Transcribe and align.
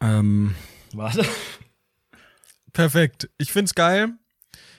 Ähm, 0.00 0.54
warte. 0.92 1.24
Perfekt. 2.72 3.28
Ich 3.38 3.52
find's 3.52 3.74
geil. 3.74 4.10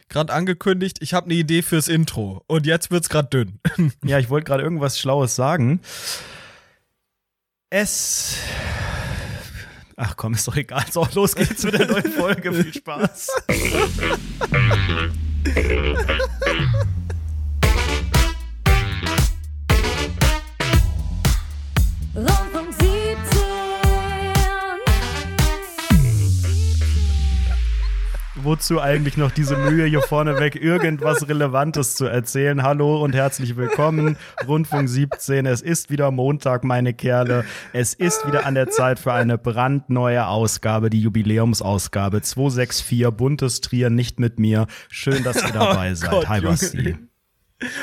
Gerade 0.09 0.33
angekündigt, 0.33 0.97
ich 1.01 1.13
habe 1.13 1.27
eine 1.27 1.35
Idee 1.35 1.61
fürs 1.61 1.87
Intro. 1.87 2.43
Und 2.47 2.65
jetzt 2.65 2.91
wird's 2.91 3.07
gerade 3.07 3.29
dünn. 3.29 3.59
Ja, 4.03 4.19
ich 4.19 4.29
wollte 4.29 4.45
gerade 4.45 4.63
irgendwas 4.63 4.99
Schlaues 4.99 5.35
sagen. 5.35 5.79
Es. 7.69 8.35
Ach 9.95 10.17
komm, 10.17 10.33
ist 10.33 10.47
doch 10.47 10.55
egal. 10.55 10.83
So, 10.91 11.07
los 11.13 11.35
geht's 11.35 11.63
mit 11.63 11.75
der 11.75 11.87
neuen 11.87 12.11
Folge. 12.11 12.51
Viel 12.51 12.73
Spaß. 12.73 13.27
Wozu 28.43 28.81
eigentlich 28.81 29.17
noch 29.17 29.29
diese 29.29 29.55
Mühe 29.55 29.85
hier 29.85 30.01
vorneweg, 30.01 30.55
irgendwas 30.55 31.27
Relevantes 31.27 31.93
zu 31.95 32.05
erzählen? 32.05 32.63
Hallo 32.63 33.03
und 33.03 33.13
herzlich 33.13 33.55
willkommen. 33.55 34.17
Rundfunk 34.47 34.89
17. 34.89 35.45
Es 35.45 35.61
ist 35.61 35.91
wieder 35.91 36.09
Montag, 36.09 36.63
meine 36.63 36.93
Kerle. 36.95 37.45
Es 37.71 37.93
ist 37.93 38.25
wieder 38.25 38.47
an 38.47 38.55
der 38.55 38.69
Zeit 38.69 38.97
für 38.97 39.13
eine 39.13 39.37
brandneue 39.37 40.25
Ausgabe, 40.25 40.89
die 40.89 41.01
Jubiläumsausgabe 41.01 42.23
264. 42.23 43.09
Buntes 43.11 43.61
Trier 43.61 43.91
nicht 43.91 44.19
mit 44.19 44.39
mir. 44.39 44.65
Schön, 44.89 45.23
dass 45.23 45.43
ihr 45.43 45.49
dabei 45.53 45.93
seid. 45.93 46.09
Gott, 46.09 46.29
Hi. 46.29 46.41
Basti. 46.41 46.97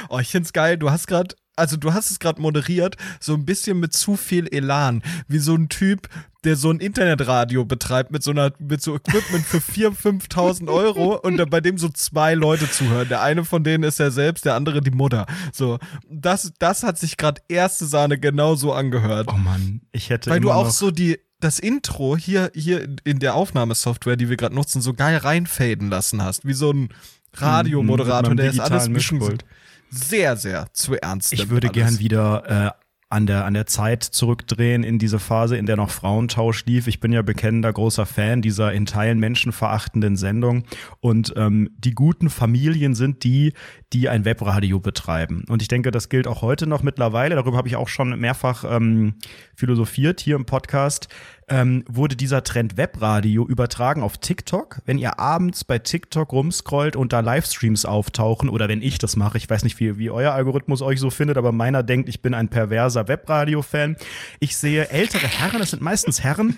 Oh, 0.08 0.18
ich 0.18 0.28
find's 0.28 0.52
geil. 0.52 0.76
Du 0.76 0.90
hast 0.90 1.06
gerade, 1.06 1.36
also 1.54 1.76
du 1.76 1.94
hast 1.94 2.10
es 2.10 2.18
gerade 2.18 2.42
moderiert, 2.42 2.96
so 3.20 3.34
ein 3.34 3.44
bisschen 3.44 3.78
mit 3.78 3.92
zu 3.92 4.16
viel 4.16 4.48
Elan, 4.48 5.02
wie 5.28 5.38
so 5.38 5.54
ein 5.54 5.68
Typ, 5.68 6.08
der 6.44 6.54
so 6.56 6.70
ein 6.70 6.78
Internetradio 6.78 7.64
betreibt 7.64 8.12
mit 8.12 8.22
so 8.22 8.30
einer, 8.30 8.52
mit 8.58 8.80
so 8.80 8.94
Equipment 8.94 9.44
für 9.44 9.58
4.000, 9.58 9.96
5.000 10.28 10.68
Euro 10.72 11.16
und 11.16 11.36
da- 11.36 11.44
bei 11.44 11.60
dem 11.60 11.78
so 11.78 11.88
zwei 11.88 12.34
Leute 12.34 12.70
zuhören. 12.70 13.08
Der 13.08 13.22
eine 13.22 13.44
von 13.44 13.64
denen 13.64 13.82
ist 13.84 13.98
er 13.98 14.10
selbst, 14.12 14.44
der 14.44 14.54
andere 14.54 14.80
die 14.80 14.92
Mutter. 14.92 15.26
So, 15.52 15.78
das, 16.08 16.52
das 16.58 16.82
hat 16.84 16.98
sich 16.98 17.16
gerade 17.16 17.40
erste 17.48 17.86
Sahne 17.86 18.18
genau 18.18 18.54
so 18.54 18.72
angehört. 18.72 19.28
Oh 19.32 19.36
Mann, 19.36 19.80
ich 19.92 20.10
hätte 20.10 20.30
Weil 20.30 20.40
du 20.40 20.52
auch 20.52 20.70
so 20.70 20.90
die, 20.92 21.18
das 21.40 21.58
Intro 21.58 22.16
hier, 22.16 22.50
hier 22.54 22.86
in- 23.04 23.18
der 23.18 23.34
Aufnahmesoftware, 23.34 24.16
die 24.16 24.28
wir 24.28 24.36
gerade 24.36 24.54
nutzen, 24.54 24.80
so 24.80 24.94
geil 24.94 25.16
reinfaden 25.18 25.90
lassen 25.90 26.22
hast. 26.22 26.44
Wie 26.46 26.52
so 26.54 26.70
ein 26.72 26.88
Radiomoderator, 27.34 28.30
Mhm, 28.30 28.36
mit 28.36 28.44
der 28.44 28.50
ist 28.52 28.60
alles 28.60 28.88
Mischpult. 28.88 29.44
sehr, 29.90 30.36
sehr 30.36 30.66
zu 30.72 30.94
ernst. 30.94 31.32
Ich 31.32 31.48
würde 31.50 31.68
alles. 31.68 31.74
gern 31.74 31.98
wieder 31.98 32.74
äh, 32.76 32.84
an 33.10 33.26
der, 33.26 33.46
an 33.46 33.54
der 33.54 33.64
Zeit 33.66 34.02
zurückdrehen 34.02 34.84
in 34.84 34.98
diese 34.98 35.18
Phase, 35.18 35.56
in 35.56 35.64
der 35.64 35.76
noch 35.76 35.90
Frauentausch 35.90 36.66
lief. 36.66 36.86
Ich 36.86 37.00
bin 37.00 37.10
ja 37.10 37.22
bekennender 37.22 37.72
großer 37.72 38.04
Fan 38.04 38.42
dieser 38.42 38.72
in 38.72 38.84
Teilen 38.84 39.18
menschenverachtenden 39.18 40.16
Sendung. 40.16 40.64
Und 41.00 41.32
ähm, 41.36 41.70
die 41.78 41.94
guten 41.94 42.28
Familien 42.28 42.94
sind 42.94 43.24
die, 43.24 43.54
die 43.94 44.10
ein 44.10 44.26
Webradio 44.26 44.78
betreiben. 44.78 45.44
Und 45.48 45.62
ich 45.62 45.68
denke, 45.68 45.90
das 45.90 46.10
gilt 46.10 46.26
auch 46.26 46.42
heute 46.42 46.66
noch 46.66 46.82
mittlerweile. 46.82 47.34
Darüber 47.34 47.56
habe 47.56 47.68
ich 47.68 47.76
auch 47.76 47.88
schon 47.88 48.18
mehrfach 48.20 48.64
ähm, 48.68 49.14
philosophiert 49.54 50.20
hier 50.20 50.36
im 50.36 50.44
Podcast. 50.44 51.08
Ähm, 51.50 51.84
wurde 51.88 52.14
dieser 52.14 52.44
Trend 52.44 52.76
Webradio 52.76 53.46
übertragen 53.46 54.02
auf 54.02 54.18
TikTok. 54.18 54.80
Wenn 54.84 54.98
ihr 54.98 55.18
abends 55.18 55.64
bei 55.64 55.78
TikTok 55.78 56.30
rumscrollt 56.32 56.94
und 56.94 57.12
da 57.12 57.20
Livestreams 57.20 57.84
auftauchen 57.86 58.48
oder 58.50 58.68
wenn 58.68 58.82
ich 58.82 58.98
das 58.98 59.16
mache, 59.16 59.38
ich 59.38 59.48
weiß 59.48 59.62
nicht, 59.64 59.80
wie, 59.80 59.96
wie 59.98 60.10
euer 60.10 60.32
Algorithmus 60.32 60.82
euch 60.82 61.00
so 61.00 61.08
findet, 61.10 61.38
aber 61.38 61.52
meiner 61.52 61.82
denkt, 61.82 62.08
ich 62.08 62.20
bin 62.20 62.34
ein 62.34 62.48
perverser 62.48 63.08
Webradio-Fan. 63.08 63.96
Ich 64.40 64.56
sehe 64.58 64.90
ältere 64.90 65.26
Herren, 65.26 65.62
es 65.62 65.70
sind 65.70 65.80
meistens 65.82 66.22
Herren, 66.22 66.54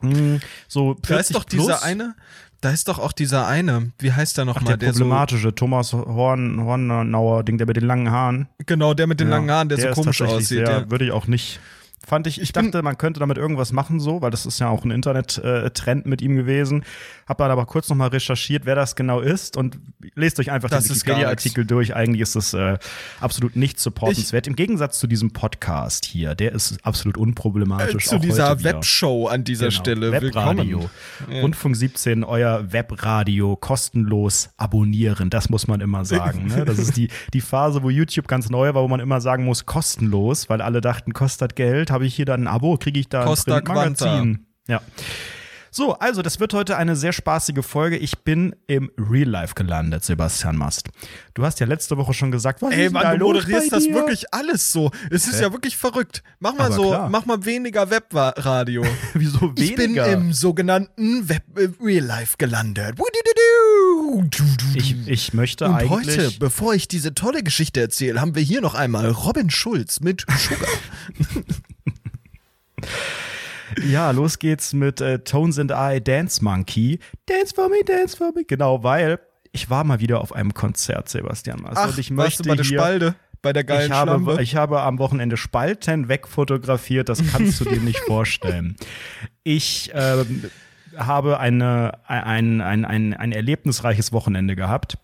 mh, 0.00 0.40
so 0.68 0.96
40 1.04 1.08
Da 1.08 1.16
ist 1.18 1.34
doch 1.34 1.46
plus. 1.46 1.62
dieser 1.66 1.82
eine, 1.82 2.14
da 2.62 2.70
ist 2.70 2.88
doch 2.88 2.98
auch 2.98 3.12
dieser 3.12 3.46
eine, 3.46 3.92
wie 3.98 4.12
heißt 4.12 4.38
der 4.38 4.46
nochmal? 4.46 4.78
der 4.78 4.94
so, 4.94 5.00
problematische 5.00 5.54
Thomas 5.54 5.92
Horn, 5.92 6.62
Hornauer, 6.64 7.42
Ding, 7.44 7.58
der 7.58 7.66
mit 7.66 7.76
den 7.76 7.84
langen 7.84 8.10
Haaren. 8.10 8.48
genau, 8.64 8.94
der 8.94 9.06
mit 9.06 9.20
den 9.20 9.28
Ja, 9.28 9.34
langen 9.34 9.50
Haaren, 9.50 9.68
der, 9.68 9.78
so 9.78 9.88
ist 9.88 9.94
komisch 9.94 10.22
aussieht. 10.22 10.46
Sehr, 10.46 10.70
ja. 10.70 10.90
Würde 10.90 11.04
ich 11.04 11.12
auch 11.12 11.26
nicht. 11.26 11.60
Fand 12.06 12.26
ich, 12.26 12.40
ich 12.40 12.52
dachte, 12.52 12.82
man 12.82 12.98
könnte 12.98 13.20
damit 13.20 13.38
irgendwas 13.38 13.72
machen, 13.72 13.98
so, 14.00 14.20
weil 14.22 14.30
das 14.30 14.46
ist 14.46 14.58
ja 14.58 14.68
auch 14.68 14.84
ein 14.84 14.90
Internet-Trend 14.90 16.06
mit 16.06 16.20
ihm 16.22 16.36
gewesen. 16.36 16.84
Hab 17.26 17.38
dann 17.38 17.50
aber 17.50 17.64
kurz 17.66 17.88
nochmal 17.88 18.08
recherchiert, 18.08 18.66
wer 18.66 18.74
das 18.74 18.94
genau 18.96 19.20
ist 19.20 19.56
und 19.56 19.78
lest 20.14 20.38
euch 20.38 20.50
einfach 20.50 20.68
Das 20.70 20.84
den 20.84 20.96
Wikipedia-Artikel 20.96 21.64
durch. 21.64 21.96
Eigentlich 21.96 22.20
ist 22.20 22.34
es 22.36 22.52
äh, 22.54 22.78
absolut 23.20 23.56
nicht 23.56 23.80
supportenswert. 23.80 24.46
Im 24.46 24.56
Gegensatz 24.56 24.98
zu 24.98 25.06
diesem 25.06 25.32
Podcast 25.32 26.04
hier, 26.04 26.34
der 26.34 26.52
ist 26.52 26.78
absolut 26.84 27.16
Äh, 27.16 27.20
unproblematisch. 27.20 28.06
zu 28.06 28.16
auch 28.16 28.20
dieser. 28.20 28.62
Webshow 28.62 29.26
an 29.28 29.44
dieser 29.44 29.68
Genau, 29.68 29.80
Stelle. 29.80 30.12
Webradio. 30.12 30.80
Willkommen. 31.20 31.40
Rundfunk 31.42 31.76
17, 31.76 32.24
euer 32.24 32.72
Webradio 32.72 33.56
kostenlos 33.56 34.50
abonnieren. 34.56 35.30
Das 35.30 35.48
muss 35.48 35.66
man 35.66 35.80
immer 35.80 36.04
sagen. 36.04 36.46
Ne? 36.46 36.64
Das 36.64 36.78
ist 36.78 36.96
die, 36.96 37.08
die 37.32 37.40
Phase, 37.40 37.82
wo 37.82 37.90
YouTube 37.90 38.28
ganz 38.28 38.50
neu 38.50 38.74
war, 38.74 38.82
wo 38.82 38.88
man 38.88 39.00
immer 39.00 39.20
sagen 39.20 39.44
muss, 39.44 39.64
kostenlos, 39.66 40.48
weil 40.48 40.60
alle 40.60 40.80
dachten, 40.80 41.12
kostet 41.12 41.56
Geld. 41.56 41.90
Habe 41.94 42.06
ich 42.06 42.16
hier 42.16 42.24
dann 42.24 42.42
ein 42.42 42.48
Abo? 42.48 42.76
Kriege 42.76 42.98
ich 42.98 43.08
da 43.08 43.20
ein 43.20 43.26
Costa 43.26 43.60
Printmagazin? 43.60 44.46
Ja. 44.66 44.80
So, 45.76 45.94
also 45.94 46.22
das 46.22 46.38
wird 46.38 46.54
heute 46.54 46.76
eine 46.76 46.94
sehr 46.94 47.12
spaßige 47.12 47.64
Folge. 47.66 47.96
Ich 47.96 48.18
bin 48.20 48.54
im 48.68 48.92
Real 48.96 49.28
Life 49.28 49.54
gelandet, 49.54 50.04
Sebastian 50.04 50.56
Mast. 50.56 50.88
Du 51.34 51.44
hast 51.44 51.58
ja 51.58 51.66
letzte 51.66 51.96
Woche 51.96 52.14
schon 52.14 52.30
gesagt, 52.30 52.62
was 52.62 52.72
Ey, 52.72 52.86
ist 52.86 52.92
denn 52.94 53.02
da 53.02 53.08
Mann, 53.08 53.18
du 53.18 53.26
moderierst 53.26 53.72
das 53.72 53.84
wirklich 53.86 54.32
alles 54.32 54.70
so. 54.70 54.92
Es 55.10 55.26
ist 55.26 55.38
Hä? 55.38 55.42
ja 55.42 55.52
wirklich 55.52 55.76
verrückt. 55.76 56.22
Mach 56.38 56.54
mal 56.54 56.66
Aber 56.66 56.74
so, 56.76 56.88
klar. 56.90 57.08
mach 57.10 57.26
mal 57.26 57.44
weniger 57.44 57.90
Webradio. 57.90 58.84
Wieso 59.14 59.52
Ich 59.56 59.74
bin 59.74 59.96
weniger? 59.96 60.12
im 60.12 60.32
sogenannten 60.32 61.28
Web 61.28 61.42
äh, 61.56 61.68
Real 61.80 62.04
Life 62.04 62.36
gelandet. 62.38 62.96
Ich, 64.74 65.08
ich 65.08 65.34
möchte 65.34 65.64
Und 65.66 65.74
eigentlich. 65.74 65.90
heute, 65.90 66.30
bevor 66.38 66.74
ich 66.74 66.86
diese 66.86 67.14
tolle 67.14 67.42
Geschichte 67.42 67.80
erzähle, 67.80 68.20
haben 68.20 68.36
wir 68.36 68.42
hier 68.42 68.60
noch 68.60 68.74
einmal 68.74 69.10
Robin 69.10 69.50
Schulz 69.50 69.98
mit 69.98 70.24
Sugar. 70.38 70.68
Ja, 73.88 74.10
los 74.10 74.38
geht's 74.38 74.72
mit 74.72 75.00
äh, 75.00 75.20
Tones 75.20 75.58
and 75.58 75.72
I 75.74 76.00
Dance 76.02 76.42
Monkey. 76.42 76.98
Dance 77.26 77.54
for 77.54 77.68
me, 77.68 77.76
dance 77.84 78.16
for 78.16 78.32
me. 78.34 78.44
Genau, 78.44 78.82
weil 78.82 79.18
ich 79.52 79.70
war 79.70 79.84
mal 79.84 80.00
wieder 80.00 80.20
auf 80.20 80.34
einem 80.34 80.54
Konzert, 80.54 81.08
Sebastian 81.08 81.60
Mast. 81.62 81.78
Ach, 81.78 81.88
und 81.88 81.98
ich 81.98 82.14
warst 82.16 82.38
möchte 82.38 82.42
du 82.42 82.48
bei 82.50 82.56
der 82.56 82.64
hier, 82.64 82.78
Spalde? 82.78 83.14
Bei 83.42 83.52
der 83.52 83.64
geilen 83.64 83.86
ich 83.86 83.92
habe, 83.92 84.42
ich 84.42 84.56
habe 84.56 84.80
am 84.82 84.98
Wochenende 84.98 85.36
Spalten 85.36 86.08
wegfotografiert, 86.08 87.10
das 87.10 87.22
kannst 87.30 87.60
du 87.60 87.64
dir 87.64 87.80
nicht 87.80 87.98
vorstellen. 88.06 88.76
Ich 89.42 89.90
ähm, 89.94 90.50
habe 90.96 91.38
eine, 91.38 91.92
ein, 92.08 92.62
ein, 92.62 92.84
ein, 92.86 93.14
ein 93.14 93.32
erlebnisreiches 93.32 94.12
Wochenende 94.12 94.56
gehabt 94.56 94.96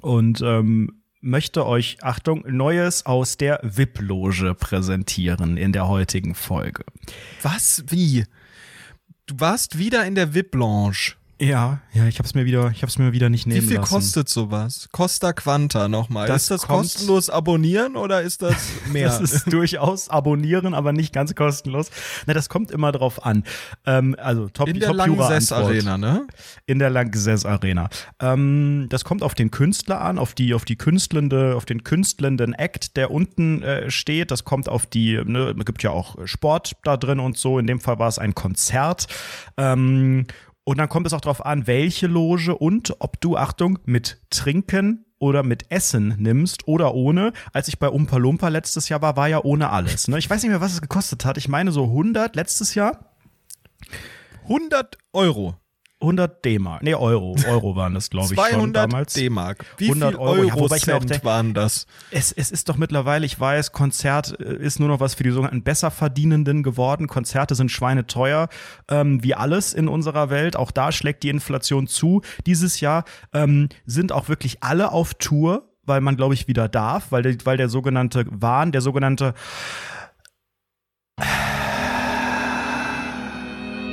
und 0.00 0.40
ähm, 0.42 0.99
möchte 1.20 1.66
euch, 1.66 1.98
Achtung, 2.02 2.44
Neues 2.46 3.06
aus 3.06 3.36
der 3.36 3.60
VIP-Loge 3.62 4.54
präsentieren 4.54 5.56
in 5.56 5.72
der 5.72 5.88
heutigen 5.88 6.34
Folge. 6.34 6.84
Was? 7.42 7.84
Wie? 7.88 8.24
Du 9.26 9.38
warst 9.38 9.78
wieder 9.78 10.04
in 10.06 10.14
der 10.14 10.34
VIP-Lounge. 10.34 11.14
Ja, 11.40 11.80
ja, 11.94 12.06
ich 12.06 12.18
hab's 12.18 12.34
mir 12.34 12.44
wieder, 12.44 12.70
ich 12.70 12.82
hab's 12.82 12.98
mir 12.98 13.14
wieder 13.14 13.30
nicht 13.30 13.46
Wie 13.46 13.54
nehmen 13.54 13.66
viel 13.66 13.78
lassen. 13.78 13.94
kostet 13.94 14.28
sowas? 14.28 14.90
Costa 14.92 15.32
Quanta 15.32 15.88
nochmal. 15.88 16.28
Das 16.28 16.42
ist 16.42 16.50
das 16.50 16.66
kostenlos 16.66 17.30
abonnieren 17.30 17.96
oder 17.96 18.20
ist 18.20 18.42
das 18.42 18.56
mehr? 18.92 19.08
Das 19.08 19.20
ist 19.22 19.50
durchaus 19.50 20.10
abonnieren, 20.10 20.74
aber 20.74 20.92
nicht 20.92 21.14
ganz 21.14 21.34
kostenlos. 21.34 21.90
Na, 22.26 22.34
das 22.34 22.50
kommt 22.50 22.70
immer 22.70 22.92
drauf 22.92 23.24
an. 23.24 23.44
Ähm, 23.86 24.16
also 24.18 24.50
top, 24.50 24.68
in 24.68 24.80
der 24.80 24.92
Lanxess. 24.92 25.50
Arena, 25.50 25.96
ne? 25.96 26.26
In 26.66 26.78
der 26.78 26.90
Lanxess 26.90 27.46
Arena. 27.46 27.88
Ähm, 28.20 28.88
das 28.90 29.04
kommt 29.04 29.22
auf 29.22 29.34
den 29.34 29.50
Künstler 29.50 30.02
an, 30.02 30.18
auf 30.18 30.34
die, 30.34 30.52
auf 30.52 30.66
die 30.66 30.76
künstlende, 30.76 31.56
auf 31.56 31.64
den 31.64 31.84
künstlenden 31.84 32.52
Act, 32.52 32.98
der 32.98 33.10
unten 33.10 33.62
äh, 33.62 33.90
steht. 33.90 34.30
Das 34.30 34.44
kommt 34.44 34.68
auf 34.68 34.84
die, 34.84 35.18
ne, 35.24 35.54
es 35.58 35.64
gibt 35.64 35.82
ja 35.82 35.90
auch 35.90 36.18
Sport 36.26 36.72
da 36.84 36.98
drin 36.98 37.18
und 37.18 37.38
so. 37.38 37.58
In 37.58 37.66
dem 37.66 37.80
Fall 37.80 37.98
war 37.98 38.08
es 38.08 38.18
ein 38.18 38.34
Konzert. 38.34 39.06
Ähm, 39.56 40.26
und 40.70 40.78
dann 40.78 40.88
kommt 40.88 41.08
es 41.08 41.12
auch 41.12 41.20
darauf 41.20 41.44
an, 41.44 41.66
welche 41.66 42.06
Loge 42.06 42.56
und 42.56 42.94
ob 43.00 43.20
du, 43.20 43.36
Achtung, 43.36 43.80
mit 43.86 44.20
Trinken 44.30 45.04
oder 45.18 45.42
mit 45.42 45.68
Essen 45.72 46.14
nimmst 46.16 46.68
oder 46.68 46.94
ohne. 46.94 47.32
Als 47.52 47.66
ich 47.66 47.80
bei 47.80 47.88
Umpa 47.88 48.18
Lumpa 48.18 48.46
letztes 48.46 48.88
Jahr 48.88 49.02
war, 49.02 49.16
war 49.16 49.26
ja 49.26 49.42
ohne 49.42 49.70
alles. 49.70 50.06
Ne? 50.06 50.16
Ich 50.16 50.30
weiß 50.30 50.40
nicht 50.44 50.50
mehr, 50.50 50.60
was 50.60 50.74
es 50.74 50.80
gekostet 50.80 51.24
hat. 51.24 51.38
Ich 51.38 51.48
meine 51.48 51.72
so 51.72 51.86
100 51.86 52.36
letztes 52.36 52.76
Jahr. 52.76 53.16
100 54.44 54.96
Euro. 55.12 55.56
100 56.00 56.44
D-Mark. 56.44 56.82
Nee, 56.82 56.94
Euro. 56.94 57.36
Euro 57.46 57.76
waren 57.76 57.94
das, 57.94 58.08
glaube 58.10 58.32
ich, 58.32 58.40
schon 58.40 58.50
200 58.50 58.90
damals. 58.90 59.12
D-Mark. 59.12 59.64
Wie 59.76 59.86
100 59.88 60.10
viel 60.12 60.18
Euro. 60.18 60.30
Euro, 60.30 60.44
Ja, 60.68 60.76
ich 60.76 60.86
mir 60.86 60.94
auch 60.94 60.98
Cent 61.00 61.10
denk- 61.10 61.24
waren 61.24 61.52
das? 61.54 61.86
Es, 62.10 62.32
es 62.32 62.50
ist 62.50 62.68
doch 62.68 62.76
mittlerweile, 62.76 63.26
ich 63.26 63.38
weiß, 63.38 63.72
Konzert 63.72 64.38
äh, 64.40 64.54
ist 64.56 64.80
nur 64.80 64.88
noch 64.88 65.00
was 65.00 65.14
für 65.14 65.22
die 65.24 65.30
sogenannten 65.30 65.62
Besserverdienenden 65.62 66.62
geworden. 66.62 67.06
Konzerte 67.06 67.54
sind 67.54 67.70
schweineteuer, 67.70 68.48
ähm, 68.88 69.22
wie 69.22 69.34
alles 69.34 69.74
in 69.74 69.88
unserer 69.88 70.30
Welt. 70.30 70.56
Auch 70.56 70.70
da 70.70 70.90
schlägt 70.92 71.22
die 71.22 71.28
Inflation 71.28 71.86
zu. 71.86 72.22
Dieses 72.46 72.80
Jahr 72.80 73.04
ähm, 73.34 73.68
sind 73.84 74.12
auch 74.12 74.28
wirklich 74.28 74.62
alle 74.62 74.92
auf 74.92 75.14
Tour, 75.14 75.68
weil 75.84 76.00
man, 76.00 76.16
glaube 76.16 76.34
ich, 76.34 76.48
wieder 76.48 76.68
darf, 76.68 77.10
weil 77.10 77.22
der, 77.22 77.36
weil 77.44 77.56
der 77.56 77.68
sogenannte 77.68 78.24
Wahn, 78.30 78.72
der 78.72 78.80
sogenannte 78.80 79.34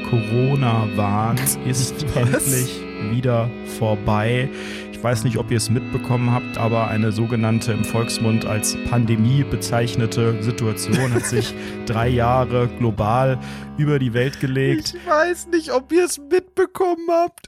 Corona-Wahn 0.10 1.38
ist 1.66 2.06
Was? 2.16 2.48
endlich 2.48 2.82
wieder 3.12 3.50
vorbei. 3.78 4.50
Ich 4.92 5.04
weiß 5.04 5.24
nicht, 5.26 5.38
ob 5.38 5.52
ihr 5.52 5.58
es 5.58 5.70
mitbekommen 5.70 6.32
habt, 6.32 6.58
aber 6.58 6.88
eine 6.88 7.12
sogenannte 7.12 7.72
im 7.72 7.86
Volksmund 7.86 8.46
als 8.46 8.76
Pandemie 8.90 9.44
bezeichnete 9.44 10.42
Situation 10.42 11.14
hat 11.14 11.26
sich 11.26 11.54
drei 11.86 12.08
Jahre 12.08 12.68
global 12.80 13.38
über 13.78 14.00
die 14.00 14.14
Welt 14.14 14.40
gelegt. 14.40 14.96
Ich 14.96 15.08
weiß 15.08 15.48
nicht, 15.48 15.72
ob 15.72 15.92
ihr 15.92 16.06
es 16.06 16.18
mitbekommen 16.18 17.08
habt. 17.10 17.48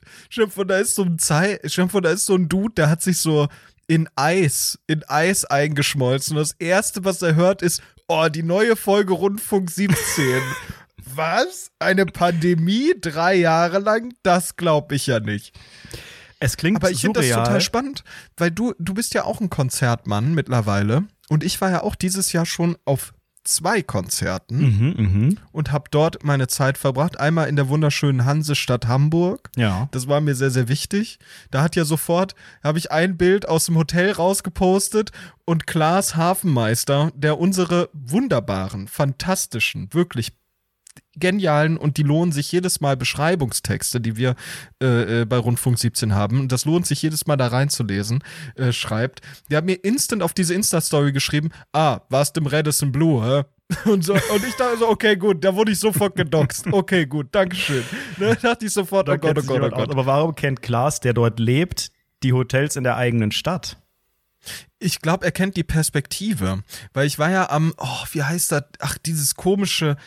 Vor, 0.49 0.65
da 0.65 0.77
ist 0.77 0.95
so 0.95 1.03
ein 1.03 1.17
Zei 1.17 1.59
vor, 1.87 2.01
da 2.01 2.11
ist 2.11 2.27
so 2.27 2.35
ein 2.35 2.49
Dude, 2.49 2.75
der 2.75 2.89
hat 2.89 3.01
sich 3.01 3.17
so 3.17 3.47
in 3.87 4.07
Eis, 4.15 4.77
in 4.85 5.03
Eis 5.07 5.45
eingeschmolzen. 5.45 6.37
Und 6.37 6.43
das 6.43 6.55
erste, 6.59 7.03
was 7.03 7.23
er 7.23 7.33
hört, 7.33 7.63
ist, 7.63 7.81
oh, 8.07 8.27
die 8.29 8.43
neue 8.43 8.75
Folge 8.75 9.13
Rundfunk 9.13 9.71
17. 9.71 9.95
was? 11.13 11.71
Eine 11.79 12.05
Pandemie 12.05 12.93
drei 12.99 13.35
Jahre 13.35 13.79
lang? 13.79 14.13
Das 14.23 14.55
glaube 14.55 14.95
ich 14.95 15.07
ja 15.07 15.19
nicht. 15.19 15.53
Es 16.39 16.55
klingt 16.57 16.77
Aber 16.77 16.89
ich 16.89 17.01
finde 17.01 17.19
das 17.19 17.29
total 17.29 17.61
spannend, 17.61 18.03
weil 18.37 18.51
du, 18.51 18.73
du 18.79 18.93
bist 18.93 19.13
ja 19.13 19.25
auch 19.25 19.41
ein 19.41 19.49
Konzertmann 19.49 20.33
mittlerweile. 20.33 21.03
Und 21.27 21.43
ich 21.43 21.59
war 21.61 21.69
ja 21.69 21.83
auch 21.83 21.95
dieses 21.95 22.31
Jahr 22.31 22.45
schon 22.45 22.77
auf 22.85 23.13
zwei 23.43 23.81
Konzerten 23.81 24.57
Mhm, 24.59 24.93
mhm. 24.97 25.37
und 25.51 25.71
habe 25.71 25.85
dort 25.91 26.23
meine 26.23 26.47
Zeit 26.47 26.77
verbracht. 26.77 27.19
Einmal 27.19 27.47
in 27.49 27.55
der 27.55 27.69
wunderschönen 27.69 28.25
Hansestadt 28.25 28.87
Hamburg. 28.87 29.49
Ja. 29.55 29.87
Das 29.91 30.07
war 30.07 30.21
mir 30.21 30.35
sehr, 30.35 30.51
sehr 30.51 30.67
wichtig. 30.67 31.19
Da 31.49 31.61
hat 31.63 31.75
ja 31.75 31.85
sofort, 31.85 32.35
habe 32.63 32.77
ich 32.77 32.91
ein 32.91 33.17
Bild 33.17 33.47
aus 33.47 33.65
dem 33.65 33.77
Hotel 33.77 34.11
rausgepostet 34.11 35.11
und 35.45 35.67
Klaas 35.67 36.15
Hafenmeister, 36.15 37.11
der 37.15 37.39
unsere 37.39 37.89
wunderbaren, 37.93 38.87
fantastischen, 38.87 39.93
wirklich 39.93 40.33
genialen 41.15 41.77
und 41.77 41.97
die 41.97 42.03
lohnen 42.03 42.31
sich 42.31 42.51
jedes 42.51 42.81
Mal 42.81 42.97
Beschreibungstexte, 42.97 44.01
die 44.01 44.17
wir 44.17 44.35
äh, 44.81 45.21
äh, 45.21 45.25
bei 45.25 45.37
Rundfunk 45.37 45.79
17 45.79 46.13
haben. 46.13 46.39
Und 46.39 46.51
das 46.51 46.65
lohnt 46.65 46.85
sich 46.85 47.01
jedes 47.01 47.27
Mal 47.27 47.37
da 47.37 47.47
reinzulesen, 47.47 48.23
äh, 48.55 48.71
schreibt. 48.71 49.21
Der 49.49 49.57
hat 49.57 49.65
mir 49.65 49.83
instant 49.83 50.23
auf 50.23 50.33
diese 50.33 50.53
Insta-Story 50.53 51.11
geschrieben, 51.11 51.49
ah, 51.73 52.01
warst 52.09 52.37
im 52.37 52.47
Radisson 52.47 52.91
Blue, 52.91 53.23
hä? 53.25 53.43
Und, 53.85 54.03
so, 54.03 54.13
und 54.13 54.43
ich 54.47 54.55
dachte 54.55 54.79
so, 54.79 54.89
okay, 54.89 55.15
gut, 55.15 55.43
da 55.43 55.53
wurde 55.53 55.71
ich 55.71 55.79
sofort 55.79 56.15
gedoxt. 56.15 56.65
Okay, 56.71 57.05
gut, 57.05 57.27
Dankeschön. 57.31 57.83
Ne, 58.17 58.35
dachte 58.41 58.65
ich 58.65 58.73
sofort, 58.73 59.07
Da 59.07 59.13
oh 59.13 59.17
Gott, 59.17 59.37
oh 59.37 59.43
Gott, 59.43 59.61
oh. 59.61 59.69
Gott. 59.69 59.91
Aber 59.91 60.07
warum 60.07 60.33
kennt 60.33 60.63
Klaas, 60.63 61.01
der 61.01 61.13
dort 61.13 61.39
lebt, 61.39 61.91
die 62.23 62.33
Hotels 62.33 62.77
in 62.77 62.83
der 62.83 62.97
eigenen 62.97 63.31
Stadt? 63.31 63.77
Ich 64.79 65.01
glaube, 65.01 65.25
er 65.25 65.31
kennt 65.31 65.57
die 65.57 65.63
Perspektive. 65.63 66.63
Weil 66.93 67.05
ich 67.05 67.19
war 67.19 67.29
ja 67.29 67.49
am, 67.49 67.73
oh, 67.77 68.03
wie 68.11 68.23
heißt 68.23 68.51
das? 68.51 68.63
Ach, 68.79 68.97
dieses 68.97 69.35
komische. 69.35 69.97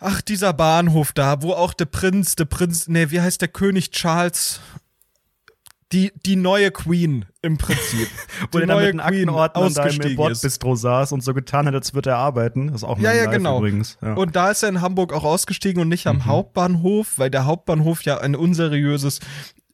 Ach, 0.00 0.20
dieser 0.20 0.52
Bahnhof 0.52 1.12
da, 1.12 1.42
wo 1.42 1.52
auch 1.52 1.74
der 1.74 1.86
Prinz, 1.86 2.36
der 2.36 2.44
Prinz, 2.44 2.88
nee, 2.88 3.10
wie 3.10 3.20
heißt 3.20 3.40
der 3.40 3.48
König 3.48 3.90
Charles? 3.90 4.60
Die, 5.90 6.12
die 6.26 6.36
neue 6.36 6.70
Queen 6.70 7.24
im 7.40 7.56
Prinzip. 7.56 8.08
Wo 8.52 8.58
die 8.58 8.66
der 8.66 8.66
dann 8.66 8.76
neue 8.76 8.92
mit 8.92 9.00
einem 9.00 9.30
Aktenordner 9.30 9.70
da 9.70 9.86
im. 9.86 10.16
Bordbistro 10.16 10.76
saß 10.76 11.12
und 11.12 11.22
so 11.24 11.32
getan 11.32 11.66
hat, 11.66 11.74
als 11.74 11.94
würde 11.94 12.10
er 12.10 12.18
arbeiten. 12.18 12.66
Das 12.66 12.82
ist 12.82 12.84
auch 12.84 12.98
Ja, 12.98 13.14
ja, 13.14 13.24
live 13.24 13.32
genau. 13.32 13.56
übrigens. 13.56 13.96
Ja. 14.02 14.12
Und 14.12 14.36
da 14.36 14.50
ist 14.50 14.62
er 14.62 14.68
in 14.68 14.82
Hamburg 14.82 15.14
auch 15.14 15.24
ausgestiegen 15.24 15.80
und 15.80 15.88
nicht 15.88 16.06
am 16.06 16.16
Mhm. 16.16 16.24
Hauptbahnhof, 16.26 17.14
weil 17.16 17.30
der 17.30 17.46
Hauptbahnhof 17.46 18.02
ja 18.02 18.18
ein 18.18 18.36
unseriöses 18.36 19.20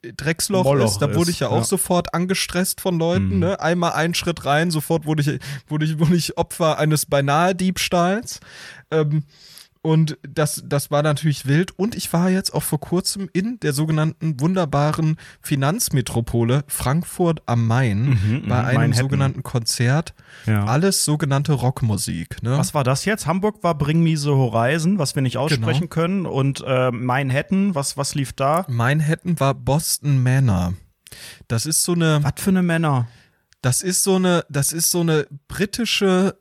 Drecksloch 0.02 0.62
Moloch 0.62 0.84
ist. 0.84 0.98
Da 0.98 1.16
wurde 1.16 1.32
ich 1.32 1.40
ja 1.40 1.48
auch 1.48 1.56
ja. 1.58 1.64
sofort 1.64 2.14
angestresst 2.14 2.80
von 2.80 2.96
Leuten. 2.96 3.30
Mhm. 3.30 3.38
Ne? 3.40 3.60
Einmal 3.60 3.94
einen 3.94 4.14
Schritt 4.14 4.44
rein, 4.44 4.70
sofort 4.70 5.06
wurde 5.06 5.22
ich, 5.22 5.40
wurde 5.66 5.84
ich, 5.84 5.98
wurde 5.98 6.14
ich 6.14 6.38
Opfer 6.38 6.78
eines 6.78 7.06
beinahe 7.06 7.56
Diebstahls. 7.56 8.38
Ähm, 8.92 9.24
und 9.84 10.16
das, 10.26 10.62
das 10.66 10.90
war 10.90 11.02
natürlich 11.02 11.46
wild. 11.46 11.78
Und 11.78 11.94
ich 11.94 12.12
war 12.12 12.31
jetzt 12.31 12.54
auch 12.54 12.62
vor 12.62 12.81
kurzem 12.81 13.28
in 13.32 13.60
der 13.60 13.72
sogenannten 13.75 14.40
wunderbaren 14.40 15.16
Finanzmetropole 15.42 16.64
Frankfurt 16.69 17.42
am 17.46 17.66
Main 17.66 18.04
Mhm, 18.04 18.42
bei 18.48 18.60
mhm, 18.60 18.66
einem 18.69 18.75
Manhattan. 18.81 18.92
sogenannten 19.02 19.42
Konzert. 19.42 20.14
ja. 20.46 20.64
Alles 20.64 21.04
sogenannte 21.04 21.52
Rockmusik. 21.52 22.42
Ne? 22.42 22.56
Was 22.56 22.75
war 22.75 22.84
das 22.84 23.04
jetzt? 23.04 23.26
Hamburg 23.26 23.62
war 23.62 23.76
Bring 23.76 24.02
Me 24.02 24.16
the 24.16 24.28
Horizon, 24.31 24.98
was 24.98 25.14
wir 25.14 25.22
nicht 25.22 25.36
aussprechen 25.36 25.82
Genau. 25.88 25.94
können. 25.94 26.26
Und 26.26 26.62
äh, 26.66 26.90
Manhattan, 26.90 27.75
was, 27.75 27.96
was 27.96 28.14
lief 28.14 28.32
da? 28.32 28.64
Manhattan 28.69 29.38
war 29.38 29.54
Boston 29.54 30.22
Manor. 30.22 30.75
Das 31.48 31.66
ist 31.66 31.82
so 31.82 31.92
eine, 31.92 32.20
Was 32.25 32.32
für 32.38 32.50
eine 32.50 32.62
Männer? 32.62 33.06
das 33.62 33.82
ist 33.82 34.02
so 34.02 34.16
eine, 34.16 34.44
das 34.48 34.72
ist 34.72 34.90
so 34.90 35.00
eine 35.00 35.26
britische, 35.48 36.36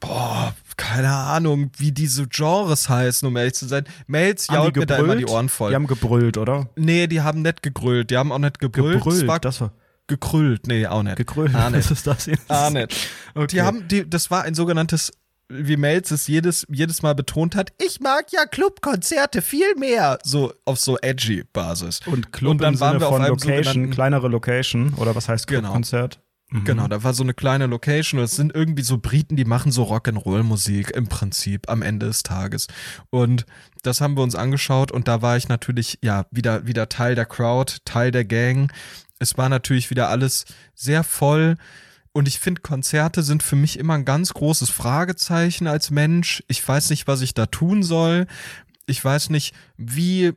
boah, 0.00 0.54
keine 0.80 1.12
Ahnung, 1.12 1.70
wie 1.76 1.92
diese 1.92 2.26
Genres 2.26 2.88
heißen, 2.88 3.28
um 3.28 3.36
ehrlich 3.36 3.54
zu 3.54 3.68
sein. 3.68 3.84
Mails 4.06 4.48
Haben 4.48 4.54
jault 4.54 4.76
die 4.76 4.80
mir 4.80 4.86
da 4.86 4.96
immer 4.96 5.14
die 5.14 5.20
gebrüllt? 5.20 5.36
Ohren 5.36 5.48
voll. 5.50 5.70
Die 5.70 5.74
haben 5.74 5.86
gebrüllt, 5.86 6.38
oder? 6.38 6.70
nee, 6.74 7.06
die 7.06 7.20
haben 7.20 7.42
nicht 7.42 7.62
gegrüllt. 7.62 8.10
Die 8.10 8.16
haben 8.16 8.32
auch 8.32 8.38
nicht 8.38 8.58
gebrüllt. 8.58 9.04
Es 9.06 9.26
war 9.26 9.38
das 9.38 9.60
war 9.60 9.72
gekrüllt. 10.06 10.66
Nee, 10.66 10.86
auch 10.86 11.02
nicht. 11.02 11.16
gegrüllt. 11.16 11.54
Ah, 11.54 11.68
nicht. 11.70 11.84
Was 11.84 11.90
ist 11.90 12.06
das 12.06 12.26
jetzt? 12.26 12.50
Ah, 12.50 12.70
nicht. 12.70 12.96
Okay. 13.34 13.46
Die 13.48 13.62
haben, 13.62 13.86
die, 13.88 14.08
das 14.08 14.30
war 14.30 14.42
ein 14.42 14.54
sogenanntes, 14.54 15.12
wie 15.50 15.76
Melz 15.76 16.10
es 16.12 16.26
jedes, 16.26 16.66
jedes 16.70 17.02
Mal 17.02 17.14
betont 17.14 17.54
hat, 17.54 17.72
ich 17.78 18.00
mag 18.00 18.32
ja 18.32 18.46
Clubkonzerte 18.46 19.42
viel 19.42 19.74
mehr. 19.76 20.18
So 20.24 20.54
auf 20.64 20.80
so 20.80 20.96
edgy 20.98 21.44
Basis. 21.52 22.00
Und 22.06 22.32
Club 22.32 22.52
Und 22.52 22.62
dann 22.62 22.80
waren 22.80 22.92
Sinne 22.92 23.00
wir 23.00 23.08
auf 23.08 23.16
von 23.16 23.24
einem 23.24 23.36
Location, 23.36 23.90
kleinere 23.90 24.28
Location, 24.28 24.94
oder 24.94 25.14
was 25.14 25.28
heißt 25.28 25.46
Genau. 25.46 25.74
Mhm. 26.50 26.64
Genau, 26.64 26.88
da 26.88 27.02
war 27.04 27.14
so 27.14 27.22
eine 27.22 27.34
kleine 27.34 27.66
Location 27.66 28.20
es 28.20 28.36
sind 28.36 28.54
irgendwie 28.54 28.82
so 28.82 28.98
Briten, 28.98 29.36
die 29.36 29.44
machen 29.44 29.70
so 29.70 29.84
Rock'n'Roll-Musik 29.84 30.90
im 30.90 31.06
Prinzip 31.08 31.68
am 31.70 31.82
Ende 31.82 32.06
des 32.06 32.22
Tages. 32.22 32.66
Und 33.10 33.46
das 33.82 34.00
haben 34.00 34.16
wir 34.16 34.22
uns 34.22 34.34
angeschaut 34.34 34.90
und 34.90 35.08
da 35.08 35.22
war 35.22 35.36
ich 35.36 35.48
natürlich, 35.48 35.98
ja, 36.02 36.26
wieder, 36.30 36.66
wieder 36.66 36.88
Teil 36.88 37.14
der 37.14 37.26
Crowd, 37.26 37.78
Teil 37.84 38.10
der 38.10 38.24
Gang. 38.24 38.72
Es 39.18 39.38
war 39.38 39.48
natürlich 39.48 39.90
wieder 39.90 40.08
alles 40.08 40.44
sehr 40.74 41.04
voll. 41.04 41.56
Und 42.12 42.26
ich 42.26 42.40
finde, 42.40 42.62
Konzerte 42.62 43.22
sind 43.22 43.44
für 43.44 43.54
mich 43.54 43.78
immer 43.78 43.94
ein 43.94 44.04
ganz 44.04 44.34
großes 44.34 44.68
Fragezeichen 44.70 45.68
als 45.68 45.90
Mensch. 45.90 46.42
Ich 46.48 46.66
weiß 46.66 46.90
nicht, 46.90 47.06
was 47.06 47.20
ich 47.20 47.34
da 47.34 47.46
tun 47.46 47.84
soll. 47.84 48.26
Ich 48.86 49.04
weiß 49.04 49.30
nicht, 49.30 49.54
wie 49.76 50.32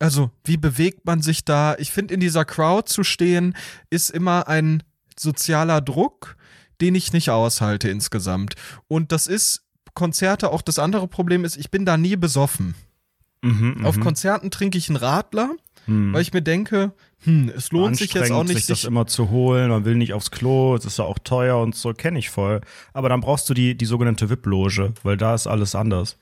also, 0.00 0.30
wie 0.42 0.56
bewegt 0.56 1.06
man 1.06 1.22
sich 1.22 1.44
da? 1.44 1.76
Ich 1.78 1.92
finde, 1.92 2.14
in 2.14 2.20
dieser 2.20 2.44
Crowd 2.44 2.92
zu 2.92 3.04
stehen, 3.04 3.56
ist 3.90 4.10
immer 4.10 4.48
ein 4.48 4.82
sozialer 5.18 5.80
Druck, 5.80 6.36
den 6.80 6.94
ich 6.94 7.12
nicht 7.12 7.30
aushalte 7.30 7.88
insgesamt. 7.88 8.54
Und 8.88 9.12
das 9.12 9.26
ist 9.26 9.62
Konzerte 9.94 10.50
auch 10.50 10.62
das 10.62 10.78
andere 10.78 11.06
Problem 11.06 11.44
ist, 11.44 11.56
ich 11.56 11.70
bin 11.70 11.84
da 11.84 11.96
nie 11.96 12.16
besoffen. 12.16 12.74
Mhm, 13.42 13.84
Auf 13.84 13.96
mhm. 13.96 14.00
Konzerten 14.00 14.50
trinke 14.50 14.78
ich 14.78 14.88
einen 14.88 14.96
Radler, 14.96 15.50
Mhm. 15.86 16.12
weil 16.12 16.22
ich 16.22 16.32
mir 16.32 16.42
denke, 16.42 16.92
hm, 17.24 17.52
es 17.54 17.70
lohnt 17.72 17.96
sich 17.96 18.14
jetzt 18.14 18.32
auch 18.32 18.44
nicht, 18.44 18.56
sich 18.56 18.66
das 18.66 18.84
immer 18.84 19.06
zu 19.06 19.30
holen. 19.30 19.68
Man 19.70 19.84
will 19.84 19.96
nicht 19.96 20.14
aufs 20.14 20.30
Klo, 20.30 20.74
es 20.74 20.84
ist 20.84 20.98
ja 20.98 21.04
auch 21.04 21.18
teuer 21.18 21.58
und 21.58 21.74
so, 21.74 21.92
kenne 21.92 22.18
ich 22.18 22.30
voll. 22.30 22.60
Aber 22.92 23.08
dann 23.08 23.20
brauchst 23.20 23.48
du 23.48 23.54
die, 23.54 23.76
die 23.76 23.84
sogenannte 23.84 24.30
VIP-Loge, 24.30 24.94
weil 25.02 25.16
da 25.16 25.34
ist 25.34 25.46
alles 25.46 25.74
anders. 25.74 26.16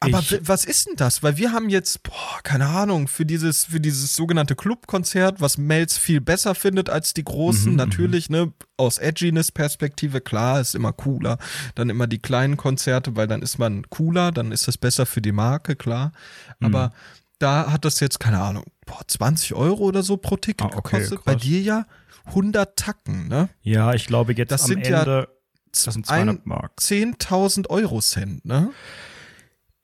Aber 0.00 0.18
ich, 0.18 0.38
was 0.42 0.64
ist 0.66 0.86
denn 0.88 0.96
das? 0.96 1.22
Weil 1.22 1.38
wir 1.38 1.52
haben 1.52 1.70
jetzt, 1.70 2.02
boah, 2.02 2.40
keine 2.42 2.66
Ahnung, 2.66 3.08
für 3.08 3.24
dieses, 3.24 3.64
für 3.64 3.80
dieses 3.80 4.14
sogenannte 4.14 4.54
Clubkonzert, 4.54 5.40
was 5.40 5.56
Melz 5.56 5.96
viel 5.96 6.20
besser 6.20 6.54
findet 6.54 6.90
als 6.90 7.14
die 7.14 7.24
großen, 7.24 7.70
Mhm, 7.72 7.76
natürlich, 7.76 8.28
ne, 8.28 8.52
aus 8.76 8.98
Edginess-Perspektive, 8.98 10.20
klar, 10.20 10.60
ist 10.60 10.74
immer 10.74 10.92
cooler. 10.92 11.38
Dann 11.74 11.88
immer 11.88 12.06
die 12.06 12.18
kleinen 12.18 12.56
Konzerte, 12.58 13.16
weil 13.16 13.26
dann 13.26 13.40
ist 13.40 13.58
man 13.58 13.88
cooler, 13.88 14.32
dann 14.32 14.52
ist 14.52 14.68
das 14.68 14.76
besser 14.76 15.06
für 15.06 15.22
die 15.22 15.32
Marke, 15.32 15.76
klar. 15.76 16.12
Mhm. 16.60 16.66
Aber 16.66 16.92
da 17.38 17.72
hat 17.72 17.84
das 17.86 18.00
jetzt, 18.00 18.20
keine 18.20 18.40
Ahnung, 18.42 18.64
boah, 18.84 19.00
20 19.06 19.54
Euro 19.54 19.84
oder 19.84 20.02
so 20.02 20.16
pro 20.18 20.36
Ticket 20.36 20.72
Ah, 20.74 20.76
okay, 20.76 20.96
gekostet. 20.98 21.24
Bei 21.24 21.32
krass. 21.32 21.42
dir 21.42 21.60
ja 21.62 21.86
100 22.26 22.76
Tacken, 22.78 23.28
ne? 23.28 23.48
ja, 23.62 23.94
ich 23.94 24.06
glaube 24.06 24.34
jetzt 24.34 24.50
Das 24.52 24.62
am 24.62 24.68
sind 24.68 24.86
ja 24.86 25.00
Ende, 25.00 25.28
das 25.72 25.94
sind 25.94 26.04
200 26.06 26.44
Mark. 26.44 26.72
10.000 26.80 27.68
Euro 27.70 28.00
Cent, 28.00 28.44
ne? 28.44 28.70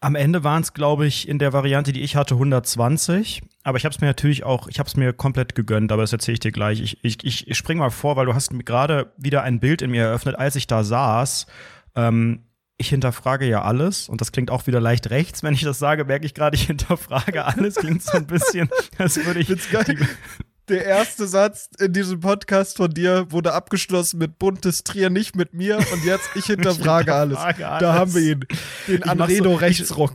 Am 0.02 0.16
Ende 0.16 0.42
waren 0.42 0.62
es, 0.62 0.74
glaube 0.74 1.06
ich, 1.06 1.28
in 1.28 1.38
der 1.38 1.52
Variante, 1.52 1.92
die 1.92 2.00
ich 2.00 2.16
hatte, 2.16 2.34
120. 2.34 3.40
Aber 3.62 3.78
ich 3.78 3.84
habe 3.84 3.94
es 3.94 4.00
mir 4.00 4.08
natürlich 4.08 4.42
auch, 4.42 4.66
ich 4.66 4.80
habe 4.80 4.88
es 4.88 4.96
mir 4.96 5.12
komplett 5.12 5.54
gegönnt, 5.54 5.92
aber 5.92 6.02
das 6.02 6.12
erzähle 6.12 6.34
ich 6.34 6.40
dir 6.40 6.50
gleich. 6.50 6.80
Ich, 6.80 7.04
ich, 7.04 7.46
ich 7.46 7.56
spring 7.56 7.78
mal 7.78 7.90
vor, 7.90 8.16
weil 8.16 8.26
du 8.26 8.34
hast 8.34 8.52
mir 8.52 8.64
gerade 8.64 9.12
wieder 9.16 9.44
ein 9.44 9.60
Bild 9.60 9.80
in 9.80 9.92
mir 9.92 10.02
eröffnet, 10.02 10.36
als 10.36 10.56
ich 10.56 10.66
da 10.66 10.82
saß. 10.82 11.46
Ähm, 11.94 12.40
ich 12.78 12.88
hinterfrage 12.88 13.48
ja 13.48 13.62
alles 13.62 14.08
und 14.08 14.20
das 14.20 14.32
klingt 14.32 14.50
auch 14.50 14.66
wieder 14.66 14.80
leicht 14.80 15.10
rechts. 15.10 15.44
Wenn 15.44 15.54
ich 15.54 15.62
das 15.62 15.78
sage, 15.78 16.04
merke 16.04 16.26
ich 16.26 16.34
gerade, 16.34 16.56
ich 16.56 16.66
hinterfrage 16.66 17.44
alles. 17.44 17.76
Klingt 17.76 18.02
so 18.02 18.16
ein 18.16 18.26
bisschen, 18.26 18.68
als 18.98 19.24
würde 19.24 19.38
ich. 19.38 19.70
Geil. 19.70 20.08
Der 20.68 20.84
erste 20.84 21.26
Satz 21.26 21.68
in 21.80 21.92
diesem 21.92 22.20
Podcast 22.20 22.76
von 22.76 22.90
dir 22.90 23.26
wurde 23.30 23.52
abgeschlossen 23.52 24.18
mit 24.18 24.38
buntes 24.38 24.84
Trier, 24.84 25.10
nicht 25.10 25.34
mit 25.34 25.54
mir. 25.54 25.78
Und 25.92 26.04
jetzt, 26.04 26.30
ich 26.36 26.44
hinterfrage, 26.46 27.12
alles. 27.12 27.36
hinterfrage 27.38 27.62
Da 27.62 27.68
alles. 27.90 27.98
haben 27.98 28.14
wir 28.14 28.22
ihn. 28.22 28.40
Den 28.86 28.96
Ich 28.98 29.06
Anredo 29.06 29.50
so-. 29.52 29.60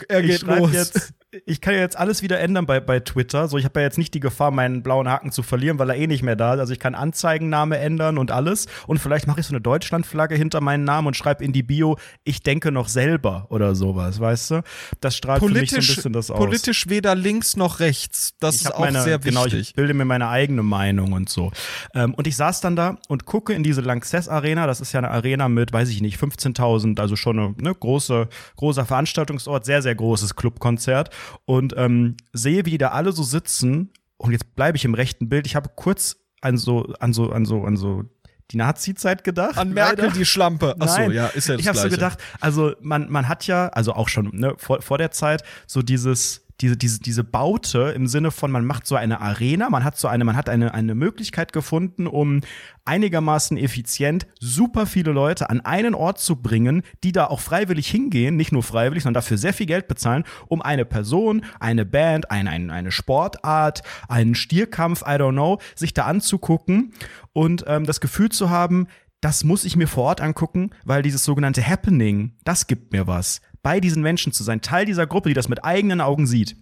Er 0.09 0.23
ich 0.23 0.29
geht 0.29 0.41
los. 0.43 0.71
Jetzt, 0.71 1.13
ich 1.45 1.59
kann 1.59 1.73
ja 1.73 1.81
jetzt 1.81 1.97
alles 1.97 2.21
wieder 2.21 2.39
ändern 2.39 2.65
bei, 2.65 2.79
bei 2.79 3.01
Twitter. 3.01 3.49
So, 3.49 3.57
ich 3.57 3.65
habe 3.65 3.81
ja 3.81 3.85
jetzt 3.85 3.97
nicht 3.97 4.13
die 4.13 4.21
Gefahr, 4.21 4.49
meinen 4.49 4.81
blauen 4.81 5.09
Haken 5.09 5.33
zu 5.33 5.43
verlieren, 5.43 5.77
weil 5.77 5.89
er 5.89 5.97
eh 5.97 6.07
nicht 6.07 6.23
mehr 6.23 6.37
da 6.37 6.53
ist. 6.53 6.61
Also 6.61 6.71
ich 6.71 6.79
kann 6.79 6.95
Anzeigenname 6.95 7.77
ändern 7.79 8.17
und 8.17 8.31
alles. 8.31 8.67
Und 8.87 8.99
vielleicht 8.99 9.27
mache 9.27 9.41
ich 9.41 9.45
so 9.45 9.51
eine 9.51 9.59
Deutschlandflagge 9.59 10.35
hinter 10.35 10.61
meinen 10.61 10.85
Namen 10.85 11.07
und 11.07 11.17
schreibe 11.17 11.43
in 11.43 11.51
die 11.51 11.63
Bio, 11.63 11.97
ich 12.23 12.43
denke 12.43 12.71
noch 12.71 12.87
selber 12.87 13.45
oder 13.49 13.75
sowas, 13.75 14.21
weißt 14.21 14.51
du? 14.51 14.63
Das 15.01 15.17
strahlt 15.17 15.43
für 15.43 15.49
mich 15.49 15.69
so 15.69 15.75
ein 15.75 15.79
bisschen 15.79 16.13
das 16.13 16.31
aus. 16.31 16.37
politisch 16.37 16.87
weder 16.87 17.13
links 17.13 17.57
noch 17.57 17.81
rechts. 17.81 18.33
Das 18.39 18.55
Ich 18.55 18.61
ist 18.61 18.73
auch 18.73 18.79
meine, 18.79 19.01
sehr 19.01 19.19
Genau, 19.19 19.43
wichtig. 19.43 19.59
ich 19.69 19.73
bilde 19.73 19.93
mir 19.93 20.05
meine 20.05 20.29
eigene 20.29 20.63
Meinung 20.63 21.11
und 21.11 21.27
so. 21.27 21.51
Ähm, 21.93 22.13
und 22.13 22.25
ich 22.27 22.37
saß 22.37 22.61
dann 22.61 22.77
da 22.77 22.97
und 23.09 23.25
gucke 23.25 23.51
in 23.51 23.63
diese 23.63 23.81
Lanxess 23.81 24.29
Arena. 24.29 24.65
Das 24.65 24.79
ist 24.79 24.93
ja 24.93 24.99
eine 24.99 25.11
Arena 25.11 25.49
mit, 25.49 25.73
weiß 25.73 25.89
ich 25.89 25.99
nicht, 26.01 26.17
15.000, 26.17 27.01
also 27.01 27.17
schon 27.17 27.37
eine 27.37 27.53
ne, 27.57 27.75
große, 27.75 28.29
großer 28.55 28.85
Veranstaltungsort, 28.85 29.65
sehr, 29.65 29.81
sehr 29.81 29.95
großes 29.95 30.35
Clubkonzert. 30.37 31.09
Und 31.45 31.73
ähm, 31.77 32.17
sehe, 32.33 32.65
wie 32.65 32.71
die 32.71 32.77
da 32.77 32.89
alle 32.89 33.11
so 33.11 33.23
sitzen. 33.23 33.91
Und 34.17 34.31
jetzt 34.31 34.55
bleibe 34.55 34.77
ich 34.77 34.85
im 34.85 34.93
rechten 34.93 35.29
Bild. 35.29 35.45
Ich 35.45 35.55
habe 35.55 35.69
kurz 35.75 36.17
an 36.41 36.57
so, 36.57 36.93
an 36.99 37.13
so, 37.13 37.31
an 37.31 37.45
so, 37.45 37.63
an 37.63 37.77
so 37.77 38.03
die 38.51 38.57
Nazi-Zeit 38.57 39.23
gedacht. 39.23 39.57
An 39.57 39.73
Merkel 39.73 40.05
leider. 40.05 40.17
die 40.17 40.25
Schlampe. 40.25 40.75
Achso, 40.79 40.99
Nein. 40.99 41.11
ja, 41.11 41.27
ist 41.27 41.47
ja 41.47 41.55
das 41.55 41.61
Ich 41.61 41.67
habe 41.67 41.77
so 41.77 41.89
gedacht, 41.89 42.19
also 42.39 42.73
man, 42.81 43.09
man 43.09 43.27
hat 43.27 43.45
ja, 43.47 43.67
also 43.69 43.93
auch 43.93 44.07
schon 44.07 44.29
ne, 44.33 44.53
vor, 44.57 44.81
vor 44.81 44.97
der 44.97 45.11
Zeit, 45.11 45.43
so 45.65 45.81
dieses, 45.81 46.46
diese, 46.61 46.75
diese, 46.75 46.99
diese 46.99 47.23
Baute 47.23 47.93
im 47.95 48.07
Sinne 48.07 48.31
von, 48.31 48.51
man 48.51 48.65
macht 48.65 48.87
so 48.87 48.95
eine 48.95 49.21
Arena, 49.21 49.69
man 49.69 49.83
hat 49.83 49.97
so 49.97 50.07
eine, 50.07 50.23
man 50.23 50.35
hat 50.35 50.49
eine, 50.49 50.73
eine 50.73 50.95
Möglichkeit 50.95 51.53
gefunden, 51.53 52.07
um 52.07 52.41
einigermaßen 52.85 53.57
effizient 53.57 54.25
super 54.39 54.85
viele 54.85 55.11
Leute 55.11 55.49
an 55.49 55.61
einen 55.61 55.93
Ort 55.93 56.19
zu 56.19 56.37
bringen, 56.37 56.81
die 57.03 57.11
da 57.11 57.25
auch 57.25 57.41
freiwillig 57.41 57.87
hingehen, 57.87 58.35
nicht 58.37 58.51
nur 58.51 58.63
freiwillig, 58.63 59.03
sondern 59.03 59.21
dafür 59.21 59.37
sehr 59.37 59.53
viel 59.53 59.65
Geld 59.67 59.87
bezahlen, 59.87 60.23
um 60.47 60.61
eine 60.61 60.85
Person, 60.85 61.45
eine 61.59 61.85
Band, 61.85 62.31
ein, 62.31 62.47
ein, 62.47 62.71
eine 62.71 62.91
Sportart, 62.91 63.83
einen 64.07 64.33
Stierkampf, 64.33 65.01
I 65.01 65.19
don't 65.19 65.33
know, 65.33 65.59
sich 65.75 65.93
da 65.93 66.05
anzugucken 66.05 66.93
und 67.33 67.65
ähm, 67.67 67.85
das 67.85 68.01
Gefühl 68.01 68.29
zu 68.29 68.49
haben, 68.49 68.87
das 69.27 69.43
muss 69.43 69.65
ich 69.65 69.75
mir 69.75 69.89
vor 69.89 70.05
Ort 70.05 70.21
angucken, 70.21 70.69
weil 70.85 71.01
dieses 71.01 71.25
sogenannte 71.25 71.61
Happening, 71.61 72.37
das 72.45 72.65
gibt 72.65 72.93
mir 72.93 73.07
was. 73.07 73.41
Bei 73.61 73.81
diesen 73.81 74.01
Menschen 74.01 74.31
zu 74.31 74.41
sein, 74.41 74.61
Teil 74.61 74.85
dieser 74.85 75.05
Gruppe, 75.05 75.27
die 75.27 75.35
das 75.35 75.49
mit 75.49 75.65
eigenen 75.65 75.99
Augen 75.99 76.25
sieht. 76.27 76.55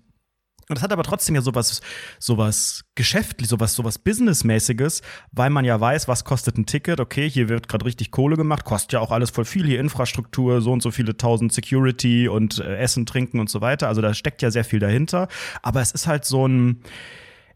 Und 0.68 0.76
das 0.76 0.82
hat 0.82 0.92
aber 0.92 1.04
trotzdem 1.04 1.36
ja 1.36 1.42
sowas, 1.42 1.82
sowas 2.18 2.86
geschäftlich, 2.96 3.50
sowas, 3.50 3.76
sowas 3.76 4.00
Businessmäßiges, 4.00 5.04
weil 5.32 5.52
man 5.52 5.64
ja 5.64 5.80
weiß, 5.80 6.08
was 6.08 6.24
kostet 6.24 6.58
ein 6.58 6.66
Ticket. 6.66 7.00
Okay, 7.00 7.30
hier 7.30 7.50
wird 7.50 7.68
gerade 7.68 7.86
richtig 7.86 8.10
Kohle 8.10 8.36
gemacht, 8.36 8.66
kostet 8.66 8.94
ja 8.94 9.00
auch 9.00 9.12
alles 9.12 9.30
voll 9.30 9.46
viel, 9.46 9.68
hier 9.68 9.80
Infrastruktur, 9.80 10.60
so 10.62 10.72
und 10.72 10.82
so 10.82 10.90
viele 10.90 11.16
tausend 11.18 11.54
Security 11.54 12.28
und 12.28 12.58
äh, 12.58 12.78
Essen, 12.78 13.06
Trinken 13.06 13.40
und 13.40 13.52
so 13.52 13.62
weiter. 13.62 13.90
Also 13.90 14.02
da 14.02 14.16
steckt 14.16 14.42
ja 14.42 14.50
sehr 14.50 14.66
viel 14.66 14.80
dahinter. 14.80 15.28
Aber 15.62 15.82
es 15.82 15.92
ist 15.92 16.08
halt 16.08 16.26
so 16.26 16.48
ein, 16.48 16.82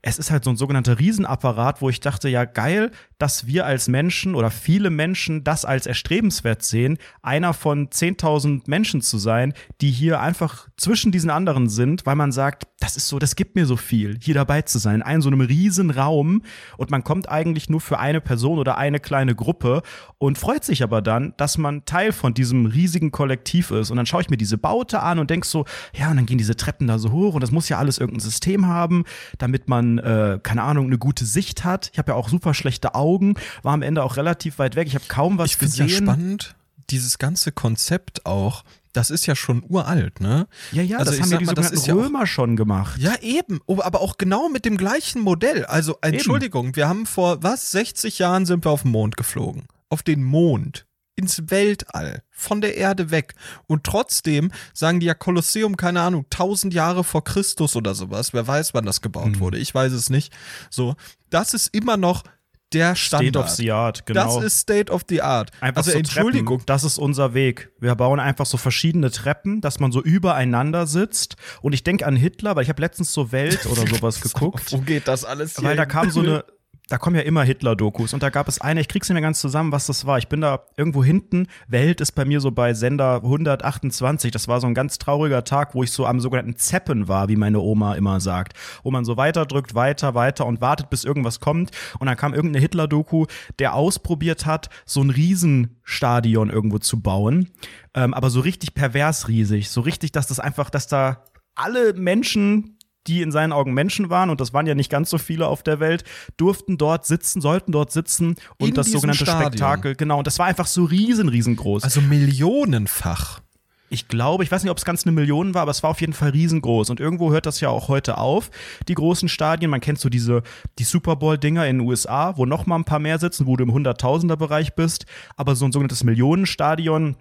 es 0.01 0.17
ist 0.17 0.31
halt 0.31 0.43
so 0.43 0.49
ein 0.49 0.57
sogenannter 0.57 0.99
Riesenapparat, 0.99 1.81
wo 1.81 1.89
ich 1.89 1.99
dachte, 1.99 2.29
ja 2.29 2.45
geil, 2.45 2.91
dass 3.17 3.47
wir 3.47 3.65
als 3.65 3.87
Menschen 3.87 4.33
oder 4.33 4.49
viele 4.49 4.89
Menschen 4.89 5.43
das 5.43 5.65
als 5.65 5.85
erstrebenswert 5.85 6.63
sehen, 6.63 6.97
einer 7.21 7.53
von 7.53 7.89
10.000 7.89 8.63
Menschen 8.67 9.01
zu 9.01 9.17
sein, 9.17 9.53
die 9.81 9.91
hier 9.91 10.21
einfach 10.21 10.69
zwischen 10.77 11.11
diesen 11.11 11.29
anderen 11.29 11.67
sind, 11.67 12.05
weil 12.05 12.15
man 12.15 12.31
sagt, 12.31 12.67
das 12.79 12.95
ist 12.95 13.09
so, 13.09 13.19
das 13.19 13.35
gibt 13.35 13.55
mir 13.55 13.65
so 13.65 13.75
viel, 13.75 14.17
hier 14.21 14.33
dabei 14.33 14.61
zu 14.61 14.79
sein, 14.79 15.01
in 15.01 15.21
so 15.21 15.29
einem 15.29 15.41
riesen 15.41 15.91
Raum 15.91 16.43
und 16.77 16.91
man 16.91 17.03
kommt 17.03 17.27
eigentlich 17.27 17.69
nur 17.69 17.81
für 17.81 17.99
eine 17.99 18.21
Person 18.21 18.57
oder 18.57 18.77
eine 18.77 19.01
kleine 19.01 19.35
Gruppe 19.35 19.81
und 20.17 20.37
freut 20.37 20.63
sich 20.63 20.81
aber 20.81 21.01
dann, 21.01 21.33
dass 21.37 21.57
man 21.57 21.83
Teil 21.85 22.13
von 22.13 22.33
diesem 22.33 22.65
riesigen 22.65 23.11
Kollektiv 23.11 23.71
ist. 23.71 23.91
Und 23.91 23.97
dann 23.97 24.05
schaue 24.05 24.21
ich 24.21 24.29
mir 24.29 24.37
diese 24.37 24.57
Baute 24.57 25.01
an 25.01 25.19
und 25.19 25.29
denk 25.29 25.45
so, 25.45 25.65
ja, 25.93 26.09
und 26.09 26.17
dann 26.17 26.25
gehen 26.25 26.37
diese 26.37 26.55
Treppen 26.55 26.87
da 26.87 26.99
so 26.99 27.11
hoch 27.11 27.33
und 27.33 27.41
das 27.41 27.51
muss 27.51 27.67
ja 27.67 27.77
alles 27.77 27.97
irgendein 27.97 28.21
System 28.21 28.67
haben, 28.67 29.03
damit 29.37 29.67
man, 29.67 29.88
äh, 29.97 30.39
keine 30.43 30.63
Ahnung, 30.63 30.85
eine 30.85 30.97
gute 30.97 31.25
Sicht 31.25 31.63
hat. 31.63 31.89
Ich 31.93 31.97
habe 31.99 32.11
ja 32.11 32.15
auch 32.15 32.29
super 32.29 32.53
schlechte 32.53 32.93
Augen, 32.95 33.33
war 33.63 33.73
am 33.73 33.81
Ende 33.81 34.03
auch 34.03 34.15
relativ 34.17 34.59
weit 34.59 34.75
weg. 34.75 34.87
Ich 34.87 34.95
habe 34.95 35.05
kaum 35.07 35.37
was 35.37 35.51
Ich 35.51 35.57
finde 35.57 35.75
ja 35.77 35.85
gesehen. 35.85 36.05
spannend, 36.05 36.55
dieses 36.89 37.17
ganze 37.17 37.51
Konzept 37.51 38.25
auch, 38.25 38.63
das 38.93 39.11
ist 39.11 39.25
ja 39.27 39.35
schon 39.35 39.63
uralt, 39.67 40.19
ne? 40.19 40.47
Ja, 40.71 40.81
ja, 40.81 40.97
Also 40.97 41.11
das 41.11 41.17
ich 41.17 41.21
haben 41.23 41.31
ja 41.31 41.37
die 41.37 41.45
mal, 41.45 41.49
sogenannten 41.55 41.77
ist 41.77 41.87
ja 41.87 41.93
auch- 41.93 41.99
Römer 41.99 42.25
schon 42.27 42.55
gemacht. 42.55 42.99
Ja, 42.99 43.13
eben. 43.21 43.59
Oh, 43.67 43.79
aber 43.81 44.01
auch 44.01 44.17
genau 44.17 44.49
mit 44.49 44.65
dem 44.65 44.77
gleichen 44.77 45.21
Modell. 45.21 45.65
Also, 45.65 45.97
Entschuldigung, 46.01 46.75
wir 46.75 46.87
haben 46.89 47.05
vor, 47.05 47.43
was, 47.43 47.71
60 47.71 48.17
Jahren 48.19 48.45
sind 48.47 48.65
wir 48.65 48.71
auf 48.71 48.81
den 48.83 48.91
Mond 48.91 49.15
geflogen. 49.17 49.67
Auf 49.89 50.01
den 50.03 50.23
Mond. 50.23 50.85
Ins 51.19 51.49
Weltall. 51.51 52.23
Von 52.31 52.61
der 52.61 52.77
Erde 52.77 53.11
weg. 53.11 53.33
Und 53.67 53.83
trotzdem 53.83 54.51
sagen 54.73 54.99
die 55.01 55.05
ja 55.07 55.13
Kolosseum, 55.13 55.75
keine 55.77 56.01
Ahnung, 56.01 56.25
1000 56.31 56.73
Jahre 56.73 57.03
vor 57.03 57.23
Christus 57.23 57.75
oder 57.75 57.93
sowas. 57.93 58.33
Wer 58.33 58.47
weiß, 58.47 58.73
wann 58.73 58.85
das 58.85 59.01
gebaut 59.01 59.31
Mhm. 59.35 59.39
wurde. 59.39 59.57
Ich 59.57 59.75
weiß 59.75 59.91
es 59.91 60.09
nicht. 60.09 60.33
So. 60.69 60.95
Das 61.29 61.53
ist 61.53 61.67
immer 61.75 61.97
noch 61.97 62.23
der 62.71 62.95
Standard. 62.95 63.33
State 63.33 63.39
of 63.39 63.49
the 63.57 63.71
Art, 63.71 64.05
genau. 64.05 64.35
Das 64.37 64.43
ist 64.45 64.59
State 64.59 64.91
of 64.91 65.01
the 65.09 65.21
Art. 65.23 65.49
Einfach 65.59 65.77
also 65.79 65.91
so 65.91 65.97
Entschuldigung. 65.97 66.59
Treppen. 66.59 66.65
Das 66.67 66.83
ist 66.83 66.99
unser 66.99 67.33
Weg. 67.33 67.71
Wir 67.79 67.95
bauen 67.95 68.19
einfach 68.19 68.45
so 68.45 68.57
verschiedene 68.57 69.09
Treppen, 69.11 69.59
dass 69.59 69.79
man 69.79 69.91
so 69.91 70.01
übereinander 70.03 70.85
sitzt. 70.87 71.35
Und 71.61 71.73
ich 71.73 71.83
denke 71.83 72.05
an 72.05 72.15
Hitler, 72.15 72.55
weil 72.55 72.63
ich 72.63 72.69
habe 72.69 72.81
letztens 72.81 73.11
so 73.11 73.31
Welt 73.31 73.65
oder 73.65 73.81
sowas 73.87 74.21
geguckt. 74.21 74.71
Wo 74.71 74.77
geht 74.81 75.07
das 75.07 75.25
alles 75.25 75.55
hier? 75.57 75.67
Weil 75.67 75.75
da 75.75 75.83
hin? 75.83 75.89
kam 75.91 76.11
so 76.11 76.19
eine, 76.21 76.45
da 76.89 76.97
kommen 76.97 77.15
ja 77.15 77.21
immer 77.21 77.43
Hitler-Dokus 77.43 78.13
und 78.13 78.23
da 78.23 78.29
gab 78.29 78.47
es 78.47 78.59
eine, 78.59 78.81
ich 78.81 78.87
krieg's 78.87 79.07
nicht 79.07 79.13
mehr 79.13 79.21
ganz 79.21 79.39
zusammen, 79.39 79.71
was 79.71 79.85
das 79.85 80.05
war. 80.05 80.17
Ich 80.17 80.27
bin 80.27 80.41
da 80.41 80.63
irgendwo 80.75 81.03
hinten, 81.03 81.47
Welt 81.67 82.01
ist 82.01 82.13
bei 82.13 82.25
mir 82.25 82.41
so 82.41 82.51
bei 82.51 82.73
Sender 82.73 83.17
128. 83.17 84.31
Das 84.31 84.47
war 84.47 84.59
so 84.59 84.67
ein 84.67 84.73
ganz 84.73 84.97
trauriger 84.97 85.43
Tag, 85.43 85.75
wo 85.75 85.83
ich 85.83 85.91
so 85.91 86.05
am 86.05 86.19
sogenannten 86.19 86.55
Zeppen 86.55 87.07
war, 87.07 87.29
wie 87.29 87.35
meine 87.35 87.59
Oma 87.59 87.93
immer 87.93 88.19
sagt. 88.19 88.53
Wo 88.83 88.89
man 88.89 89.05
so 89.05 89.17
weiterdrückt, 89.17 89.75
weiter, 89.75 90.15
weiter 90.15 90.47
und 90.47 90.61
wartet, 90.61 90.89
bis 90.89 91.03
irgendwas 91.03 91.39
kommt. 91.39 91.71
Und 91.99 92.07
dann 92.07 92.17
kam 92.17 92.33
irgendeine 92.33 92.61
Hitler-Doku, 92.61 93.27
der 93.59 93.75
ausprobiert 93.75 94.47
hat, 94.47 94.69
so 94.85 95.01
ein 95.01 95.11
Riesenstadion 95.11 96.49
irgendwo 96.49 96.79
zu 96.79 97.01
bauen. 97.01 97.49
Ähm, 97.93 98.13
aber 98.13 98.31
so 98.31 98.39
richtig 98.39 98.73
pervers 98.73 99.27
riesig. 99.27 99.69
So 99.69 99.81
richtig, 99.81 100.11
dass 100.11 100.27
das 100.27 100.39
einfach, 100.39 100.71
dass 100.71 100.87
da 100.87 101.23
alle 101.55 101.93
Menschen 101.93 102.78
die 103.09 103.21
in 103.21 103.31
seinen 103.31 103.51
Augen 103.51 103.73
Menschen 103.73 104.09
waren, 104.09 104.29
und 104.29 104.39
das 104.39 104.53
waren 104.53 104.67
ja 104.67 104.75
nicht 104.75 104.91
ganz 104.91 105.09
so 105.09 105.17
viele 105.17 105.47
auf 105.47 105.63
der 105.63 105.79
Welt, 105.79 106.03
durften 106.37 106.77
dort 106.77 107.05
sitzen, 107.07 107.41
sollten 107.41 107.71
dort 107.71 107.91
sitzen 107.91 108.35
und 108.59 108.69
In 108.69 108.73
das 108.75 108.91
sogenannte 108.91 109.25
Stadion. 109.25 109.47
Spektakel, 109.47 109.95
genau, 109.95 110.19
und 110.19 110.27
das 110.27 110.37
war 110.37 110.45
einfach 110.45 110.67
so 110.67 110.83
riesen, 110.83 111.27
riesengroß. 111.27 111.83
Also 111.83 112.01
millionenfach. 112.01 113.41
ich 113.89 114.07
glaube, 114.07 114.43
ich 114.43 114.51
weiß 114.51 114.61
nicht, 114.61 114.71
ob 114.71 114.77
es 114.77 114.85
ganz 114.85 115.05
eine 115.05 115.11
Million 115.13 115.55
war, 115.55 115.63
aber 115.63 115.71
es 115.71 115.81
war 115.81 115.89
auf 115.89 116.01
jeden 116.01 116.13
Fall 116.13 116.29
riesengroß. 116.29 116.91
Und 116.91 116.99
irgendwo 116.99 117.31
hört 117.31 117.47
das 117.47 117.59
ja 117.59 117.69
auch 117.69 117.87
heute 117.87 118.19
auf, 118.19 118.51
die 118.87 118.93
großen 118.93 119.27
Stadien. 119.27 119.71
Man 119.71 119.81
kennt 119.81 119.99
so 119.99 120.09
diese, 120.09 120.43
die 120.77 120.83
Super 120.83 121.15
Bowl-Dinger 121.15 121.65
in 121.65 121.79
den 121.79 121.87
USA, 121.87 122.37
wo 122.37 122.45
noch 122.45 122.67
mal 122.67 122.75
ein 122.75 122.85
paar 122.85 122.99
mehr 122.99 123.17
sitzen, 123.17 123.47
wo 123.47 123.57
du 123.57 123.63
im 123.63 123.73
Hunderttausender-Bereich 123.73 124.75
bist. 124.75 125.07
Aber 125.35 125.55
so 125.55 125.65
ein 125.65 125.71
sogenanntes 125.71 126.03
Millionenstadion 126.03 127.15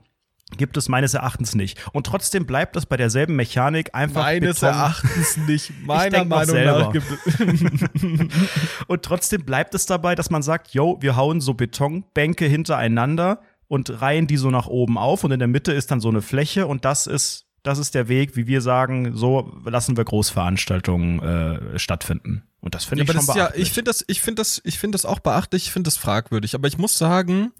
gibt 0.57 0.76
es 0.76 0.88
meines 0.88 1.14
Erachtens 1.14 1.55
nicht. 1.55 1.78
Und 1.93 2.07
trotzdem 2.07 2.47
bleibt 2.47 2.75
das 2.76 2.87
bei 2.87 2.97
derselben 2.97 3.37
Mechanik 3.37 3.95
einfach 3.95 4.23
Meines 4.23 4.61
Beton. 4.61 4.75
Erachtens 4.75 5.37
nicht. 5.37 5.73
Meiner 5.87 6.25
Meinung 6.25 6.64
nach 6.64 6.93
gibt 6.93 7.07
es. 7.11 7.40
Und 8.87 9.02
trotzdem 9.02 9.45
bleibt 9.45 9.75
es 9.75 9.87
dabei, 9.87 10.14
dass 10.14 10.31
man 10.31 10.43
sagt, 10.43 10.73
yo, 10.73 10.97
wir 11.00 11.17
hauen 11.17 11.40
so 11.40 11.55
Betonbänke 11.55 12.47
hintereinander 12.47 13.40
und 13.69 14.00
reihen 14.00 14.26
die 14.26 14.38
so 14.38 14.50
nach 14.50 14.67
oben 14.67 14.97
auf 14.97 15.25
und 15.25 15.31
in 15.33 15.38
der 15.38 15.49
Mitte 15.49 15.73
ist 15.73 15.90
dann 15.90 16.00
so 16.00 16.09
eine 16.09 16.23
Fläche 16.23 16.67
und 16.67 16.85
das 16.87 17.07
ist 17.07 17.45
das 17.64 17.78
ist 17.78 17.95
der 17.95 18.09
Weg, 18.09 18.35
wie 18.37 18.47
wir 18.47 18.62
sagen, 18.62 19.14
so 19.14 19.52
lassen 19.64 19.97
wir 19.97 20.05
Großveranstaltungen 20.05 21.21
äh, 21.75 21.78
stattfinden. 21.78 22.45
Und 22.61 22.75
das 22.75 22.85
finde 22.85 23.05
Ja, 23.05 23.11
ich 23.11 23.12
schon 23.12 23.21
ist 23.21 23.28
ja, 23.28 23.35
beachtlich. 23.35 23.62
ich 23.62 23.73
finde 23.73 23.90
das, 23.90 24.05
ich 24.07 24.21
finde 24.23 24.40
das, 24.40 24.61
ich 24.64 24.78
finde 24.78 24.95
das 24.97 25.05
auch 25.05 25.19
beachtlich, 25.19 25.64
ich 25.67 25.73
finde 25.73 25.88
das 25.88 25.97
fragwürdig. 25.97 26.55
Aber 26.55 26.69
ich 26.69 26.78
muss 26.78 26.97
sagen, 26.97 27.52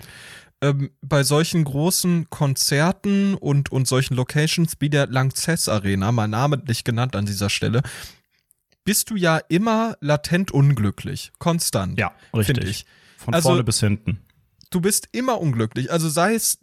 ähm, 0.61 0.91
bei 1.03 1.23
solchen 1.23 1.65
großen 1.65 2.31
Konzerten 2.31 3.35
und, 3.35 3.71
und 3.71 3.87
solchen 3.87 4.15
Locations 4.15 4.73
wie 4.81 4.91
der 4.91 5.07
Lanxess 5.07 5.69
Arena, 5.69 6.11
mal 6.13 6.29
namentlich 6.29 6.85
genannt 6.85 7.15
an 7.17 7.27
dieser 7.27 7.51
Stelle, 7.51 7.83
bist 8.85 9.11
du 9.11 9.17
ja 9.17 9.39
immer 9.49 9.97
latent 10.01 10.51
unglücklich. 10.51 11.33
Konstant. 11.39 11.99
ja, 11.99 12.13
richtig. 12.35 12.65
ich. 12.65 12.87
Von 13.17 13.35
Also- 13.35 13.51
vorne 13.51 13.65
bis 13.65 13.81
hinten. 13.81 14.21
du 14.71 14.81
bist 14.81 15.09
immer 15.13 15.41
unglücklich. 15.41 15.91
Also 15.93 16.09
sei 16.09 16.35
es 16.35 16.59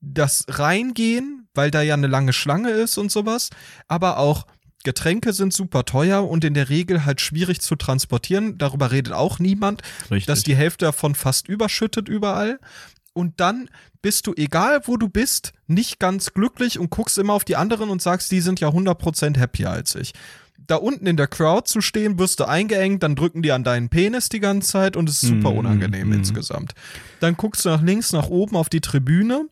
das 0.00 0.44
Reingehen, 0.48 1.48
weil 1.54 1.70
da 1.70 1.82
ja 1.82 1.94
eine 1.94 2.06
lange 2.06 2.32
Schlange 2.32 2.70
ist 2.70 2.98
und 2.98 3.10
sowas, 3.10 3.50
aber 3.88 4.18
auch 4.18 4.46
Getränke 4.84 5.32
sind 5.32 5.52
super 5.52 5.84
teuer 5.84 6.28
und 6.28 6.44
in 6.44 6.54
der 6.54 6.68
Regel 6.68 7.04
halt 7.04 7.20
schwierig 7.20 7.60
zu 7.60 7.74
transportieren. 7.74 8.56
Darüber 8.56 8.92
redet 8.92 9.12
auch 9.14 9.38
niemand, 9.40 9.82
Richtig. 10.10 10.26
dass 10.26 10.44
die 10.44 10.54
Hälfte 10.54 10.84
davon 10.84 11.14
fast 11.16 11.48
überschüttet 11.48 12.08
überall. 12.08 12.60
Und 13.16 13.40
dann 13.40 13.68
bist 14.02 14.26
du, 14.26 14.34
egal 14.36 14.82
wo 14.84 14.96
du 14.96 15.08
bist, 15.08 15.52
nicht 15.66 15.98
ganz 15.98 16.32
glücklich 16.34 16.78
und 16.78 16.90
guckst 16.90 17.16
immer 17.18 17.32
auf 17.32 17.44
die 17.44 17.56
anderen 17.56 17.88
und 17.90 18.02
sagst, 18.02 18.30
die 18.30 18.40
sind 18.40 18.60
ja 18.60 18.68
100% 18.68 19.38
happier 19.40 19.70
als 19.70 19.94
ich. 19.94 20.12
Da 20.66 20.76
unten 20.76 21.06
in 21.06 21.16
der 21.16 21.26
Crowd 21.28 21.68
zu 21.68 21.80
stehen, 21.80 22.18
wirst 22.18 22.40
du 22.40 22.44
eingeengt, 22.44 23.02
dann 23.02 23.14
drücken 23.16 23.42
die 23.42 23.52
an 23.52 23.62
deinen 23.64 23.88
Penis 23.88 24.28
die 24.28 24.40
ganze 24.40 24.68
Zeit 24.68 24.96
und 24.96 25.08
es 25.08 25.22
ist 25.22 25.28
super 25.30 25.50
Mm, 25.52 25.58
unangenehm 25.58 26.08
mm. 26.10 26.12
insgesamt. 26.14 26.72
Dann 27.20 27.36
guckst 27.36 27.64
du 27.64 27.68
nach 27.70 27.82
links, 27.82 28.12
nach 28.12 28.28
oben 28.28 28.56
auf 28.56 28.68
die 28.68 28.80
Tribüne. 28.80 29.46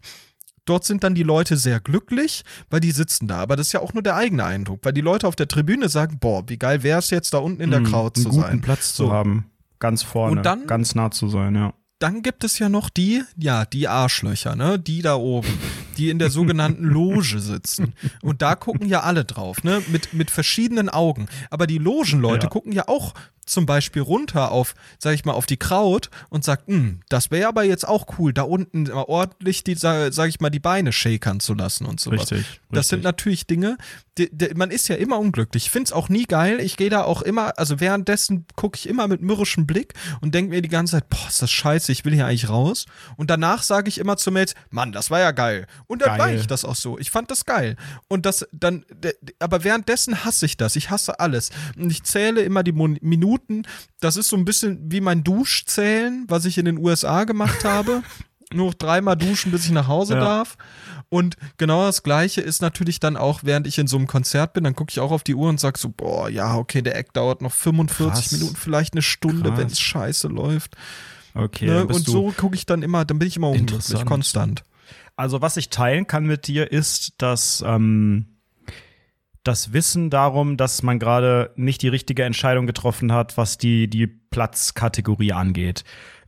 dort 0.67 0.85
sind 0.85 1.05
dann 1.05 1.15
die 1.15 1.23
Leute 1.23 1.57
sehr 1.59 1.79
glücklich, 1.79 2.43
weil 2.71 2.81
die 2.81 2.91
sitzen 2.91 3.29
da. 3.29 3.37
Aber 3.37 3.55
das 3.55 3.67
ist 3.67 3.73
ja 3.75 3.81
auch 3.81 3.93
nur 3.93 4.03
der 4.03 4.17
eigene 4.17 4.45
Eindruck, 4.45 4.81
weil 4.83 4.95
die 4.95 5.03
Leute 5.03 5.29
auf 5.29 5.37
der 5.37 5.47
Tribüne 5.47 5.89
sagen, 5.91 6.19
boah, 6.19 6.43
wie 6.49 6.57
geil 6.57 6.83
wäre 6.83 6.99
es 7.01 7.11
jetzt 7.11 7.35
da 7.35 7.39
unten 7.39 7.61
in 7.61 7.71
der 7.71 7.81
Mhm, 7.81 7.85
Crowd 7.87 8.17
einen 8.19 8.25
zu 8.25 8.31
guten 8.31 8.43
sein. 8.43 8.61
Platz 8.63 8.97
So. 8.97 9.07
zu 9.07 9.13
haben. 9.13 9.45
Ganz 9.79 10.03
vorne, 10.03 10.39
Und 10.39 10.43
dann- 10.47 10.67
ganz 10.67 10.95
nah 10.95 11.11
zu 11.11 11.29
sein, 11.29 11.55
ja. 11.55 11.75
Dann 12.05 12.21
gibt 12.21 12.45
es 12.45 12.59
ja 12.59 12.69
noch 12.69 12.91
die, 12.91 13.23
ja, 13.39 13.65
die 13.65 13.89
Arschlöcher, 13.89 14.57
ne, 14.57 14.79
die 14.79 15.01
da 15.01 15.15
oben, 15.15 15.59
die 15.95 16.11
in 16.11 16.19
der 16.19 16.31
sogenannten 16.31 16.85
Loge 16.85 17.39
sitzen. 17.41 17.95
Und 18.23 18.43
da 18.43 18.55
gucken 18.55 18.89
ja 18.89 19.01
alle 19.01 19.25
drauf, 19.25 19.63
ne, 19.65 19.83
mit, 19.89 20.13
mit 20.15 20.31
verschiedenen 20.31 20.89
Augen. 20.89 21.27
Aber 21.51 21.67
die 21.67 21.79
Logenleute 21.79 22.45
Ja. 22.47 22.51
gucken 22.51 22.73
ja 22.73 22.89
auch 22.89 23.15
zum 23.47 23.67
Beispiel 23.67 24.01
runter 24.01 24.53
auf, 24.53 24.75
sag 24.99 25.13
ich 25.13 25.27
mal, 25.27 25.33
auf 25.33 25.45
die 25.45 25.59
Kraut 25.59 26.09
und 26.31 26.45
sagt, 26.45 26.67
hm, 26.67 27.01
das 27.11 27.31
wäre 27.31 27.47
aber 27.49 27.63
jetzt 27.63 27.87
auch 27.87 28.07
cool, 28.19 28.33
da 28.33 28.41
unten 28.41 28.85
mal 28.85 29.03
ordentlich 29.07 29.63
die, 29.65 29.75
sa- 29.75 30.11
sag 30.13 30.31
ich 30.31 30.41
mal, 30.41 30.49
die 30.49 30.61
Beine 30.61 30.93
shakern 30.93 31.41
zu 31.41 31.53
lassen 31.53 31.85
und 31.85 32.01
sowas. 32.01 32.33
Richtig, 32.33 32.61
Das 32.71 32.89
sind 32.89 33.01
richtig. 33.01 33.05
natürlich 33.05 33.47
Dinge, 33.47 33.77
die, 34.17 34.31
die, 34.33 34.55
man 34.55 34.71
ist 34.71 34.89
ja 34.89 34.97
immer 34.97 35.19
unglücklich. 35.19 35.65
Ich 35.65 35.71
find's 35.71 35.93
auch 35.93 36.09
nie 36.09 36.25
geil. 36.25 36.59
Ich 36.59 36.79
gehe 36.79 36.89
da 36.89 37.03
auch 37.05 37.21
immer, 37.21 37.59
also 37.59 37.81
währenddessen 37.81 38.47
gucke 38.57 38.79
ich 38.79 38.89
immer 38.89 39.09
mit 39.09 39.21
mürrischem 39.21 39.67
Blick 39.67 39.93
und 40.23 40.35
denke 40.35 40.49
mir 40.49 40.63
die 40.63 40.69
ganze 40.71 40.93
Zeit, 40.93 41.11
boah, 41.11 41.29
ist 41.29 41.43
das 41.43 41.51
scheiße, 41.51 41.93
ich 41.93 42.07
will 42.07 42.15
hier 42.15 42.25
eigentlich 42.25 42.49
raus. 42.49 42.87
Und 43.19 43.29
danach 43.29 43.63
sage 43.63 43.91
ich 43.91 43.99
immer 43.99 44.17
zu 44.17 44.31
Mates, 44.33 44.55
Mann, 44.71 44.91
das 44.93 45.11
war 45.11 45.21
ja 45.21 45.33
geil. 45.33 45.67
Und 45.87 46.03
dann 46.03 46.11
war 46.19 46.29
Geil. 46.29 46.39
ich 46.41 46.47
das 46.47 46.65
auch 46.65 46.75
so. 46.77 46.99
Ich 46.99 47.11
fand 47.11 47.31
das 47.31 47.45
geil. 47.45 47.77
Und 48.09 48.25
das 48.27 48.47
dann, 48.53 48.85
aber 49.39 49.65
währenddessen 49.65 50.25
hasse 50.25 50.47
ich 50.47 50.57
das. 50.57 50.77
Ich 50.77 50.91
hasse 50.91 51.21
alles. 51.21 51.51
Und 51.77 51.91
ich 51.91 52.03
zähle 52.05 52.43
immer 52.43 52.63
die 52.63 52.73
Mon 52.73 52.99
Minuten. 53.03 53.63
Das 54.01 54.17
ist 54.17 54.29
so 54.29 54.37
ein 54.37 54.45
bisschen 54.45 54.91
wie 54.91 55.01
mein 55.01 55.25
Duschzählen, 55.25 56.25
was 56.29 56.45
ich 56.45 56.59
in 56.59 56.65
den 56.65 56.79
USA 56.79 57.25
gemacht 57.25 57.65
habe. 57.65 58.03
Nur 58.53 58.67
noch 58.69 58.75
dreimal 58.75 59.17
duschen, 59.17 59.51
bis 59.51 59.65
ich 59.65 59.73
nach 59.73 59.89
Hause 59.89 60.15
Ja. 60.15 60.21
darf. 60.21 60.57
Und 61.09 61.37
genau 61.57 61.87
das 61.87 62.03
Gleiche 62.03 62.41
ist 62.41 62.63
natürlich 62.63 63.01
dann 63.01 63.17
auch, 63.17 63.41
während 63.43 63.67
ich 63.67 63.79
in 63.79 63.87
so 63.87 63.97
einem 63.97 64.07
Konzert 64.07 64.53
bin, 64.53 64.65
dann 64.65 64.75
gucke 64.75 64.91
ich 64.91 65.01
auch 65.01 65.11
auf 65.13 65.23
die 65.25 65.35
Uhr 65.35 65.49
und 65.49 65.59
sag 65.59 65.79
so, 65.79 65.89
boah, 65.89 66.29
ja, 66.29 66.57
okay, 66.57 66.83
der 66.83 66.97
Act 66.97 67.17
dauert 67.17 67.41
noch 67.43 67.53
45 67.53 68.13
Krass. 68.13 68.33
Minuten, 68.33 68.57
vielleicht 68.57 68.95
eine 68.95 69.03
Stunde, 69.03 69.57
wenn 69.57 69.67
es 69.69 69.81
scheiße 69.81 70.29
läuft. 70.29 70.77
Okay, 71.35 71.67
ne? 71.67 71.87
Und 71.87 72.07
so 72.07 72.33
gucke 72.37 72.55
ich 72.55 72.65
dann 72.67 72.83
immer, 72.83 73.05
dann 73.05 73.19
bin 73.19 73.27
ich 73.29 73.37
immer 73.37 73.51
unglücklich, 73.51 74.05
konstant. 74.05 74.63
Also 75.17 75.41
was 75.41 75.57
ich 75.57 75.71
teilen 75.71 76.07
kann 76.07 76.27
mit 76.27 76.49
dir 76.49 76.73
ist, 76.73 77.23
dass 77.23 77.63
ähm, 77.67 78.35
das 79.45 79.73
Wissen 79.73 80.11
darum, 80.11 80.57
dass 80.57 80.83
man 80.83 80.99
gerade 80.99 81.53
nicht 81.55 81.83
die 81.83 81.89
richtige 81.89 82.25
Entscheidung 82.25 82.67
getroffen 82.67 83.13
hat, 83.13 83.37
was 83.37 83.59
die 83.59 83.89
die 83.89 84.07
Platzkategorie 84.07 85.33
angeht. 85.33 85.85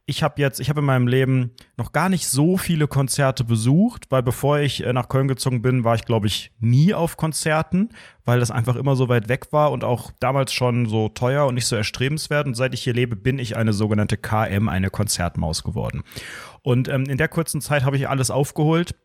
Ich 0.09 0.23
habe 0.23 0.41
jetzt, 0.41 0.61
ich 0.61 0.69
habe 0.69 0.81
in 0.81 0.87
meinem 0.87 1.09
Leben 1.09 1.51
noch 1.77 1.91
gar 1.91 2.09
nicht 2.09 2.29
so 2.29 2.57
viele 2.57 2.87
Konzerte 2.87 3.43
besucht, 3.43 4.05
weil 4.11 4.23
bevor 4.23 4.61
ich 4.61 4.85
äh, 4.85 4.93
nach 4.93 5.09
Köln 5.09 5.27
gezogen 5.27 5.63
bin, 5.63 5.83
war 5.83 5.97
ich 5.97 6.05
glaube 6.05 6.29
ich 6.29 6.53
nie 6.61 6.95
auf 6.95 7.17
Konzerten, 7.17 7.89
weil 8.25 8.39
das 8.39 8.53
einfach 8.53 8.77
immer 8.77 8.95
so 8.95 9.09
weit 9.09 9.29
weg 9.29 9.53
war 9.53 9.73
und 9.73 9.83
auch 9.83 10.13
damals 10.21 10.53
schon 10.53 10.87
so 10.87 11.09
teuer 11.09 11.47
und 11.47 11.55
nicht 11.57 11.67
so 11.67 11.75
erstrebenswert. 11.75 12.47
Und 12.47 12.55
seit 12.55 12.73
ich 12.73 12.85
hier 12.85 12.95
lebe, 12.95 13.17
bin 13.17 13.41
ich 13.41 13.57
eine 13.57 13.73
sogenannte 13.73 14.17
KM, 14.17 14.69
eine 14.69 14.91
Konzertmaus 14.91 15.65
geworden. 15.65 16.05
Und 16.67 16.89
ähm, 16.89 17.05
in 17.05 17.17
der 17.17 17.29
kurzen 17.29 17.61
Zeit 17.61 17.85
habe 17.85 17.97
ich 17.97 18.09
alles 18.09 18.29
aufgeholt 18.29 18.97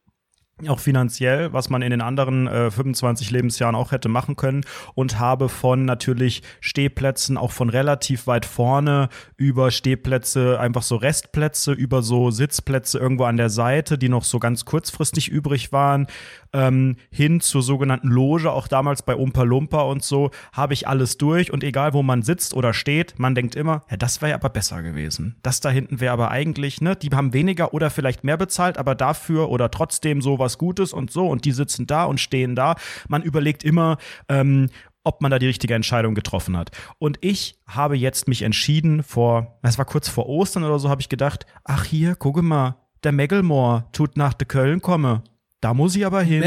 auch 0.68 0.80
finanziell, 0.80 1.54
was 1.54 1.70
man 1.70 1.82
in 1.82 1.92
den 1.92 2.02
anderen 2.02 2.48
äh, 2.48 2.70
25 2.70 3.32
Lebensjahren 3.32 3.76
auch 3.76 3.92
hätte 3.92 4.10
machen 4.10 4.36
können 4.36 4.64
und 4.94 5.20
habe 5.20 5.50
von 5.50 5.86
natürlich 5.86 6.44
Stehplätzen 6.60 7.38
auch 7.38 7.52
von 7.52 7.70
relativ 7.70 8.28
weit 8.28 8.46
vorne 8.46 9.10
über 9.38 9.72
Stehplätze, 9.72 10.60
einfach 10.60 10.84
so 10.84 10.96
Restplätze, 10.98 11.72
über 11.72 12.04
so 12.04 12.32
Sitzplätze 12.32 13.00
irgendwo 13.00 13.24
an 13.24 13.38
der 13.38 13.50
Seite, 13.50 13.98
die 13.98 14.10
noch 14.10 14.24
so 14.24 14.40
ganz 14.40 14.66
kurzfristig 14.66 15.30
übrig 15.30 15.72
waren, 15.72 16.08
ähm, 16.54 16.98
hin 17.10 17.42
zur 17.42 17.62
sogenannten 17.62 18.08
Loge, 18.08 18.52
auch 18.52 18.68
damals 18.68 19.04
bei 19.04 19.16
Umpa 19.16 19.44
Lumpa 19.44 19.82
und 19.82 20.04
so, 20.04 20.32
habe 20.52 20.74
ich 20.74 20.88
alles 20.88 21.18
durch 21.18 21.52
und 21.52 21.64
egal 21.64 21.94
wo 21.94 22.04
man 22.04 22.24
sitzt 22.24 22.54
oder 22.54 22.74
steht, 22.74 23.18
man 23.18 23.36
denkt 23.36 23.56
immer, 23.56 23.82
ja, 23.90 23.98
das 23.98 24.22
wäre 24.22 24.36
aber 24.36 24.50
besser 24.50 24.82
gewesen. 24.84 25.36
Das 25.44 25.62
da 25.62 25.70
hinten 25.70 26.00
wäre 26.00 26.14
aber 26.14 26.32
eigentlich, 26.32 26.82
ne, 26.82 26.96
die 26.96 27.10
haben 27.10 27.34
weniger 27.34 27.74
oder 27.74 27.90
vielleicht 27.90 28.24
mehr 28.24 28.38
bezahlt, 28.38 28.78
aber 28.78 28.96
dafür 28.96 29.50
oder 29.50 29.72
trotzdem 29.72 30.22
so 30.22 30.40
was 30.40 30.58
Gutes 30.58 30.94
und 30.94 31.12
so 31.12 31.28
und 31.28 31.46
die 31.46 31.52
sitzen 31.52 31.88
da 31.88 32.06
und 32.06 32.20
stehen 32.20 32.56
da. 32.56 32.76
Man 33.08 33.24
überlegt 33.24 33.64
immer, 33.64 33.98
ähm, 34.30 34.70
ob 35.04 35.22
man 35.22 35.32
da 35.32 35.40
die 35.40 35.48
richtige 35.48 35.74
Entscheidung 35.74 36.14
getroffen 36.14 36.56
hat. 36.56 36.72
Und 37.00 37.18
ich 37.22 37.58
habe 37.66 37.98
jetzt 37.98 38.28
mich 38.28 38.44
entschieden 38.44 39.04
vor, 39.04 39.60
es 39.64 39.78
war 39.78 39.86
kurz 39.86 40.08
vor 40.08 40.28
Ostern 40.28 40.64
oder 40.64 40.78
so, 40.80 40.90
habe 40.90 41.02
ich 41.02 41.10
gedacht, 41.10 41.46
ach 41.64 41.86
hier, 41.86 42.16
gucke 42.16 42.42
mal, 42.42 42.76
der 43.04 43.12
Megalmore 43.12 43.86
tut 43.94 44.16
nach 44.16 44.34
de 44.34 44.48
Köln 44.48 44.82
komme. 44.82 45.24
Da 45.62 45.74
muss 45.74 45.96
ich 45.96 46.06
aber 46.06 46.22
hin. 46.22 46.42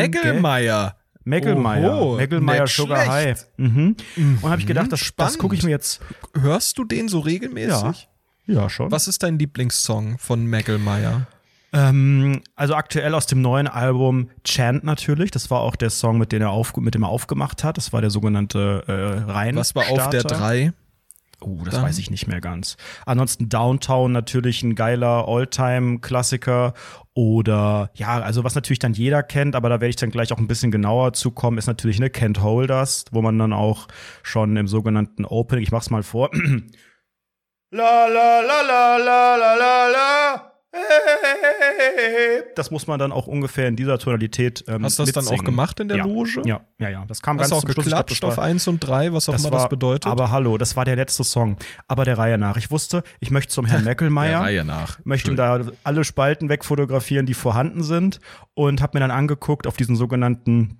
Oho, 1.91 2.17
Megalmeier 2.17 2.63
nicht 2.65 2.77
Sugar 2.77 3.05
schlecht. 3.05 3.11
High. 3.11 3.47
Mhm. 3.57 3.97
Und 4.43 4.51
habe 4.51 4.61
ich 4.61 4.67
gedacht, 4.67 4.93
das, 4.93 5.01
das 5.01 5.07
spannend. 5.07 5.39
gucke 5.39 5.55
ich 5.55 5.63
mir 5.63 5.71
jetzt. 5.71 6.01
Hörst 6.39 6.77
du 6.77 6.85
den 6.85 7.09
so 7.09 7.21
regelmäßig? 7.21 8.09
Ja, 8.47 8.69
schon. 8.69 8.91
Was 8.91 9.09
ist 9.09 9.23
dein 9.23 9.39
Lieblingssong 9.39 10.19
von 10.19 10.45
Meggelmeier? 10.45 11.27
Ähm, 11.73 12.43
also 12.55 12.75
aktuell 12.75 13.15
aus 13.15 13.27
dem 13.27 13.41
neuen 13.41 13.67
Album 13.67 14.29
Chant 14.45 14.85
natürlich. 14.85 15.31
Das 15.31 15.51
war 15.51 15.61
auch 15.61 15.77
der 15.77 15.91
Song, 15.91 16.19
mit 16.19 16.31
dem 16.31 16.43
er, 16.43 16.51
auf, 16.51 16.77
mit 16.77 16.95
dem 16.95 17.03
er 17.03 17.09
aufgemacht 17.09 17.65
hat. 17.65 17.79
Das 17.79 17.93
war 17.93 18.01
der 18.01 18.11
sogenannte 18.11 18.85
äh, 18.87 19.31
Rein. 19.31 19.57
Was 19.57 19.75
war 19.75 19.89
auf 19.89 20.11
der 20.11 20.23
3? 20.23 20.73
Oh, 21.47 21.61
das 21.65 21.75
Dann- 21.75 21.85
weiß 21.85 21.99
ich 21.99 22.11
nicht 22.11 22.27
mehr 22.27 22.41
ganz. 22.41 22.77
Ansonsten 23.07 23.49
Downtown 23.49 24.13
natürlich 24.13 24.63
ein 24.63 24.75
geiler 24.75 25.29
All-Time-Klassiker. 25.29 26.75
Oder 27.15 27.91
ja, 27.95 28.21
also 28.21 28.43
was 28.43 28.55
natürlich 28.57 28.81
dann 28.81 28.93
jeder 28.95 29.23
kennt, 29.23 29.55
aber 29.55 29.69
da 29.69 29.77
werde 29.77 29.91
ich 29.91 29.97
dann 29.97 30.11
gleich 30.11 30.33
auch 30.33 30.39
ein 30.39 30.49
bisschen 30.49 30.73
genauer 30.73 31.13
zukommen, 31.13 31.59
ist 31.59 31.69
natürlich 31.69 31.99
eine 31.99 32.09
Can't 32.09 32.41
Hold 32.43 32.71
Us, 32.71 33.05
wo 33.13 33.23
man 33.23 33.39
dann 33.39 33.53
auch 33.53 33.87
schon 34.25 34.57
im 34.57 34.67
sogenannten 34.67 35.25
Opening, 35.25 35.63
ich 35.63 35.71
mach's 35.71 35.91
mal 35.91 36.03
vor. 36.03 36.31
La 37.71 38.07
la 38.07 38.41
la 38.41 38.61
la 38.63 38.97
la 38.99 39.37
la 39.37 39.55
la 39.57 39.89
la. 39.89 40.54
Das 42.57 42.71
muss 42.71 42.87
man 42.87 42.99
dann 42.99 43.13
auch 43.13 43.27
ungefähr 43.27 43.69
in 43.69 43.77
dieser 43.77 43.99
Tonalität. 43.99 44.65
Ähm, 44.69 44.85
Hast 44.85 44.99
du 44.99 45.05
das 45.05 45.13
dann 45.13 45.25
auch 45.27 45.31
mitsingen. 45.31 45.45
gemacht 45.47 45.81
in 45.81 45.89
der 45.89 45.99
ja. 45.99 46.05
Loge? 46.05 46.43
Ja, 46.45 46.61
ja, 46.79 46.89
ja. 46.89 47.05
Das 47.07 47.21
kam 47.23 47.37
Hast 47.39 47.43
ganz 47.43 47.51
du 47.51 47.57
auch 47.57 47.61
zum 47.63 47.73
Schluss. 47.73 47.85
Geklatscht 47.87 48.23
das 48.23 48.31
auf 48.31 48.37
war- 48.39 48.45
1 48.45 48.69
und 48.69 48.81
3, 48.81 49.13
was 49.13 49.29
auch 49.29 49.39
immer 49.39 49.51
das 49.51 49.69
bedeutet? 49.69 50.07
aber 50.11 50.31
hallo, 50.31 50.59
das 50.59 50.77
war 50.77 50.85
der 50.85 50.97
letzte 50.97 51.25
Song. 51.25 51.57
Aber 51.89 52.05
der 52.05 52.19
Reihe 52.19 52.39
nach. 52.39 52.57
Ich 52.57 52.71
wusste, 52.71 53.03
ich 53.21 53.31
möchte 53.31 53.53
zum 53.53 53.67
Herrn 53.67 53.85
Meckelmeier. 53.85 54.65
nach. 54.65 54.99
Möchte 55.05 55.31
ihm 55.31 55.37
da 55.37 55.61
alle 55.83 56.05
Spalten 56.05 56.49
wegfotografieren, 56.49 57.27
die 57.27 57.35
vorhanden 57.35 57.83
sind. 57.83 58.21
Und 58.55 58.81
habe 58.83 58.97
mir 58.97 59.01
dann 59.01 59.11
angeguckt 59.11 59.67
auf 59.67 59.77
diesen 59.77 59.97
sogenannten, 59.97 60.79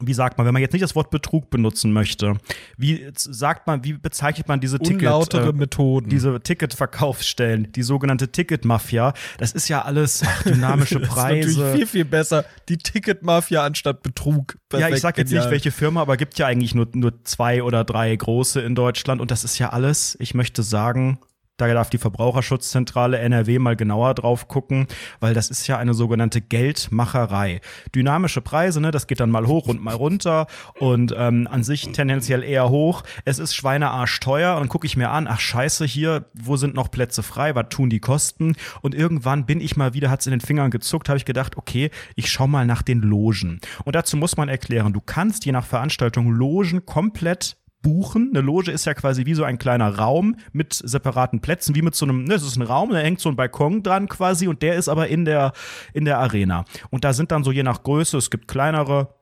wie 0.00 0.14
sagt 0.14 0.38
man, 0.38 0.46
wenn 0.46 0.52
man 0.52 0.62
jetzt 0.62 0.72
nicht 0.72 0.82
das 0.82 0.94
Wort 0.94 1.10
Betrug 1.10 1.50
benutzen 1.50 1.92
möchte, 1.92 2.34
wie 2.76 3.06
sagt 3.14 3.66
man, 3.66 3.84
wie 3.84 3.94
bezeichnet 3.94 4.48
man 4.48 4.60
diese 4.60 4.78
Ticket, 4.78 5.34
äh, 5.34 5.52
Methoden. 5.52 6.08
diese 6.08 6.40
Ticketverkaufsstellen, 6.40 7.72
die 7.72 7.82
sogenannte 7.82 8.32
Ticketmafia, 8.32 9.12
das 9.38 9.52
ist 9.52 9.68
ja 9.68 9.82
alles 9.82 10.22
ach, 10.24 10.42
dynamische 10.44 11.00
das 11.00 11.08
ist 11.08 11.14
Preise. 11.14 11.58
natürlich 11.58 11.76
viel, 11.76 11.86
viel 11.86 12.04
besser. 12.04 12.44
Die 12.68 12.78
Ticketmafia 12.78 13.64
anstatt 13.64 14.02
Betrug. 14.02 14.54
Ja, 14.72 14.78
Perfekt, 14.78 14.96
ich 14.96 15.02
sag 15.02 15.18
jetzt 15.18 15.28
genial. 15.28 15.44
nicht, 15.44 15.52
welche 15.52 15.70
Firma, 15.70 16.00
aber 16.02 16.16
gibt 16.16 16.38
ja 16.38 16.46
eigentlich 16.46 16.74
nur, 16.74 16.88
nur 16.92 17.24
zwei 17.24 17.62
oder 17.62 17.84
drei 17.84 18.14
große 18.14 18.60
in 18.60 18.74
Deutschland 18.74 19.20
und 19.20 19.30
das 19.30 19.44
ist 19.44 19.58
ja 19.58 19.70
alles, 19.70 20.16
ich 20.20 20.34
möchte 20.34 20.62
sagen, 20.62 21.18
da 21.60 21.74
darf 21.74 21.90
die 21.90 21.98
Verbraucherschutzzentrale 21.98 23.18
NRW 23.18 23.58
mal 23.58 23.76
genauer 23.76 24.14
drauf 24.14 24.48
gucken, 24.48 24.86
weil 25.20 25.34
das 25.34 25.50
ist 25.50 25.66
ja 25.66 25.78
eine 25.78 25.94
sogenannte 25.94 26.40
Geldmacherei. 26.40 27.60
Dynamische 27.94 28.40
Preise, 28.40 28.80
ne, 28.80 28.90
das 28.90 29.06
geht 29.06 29.20
dann 29.20 29.30
mal 29.30 29.46
hoch 29.46 29.68
und 29.68 29.82
mal 29.82 29.94
runter 29.94 30.46
und 30.78 31.14
ähm, 31.16 31.48
an 31.50 31.62
sich 31.62 31.92
tendenziell 31.92 32.42
eher 32.42 32.70
hoch. 32.70 33.02
Es 33.24 33.38
ist 33.38 33.54
Schweinearsch 33.54 34.20
teuer 34.20 34.56
und 34.58 34.68
gucke 34.68 34.86
ich 34.86 34.96
mir 34.96 35.10
an, 35.10 35.26
ach 35.26 35.40
scheiße, 35.40 35.84
hier, 35.84 36.26
wo 36.34 36.56
sind 36.56 36.74
noch 36.74 36.90
Plätze 36.90 37.22
frei, 37.22 37.54
was 37.54 37.66
tun 37.70 37.90
die 37.90 38.00
Kosten? 38.00 38.56
Und 38.80 38.94
irgendwann 38.94 39.46
bin 39.46 39.60
ich 39.60 39.76
mal 39.76 39.94
wieder, 39.94 40.10
hat's 40.10 40.26
in 40.26 40.32
den 40.32 40.40
Fingern 40.40 40.70
gezuckt, 40.70 41.08
habe 41.08 41.18
ich 41.18 41.24
gedacht, 41.24 41.56
okay, 41.56 41.90
ich 42.16 42.30
schau 42.30 42.46
mal 42.46 42.66
nach 42.66 42.82
den 42.82 43.00
Logen. 43.00 43.60
Und 43.84 43.94
dazu 43.94 44.16
muss 44.16 44.36
man 44.36 44.48
erklären, 44.48 44.92
du 44.92 45.00
kannst 45.00 45.44
je 45.44 45.52
nach 45.52 45.66
Veranstaltung 45.66 46.30
Logen 46.30 46.86
komplett 46.86 47.59
buchen. 47.82 48.30
Eine 48.30 48.40
Loge 48.40 48.70
ist 48.70 48.84
ja 48.84 48.94
quasi 48.94 49.26
wie 49.26 49.34
so 49.34 49.44
ein 49.44 49.58
kleiner 49.58 49.96
Raum 49.96 50.36
mit 50.52 50.72
separaten 50.72 51.40
Plätzen, 51.40 51.74
wie 51.74 51.82
mit 51.82 51.94
so 51.94 52.06
einem, 52.06 52.24
ne, 52.24 52.34
es 52.34 52.42
ist 52.42 52.56
ein 52.56 52.62
Raum, 52.62 52.90
da 52.90 52.98
hängt 52.98 53.20
so 53.20 53.28
ein 53.28 53.36
Balkon 53.36 53.82
dran 53.82 54.08
quasi 54.08 54.48
und 54.48 54.62
der 54.62 54.76
ist 54.76 54.88
aber 54.88 55.08
in 55.08 55.24
der, 55.24 55.52
in 55.92 56.04
der 56.04 56.18
Arena. 56.18 56.64
Und 56.90 57.04
da 57.04 57.12
sind 57.12 57.32
dann 57.32 57.44
so 57.44 57.52
je 57.52 57.62
nach 57.62 57.82
Größe, 57.82 58.16
es 58.18 58.30
gibt 58.30 58.48
kleinere, 58.48 59.14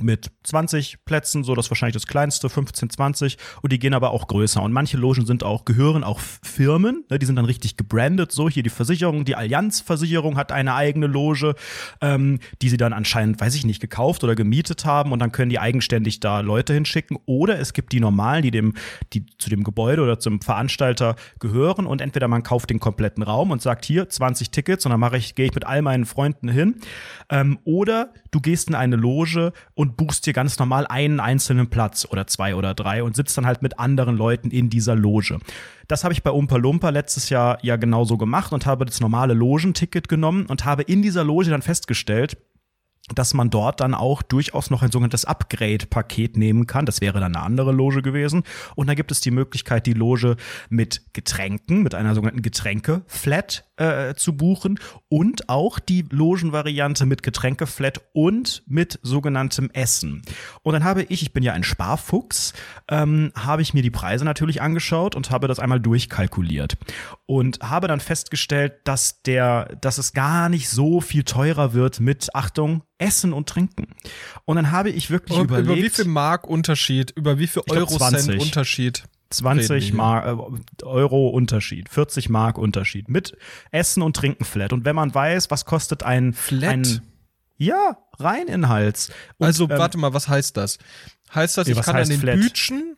mit 0.00 0.30
20 0.44 1.04
Plätzen, 1.04 1.44
so 1.44 1.54
das 1.54 1.66
ist 1.66 1.70
wahrscheinlich 1.70 1.94
das 1.94 2.06
kleinste, 2.06 2.48
15, 2.48 2.90
20 2.90 3.38
und 3.62 3.72
die 3.72 3.78
gehen 3.78 3.94
aber 3.94 4.10
auch 4.10 4.26
größer. 4.28 4.62
Und 4.62 4.72
manche 4.72 4.96
Logen 4.96 5.26
sind 5.26 5.44
auch, 5.44 5.64
gehören 5.64 6.04
auch 6.04 6.20
Firmen, 6.20 7.04
ne, 7.10 7.18
die 7.18 7.26
sind 7.26 7.36
dann 7.36 7.44
richtig 7.44 7.76
gebrandet, 7.76 8.32
so 8.32 8.48
hier 8.48 8.62
die 8.62 8.70
Versicherung, 8.70 9.24
die 9.24 9.36
Allianz-Versicherung 9.36 10.36
hat 10.36 10.52
eine 10.52 10.74
eigene 10.74 11.06
Loge, 11.06 11.54
ähm, 12.00 12.38
die 12.62 12.68
sie 12.68 12.76
dann 12.76 12.92
anscheinend, 12.92 13.40
weiß 13.40 13.54
ich 13.54 13.64
nicht, 13.64 13.80
gekauft 13.80 14.24
oder 14.24 14.34
gemietet 14.34 14.84
haben. 14.84 15.12
Und 15.12 15.18
dann 15.18 15.32
können 15.32 15.50
die 15.50 15.58
eigenständig 15.58 16.20
da 16.20 16.40
Leute 16.40 16.74
hinschicken. 16.74 17.18
Oder 17.26 17.58
es 17.58 17.72
gibt 17.72 17.92
die 17.92 18.00
normalen, 18.00 18.42
die 18.42 18.50
dem, 18.50 18.74
die 19.12 19.26
zu 19.38 19.50
dem 19.50 19.64
Gebäude 19.64 20.02
oder 20.02 20.18
zum 20.18 20.40
Veranstalter 20.40 21.16
gehören. 21.38 21.86
Und 21.86 22.00
entweder 22.00 22.28
man 22.28 22.42
kauft 22.42 22.70
den 22.70 22.80
kompletten 22.80 23.22
Raum 23.22 23.50
und 23.50 23.62
sagt 23.62 23.84
hier 23.84 24.08
20 24.08 24.50
Tickets. 24.50 24.86
Und 24.86 24.92
dann 24.92 25.14
ich, 25.14 25.34
gehe 25.34 25.46
ich 25.46 25.54
mit 25.54 25.66
all 25.66 25.82
meinen 25.82 26.06
Freunden 26.06 26.48
hin. 26.48 26.76
Ähm, 27.30 27.58
oder 27.64 28.12
du 28.30 28.40
gehst 28.40 28.68
in 28.68 28.74
eine 28.74 28.96
Loge 28.96 29.52
und 29.74 29.87
buchst 29.96 30.26
dir 30.26 30.32
ganz 30.32 30.58
normal 30.58 30.86
einen 30.86 31.20
einzelnen 31.20 31.68
Platz 31.68 32.06
oder 32.10 32.26
zwei 32.26 32.54
oder 32.54 32.74
drei 32.74 33.02
und 33.02 33.16
sitzt 33.16 33.36
dann 33.38 33.46
halt 33.46 33.62
mit 33.62 33.78
anderen 33.78 34.16
Leuten 34.16 34.50
in 34.50 34.70
dieser 34.70 34.94
Loge. 34.94 35.38
Das 35.86 36.04
habe 36.04 36.12
ich 36.12 36.22
bei 36.22 36.30
Umpa 36.30 36.56
Lumpa 36.56 36.90
letztes 36.90 37.30
Jahr 37.30 37.58
ja 37.62 37.76
genauso 37.76 38.18
gemacht 38.18 38.52
und 38.52 38.66
habe 38.66 38.84
das 38.84 39.00
normale 39.00 39.34
Logenticket 39.34 40.08
genommen 40.08 40.46
und 40.46 40.64
habe 40.64 40.82
in 40.82 41.02
dieser 41.02 41.24
Loge 41.24 41.50
dann 41.50 41.62
festgestellt, 41.62 42.36
dass 43.14 43.34
man 43.34 43.50
dort 43.50 43.80
dann 43.80 43.94
auch 43.94 44.22
durchaus 44.22 44.70
noch 44.70 44.82
ein 44.82 44.90
sogenanntes 44.90 45.24
Upgrade-Paket 45.24 46.36
nehmen 46.36 46.66
kann. 46.66 46.86
Das 46.86 47.00
wäre 47.00 47.20
dann 47.20 47.34
eine 47.34 47.44
andere 47.44 47.72
Loge 47.72 48.02
gewesen. 48.02 48.44
Und 48.74 48.88
da 48.88 48.94
gibt 48.94 49.10
es 49.10 49.20
die 49.20 49.30
Möglichkeit, 49.30 49.86
die 49.86 49.94
Loge 49.94 50.36
mit 50.68 51.02
Getränken, 51.12 51.82
mit 51.82 51.94
einer 51.94 52.14
sogenannten 52.14 52.42
Getränke-Flat 52.42 53.64
äh, 53.78 54.14
zu 54.14 54.36
buchen 54.36 54.78
und 55.08 55.48
auch 55.48 55.78
die 55.78 56.04
Logenvariante 56.10 57.06
mit 57.06 57.22
Getränke-Flat 57.22 58.00
und 58.12 58.62
mit 58.66 58.98
sogenanntem 59.02 59.70
Essen. 59.72 60.22
Und 60.62 60.72
dann 60.72 60.84
habe 60.84 61.04
ich, 61.04 61.22
ich 61.22 61.32
bin 61.32 61.42
ja 61.42 61.52
ein 61.52 61.64
Sparfuchs, 61.64 62.52
ähm, 62.88 63.32
habe 63.34 63.62
ich 63.62 63.74
mir 63.74 63.82
die 63.82 63.90
Preise 63.90 64.24
natürlich 64.24 64.60
angeschaut 64.60 65.14
und 65.14 65.30
habe 65.30 65.48
das 65.48 65.58
einmal 65.58 65.80
durchkalkuliert 65.80 66.76
und 67.26 67.60
habe 67.60 67.88
dann 67.88 68.00
festgestellt, 68.00 68.74
dass 68.84 69.22
der, 69.22 69.76
dass 69.80 69.98
es 69.98 70.12
gar 70.12 70.48
nicht 70.48 70.68
so 70.68 71.00
viel 71.00 71.24
teurer 71.24 71.72
wird 71.72 72.00
mit 72.00 72.34
Achtung 72.34 72.82
Essen 72.98 73.32
und 73.32 73.48
Trinken. 73.48 73.88
Und 74.44 74.56
dann 74.56 74.70
habe 74.70 74.90
ich 74.90 75.10
wirklich 75.10 75.38
Und 75.38 75.44
überlegt, 75.46 75.66
über 75.68 75.76
wie 75.76 75.88
viel 75.90 76.04
Mark 76.06 76.46
Unterschied, 76.46 77.12
über 77.12 77.38
wie 77.38 77.46
viel 77.46 77.62
Euro-Cent 77.68 78.20
20. 78.20 78.40
Unterschied? 78.40 79.04
20 79.30 79.70
reden 79.70 79.86
wir 79.88 79.94
Mark, 79.94 80.26
äh, 80.26 80.84
Euro 80.84 81.28
Unterschied, 81.28 81.88
40 81.88 82.28
Mark 82.28 82.58
Unterschied 82.58 83.08
mit 83.08 83.36
Essen 83.70 84.02
und 84.02 84.16
Trinken 84.16 84.44
flat. 84.44 84.72
Und 84.72 84.84
wenn 84.84 84.96
man 84.96 85.14
weiß, 85.14 85.50
was 85.50 85.64
kostet 85.64 86.02
ein 86.02 86.32
Flat? 86.32 86.70
ein 86.70 87.00
ja 87.58 87.98
rein 88.18 88.46
in 88.46 88.68
Hals. 88.68 89.10
Und, 89.36 89.46
Also, 89.46 89.64
ähm, 89.64 89.78
warte 89.78 89.98
mal, 89.98 90.14
was 90.14 90.28
heißt 90.28 90.56
das? 90.56 90.78
Heißt 91.34 91.58
das, 91.58 91.66
Nee, 91.66 91.74
ich 91.74 91.82
kann 91.82 91.96
an 91.96 92.08
den 92.08 92.20
flat? 92.20 92.36
Bütchen, 92.36 92.96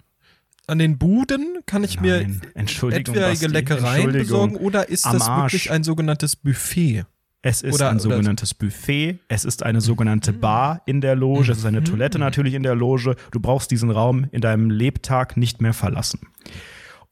an 0.67 0.79
den 0.79 0.99
Buden, 0.99 1.59
kann 1.67 1.83
ich 1.83 2.01
Nein, 2.01 2.43
mir 2.55 2.93
etwaige 2.93 3.49
Leckereien 3.49 4.13
besorgen 4.13 4.57
oder 4.57 4.89
ist 4.89 5.05
das 5.07 5.27
wirklich 5.27 5.71
ein 5.71 5.83
sogenanntes 5.83 6.37
Buffet? 6.37 7.07
Es 7.43 7.63
ist 7.63 7.75
Oder- 7.75 7.89
ein 7.91 7.99
sogenanntes 7.99 8.53
Buffet, 8.53 9.19
es 9.29 9.45
ist 9.47 9.63
eine 9.63 9.81
sogenannte 9.81 10.33
Bar 10.35 10.83
in 10.87 11.01
der 11.01 11.17
Loge, 11.17 11.53
es 11.53 11.59
ist 11.59 11.65
eine 11.65 11.83
Toilette 11.83 12.19
natürlich 12.19 12.53
in 12.55 12.63
der 12.63 12.75
Loge. 12.75 13.17
Du 13.31 13.41
brauchst 13.41 13.71
diesen 13.71 13.91
Raum 13.91 14.27
in 14.31 14.43
deinem 14.43 14.69
Lebtag 14.71 15.37
nicht 15.39 15.63
mehr 15.63 15.73
verlassen. 15.73 16.21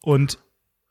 Und 0.03 0.39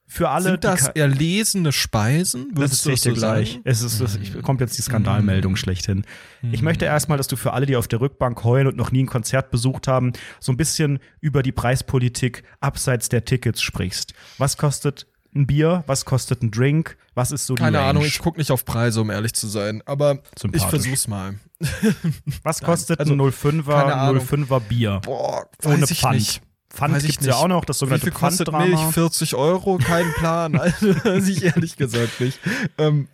für 0.10 0.30
alle, 0.30 0.52
Sind 0.52 0.63
das 0.63 0.88
erlesene 0.88 1.73
Speisen? 1.73 2.47
Das 2.54 2.58
Würdest 2.62 2.86
du 2.86 2.89
erzähle 2.91 2.93
ich 2.95 3.02
dir 3.02 3.10
so 3.19 3.28
gleich. 3.28 3.50
sagen? 3.52 3.62
Es 3.65 3.82
ist, 3.82 4.00
das, 4.00 4.15
ich, 4.15 4.41
kommt 4.41 4.62
jetzt 4.62 4.78
die 4.78 4.82
Skandalmeldung 4.82 5.58
schlechthin. 5.58 6.06
Ich 6.54 6.62
möchte 6.62 6.86
Mhm. 6.86 6.91
erstmal, 6.91 7.17
dass 7.17 7.28
du 7.28 7.36
für 7.36 7.52
alle, 7.52 7.65
die 7.65 7.76
auf 7.76 7.89
der 7.89 8.00
Rückbank 8.00 8.41
heulen 8.45 8.67
und 8.67 8.78
noch 8.78 8.91
nie 8.93 9.04
ein 9.04 9.08
Konzert 9.08 9.52
besucht 9.52 9.88
haben, 9.89 10.13
so 10.39 10.54
ein 10.54 10.58
bisschen 10.58 11.00
über 11.19 11.43
die 11.43 11.52
Preispolitik 11.52 12.43
abseits 12.62 13.10
der 13.10 13.26
Tickets 13.26 13.62
sprichst. 13.62 14.13
Was 14.38 14.56
kostet 14.58 15.08
ein 15.36 15.48
Bier? 15.48 15.84
Was 15.88 16.06
kostet 16.06 16.42
ein 16.42 16.52
Drink? 16.52 16.98
Was 17.16 17.32
ist 17.32 17.46
so 17.48 17.56
die 17.56 17.62
Keine 17.62 17.78
Range? 17.80 17.90
Ahnung, 17.90 18.04
ich 18.06 18.20
gucke 18.20 18.38
nicht 18.40 18.52
auf 18.52 18.66
Preise, 18.66 19.02
um 19.02 19.10
ehrlich 19.10 19.34
zu 19.34 19.48
sein. 19.48 19.82
Aber 19.86 20.20
ich 20.54 20.63
versuch's 20.63 21.08
mal. 21.08 21.36
Was 22.44 22.62
kostet 22.62 23.00
also, 23.00 23.13
ein 23.13 23.20
05er, 23.20 23.63
keine 23.66 23.96
Ahnung. 23.96 24.24
05er 24.24 24.60
Bier? 24.60 25.02
Boah, 25.04 25.48
weiß 25.62 25.74
Ohne 25.74 25.86
ich 25.90 26.00
Pfand. 26.00 26.16
nicht. 26.16 26.42
Pfand 26.70 26.94
Weiß 26.94 27.04
ich 27.04 27.12
gibt's 27.12 27.26
ja 27.26 27.36
auch 27.36 27.48
noch, 27.48 27.66
das 27.66 27.78
Wie 27.78 27.80
sogenannte 27.80 28.06
viel 28.06 28.13
kostet. 28.13 28.52
Milch? 28.52 28.80
40 28.92 29.36
Euro? 29.36 29.78
Kein 29.78 30.12
Plan. 30.13 30.56
Also, 30.60 30.94
weiß 31.04 31.28
ich 31.30 31.44
ehrlich 31.44 31.76
gesagt 31.78 32.20
nicht. 32.22 32.40
Ähm, 32.78 33.08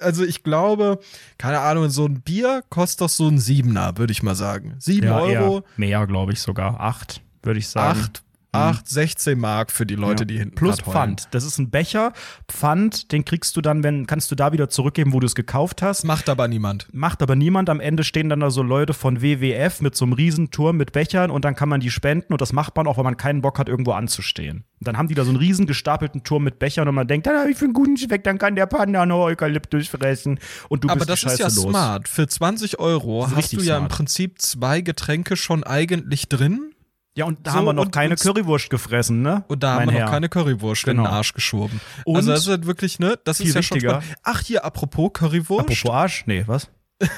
also 0.00 0.22
ich 0.24 0.44
glaube, 0.44 1.00
keine 1.38 1.60
Ahnung, 1.60 1.88
so 1.90 2.04
ein 2.06 2.20
Bier 2.20 2.62
kostet 2.70 3.00
doch 3.00 3.08
so 3.08 3.26
ein 3.26 3.38
Siebener, 3.38 3.96
würde 3.98 4.12
ich 4.12 4.22
mal 4.22 4.36
sagen. 4.36 4.76
Sieben 4.78 5.06
Ja, 5.08 5.18
Euro, 5.18 5.64
mehr, 5.76 6.06
glaube 6.06 6.32
ich 6.32 6.40
sogar. 6.40 6.78
Acht, 6.78 7.22
würde 7.42 7.58
ich 7.58 7.66
sagen. 7.68 7.98
acht, 8.00 8.22
acht, 8.52 8.88
16 8.88 9.38
Mark 9.38 9.70
für 9.70 9.86
die 9.86 9.94
Leute, 9.94 10.22
Ja. 10.22 10.26
die 10.26 10.38
hinten 10.38 10.54
Plus. 10.54 10.80
Pfand. 10.80 11.28
Das 11.32 11.44
ist 11.44 11.58
ein 11.58 11.70
Becher. 11.70 12.12
Pfand, 12.48 13.12
den 13.12 13.24
kriegst 13.24 13.56
du 13.56 13.60
dann, 13.60 13.82
wenn, 13.84 14.06
kannst 14.06 14.30
du 14.30 14.34
da 14.34 14.52
wieder 14.52 14.68
zurückgeben, 14.68 15.12
wo 15.12 15.20
du 15.20 15.26
es 15.26 15.34
gekauft 15.34 15.82
hast. 15.82 15.98
Das 16.00 16.04
macht 16.04 16.28
aber 16.28 16.48
niemand. 16.48 16.88
Macht 16.92 17.22
aber 17.22 17.36
niemand. 17.36 17.70
Am 17.70 17.80
Ende 17.80 18.04
stehen 18.04 18.28
dann 18.28 18.40
da 18.40 18.50
so 18.50 18.62
Leute 18.62 18.94
von 18.94 19.22
WWF 19.22 19.80
mit 19.80 19.94
so 19.96 20.04
einem 20.04 20.12
Riesenturm 20.14 20.76
mit 20.76 20.92
Bechern 20.92 21.30
und 21.30 21.44
dann 21.44 21.54
kann 21.54 21.68
man 21.68 21.80
die 21.80 21.90
spenden 21.90 22.32
und 22.32 22.40
das 22.40 22.52
macht 22.52 22.76
man 22.76 22.86
auch, 22.86 22.96
wenn 22.96 23.04
man 23.04 23.16
keinen 23.16 23.40
Bock 23.42 23.58
hat, 23.58 23.68
irgendwo 23.68 23.92
anzustehen. 23.92 24.64
Und 24.80 24.86
dann 24.88 24.96
haben 24.96 25.08
die 25.08 25.14
da 25.14 25.24
so 25.24 25.30
einen 25.30 25.38
riesen 25.38 25.66
gestapelten 25.66 26.24
Turm 26.24 26.42
mit 26.44 26.58
Bechern 26.58 26.88
und 26.88 26.94
man 26.94 27.06
denkt, 27.06 27.26
dann 27.26 27.36
habe 27.38 27.50
ich 27.50 27.56
für 27.56 27.66
einen 27.66 27.74
guten 27.74 27.96
Zweck, 27.96 28.24
dann 28.24 28.38
kann 28.38 28.56
der 28.56 28.66
Panda 28.66 29.04
noch 29.06 29.24
Eukalyptus 29.26 29.88
fressen 29.88 30.38
und 30.68 30.84
du 30.84 30.88
Aber 30.88 31.04
bist 31.04 31.10
das 31.10 31.20
die 31.20 31.26
ist 31.26 31.38
ja 31.38 31.46
los. 31.46 31.70
smart. 31.70 32.08
Für 32.08 32.26
20 32.26 32.78
Euro 32.80 33.26
Das 33.28 33.36
hast 33.36 33.52
du 33.52 33.60
ja 33.60 33.76
im 33.76 33.82
smart. 33.82 33.92
Prinzip 33.92 34.40
zwei 34.40 34.80
Getränke 34.80 35.36
schon 35.36 35.64
eigentlich 35.64 36.28
drin. 36.28 36.69
Ja, 37.16 37.24
und 37.24 37.44
da 37.44 37.50
So, 37.50 37.56
haben 37.58 37.64
wir 37.64 37.72
noch 37.72 37.86
und- 37.86 37.92
keine 37.92 38.14
und- 38.14 38.20
Currywurst 38.20 38.70
gefressen, 38.70 39.20
ne? 39.22 39.44
Und 39.48 39.62
da 39.62 39.70
haben 39.72 39.76
mein 39.78 39.88
wir 39.88 39.92
noch 39.94 40.00
Herr. 40.00 40.10
keine 40.10 40.28
Currywurst 40.28 40.84
in 40.84 40.90
Genau. 40.96 41.04
den 41.08 41.12
Arsch 41.12 41.32
geschoben. 41.34 41.80
Und 42.04 42.16
also 42.16 42.30
das 42.30 42.40
ist 42.42 42.48
halt 42.48 42.66
wirklich, 42.66 42.98
ne? 43.00 43.18
Das 43.24 43.40
ist 43.40 43.52
ja 43.54 43.62
schon 43.62 43.76
wichtiger. 43.76 44.00
spannend. 44.02 44.16
Ach, 44.22 44.40
hier, 44.40 44.64
apropos 44.64 45.10
Currywurst. 45.12 45.68
Apropos 45.68 45.90
Arsch? 45.90 46.24
Nee, 46.26 46.44
was? 46.46 46.68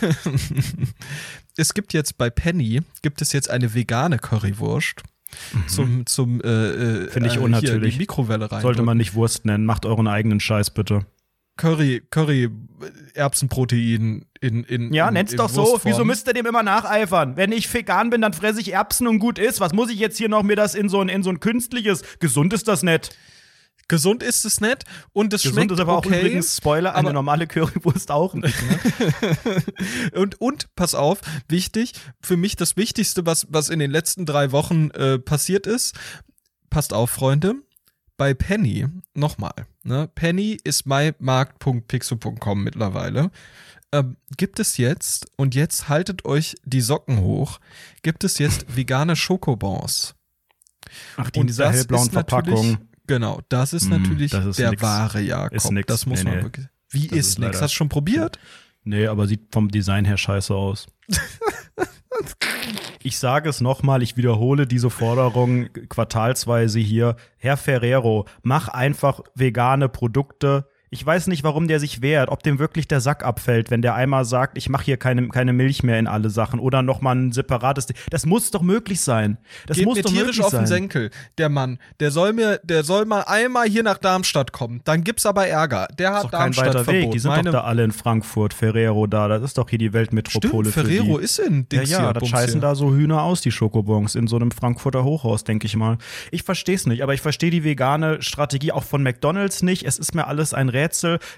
es 1.57 1.74
gibt 1.74 1.92
jetzt 1.92 2.18
bei 2.18 2.31
Penny, 2.31 2.81
gibt 3.02 3.20
es 3.22 3.33
jetzt 3.33 3.50
eine 3.50 3.74
vegane 3.74 4.18
Currywurst. 4.18 5.02
Zum, 5.66 6.05
zum, 6.07 6.40
äh, 6.42 6.46
äh, 6.46 6.76
Mhm. 7.07 7.09
Finde 7.09 7.28
ich 7.31 7.37
äh, 7.37 7.38
unnatürlich. 7.38 7.81
Hier, 7.81 7.90
die 7.92 7.98
Mikrowelle 7.98 8.52
rein. 8.52 8.61
Sollte 8.61 8.83
man 8.83 8.98
nicht 8.98 9.14
Wurst 9.14 9.46
nennen. 9.46 9.64
Macht 9.64 9.87
euren 9.87 10.07
eigenen 10.07 10.40
Scheiß 10.40 10.70
bitte. 10.70 11.07
Curry, 11.56 12.02
Curry, 12.10 12.48
Erbsenprotein 13.14 14.24
in, 14.40 14.64
in 14.64 14.92
Ja, 14.92 15.08
in, 15.08 15.14
nenn's 15.14 15.32
in 15.32 15.38
doch 15.38 15.48
so. 15.48 15.62
Wurstform. 15.62 15.92
Wieso 15.92 16.04
müsst 16.04 16.26
ihr 16.26 16.32
dem 16.34 16.46
immer 16.46 16.62
nacheifern? 16.62 17.36
Wenn 17.36 17.52
ich 17.52 17.72
vegan 17.72 18.10
bin, 18.10 18.20
dann 18.22 18.32
fresse 18.32 18.60
ich 18.60 18.72
Erbsen 18.72 19.06
und 19.06 19.18
gut 19.18 19.38
ist. 19.38 19.60
Was 19.60 19.72
muss 19.72 19.90
ich 19.90 19.98
jetzt 19.98 20.18
hier 20.18 20.28
noch 20.28 20.42
mir 20.42 20.56
das 20.56 20.74
in 20.74 20.88
so 20.88 21.00
ein, 21.00 21.08
in 21.08 21.22
so 21.22 21.30
ein 21.30 21.40
künstliches? 21.40 22.02
Gesund 22.18 22.52
ist 22.52 22.68
das 22.68 22.82
nicht. 22.82 23.16
Gesund 23.88 24.22
ist 24.22 24.44
es 24.46 24.60
nicht 24.60 24.84
und 25.12 25.34
es 25.34 25.42
Gesund 25.42 25.58
schmeckt 25.58 25.72
ist 25.72 25.80
aber 25.80 25.94
auch 25.94 26.06
okay. 26.06 26.20
übrigens, 26.20 26.56
Spoiler, 26.56 26.94
eine 26.94 27.08
aber- 27.08 27.12
normale 27.12 27.46
Currywurst 27.46 28.10
auch 28.10 28.32
nicht. 28.34 28.56
Ne? 28.62 29.36
Und, 30.14 30.40
und 30.40 30.74
pass 30.76 30.94
auf, 30.94 31.20
wichtig, 31.48 31.92
für 32.22 32.36
mich 32.36 32.56
das 32.56 32.76
Wichtigste, 32.76 33.26
was, 33.26 33.46
was 33.50 33.68
in 33.68 33.78
den 33.80 33.90
letzten 33.90 34.24
drei 34.24 34.52
Wochen 34.52 34.90
äh, 34.90 35.18
passiert 35.18 35.66
ist, 35.66 35.94
passt 36.70 36.94
auf, 36.94 37.10
Freunde, 37.10 37.56
bei 38.22 38.35
Penny, 38.35 38.87
nochmal, 39.14 39.66
ne, 39.82 40.08
Penny 40.14 40.56
ist 40.62 40.87
mymarkt.pixel.com 40.87 42.62
mittlerweile, 42.62 43.32
ähm, 43.90 44.16
gibt 44.37 44.61
es 44.61 44.76
jetzt, 44.76 45.26
und 45.35 45.56
jetzt 45.56 45.88
haltet 45.88 46.24
euch 46.24 46.54
die 46.64 46.82
Socken 46.82 47.18
hoch, 47.18 47.58
gibt 48.04 48.22
es 48.22 48.38
jetzt 48.38 48.64
vegane 48.76 49.16
Schokobons. 49.16 50.14
Ach, 51.16 51.30
die 51.30 51.38
in 51.38 51.40
Und 51.40 51.46
dieser 51.48 51.64
das 51.64 51.74
hellblauen 51.78 52.11
Verpackung. 52.12 52.78
Genau, 53.08 53.40
das 53.48 53.72
ist 53.72 53.87
Mm, 53.87 54.00
natürlich 54.00 54.30
das 54.30 54.44
ist 54.46 54.61
der 54.61 54.70
nix. 54.70 54.82
wahre 54.82 55.20
Jakob. 55.20 55.56
Ist 55.56 55.72
nix. 55.72 55.87
Das 55.88 56.06
muss 56.06 56.20
Nee, 56.22 56.30
man 56.30 56.37
nee. 56.38 56.42
wirklich. 56.44 56.66
Wie 56.90 57.08
Das 57.08 57.18
ist 57.18 57.26
ist 57.30 57.38
nix? 57.40 57.61
Hast 57.61 57.72
du 57.72 57.76
schon 57.76 57.88
probiert? 57.88 58.38
Nee, 58.85 59.08
aber 59.08 59.26
sieht 59.26 59.48
vom 59.50 59.68
Design 59.68 60.04
her 60.04 60.16
scheiße 60.16 60.54
aus. 60.54 60.87
Ich 63.02 63.18
sage 63.18 63.48
es 63.48 63.61
nochmal, 63.61 64.02
ich 64.02 64.16
wiederhole 64.16 64.66
diese 64.66 64.88
Forderung 64.88 65.68
quartalsweise 65.88 66.78
hier. 66.78 67.16
Herr 67.37 67.56
Ferrero, 67.56 68.26
mach 68.42 68.68
einfach 68.68 69.20
vegane 69.35 69.88
Produkte. 69.88 70.68
Ich 70.94 71.07
weiß 71.07 71.28
nicht, 71.28 71.42
warum 71.42 71.68
der 71.68 71.81
sich 71.81 72.02
wehrt, 72.02 72.28
ob 72.28 72.42
dem 72.42 72.59
wirklich 72.59 72.87
der 72.87 73.00
Sack 73.00 73.24
abfällt, 73.24 73.70
wenn 73.70 73.81
der 73.81 73.94
einmal 73.94 74.26
sagt, 74.26 74.59
ich 74.59 74.68
mache 74.68 74.85
hier 74.85 74.98
keine, 74.98 75.26
keine 75.28 75.55
Milch 75.55 75.83
mehr 75.83 75.98
in 75.98 76.07
alle 76.07 76.28
Sachen 76.28 76.61
oder 76.61 76.83
nochmal 76.83 77.16
ein 77.16 77.33
separates. 77.33 77.87
Das 78.11 78.26
muss 78.26 78.50
doch 78.50 78.61
möglich 78.61 79.00
sein. 79.00 79.38
Das 79.66 79.78
Geht 79.78 79.87
muss 79.87 79.96
mir 79.96 80.02
doch 80.02 80.11
tierisch 80.11 80.26
möglich 80.37 80.44
auf 80.44 80.50
sein. 80.50 80.64
den 80.64 80.66
Senkel, 80.66 81.11
der 81.38 81.48
Mann. 81.48 81.78
Der 81.98 82.11
soll 82.11 82.35
mir, 82.35 82.61
der 82.62 82.85
soll 82.85 83.07
mal 83.07 83.22
einmal 83.22 83.66
hier 83.68 83.83
nach 83.83 83.96
Darmstadt 83.96 84.52
kommen. 84.52 84.83
Dann 84.85 85.02
gibt's 85.02 85.24
aber 85.24 85.46
Ärger. 85.46 85.88
Der 85.98 86.11
hat 86.11 86.16
ist 86.18 86.24
doch 86.24 86.31
kein 86.33 86.40
Darmstadt 86.52 86.74
weiter 86.74 86.87
Weg. 86.88 87.11
Die 87.12 87.18
sind 87.18 87.31
Meine, 87.31 87.44
doch 87.44 87.52
da 87.52 87.64
alle 87.64 87.85
in 87.85 87.92
Frankfurt, 87.92 88.52
Ferrero 88.52 89.07
da. 89.07 89.28
Das 89.28 89.40
ist 89.40 89.57
doch 89.57 89.70
hier 89.70 89.78
die 89.78 89.94
Weltmetropole 89.94 90.70
Stimmt, 90.70 90.87
für 90.87 90.92
Ferrero 90.92 91.16
ist 91.16 91.38
in 91.38 91.61
Ja, 91.61 91.62
Dings 91.70 91.90
ja, 91.90 92.00
hier, 92.02 92.12
da 92.12 92.26
scheißen 92.26 92.61
hier. 92.61 92.61
da 92.61 92.74
so 92.74 92.92
Hühner 92.92 93.22
aus, 93.22 93.40
die 93.40 93.50
Schokobons, 93.50 94.14
in 94.14 94.26
so 94.26 94.37
einem 94.37 94.50
Frankfurter 94.50 95.05
Hochhaus, 95.05 95.42
denke 95.44 95.64
ich 95.64 95.74
mal. 95.74 95.96
Ich 96.31 96.42
verstehe 96.42 96.74
es 96.74 96.87
nicht, 96.87 97.02
aber 97.02 97.14
ich 97.14 97.22
verstehe 97.22 97.50
die 97.50 97.64
vegane 97.64 98.20
Strategie 98.20 98.72
auch 98.72 98.85
von 98.85 99.02
McDonalds 99.02 99.62
nicht. 99.62 99.85
Es 99.87 99.98
ist 99.98 100.14
mir 100.14 100.26
alles 100.26 100.52
ein 100.52 100.68
Rätsel, 100.68 100.81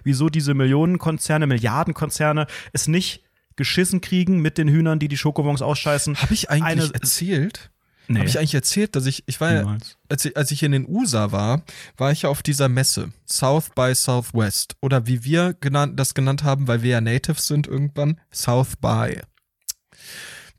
wieso 0.03 0.29
diese 0.29 0.55
Millionenkonzerne, 0.55 1.47
Milliardenkonzerne 1.47 2.47
es 2.73 2.89
nicht 2.89 3.23
geschissen 3.57 4.01
kriegen 4.01 4.41
mit 4.41 4.59
den 4.59 4.69
Hühnern, 4.69 4.99
die 4.99 5.09
die 5.09 5.17
Schokobons 5.17 5.63
ausscheißen. 5.63 6.17
Habe 6.21 6.35
ich 6.35 6.51
eigentlich 6.51 6.85
Eine- 6.91 6.95
erzählt? 6.95 7.71
Nee, 8.07 8.19
Habe 8.19 8.29
ich 8.29 8.39
eigentlich 8.39 8.55
erzählt, 8.55 8.97
dass 8.97 9.07
ich, 9.07 9.23
ich 9.27 9.41
war 9.41 9.53
ja, 9.55 9.79
als 10.11 10.27
ich, 10.27 10.37
als 10.37 10.51
ich 10.51 10.63
in 10.63 10.73
den 10.73 10.87
USA 10.87 11.33
war, 11.33 11.63
war 11.97 12.13
ich 12.13 12.23
ja 12.23 12.29
auf 12.29 12.43
dieser 12.43 12.69
Messe, 12.69 13.13
South 13.27 13.71
by 13.75 13.95
Southwest. 13.95 14.77
Oder 14.83 15.07
wie 15.07 15.25
wir 15.25 15.55
genannt, 15.55 15.99
das 15.99 16.13
genannt 16.13 16.45
haben, 16.45 16.69
weil 16.69 16.83
wir 16.83 16.91
ja 16.91 17.01
Natives 17.01 17.47
sind 17.47 17.67
irgendwann, 17.67 18.21
South 18.31 18.77
by. 18.77 19.21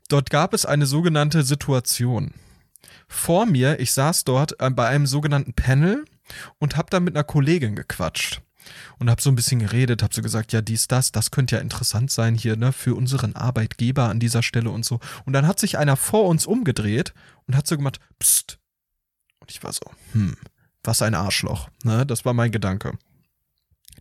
Dort 0.08 0.30
gab 0.30 0.54
es 0.54 0.66
eine 0.66 0.86
sogenannte 0.86 1.44
Situation. 1.44 2.32
Vor 3.06 3.46
mir, 3.46 3.78
ich 3.78 3.92
saß 3.92 4.24
dort 4.24 4.60
äh, 4.60 4.70
bei 4.70 4.88
einem 4.88 5.06
sogenannten 5.06 5.52
Panel 5.52 6.04
und 6.58 6.76
habe 6.76 6.90
da 6.90 6.98
mit 6.98 7.14
einer 7.14 7.22
Kollegin 7.24 7.76
gequatscht. 7.76 8.40
Und 8.98 9.10
habe 9.10 9.20
so 9.22 9.30
ein 9.30 9.36
bisschen 9.36 9.58
geredet, 9.60 10.02
habe 10.02 10.14
so 10.14 10.22
gesagt, 10.22 10.52
ja, 10.52 10.60
dies, 10.60 10.88
das, 10.88 11.12
das 11.12 11.30
könnte 11.30 11.56
ja 11.56 11.62
interessant 11.62 12.10
sein 12.10 12.34
hier, 12.34 12.56
ne, 12.56 12.72
für 12.72 12.94
unseren 12.94 13.34
Arbeitgeber 13.36 14.08
an 14.08 14.20
dieser 14.20 14.42
Stelle 14.42 14.70
und 14.70 14.84
so. 14.84 15.00
Und 15.24 15.32
dann 15.32 15.46
hat 15.46 15.58
sich 15.60 15.78
einer 15.78 15.96
vor 15.96 16.24
uns 16.26 16.46
umgedreht 16.46 17.14
und 17.46 17.56
hat 17.56 17.66
so 17.66 17.76
gemacht, 17.76 18.00
pst. 18.20 18.58
Und 19.40 19.50
ich 19.50 19.62
war 19.62 19.72
so, 19.72 19.82
hm, 20.12 20.36
was 20.82 21.02
ein 21.02 21.14
Arschloch, 21.14 21.68
ne, 21.84 22.04
das 22.06 22.24
war 22.24 22.32
mein 22.34 22.50
Gedanke. 22.52 22.98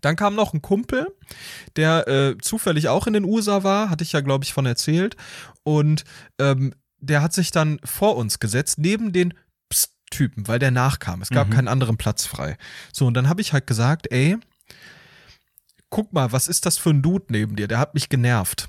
Dann 0.02 0.16
kam 0.16 0.36
noch 0.36 0.54
ein 0.54 0.62
Kumpel, 0.62 1.08
der 1.78 2.08
äh, 2.08 2.38
zufällig 2.40 2.90
auch 2.90 3.08
in 3.08 3.14
den 3.14 3.24
USA 3.24 3.64
war, 3.64 3.90
hatte 3.90 4.04
ich 4.04 4.12
ja, 4.12 4.22
glaube 4.22 4.44
ich, 4.44 4.54
von 4.54 4.66
erzählt. 4.66 5.16
Und 5.64 6.04
ähm, 6.38 6.74
der 7.00 7.22
hat 7.22 7.34
sich 7.34 7.52
dann 7.52 7.80
vor 7.84 8.16
uns 8.18 8.40
gesetzt, 8.40 8.78
neben 8.78 9.14
den 9.14 9.34
Psst-Typen, 9.70 10.48
weil 10.48 10.60
der 10.60 10.72
nachkam. 10.72 11.22
Es 11.22 11.30
gab 11.30 11.48
Mhm. 11.48 11.54
keinen 11.54 11.68
anderen 11.68 11.98
Platz 11.98 12.26
frei. 12.26 12.58
So, 12.94 13.08
und 13.08 13.14
dann 13.16 13.30
habe 13.30 13.42
ich 13.42 13.54
halt 13.54 13.68
gesagt, 13.68 14.12
ey, 14.12 14.38
guck 15.90 16.14
mal, 16.14 16.32
was 16.32 16.48
ist 16.48 16.66
das 16.66 16.78
für 16.78 16.90
ein 16.90 17.02
Dude 17.02 17.26
neben 17.30 17.56
dir? 17.56 17.68
Der 17.68 17.80
hat 17.80 17.94
mich 17.94 18.10
genervt. 18.10 18.68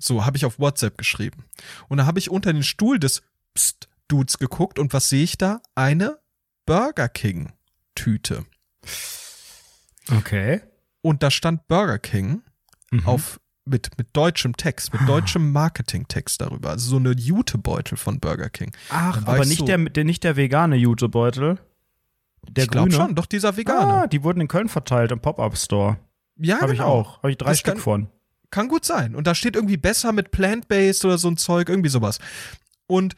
So, 0.00 0.24
habe 0.24 0.36
ich 0.36 0.44
auf 0.44 0.58
WhatsApp 0.58 0.96
geschrieben. 0.98 1.44
Und 1.88 1.98
da 1.98 2.06
habe 2.06 2.18
ich 2.18 2.30
unter 2.30 2.52
den 2.52 2.62
Stuhl 2.62 2.98
des 2.98 3.22
Psst-Dudes 3.54 4.38
geguckt 4.38 4.78
und 4.78 4.92
was 4.92 5.08
sehe 5.08 5.24
ich 5.24 5.38
da? 5.38 5.60
Eine 5.74 6.18
Burger 6.66 7.08
King-Tüte. 7.08 8.44
Okay. 10.10 10.60
Und 11.02 11.22
da 11.22 11.30
stand 11.30 11.66
Burger 11.68 11.98
King 11.98 12.42
Mhm. 12.90 13.06
auf 13.06 13.40
mit, 13.66 13.98
mit 13.98 14.08
deutschem 14.14 14.56
Text, 14.56 14.94
mit 14.94 15.06
deutschem 15.06 15.52
Marketingtext 15.52 16.40
darüber. 16.40 16.70
Also 16.70 16.88
so 16.88 16.96
eine 16.96 17.12
Jutebeutel 17.12 17.98
von 17.98 18.18
Burger 18.18 18.48
King. 18.48 18.72
Ach, 18.88 19.18
aber 19.26 19.42
ich 19.42 19.48
nicht, 19.50 19.58
so- 19.58 19.66
der, 19.66 19.76
der, 19.76 20.04
nicht 20.04 20.24
der 20.24 20.36
vegane 20.36 20.76
Jutebeutel. 20.76 21.58
Der 22.50 22.64
ich 22.64 22.70
glaube 22.70 22.90
schon, 22.92 23.14
doch 23.14 23.26
dieser 23.26 23.56
Vegane. 23.56 23.92
Ah, 24.02 24.06
die 24.06 24.22
wurden 24.22 24.40
in 24.40 24.48
Köln 24.48 24.68
verteilt 24.68 25.10
im 25.12 25.20
Pop-Up-Store. 25.20 25.98
ja, 26.36 26.60
Habe 26.60 26.72
ich 26.72 26.78
genau. 26.78 26.90
auch. 26.90 27.18
Habe 27.18 27.30
ich 27.30 27.38
drei 27.38 27.50
Das 27.50 27.58
Stück 27.60 27.74
kann- 27.74 27.82
von. 27.82 28.08
Kann 28.50 28.68
gut 28.68 28.84
sein. 28.86 29.14
Und 29.14 29.26
da 29.26 29.34
steht 29.34 29.56
irgendwie 29.56 29.76
besser 29.76 30.12
mit 30.12 30.30
Plant-Based 30.30 31.04
oder 31.04 31.18
so 31.18 31.28
ein 31.28 31.36
Zeug, 31.36 31.68
irgendwie 31.68 31.90
sowas. 31.90 32.18
Und 32.86 33.14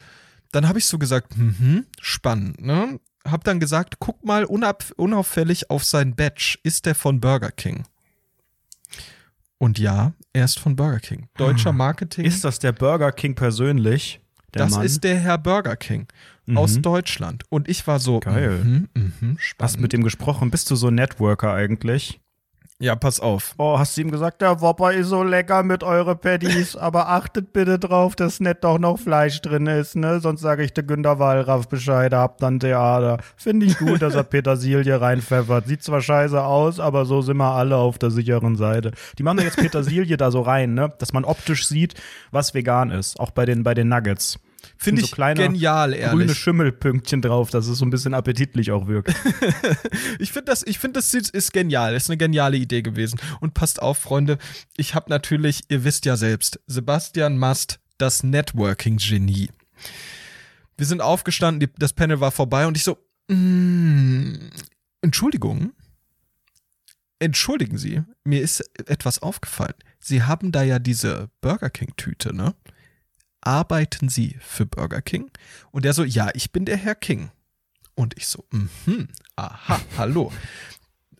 dann 0.51 0.67
habe 0.67 0.79
ich 0.79 0.85
so 0.85 0.97
gesagt, 0.99 1.37
mhm, 1.37 1.85
spannend, 2.01 2.59
ne? 2.59 2.99
Hab 3.25 3.43
dann 3.45 3.59
gesagt, 3.61 3.95
guck 3.99 4.25
mal 4.25 4.43
unauffällig 4.43 5.69
auf 5.69 5.83
sein 5.85 6.15
Badge. 6.15 6.57
Ist 6.63 6.85
der 6.85 6.95
von 6.95 7.21
Burger 7.21 7.51
King? 7.51 7.83
Und 9.57 9.77
ja, 9.79 10.13
er 10.33 10.45
ist 10.45 10.59
von 10.59 10.75
Burger 10.75 10.99
King. 10.99 11.29
Deutscher 11.37 11.71
Marketing. 11.71 12.25
Ist 12.25 12.43
das 12.43 12.59
der 12.59 12.71
Burger 12.71 13.11
King 13.11 13.35
persönlich? 13.35 14.19
Das 14.51 14.71
Mann? 14.71 14.83
ist 14.85 15.03
der 15.03 15.17
Herr 15.17 15.37
Burger 15.37 15.75
King 15.77 16.07
Mhm. 16.51 16.57
aus 16.57 16.81
Deutschland. 16.81 17.43
Und 17.49 17.67
ich 17.69 17.85
war 17.87 17.99
so, 17.99 18.19
Geil. 18.19 18.87
mhm, 18.93 19.37
spannend. 19.37 19.61
Hast 19.61 19.79
mit 19.79 19.93
dem 19.93 20.03
gesprochen? 20.03 20.51
Bist 20.51 20.69
du 20.71 20.75
so 20.75 20.87
ein 20.87 20.95
Networker 20.95 21.53
eigentlich? 21.53 22.21
ja, 22.81 22.95
pass 22.95 23.19
auf. 23.19 23.53
Oh, 23.59 23.77
hast 23.77 23.95
du 23.95 24.01
ihm 24.01 24.09
gesagt, 24.09 24.41
der 24.41 24.59
Whopper 24.59 24.91
ist 24.91 25.09
so 25.09 25.21
lecker 25.21 25.61
mit 25.61 25.83
eure 25.83 26.15
Patties, 26.15 26.75
aber 26.75 27.09
achtet 27.09 27.53
bitte 27.53 27.77
drauf, 27.77 28.15
dass 28.15 28.39
nicht 28.39 28.63
doch 28.63 28.79
noch 28.79 28.97
Fleisch 28.97 29.39
drin 29.41 29.67
ist, 29.67 29.95
ne? 29.95 30.19
Sonst 30.19 30.41
sage 30.41 30.63
ich 30.63 30.73
der 30.73 30.83
Günter 30.83 31.19
Wallraff 31.19 31.67
Bescheid, 31.67 32.11
habt 32.11 32.41
dann 32.41 32.59
Theater. 32.59 33.19
Finde 33.37 33.67
ich 33.67 33.77
gut, 33.77 34.01
dass 34.01 34.15
er 34.15 34.23
Petersilie 34.31 34.99
reinpfeffert. 34.99 35.67
Sieht 35.67 35.83
zwar 35.83 36.01
scheiße 36.01 36.41
aus, 36.43 36.79
aber 36.79 37.05
so 37.05 37.21
sind 37.21 37.37
wir 37.37 37.53
alle 37.53 37.77
auf 37.77 37.99
der 37.99 38.09
sicheren 38.09 38.55
Seite. 38.55 38.91
Die 39.19 39.23
machen 39.23 39.37
da 39.37 39.43
jetzt 39.43 39.57
Petersilie 39.61 40.17
da 40.17 40.31
so 40.31 40.41
rein, 40.41 40.73
ne? 40.73 40.91
Dass 40.97 41.13
man 41.13 41.23
optisch 41.23 41.67
sieht, 41.67 41.93
was 42.31 42.55
vegan 42.55 42.89
ist. 42.89 43.19
Auch 43.19 43.29
bei 43.29 43.45
den, 43.45 43.63
bei 43.63 43.75
den 43.75 43.89
Nuggets. 43.89 44.39
Finde 44.83 45.01
so 45.01 45.05
ich 45.05 45.11
kleine 45.11 45.39
genial, 45.39 45.91
Grüne 45.91 46.23
ehrlich. 46.23 46.39
Schimmelpünktchen 46.39 47.21
drauf, 47.21 47.51
dass 47.51 47.67
es 47.67 47.77
so 47.77 47.85
ein 47.85 47.91
bisschen 47.91 48.15
appetitlich 48.15 48.71
auch 48.71 48.87
wirkt. 48.87 49.13
Ich 50.19 50.31
finde 50.31 50.45
das, 50.45 50.63
ich 50.65 50.79
finde 50.79 50.99
das 50.99 51.13
ist, 51.13 51.29
ist 51.29 51.53
genial. 51.53 51.95
Ist 51.95 52.09
eine 52.09 52.17
geniale 52.17 52.57
Idee 52.57 52.81
gewesen. 52.81 53.19
Und 53.41 53.53
passt 53.53 53.81
auf, 53.81 53.99
Freunde. 53.99 54.39
Ich 54.77 54.95
habe 54.95 55.09
natürlich, 55.09 55.61
ihr 55.69 55.83
wisst 55.83 56.05
ja 56.05 56.15
selbst, 56.17 56.59
Sebastian 56.65 57.37
Mast, 57.37 57.79
das 57.99 58.23
Networking-Genie. 58.23 59.49
Wir 60.77 60.85
sind 60.85 61.01
aufgestanden, 61.01 61.59
die, 61.59 61.69
das 61.77 61.93
Panel 61.93 62.19
war 62.19 62.31
vorbei 62.31 62.65
und 62.65 62.75
ich 62.75 62.83
so, 62.83 62.97
mm, 63.27 64.33
Entschuldigung. 65.01 65.73
Entschuldigen 67.19 67.77
Sie, 67.77 68.01
mir 68.23 68.41
ist 68.41 68.61
etwas 68.87 69.21
aufgefallen. 69.21 69.75
Sie 69.99 70.23
haben 70.23 70.51
da 70.51 70.63
ja 70.63 70.79
diese 70.79 71.29
Burger 71.39 71.69
King-Tüte, 71.69 72.35
ne? 72.35 72.55
Arbeiten 73.41 74.09
Sie 74.09 74.37
für 74.39 74.65
Burger 74.65 75.01
King? 75.01 75.29
Und 75.71 75.85
er 75.85 75.93
so, 75.93 76.03
ja, 76.03 76.29
ich 76.33 76.51
bin 76.51 76.65
der 76.65 76.77
Herr 76.77 76.95
King. 76.95 77.31
Und 77.95 78.15
ich 78.17 78.27
so, 78.27 78.45
mhm, 78.51 79.09
aha, 79.35 79.79
hallo. 79.97 80.31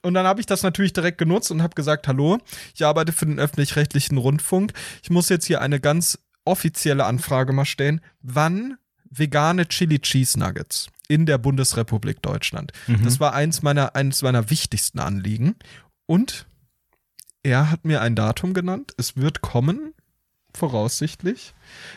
Und 0.01 0.13
dann 0.13 0.25
habe 0.25 0.39
ich 0.39 0.45
das 0.45 0.63
natürlich 0.63 0.93
direkt 0.93 1.17
genutzt 1.17 1.51
und 1.51 1.61
habe 1.61 1.75
gesagt, 1.75 2.07
hallo, 2.07 2.39
ich 2.73 2.85
arbeite 2.85 3.11
für 3.11 3.25
den 3.25 3.39
öffentlich-rechtlichen 3.39 4.17
Rundfunk. 4.17 4.73
Ich 5.03 5.09
muss 5.09 5.29
jetzt 5.29 5.45
hier 5.45 5.61
eine 5.61 5.79
ganz 5.79 6.17
offizielle 6.45 7.05
Anfrage 7.05 7.53
mal 7.53 7.65
stellen. 7.65 8.01
Wann 8.21 8.77
vegane 9.09 9.67
Chili 9.67 9.99
Cheese 9.99 10.39
Nuggets 10.39 10.87
in 11.07 11.25
der 11.25 11.37
Bundesrepublik 11.37 12.21
Deutschland? 12.21 12.71
Das 13.03 13.19
war 13.19 13.33
eins 13.33 13.61
meiner, 13.61 13.95
eines 13.95 14.21
meiner 14.21 14.49
wichtigsten 14.49 14.99
Anliegen. 14.99 15.55
Und 16.07 16.47
er 17.43 17.69
hat 17.69 17.85
mir 17.85 18.01
ein 18.01 18.15
Datum 18.15 18.53
genannt. 18.53 18.93
Es 18.97 19.17
wird 19.17 19.41
kommen, 19.41 19.90
voraussichtlich. 20.57 21.53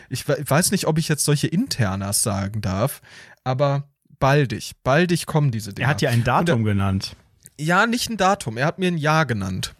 Ich 0.09 0.27
we- 0.27 0.43
weiß 0.45 0.71
nicht, 0.71 0.87
ob 0.87 0.97
ich 0.97 1.07
jetzt 1.07 1.25
solche 1.25 1.47
Internas 1.47 2.21
sagen 2.21 2.61
darf, 2.61 3.01
aber 3.43 3.87
baldig, 4.19 4.73
baldig 4.83 5.25
kommen 5.25 5.51
diese 5.51 5.73
Dinge. 5.73 5.85
Er 5.85 5.89
hat 5.89 6.01
ja 6.01 6.09
ein 6.09 6.23
Datum 6.23 6.63
genannt. 6.63 7.15
Ja, 7.59 7.85
nicht 7.87 8.09
ein 8.09 8.17
Datum. 8.17 8.57
Er 8.57 8.65
hat 8.65 8.79
mir 8.79 8.87
ein 8.87 8.97
Jahr 8.97 9.25
genannt. 9.25 9.75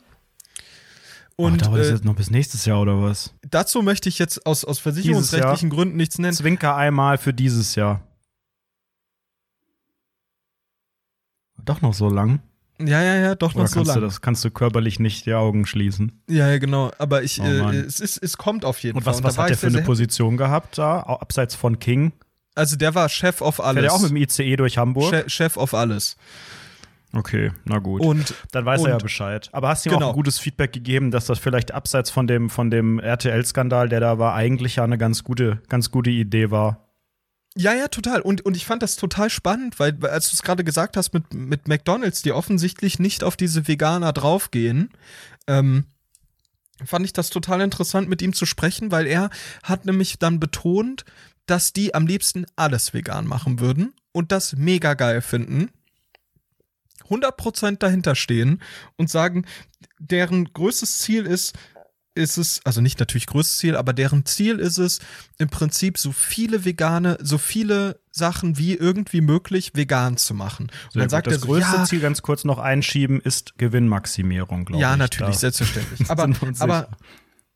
Und 1.38 1.54
Und 1.54 1.66
dauert 1.66 1.80
das 1.82 1.88
äh, 1.88 1.92
jetzt 1.94 2.06
noch 2.06 2.16
bis 2.16 2.30
nächstes 2.30 2.64
Jahr 2.66 2.80
oder 2.80 3.02
was? 3.02 3.34
dazu 3.50 3.82
möchte 3.82 4.08
ich 4.08 4.20
jetzt 4.20 4.46
aus, 4.46 4.64
aus 4.64 4.80
versicherungsrechtlichen 4.80 5.70
Gründen 5.70 5.98
nichts 5.98 6.18
nennen. 6.18 6.34
Zwinker 6.34 6.76
einmal 6.78 7.18
für 7.18 7.34
dieses 7.34 7.76
Jahr. 7.76 8.02
Doch 11.64 11.82
noch 11.82 11.94
so 11.94 12.10
lang? 12.10 12.40
Ja, 12.80 13.02
ja, 13.02 13.16
ja, 13.16 13.36
doch 13.36 13.54
Oder 13.56 13.64
noch 13.64 13.68
so 13.70 13.76
kannst 13.80 13.96
du 13.96 14.00
lang. 14.00 14.10
das 14.10 14.22
kannst 14.22 14.44
du 14.44 14.52
körperlich 14.52 15.00
nicht 15.00 15.26
die 15.26 15.34
Augen 15.34 15.66
schließen? 15.66 16.22
Ja, 16.30 16.50
ja, 16.50 16.58
genau. 16.58 16.92
Aber 16.98 17.24
ich, 17.24 17.40
Oh, 17.40 17.46
äh, 17.46 17.76
es, 17.78 18.00
ist, 18.02 18.22
es 18.22 18.38
kommt 18.38 18.66
auf 18.66 18.80
jeden 18.84 18.98
Und 18.98 19.04
Fall. 19.04 19.14
was, 19.14 19.22
da 19.22 19.28
was 19.28 19.38
hat 19.38 19.50
der 19.50 19.58
für 19.58 19.68
eine 19.68 19.82
Position 19.82 20.36
gehabt 20.36 20.78
da, 20.78 21.00
abseits 21.00 21.56
von 21.56 21.80
King? 21.80 22.12
Also 22.54 22.76
der 22.76 22.94
war 22.96 23.08
Chef 23.10 23.42
auf 23.42 23.56
Fährt 23.58 23.68
alles. 23.68 23.84
er 23.86 23.94
auch 23.94 24.02
mit 24.02 24.10
dem 24.12 24.18
ICE 24.18 24.56
durch 24.58 24.78
Hamburg? 24.78 25.10
Che 25.12 25.30
Chef 25.30 25.56
auf 25.58 25.74
alles. 25.74 26.18
Okay, 27.14 27.52
na 27.64 27.80
gut. 27.80 28.02
Und 28.02 28.34
Dann 28.52 28.66
weiß 28.66 28.82
er 28.84 28.88
ja 28.90 28.94
und- 28.96 29.04
Bescheid. 29.04 29.48
Aber 29.54 29.70
hast 29.70 29.86
du 29.86 29.90
ihm 29.90 29.94
Genau. 29.94 30.08
auch 30.08 30.10
ein 30.12 30.16
gutes 30.16 30.38
Feedback 30.38 30.74
gegeben, 30.74 31.12
dass 31.12 31.26
das 31.26 31.40
vielleicht 31.40 31.74
abseits 31.74 32.10
von 32.12 32.28
dem, 32.28 32.50
von 32.50 32.70
dem 32.70 33.00
RTL-Skandal, 33.00 33.88
der 33.88 34.02
da 34.02 34.20
war, 34.20 34.36
eigentlich 34.36 34.76
ja 34.78 34.84
eine 34.84 34.98
ganz 34.98 35.24
gute, 35.24 35.62
ganz 35.70 35.92
gute 35.92 36.10
Idee 36.10 36.52
war? 36.52 36.85
Ja, 37.58 37.74
ja, 37.74 37.88
total. 37.88 38.22
Und, 38.22 38.46
und 38.46 38.58
ich 38.58 38.66
fand 38.66 38.84
das 38.84 38.98
total 38.98 39.30
spannend, 39.30 39.80
weil, 39.80 39.98
als 40.06 40.30
du 40.30 40.36
es 40.36 40.44
gerade 40.44 40.66
gesagt 40.66 40.98
hast 40.98 41.14
mit, 41.14 41.34
mit 41.34 41.68
McDonalds, 41.70 42.22
die 42.22 42.34
offensichtlich 42.34 43.00
nicht 43.00 43.24
auf 43.24 43.38
diese 43.38 43.68
Veganer 43.68 44.12
draufgehen, 44.12 44.90
ähm, 45.48 45.86
fand 46.84 47.06
ich 47.06 47.14
das 47.14 47.30
total 47.30 47.62
interessant, 47.62 48.10
mit 48.10 48.22
ihm 48.22 48.34
zu 48.34 48.46
sprechen, 48.46 48.92
weil 48.92 49.08
er 49.08 49.30
hat 49.64 49.86
nämlich 49.86 50.20
dann 50.20 50.42
betont, 50.42 51.06
dass 51.46 51.72
die 51.72 51.94
am 51.94 52.08
liebsten 52.08 52.46
alles 52.58 52.94
vegan 52.94 53.26
machen 53.26 53.60
würden 53.62 53.94
und 54.12 54.34
das 54.34 54.54
mega 54.58 54.94
geil 54.94 55.22
finden. 55.22 55.70
100% 57.10 57.78
dahinter 57.78 58.16
stehen 58.16 58.62
und 58.98 59.10
sagen, 59.10 59.46
deren 60.00 60.46
größtes 60.52 61.00
Ziel 61.00 61.26
ist, 61.26 61.54
ist 62.16 62.38
es, 62.38 62.62
also 62.64 62.82
nicht 62.82 63.00
natürlich 63.00 63.28
größtes 63.28 63.58
Ziel, 63.58 63.76
aber 63.76 63.94
deren 63.94 64.26
Ziel 64.26 64.60
ist 64.60 64.78
es, 64.78 65.00
im 65.38 65.50
Prinzip 65.50 65.98
so 65.98 66.12
viele 66.12 66.66
vegane, 66.66 67.18
so 67.22 67.38
viele 67.38 68.00
Sachen 68.12 68.58
wie 68.58 68.74
irgendwie 68.74 69.22
möglich 69.22 69.72
vegan 69.76 70.18
zu 70.18 70.34
machen. 70.34 70.72
Und 70.94 71.00
dann 71.02 71.10
sagt 71.10 71.28
das 71.28 71.36
er 71.36 71.40
so, 71.40 71.48
größte 71.48 71.76
ja, 71.76 71.84
Ziel 71.84 72.00
ganz 72.00 72.22
kurz 72.22 72.46
noch 72.46 72.58
einschieben 72.58 73.20
ist 73.20 73.58
Gewinnmaximierung, 73.58 74.66
glaube 74.66 74.78
ich. 74.78 74.82
ja, 74.82 74.96
natürlich, 74.96 75.36
Da 75.36 75.40
selbstverständlich. 75.40 76.10
Aber, 76.10 76.30
aber. 76.60 76.88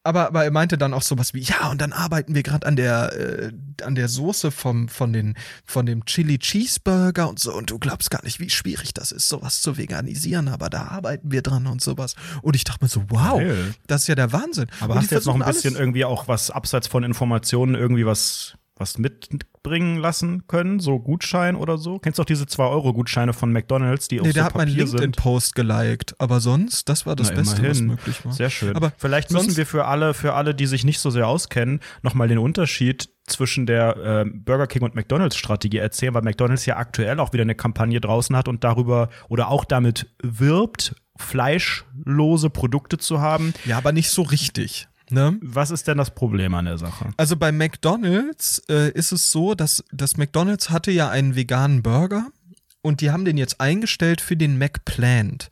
Aber, 0.04 0.28
aber 0.28 0.46
er 0.46 0.52
meinte 0.52 0.78
dann 0.78 0.94
auch 0.94 1.02
sowas 1.02 1.34
wie, 1.34 1.42
ja, 1.42 1.70
und 1.70 1.82
dann 1.82 1.92
arbeiten 1.92 2.34
wir 2.34 2.42
gerade 2.42 2.66
an 2.66 2.78
der, 2.78 3.14
äh, 3.14 3.52
an 3.84 3.96
der 3.96 4.08
Soße 4.08 4.50
vom, 4.50 4.88
von, 4.88 5.12
den, 5.12 5.36
von 5.66 5.86
dem 5.86 6.06
Chili 6.06 6.40
Cheeseburger 6.40 7.28
und 7.28 7.40
so. 7.40 7.54
Und 7.54 7.70
du 7.70 7.80
glaubst 7.80 8.10
gar 8.10 8.24
nicht, 8.24 8.40
wie 8.40 8.50
schwierig 8.50 8.94
das 8.94 9.12
ist, 9.12 9.28
sowas 9.28 9.62
zu 9.62 9.78
veganisieren, 9.78 10.48
aber 10.48 10.70
da 10.70 10.88
arbeiten 10.88 11.32
wir 11.32 11.42
dran 11.42 11.68
und 11.68 11.82
sowas. 11.82 12.16
Und 12.42 12.56
ich 12.56 12.64
dachte 12.64 12.86
mir 12.86 12.90
so, 12.90 13.04
wow, 13.10 13.40
Geil. 13.40 13.76
das 13.88 14.04
ist 14.04 14.08
ja 14.08 14.16
der 14.16 14.32
Wahnsinn. 14.32 14.68
Aber 14.80 14.94
und 14.94 15.00
hast 15.00 15.12
du 15.12 15.16
jetzt 15.16 15.26
noch 15.26 15.40
ein 15.40 15.46
bisschen 15.46 15.76
irgendwie 15.76 16.06
auch 16.06 16.30
was 16.30 16.50
abseits 16.50 16.88
von 16.88 17.04
Informationen 17.04 17.76
irgendwie 17.76 18.06
was, 18.06 18.54
was 18.80 18.98
mitbringen 18.98 19.98
lassen 19.98 20.48
können? 20.48 20.80
So 20.80 21.00
Gutschein 21.00 21.56
oder 21.56 21.78
so? 21.78 22.00
Kennst 22.00 22.18
du 22.18 22.24
auch 22.24 22.26
diese 22.26 22.46
2-Euro-Gutscheine 22.46 23.34
von 23.34 23.52
McDonalds, 23.52 24.08
die 24.08 24.16
Nee, 24.16 24.22
auf 24.22 24.34
der 24.34 24.44
so 24.44 24.46
hat 24.46 24.56
meinen 24.56 24.70
Papier 24.70 24.88
sind? 24.88 25.00
LinkedIn-Post 25.02 25.56
geliked, 25.56 26.16
aber 26.20 26.40
sonst, 26.40 26.90
das 26.90 27.06
war 27.06 27.16
das 27.16 27.30
Na, 27.30 27.36
Beste, 27.36 27.58
was 27.58 27.60
immerhin. 27.80 27.86
möglich 27.88 28.26
war. 28.26 28.32
Sehr 28.32 28.50
schön. 28.50 28.76
Aber 28.76 28.92
Vielleicht 28.98 29.32
müssen 29.32 29.56
wir 29.58 29.66
für 29.66 29.86
alle, 29.86 30.14
für 30.14 30.34
alle, 30.34 30.56
die 30.56 30.66
sich 30.66 30.84
nicht 30.86 31.00
so 31.00 31.10
sehr 31.10 31.28
auskennen, 31.28 31.82
nochmal 32.02 32.28
den 32.28 32.38
Unterschied 32.40 33.10
zwischen 33.28 33.66
der 33.68 33.98
äh, 33.98 34.26
Burger 34.26 34.66
King 34.68 34.82
und 34.82 34.96
McDonalds 34.96 35.36
Strategie 35.36 35.78
erzählen, 35.78 36.14
weil 36.14 36.24
McDonalds 36.24 36.66
ja 36.66 36.78
aktuell 36.78 37.20
auch 37.20 37.32
wieder 37.34 37.44
eine 37.44 37.54
Kampagne 37.56 38.02
draußen 38.02 38.36
hat 38.36 38.48
und 38.48 38.64
darüber 38.64 39.10
oder 39.28 39.50
auch 39.50 39.66
damit 39.66 40.10
wirbt, 40.24 40.96
fleischlose 41.18 42.50
Produkte 42.50 42.98
zu 42.98 43.22
haben. 43.22 43.54
Ja, 43.66 43.78
aber 43.78 43.92
nicht 43.92 44.10
so 44.10 44.22
richtig. 44.22 44.88
Ne? 45.12 45.38
Was 45.42 45.72
ist 45.72 45.88
denn 45.88 45.98
das 45.98 46.12
Problem 46.14 46.54
an 46.54 46.66
der 46.66 46.78
Sache? 46.78 47.10
Also 47.18 47.36
bei 47.36 47.52
McDonald's 47.52 48.62
äh, 48.70 48.92
ist 48.92 49.12
es 49.12 49.32
so, 49.32 49.56
dass 49.56 49.84
das 49.92 50.18
McDonald's 50.18 50.70
hatte 50.70 50.92
ja 50.92 51.10
einen 51.10 51.36
veganen 51.36 51.82
Burger 51.82 52.28
und 52.82 53.02
die 53.02 53.12
haben 53.12 53.26
den 53.26 53.38
jetzt 53.38 53.60
eingestellt 53.60 54.22
für 54.22 54.38
den 54.38 54.58
McPlant. 54.58 55.50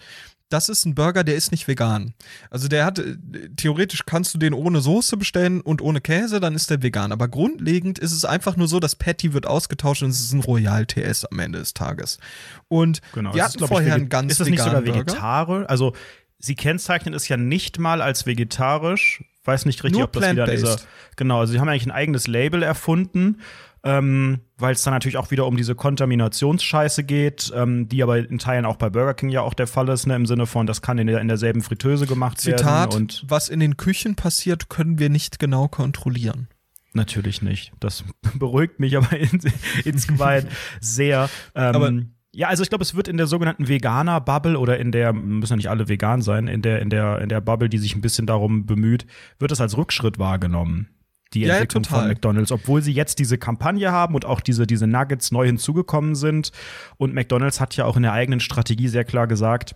Das 0.49 0.69
ist 0.69 0.85
ein 0.85 0.95
Burger, 0.95 1.25
der 1.25 1.35
ist 1.35 1.51
nicht 1.51 1.67
vegan. 1.67 2.13
Also 2.49 2.69
der 2.69 2.85
hat, 2.85 2.99
äh, 2.99 3.17
theoretisch 3.57 4.05
kannst 4.05 4.33
du 4.33 4.37
den 4.37 4.53
ohne 4.53 4.79
Soße 4.79 5.17
bestellen 5.17 5.59
und 5.59 5.81
ohne 5.81 5.99
Käse, 5.99 6.39
dann 6.39 6.55
ist 6.55 6.69
der 6.69 6.81
vegan. 6.81 7.11
Aber 7.11 7.27
grundlegend 7.27 7.99
ist 7.99 8.13
es 8.13 8.23
einfach 8.23 8.55
nur 8.55 8.69
so, 8.69 8.79
das 8.79 8.95
Patty 8.95 9.33
wird 9.33 9.45
ausgetauscht 9.45 10.03
und 10.03 10.11
es 10.11 10.21
ist 10.21 10.31
ein 10.31 10.39
Royal 10.39 10.85
TS 10.85 11.25
am 11.25 11.39
Ende 11.39 11.59
des 11.59 11.73
Tages. 11.73 12.17
Und 12.69 13.01
Genau. 13.13 13.35
es 13.35 13.41
hatten 13.41 13.61
ist, 13.63 13.67
vorher 13.67 13.95
einen 13.95 14.07
ganz 14.07 14.31
Ist 14.31 14.39
das 14.39 14.47
nicht 14.47 14.59
sogar 14.59 14.83
veganen 14.85 14.93
Burger. 15.05 15.11
vegetarisch? 15.11 15.65
Also, 15.67 15.93
sie 16.39 16.55
kennzeichnen 16.55 17.13
es 17.13 17.27
ja 17.27 17.35
nicht 17.35 17.77
mal 17.77 18.01
als 18.01 18.25
vegetarisch. 18.25 19.23
Weiß 19.47 19.65
nicht 19.65 19.81
richtig, 19.85 19.97
Nur 19.97 20.07
ob 20.07 20.11
das 20.11 20.29
wieder 20.29 20.45
dieser. 20.45 20.77
Genau, 21.15 21.39
also 21.39 21.53
sie 21.53 21.59
haben 21.61 21.69
eigentlich 21.69 21.85
ein 21.85 21.91
eigenes 21.91 22.27
Label 22.27 22.63
erfunden, 22.63 23.39
ähm, 23.81 24.41
weil 24.57 24.73
es 24.73 24.83
dann 24.83 24.93
natürlich 24.93 25.15
auch 25.15 25.31
wieder 25.31 25.45
um 25.45 25.55
diese 25.55 25.73
Kontaminationsscheiße 25.73 27.05
geht, 27.05 27.53
ähm, 27.55 27.87
die 27.87 28.03
aber 28.03 28.17
in 28.17 28.39
Teilen 28.39 28.65
auch 28.65 28.75
bei 28.75 28.89
Burger 28.89 29.13
King 29.13 29.29
ja 29.29 29.41
auch 29.43 29.53
der 29.53 29.67
Fall 29.67 29.87
ist, 29.87 30.05
ne, 30.05 30.17
im 30.17 30.25
Sinne 30.25 30.47
von, 30.47 30.67
das 30.67 30.81
kann 30.81 30.97
in, 30.97 31.07
der, 31.07 31.21
in 31.21 31.29
derselben 31.29 31.61
Fritteuse 31.61 32.07
gemacht 32.07 32.41
Zitat, 32.41 32.91
werden. 32.91 33.03
Und 33.03 33.23
was 33.25 33.47
in 33.47 33.61
den 33.61 33.77
Küchen 33.77 34.15
passiert, 34.15 34.67
können 34.67 34.99
wir 34.99 35.09
nicht 35.09 35.39
genau 35.39 35.69
kontrollieren. 35.69 36.49
Natürlich 36.91 37.41
nicht. 37.41 37.71
Das 37.79 38.03
beruhigt 38.33 38.81
mich 38.81 38.97
aber 38.97 39.15
in, 39.17 39.39
insgemein 39.85 40.47
sehr. 40.81 41.29
Ähm, 41.55 41.75
Aber- 41.75 41.91
ja, 42.37 42.49
also 42.49 42.61
ich 42.61 42.69
glaube, 42.69 42.83
es 42.83 42.93
wird 42.93 43.07
in 43.07 43.17
der 43.17 43.25
sogenannten 43.25 43.67
Veganer-Bubble 43.67 44.59
oder 44.59 44.77
in 44.77 44.91
der, 44.91 45.11
müssen 45.11 45.53
ja 45.53 45.57
nicht 45.57 45.69
alle 45.71 45.89
vegan 45.89 46.21
sein, 46.21 46.47
in 46.47 46.61
der, 46.61 46.83
in 46.83 46.91
der, 46.91 47.19
in 47.19 47.29
der 47.29 47.41
Bubble, 47.41 47.67
die 47.67 47.79
sich 47.79 47.95
ein 47.95 48.01
bisschen 48.01 48.27
darum 48.27 48.67
bemüht, 48.67 49.07
wird 49.39 49.51
es 49.51 49.59
als 49.59 49.75
Rückschritt 49.75 50.19
wahrgenommen. 50.19 50.87
Die 51.33 51.41
Ja, 51.41 51.47
ja, 51.47 51.53
Entwicklung 51.55 51.81
total. 51.81 52.01
von 52.01 52.09
McDonalds, 52.09 52.51
obwohl 52.51 52.83
sie 52.83 52.93
jetzt 52.93 53.17
diese 53.17 53.39
Kampagne 53.39 53.91
haben 53.91 54.13
und 54.13 54.25
auch 54.25 54.39
diese, 54.39 54.67
diese 54.67 54.85
Nuggets 54.85 55.31
neu 55.31 55.47
hinzugekommen 55.47 56.13
sind. 56.13 56.51
Und 56.97 57.15
McDonalds 57.15 57.59
hat 57.59 57.75
ja 57.75 57.85
auch 57.85 57.97
in 57.97 58.03
der 58.03 58.13
eigenen 58.13 58.39
Strategie 58.39 58.87
sehr 58.87 59.03
klar 59.03 59.25
gesagt, 59.25 59.75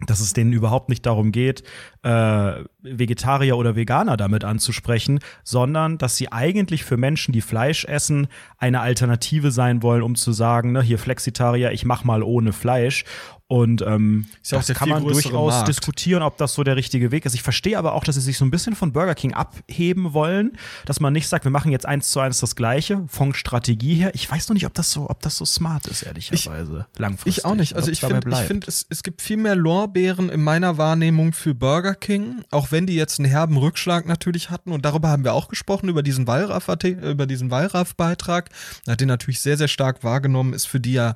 dass 0.00 0.20
es 0.20 0.34
denen 0.34 0.52
überhaupt 0.52 0.90
nicht 0.90 1.06
darum 1.06 1.32
geht, 1.32 1.62
äh, 2.02 2.52
Vegetarier 2.82 3.56
oder 3.56 3.76
Veganer 3.76 4.18
damit 4.18 4.44
anzusprechen, 4.44 5.20
sondern 5.42 5.96
dass 5.96 6.16
sie 6.16 6.30
eigentlich 6.30 6.84
für 6.84 6.98
Menschen, 6.98 7.32
die 7.32 7.40
Fleisch 7.40 7.86
essen, 7.86 8.28
eine 8.58 8.80
Alternative 8.80 9.50
sein 9.50 9.82
wollen, 9.82 10.02
um 10.02 10.14
zu 10.14 10.32
sagen, 10.32 10.72
ne, 10.72 10.82
hier 10.82 10.98
Flexitarier, 10.98 11.72
ich 11.72 11.86
mach 11.86 12.04
mal 12.04 12.22
ohne 12.22 12.52
Fleisch. 12.52 13.04
Und 13.48 13.80
ähm, 13.82 14.26
ja 14.44 14.58
das 14.58 14.66
kann 14.74 14.88
man 14.88 15.04
durchaus 15.04 15.52
Markt. 15.52 15.68
diskutieren, 15.68 16.22
ob 16.22 16.36
das 16.36 16.54
so 16.54 16.64
der 16.64 16.74
richtige 16.74 17.12
Weg 17.12 17.26
ist. 17.26 17.34
Ich 17.34 17.42
verstehe 17.42 17.78
aber 17.78 17.94
auch, 17.94 18.02
dass 18.02 18.16
sie 18.16 18.20
sich 18.20 18.38
so 18.38 18.44
ein 18.44 18.50
bisschen 18.50 18.74
von 18.74 18.92
Burger 18.92 19.14
King 19.14 19.34
abheben 19.34 20.12
wollen, 20.14 20.58
dass 20.84 20.98
man 20.98 21.12
nicht 21.12 21.28
sagt, 21.28 21.44
wir 21.44 21.52
machen 21.52 21.70
jetzt 21.70 21.86
eins 21.86 22.10
zu 22.10 22.18
eins 22.18 22.40
das 22.40 22.56
Gleiche 22.56 23.04
von 23.06 23.34
Strategie 23.34 23.94
her. 23.94 24.10
Ich 24.14 24.28
weiß 24.28 24.48
noch 24.48 24.54
nicht, 24.54 24.66
ob 24.66 24.74
das 24.74 24.90
so, 24.90 25.08
ob 25.08 25.22
das 25.22 25.36
so 25.36 25.44
smart 25.44 25.86
ist, 25.86 26.02
ehrlicherweise. 26.02 26.86
langfristig. 26.98 27.38
Ich 27.38 27.44
auch 27.44 27.54
nicht. 27.54 27.76
Also 27.76 27.92
ich 27.92 28.00
finde, 28.00 28.28
ich 28.28 28.38
finde, 28.38 28.66
es, 28.66 28.84
es 28.88 29.04
gibt 29.04 29.22
viel 29.22 29.36
mehr 29.36 29.54
Lorbeeren 29.54 30.28
in 30.28 30.42
meiner 30.42 30.76
Wahrnehmung 30.76 31.32
für 31.32 31.54
Burger 31.54 31.94
King, 31.94 32.42
auch 32.50 32.72
wenn 32.72 32.86
die 32.86 32.96
jetzt 32.96 33.20
einen 33.20 33.28
herben 33.28 33.58
Rückschlag 33.58 34.06
natürlich 34.06 34.50
hatten. 34.50 34.72
Und 34.72 34.84
darüber 34.84 35.08
haben 35.08 35.22
wir 35.22 35.34
auch 35.34 35.46
gesprochen, 35.46 35.88
über 35.88 36.02
diesen 36.02 36.26
Wallraff, 36.26 36.66
über 36.82 37.26
diesen 37.26 37.52
Wallraff-Beitrag. 37.52 38.50
Da 38.84 38.92
Hat 38.92 39.00
den 39.00 39.08
natürlich 39.08 39.38
sehr, 39.38 39.56
sehr 39.56 39.68
stark 39.68 40.02
wahrgenommen, 40.02 40.52
ist 40.52 40.66
für 40.66 40.80
die 40.80 40.94
ja, 40.94 41.14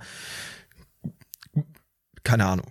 keine 2.24 2.46
Ahnung, 2.46 2.66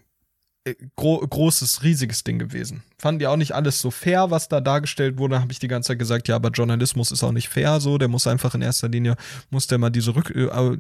äh, 0.66 0.76
gro 0.96 1.20
großes, 1.20 1.84
riesiges 1.84 2.24
Ding 2.24 2.38
gewesen. 2.40 2.84
Fanden 2.98 3.20
die 3.20 3.28
auch 3.28 3.38
nicht 3.38 3.54
alles 3.54 3.82
so 3.82 3.92
fair, 3.92 4.30
was 4.30 4.50
da 4.50 4.60
dargestellt 4.62 5.18
wurde, 5.18 5.40
habe 5.40 5.52
ich 5.52 5.60
die 5.60 5.68
ganze 5.68 5.88
Zeit 5.88 6.00
gesagt, 6.00 6.28
ja, 6.28 6.36
aber 6.36 6.50
Journalismus 6.50 7.12
ist 7.12 7.24
auch 7.24 7.32
nicht 7.32 7.50
fair 7.50 7.80
so, 7.80 7.98
der 7.98 8.08
muss 8.10 8.28
einfach 8.28 8.56
in 8.56 8.62
erster 8.62 8.90
Linie, 8.90 9.16
muss 9.50 9.68
der 9.68 9.78
mal 9.78 9.90
diese 9.90 10.16
Rück, 10.16 10.32
äh, 10.32 10.78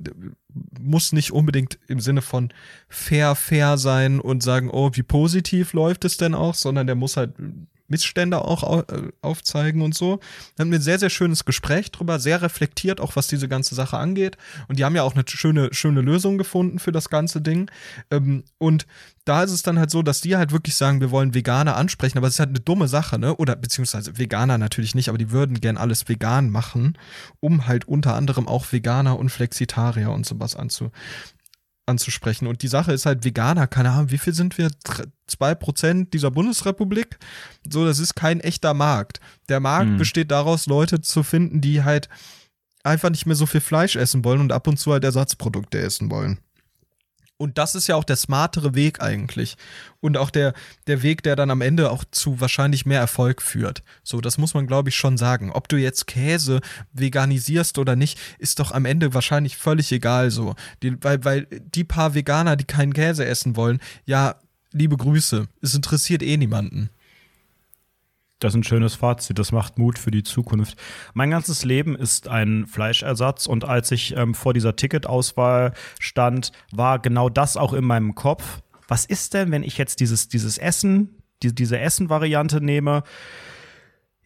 muss 0.80 1.14
nicht 1.14 1.32
unbedingt 1.32 1.80
im 1.88 2.00
Sinne 2.00 2.22
von 2.22 2.52
fair, 2.90 3.36
fair 3.36 3.78
sein 3.78 4.20
und 4.20 4.44
sagen, 4.44 4.70
oh, 4.70 4.92
wie 4.94 5.04
positiv 5.04 5.74
läuft 5.74 6.06
es 6.06 6.18
denn 6.18 6.36
auch, 6.36 6.56
sondern 6.56 6.88
der 6.88 6.96
muss 6.96 7.16
halt 7.16 7.34
Missstände 7.90 8.40
auch 8.40 8.64
au 8.64 8.80
äh, 8.82 9.12
aufzeigen 9.22 9.82
und 9.82 9.96
so. 9.96 10.20
Da 10.56 10.62
hatten 10.62 10.72
wir 10.72 10.80
ein 10.80 10.84
sehr, 10.84 11.00
sehr 11.00 11.10
schönes 11.10 11.46
Gespräch 11.46 11.92
drüber, 11.92 12.20
sehr 12.20 12.42
reflektiert, 12.42 13.00
auch 13.02 13.16
was 13.16 13.28
diese 13.28 13.48
ganze 13.48 13.76
Sache 13.76 13.98
angeht. 13.98 14.38
Und 14.68 14.80
die 14.80 14.86
haben 14.86 14.96
ja 14.96 15.04
auch 15.04 15.16
eine 15.16 15.24
schöne, 15.28 15.70
schöne 15.74 16.02
Lösung 16.02 16.38
gefunden 16.38 16.80
für 16.80 16.92
das 16.92 17.10
ganze 17.10 17.42
Ding. 17.42 17.70
Ähm, 18.12 18.44
und 18.58 18.86
da 19.26 19.44
ist 19.44 19.52
es 19.52 19.62
dann 19.62 19.78
halt 19.78 19.92
so, 19.92 20.02
dass 20.02 20.22
die 20.22 20.36
halt 20.38 20.52
wirklich 20.52 20.76
sagen, 20.76 21.02
wir 21.02 21.12
wollen 21.12 21.36
Veganer 21.36 21.76
ansprechen, 21.76 22.18
aber 22.18 22.28
es 22.28 22.34
ist 22.34 22.40
halt 22.40 22.50
eine 22.50 22.62
dumme 22.62 22.88
Sache, 22.88 23.20
ne? 23.20 23.36
Oder 23.36 23.56
beziehungsweise 23.56 24.18
Veganer 24.18 24.58
natürlich 24.58 24.96
nicht, 24.96 25.08
aber 25.10 25.20
die 25.20 25.30
würden 25.30 25.62
gern 25.62 25.78
alles 25.78 26.10
vegan 26.10 26.50
machen, 26.50 26.98
um 27.40 27.68
halt 27.68 27.88
unter 27.88 28.16
anderem 28.16 28.48
auch 28.48 28.72
Veganer 28.72 29.20
und 29.20 29.30
Flexitarier 29.30 30.12
und 30.12 30.26
sowas 30.26 30.56
anzu, 30.56 30.92
anzusprechen. 31.90 32.48
Und 32.48 32.62
die 32.64 32.68
Sache 32.70 32.94
ist 32.94 33.06
halt, 33.06 33.26
Veganer, 33.26 33.68
keine 33.68 33.90
Ahnung, 33.92 34.12
wie 34.12 34.18
viel 34.18 34.34
sind 34.34 34.58
wir? 34.58 34.70
Dr- 34.84 35.08
Zwei 35.28 35.54
Prozent 35.54 36.14
dieser 36.14 36.32
Bundesrepublik? 36.32 37.20
So, 37.70 37.86
das 37.86 38.00
ist 38.00 38.16
kein 38.16 38.40
echter 38.40 38.74
Markt. 38.74 39.20
Der 39.50 39.60
Markt 39.60 39.92
Mhm. 39.92 39.98
besteht 39.98 40.32
daraus, 40.32 40.66
Leute 40.66 41.02
zu 41.02 41.22
finden, 41.24 41.62
die 41.62 41.84
halt 41.84 42.10
einfach 42.84 43.10
nicht 43.12 43.26
mehr 43.26 43.36
so 43.36 43.46
viel 43.46 43.62
Fleisch 43.62 43.96
essen 43.96 44.24
wollen 44.24 44.40
und 44.40 44.52
ab 44.52 44.66
und 44.68 44.78
zu 44.78 44.92
halt 44.92 45.04
Ersatzprodukte 45.04 45.78
essen 45.80 46.10
wollen. 46.10 46.40
Und 47.42 47.58
das 47.58 47.74
ist 47.74 47.88
ja 47.88 47.96
auch 47.96 48.04
der 48.04 48.18
smartere 48.18 48.76
Weg 48.76 49.02
eigentlich. 49.02 49.56
Und 50.02 50.18
auch 50.18 50.30
der, 50.30 50.54
der 50.88 51.04
Weg, 51.04 51.24
der 51.24 51.38
dann 51.38 51.52
am 51.52 51.62
Ende 51.62 51.90
auch 51.90 52.04
zu 52.12 52.42
wahrscheinlich 52.42 52.86
mehr 52.86 53.00
Erfolg 53.00 53.42
führt. 53.42 53.82
So, 54.04 54.20
das 54.20 54.38
muss 54.38 54.54
man, 54.54 54.68
glaube 54.68 54.90
ich, 54.90 54.98
schon 54.98 55.18
sagen. 55.18 55.50
Ob 55.50 55.70
du 55.70 55.78
jetzt 55.78 56.06
Käse 56.06 56.60
veganisierst 56.92 57.78
oder 57.78 57.96
nicht, 57.96 58.20
ist 58.40 58.60
doch 58.60 58.74
am 58.74 58.84
Ende 58.84 59.14
wahrscheinlich 59.14 59.56
völlig 59.56 59.90
egal 59.94 60.32
so. 60.32 60.56
Die, 60.84 61.02
weil, 61.02 61.24
weil 61.24 61.48
die 61.50 61.86
paar 61.86 62.14
Veganer, 62.14 62.58
die 62.58 62.66
keinen 62.66 62.92
Käse 62.92 63.24
essen 63.24 63.56
wollen, 63.56 63.80
ja, 64.06 64.36
liebe 64.74 64.98
Grüße. 64.98 65.48
Es 65.62 65.74
interessiert 65.74 66.22
eh 66.22 66.36
niemanden. 66.36 66.90
Das 68.40 68.54
ist 68.54 68.60
ein 68.60 68.64
schönes 68.64 68.96
Fazit. 68.96 69.38
Das 69.38 69.52
macht 69.52 69.78
Mut 69.78 70.00
für 70.00 70.12
die 70.12 70.24
Zukunft. 70.24 70.78
Mein 71.14 71.30
ganzes 71.30 71.66
Leben 71.66 71.96
ist 71.96 72.30
ein 72.30 72.66
Fleischersatz 72.66 73.48
und 73.48 73.66
als 73.66 73.92
ich 73.92 74.16
ähm, 74.16 74.34
vor 74.34 74.54
dieser 74.54 74.76
Ticketauswahl 74.76 75.74
stand, 76.00 76.52
war 76.72 77.00
genau 77.00 77.30
das 77.30 77.58
auch 77.58 77.74
in 77.74 77.84
meinem 77.84 78.16
Kopf. 78.16 78.62
Was 78.88 79.06
ist 79.06 79.34
denn, 79.34 79.52
wenn 79.52 79.64
ich 79.64 79.78
jetzt 79.78 80.00
dieses, 80.00 80.30
dieses 80.30 80.58
Essen, 80.58 81.22
die, 81.44 81.54
diese 81.54 81.80
Essen-Variante 81.80 82.62
nehme? 82.62 83.04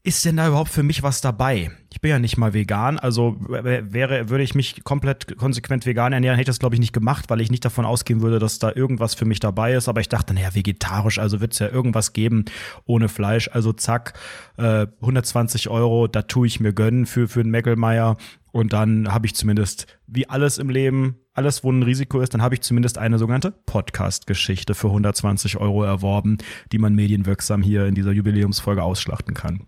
Ist 0.06 0.26
denn 0.26 0.36
da 0.36 0.50
überhaupt 0.50 0.70
für 0.70 0.84
mich 0.84 1.02
was 1.02 1.22
dabei? 1.22 1.72
Ich 1.90 2.02
bin 2.02 2.12
ja 2.12 2.20
nicht 2.20 2.36
mal 2.36 2.54
vegan, 2.54 3.00
also 3.00 3.38
wäre, 3.40 4.30
würde 4.30 4.44
ich 4.44 4.54
mich 4.54 4.84
komplett 4.84 5.38
konsequent 5.38 5.86
vegan 5.86 6.12
ernähren, 6.12 6.36
hätte 6.36 6.52
ich 6.52 6.54
das 6.54 6.60
glaube 6.60 6.76
ich 6.76 6.82
nicht 6.82 6.92
gemacht, 6.92 7.30
weil 7.30 7.40
ich 7.40 7.50
nicht 7.50 7.64
davon 7.64 7.86
ausgehen 7.86 8.22
würde, 8.22 8.38
dass 8.38 8.60
da 8.60 8.74
irgendwas 8.76 9.16
für 9.16 9.24
mich 9.24 9.40
dabei 9.40 9.76
ist. 9.76 9.88
Aber 9.88 10.02
ich 10.02 10.10
dachte, 10.10 10.34
naja, 10.34 10.54
vegetarisch, 10.54 11.20
also 11.20 11.40
wird 11.40 11.54
es 11.54 11.60
ja 11.60 11.70
irgendwas 11.70 12.12
geben 12.12 12.44
ohne 12.84 13.08
Fleisch. 13.08 13.50
Also 13.54 13.72
zack, 13.72 14.20
äh, 14.58 14.88
120 15.00 15.70
Euro, 15.70 16.08
da 16.08 16.24
tue 16.24 16.48
ich 16.48 16.60
mir 16.60 16.74
gönnen 16.74 17.06
für, 17.06 17.30
für 17.30 17.40
einen 17.40 17.52
Meckelmeier. 17.52 18.18
Und 18.52 18.74
dann 18.74 19.14
habe 19.14 19.26
ich 19.26 19.36
zumindest, 19.36 19.88
wie 20.06 20.28
alles 20.28 20.58
im 20.58 20.70
Leben, 20.70 21.16
alles, 21.34 21.64
wo 21.64 21.72
ein 21.72 21.82
Risiko 21.82 22.20
ist, 22.20 22.34
dann 22.34 22.42
habe 22.42 22.56
ich 22.56 22.62
zumindest 22.62 22.98
eine 22.98 23.20
sogenannte 23.20 23.52
Podcast-Geschichte 23.52 24.76
für 24.76 24.88
120 24.88 25.58
Euro 25.58 25.86
erworben, 25.86 26.40
die 26.74 26.78
man 26.78 26.94
medienwirksam 26.94 27.64
hier 27.64 27.86
in 27.86 27.96
dieser 27.96 28.12
Jubiläumsfolge 28.12 28.84
ausschlachten 28.84 29.34
kann. 29.34 29.66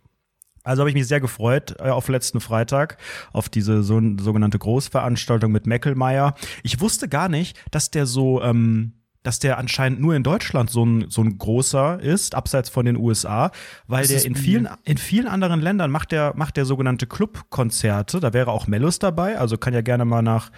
Also 0.66 0.82
habe 0.82 0.90
ich 0.90 0.96
mich 0.96 1.08
sehr 1.08 1.22
gefreut 1.22 1.76
äh, 1.80 1.90
auf 1.90 2.10
letzten 2.10 2.42
Freitag, 2.42 2.98
auf 3.32 3.50
diese 3.50 3.84
so, 3.84 4.02
sogenannte 4.20 4.60
Großveranstaltung 4.60 5.52
mit 5.52 5.68
Meckelmeier. 5.68 6.36
Ich 6.64 6.82
wusste 6.82 7.08
gar 7.08 7.30
nicht, 7.30 7.58
dass 7.72 7.92
der 7.92 8.06
so 8.06 8.42
ähm, 8.42 8.94
dass 9.26 9.40
der 9.40 9.58
anscheinend 9.58 10.00
nur 10.00 10.16
in 10.16 10.22
Deutschland 10.22 10.70
so 10.70 10.86
ein, 10.86 11.06
so 11.10 11.22
ein 11.24 11.40
großer 11.40 12.00
ist, 12.00 12.36
abseits 12.36 12.70
von 12.70 12.86
den 12.86 12.96
USA, 12.96 13.50
weil 13.88 14.04
Das 14.04 14.10
der 14.10 14.26
in 14.26 14.36
vielen, 14.36 14.70
in 14.84 14.98
vielen 14.98 15.28
anderen 15.28 15.62
Ländern 15.62 15.90
macht 15.90 16.12
der, 16.12 16.34
macht 16.36 16.58
der 16.58 16.66
sogenannte 16.66 17.08
Clubkonzerte. 17.08 18.20
Da 18.20 18.34
wäre 18.34 18.52
auch 18.52 18.68
Mellus 18.68 19.00
dabei, 19.00 19.40
also 19.40 19.58
kann 19.58 19.74
ja 19.74 19.82
gerne 19.82 20.06
mal 20.06 20.22
nach 20.22 20.52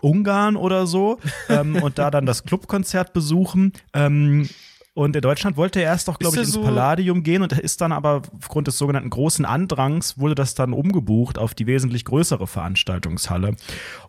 Ungarn 0.00 0.56
oder 0.56 0.88
so 0.88 1.20
ähm, 1.48 1.76
und 1.76 1.98
da 1.98 2.10
dann 2.10 2.26
das 2.26 2.42
Clubkonzert 2.42 3.12
besuchen. 3.12 3.72
Ähm, 3.94 4.48
und 4.94 5.16
in 5.16 5.22
Deutschland 5.22 5.56
wollte 5.56 5.80
er 5.80 5.86
erst 5.86 6.08
doch, 6.08 6.18
glaube 6.18 6.36
ich, 6.36 6.42
ins 6.42 6.52
so- 6.52 6.62
Palladium 6.62 7.22
gehen 7.22 7.42
und 7.42 7.52
ist 7.52 7.80
dann 7.80 7.92
aber 7.92 8.22
aufgrund 8.38 8.66
des 8.68 8.76
sogenannten 8.78 9.10
großen 9.10 9.44
Andrangs 9.44 10.18
wurde 10.18 10.34
das 10.34 10.54
dann 10.54 10.72
umgebucht 10.72 11.38
auf 11.38 11.54
die 11.54 11.66
wesentlich 11.66 12.04
größere 12.04 12.46
Veranstaltungshalle. 12.46 13.54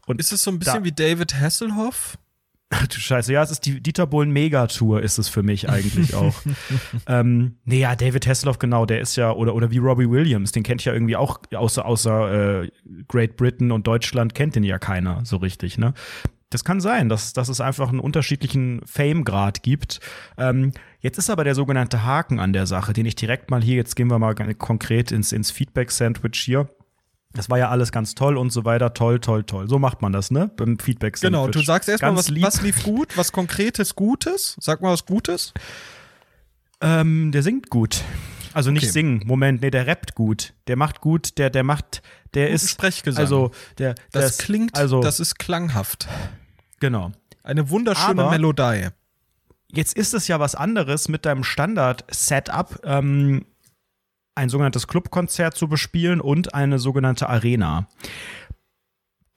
Und 0.05 0.19
Ist 0.19 0.31
es 0.34 0.41
so 0.43 0.51
ein 0.51 0.59
bisschen 0.59 0.79
Da- 0.79 0.84
wie 0.86 0.91
David 0.91 1.36
Hasselhoff? 1.39 2.17
Ach 2.75 2.88
du 2.88 2.97
Scheiße, 2.99 3.31
ja, 3.31 3.43
es 3.43 3.51
ist 3.51 3.65
die 3.67 3.81
Dieter 3.81 4.07
Bohlen 4.07 4.31
Megatour, 4.31 5.01
ist 5.03 5.19
es 5.19 5.29
für 5.29 5.43
mich 5.43 5.69
eigentlich 5.69 6.15
auch. 6.15 6.34
ähm, 7.07 7.57
nee, 7.65 7.79
ja, 7.81 7.95
David 7.95 8.25
Hasselhoff, 8.27 8.57
genau, 8.57 8.86
der 8.88 8.99
ist 8.99 9.15
ja, 9.15 9.31
oder, 9.31 9.53
oder 9.53 9.69
wie 9.71 9.77
Robbie 9.77 10.09
Williams, 10.09 10.51
den 10.53 10.63
kennt 10.63 10.84
ja 10.84 10.91
irgendwie 10.91 11.15
auch, 11.15 11.39
außer, 11.53 11.86
außer 11.86 12.63
äh, 12.63 12.71
Great 13.07 13.38
Britain 13.38 13.71
und 13.71 13.86
Deutschland 13.86 14.34
kennt 14.34 14.55
den 14.55 14.63
ja 14.63 14.79
keiner 14.79 15.23
so 15.23 15.38
richtig, 15.38 15.77
ne? 15.77 15.93
Das 16.53 16.63
kann 16.63 16.79
sein, 16.81 17.09
dass, 17.09 17.33
dass 17.33 17.49
es 17.49 17.61
einfach 17.61 17.89
einen 17.89 17.99
unterschiedlichen 17.99 18.81
Fame-Grad 18.85 19.63
gibt. 19.63 19.99
Ähm, 20.37 20.71
jetzt 20.99 21.17
ist 21.17 21.29
aber 21.29 21.43
der 21.43 21.55
sogenannte 21.55 22.03
Haken 22.03 22.39
an 22.39 22.53
der 22.53 22.67
Sache, 22.67 22.93
den 22.93 23.05
ich 23.07 23.15
direkt 23.15 23.49
mal 23.49 23.63
hier, 23.63 23.75
jetzt 23.75 23.95
gehen 23.95 24.09
wir 24.09 24.19
mal 24.19 24.35
konkret 24.35 25.11
ins, 25.11 25.31
ins 25.31 25.49
Feedback-Sandwich 25.49 26.39
hier. 26.39 26.69
Das 27.33 27.49
war 27.49 27.57
ja 27.57 27.69
alles 27.69 27.91
ganz 27.91 28.13
toll 28.13 28.37
und 28.37 28.51
so 28.51 28.63
weiter. 28.63 28.93
Toll, 28.93 29.19
toll, 29.19 29.43
toll. 29.43 29.67
So 29.67 29.79
macht 29.79 30.03
man 30.03 30.13
das, 30.13 30.29
ne? 30.29 30.51
Beim 30.55 30.77
Feedback-Sandwich. 30.77 31.39
Genau, 31.39 31.47
du 31.47 31.61
sagst 31.61 31.89
erstmal, 31.89 32.15
was, 32.15 32.29
lieb. 32.29 32.43
was 32.43 32.61
lief 32.61 32.83
gut, 32.83 33.17
was 33.17 33.31
konkretes 33.31 33.95
Gutes. 33.95 34.55
Sag 34.59 34.81
mal 34.81 34.91
was 34.91 35.07
Gutes. 35.07 35.53
Ähm, 36.81 37.31
der 37.31 37.41
singt 37.41 37.71
gut. 37.71 38.03
Also 38.53 38.69
nicht 38.69 38.83
Okay. 38.83 38.91
singen, 38.91 39.23
Moment, 39.25 39.61
nee, 39.63 39.71
der 39.71 39.87
rappt 39.87 40.13
gut. 40.13 40.53
Der 40.67 40.75
macht 40.75 41.01
gut, 41.01 41.39
der, 41.39 41.49
der 41.49 41.63
macht, 41.63 42.03
der 42.35 42.45
Guten 42.45 42.55
ist. 42.55 42.69
Sprechgesang. 42.69 43.23
Also, 43.23 43.51
der, 43.79 43.95
Das 44.11 44.25
ist, 44.31 44.39
klingt, 44.43 44.77
also, 44.77 45.01
das 45.01 45.19
ist 45.19 45.39
klanghaft. 45.39 46.07
Genau. 46.84 47.11
Eine 47.43 47.69
wunderschöne 47.69 48.23
Aber- 48.23 48.31
Melodie. 48.31 48.89
Jetzt 49.71 49.95
ist 49.97 50.13
es 50.13 50.27
ja 50.27 50.39
was 50.39 50.53
anderes 50.53 51.07
mit 51.07 51.25
deinem 51.25 51.43
Standard-Setup, 51.45 52.81
ähm, 52.84 53.45
ein 54.36 54.49
sogenanntes 54.49 54.88
Clubkonzert 54.88 55.55
zu 55.55 55.67
bespielen 55.69 56.19
und 56.19 56.53
eine 56.53 56.77
sogenannte 56.79 57.29
Arena. 57.29 57.88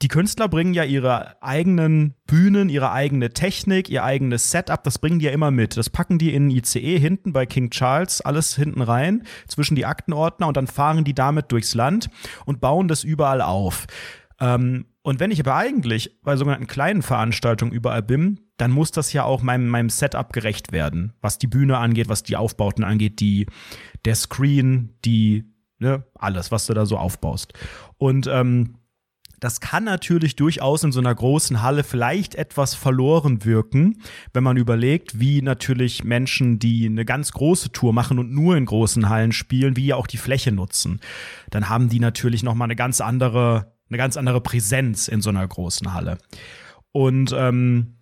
Die 0.03 0.09
Künstler 0.09 0.47
bringen 0.49 0.73
ja 0.75 0.83
ihre 0.83 1.41
eigenen 1.41 2.13
Bühnen, 2.27 2.67
ihre 2.69 2.91
eigene 2.91 3.31
Technik, 3.31 3.89
ihr 3.89 4.03
eigenes 4.03 4.51
Setup, 4.51 4.83
das 4.83 4.99
bringen 4.99 5.17
die 5.19 5.25
ja 5.25 5.31
immer 5.31 5.49
mit. 5.49 5.75
Das 5.77 5.89
packen 5.89 6.19
die 6.19 6.33
in 6.35 6.51
ICE 6.51 6.99
hinten 6.99 7.31
bei 7.33 7.45
King 7.45 7.69
Charles, 7.71 8.21
alles 8.21 8.55
hinten 8.55 8.81
rein, 8.81 9.23
zwischen 9.47 9.75
die 9.75 9.85
Aktenordner 9.85 10.47
und 10.47 10.57
dann 10.57 10.67
fahren 10.67 11.03
die 11.05 11.15
damit 11.15 11.51
durchs 11.51 11.73
Land 11.73 12.09
und 12.45 12.59
bauen 12.59 12.87
das 12.89 13.03
überall 13.03 13.41
auf. 13.41 13.87
Ähm, 14.39 14.85
und 15.07 15.21
wenn 15.21 15.31
ich 15.31 15.39
aber 15.39 15.55
eigentlich 15.55 16.19
bei 16.21 16.35
sogenannten 16.35 16.67
kleinen 16.67 17.01
Veranstaltungen 17.01 17.71
überall 17.71 18.03
bin, 18.03 18.41
dann 18.57 18.71
muss 18.71 18.91
das 18.91 19.13
ja 19.13 19.23
auch 19.23 19.41
meinem, 19.41 19.69
meinem 19.69 19.89
Setup 19.89 20.33
gerecht 20.33 20.73
werden, 20.73 21.13
was 21.21 21.37
die 21.37 21.47
Bühne 21.47 21.77
angeht, 21.77 22.09
was 22.09 22.23
die 22.23 22.35
Aufbauten 22.35 22.83
angeht, 22.83 23.21
die, 23.21 23.45
der 24.03 24.15
Screen, 24.15 24.97
die, 25.05 25.45
ne, 25.79 26.03
alles, 26.13 26.51
was 26.51 26.65
du 26.65 26.73
da 26.73 26.85
so 26.85 26.97
aufbaust. 26.97 27.53
Und 27.97 28.27
ähm, 28.27 28.79
das 29.39 29.61
kann 29.61 29.85
natürlich 29.85 30.35
durchaus 30.35 30.83
in 30.83 30.91
so 30.91 30.99
einer 30.99 31.15
großen 31.15 31.61
Halle 31.61 31.85
vielleicht 31.85 32.35
etwas 32.35 32.75
verloren 32.75 33.45
wirken, 33.45 34.01
wenn 34.33 34.43
man 34.43 34.57
überlegt, 34.57 35.21
wie 35.21 35.41
natürlich 35.41 36.03
Menschen, 36.03 36.59
die 36.59 36.85
eine 36.85 37.05
ganz 37.05 37.31
große 37.31 37.71
Tour 37.71 37.93
machen 37.93 38.19
und 38.19 38.33
nur 38.33 38.57
in 38.57 38.65
großen 38.65 39.07
Hallen 39.07 39.31
spielen, 39.31 39.77
wie 39.77 39.85
ja 39.85 39.95
auch 39.95 40.07
die 40.07 40.17
Fläche 40.17 40.51
nutzen. 40.51 40.99
Dann 41.49 41.69
haben 41.69 41.87
die 41.87 42.01
natürlich 42.01 42.43
noch 42.43 42.55
mal 42.55 42.65
eine 42.65 42.75
ganz 42.75 42.99
andere, 42.99 43.76
eine 43.89 43.97
ganz 43.97 44.17
andere 44.17 44.41
Präsenz 44.41 45.07
in 45.07 45.21
so 45.21 45.29
einer 45.29 45.47
großen 45.47 45.93
Halle. 45.93 46.17
Und 46.91 47.33
ähm, 47.35 47.97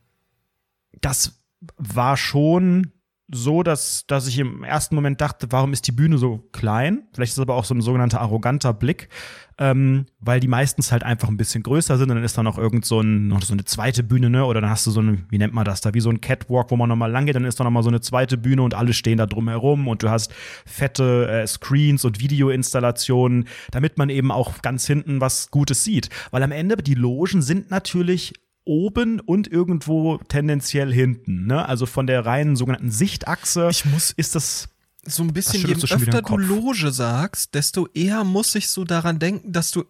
das 1.01 1.41
war 1.77 2.17
schon 2.17 2.91
so, 3.27 3.63
dass, 3.63 4.05
dass 4.05 4.27
ich 4.27 4.37
im 4.37 4.63
ersten 4.63 4.93
Moment 4.93 5.19
dachte, 5.19 5.47
warum 5.49 5.73
ist 5.73 5.87
die 5.87 5.91
Bühne 5.91 6.19
so 6.19 6.47
klein? 6.51 7.07
Vielleicht 7.13 7.31
ist 7.31 7.37
es 7.37 7.41
aber 7.41 7.55
auch 7.55 7.65
so 7.65 7.73
ein 7.73 7.81
sogenannter 7.81 8.21
arroganter 8.21 8.71
Blick, 8.71 9.09
ähm, 9.57 10.05
weil 10.19 10.39
die 10.39 10.47
meistens 10.47 10.91
halt 10.91 11.03
einfach 11.03 11.29
ein 11.29 11.37
bisschen 11.37 11.63
größer 11.63 11.97
sind 11.97 12.11
und 12.11 12.17
dann 12.17 12.23
ist 12.23 12.37
da 12.37 12.43
noch 12.43 12.59
irgend 12.59 12.85
so, 12.85 13.01
ein, 13.01 13.27
noch 13.27 13.41
so 13.41 13.53
eine 13.53 13.65
zweite 13.65 14.03
Bühne, 14.03 14.29
ne? 14.29 14.45
Oder 14.45 14.61
dann 14.61 14.69
hast 14.69 14.85
du 14.85 14.91
so 14.91 14.99
eine, 14.99 15.25
wie 15.29 15.39
nennt 15.39 15.55
man 15.55 15.65
das 15.65 15.81
da, 15.81 15.95
wie 15.95 16.01
so 16.01 16.11
ein 16.11 16.21
Catwalk, 16.21 16.69
wo 16.69 16.75
man 16.75 16.87
nochmal 16.87 17.09
lang 17.09 17.25
geht, 17.25 17.35
dann 17.35 17.45
ist 17.45 17.59
da 17.59 17.63
nochmal 17.63 17.83
so 17.83 17.89
eine 17.89 18.01
zweite 18.01 18.37
Bühne 18.37 18.61
und 18.61 18.75
alle 18.75 18.93
stehen 18.93 19.17
da 19.17 19.25
drum 19.25 19.49
herum 19.49 19.87
und 19.87 20.03
du 20.03 20.09
hast 20.09 20.31
fette 20.65 21.27
äh, 21.27 21.47
Screens 21.47 22.05
und 22.05 22.19
Videoinstallationen, 22.19 23.47
damit 23.71 23.97
man 23.97 24.09
eben 24.09 24.31
auch 24.31 24.61
ganz 24.61 24.85
hinten 24.85 25.19
was 25.19 25.49
Gutes 25.49 25.83
sieht. 25.83 26.09
Weil 26.29 26.43
am 26.43 26.51
Ende, 26.51 26.75
die 26.77 26.95
Logen 26.95 27.41
sind 27.41 27.71
natürlich 27.71 28.33
oben 28.65 29.19
und 29.19 29.51
irgendwo 29.51 30.17
tendenziell 30.27 30.91
hinten. 30.93 31.45
Ne? 31.45 31.67
Also 31.67 31.85
von 31.85 32.07
der 32.07 32.25
reinen 32.25 32.55
sogenannten 32.55 32.91
Sichtachse 32.91 33.67
Ich 33.71 33.85
muss 33.85 34.11
ist 34.11 34.35
das 34.35 34.67
so 35.07 35.23
ein 35.23 35.33
bisschen, 35.33 35.61
je 35.67 35.75
öfter 35.75 36.21
du? 36.23 36.37
Loge 36.37 36.91
sagst, 36.91 37.53
desto 37.53 37.87
eher 37.93 38.23
muss 38.23 38.55
ich 38.55 38.67
so 38.69 38.83
daran 38.83 39.19
denken, 39.19 39.51
dass 39.51 39.71
du 39.71 39.83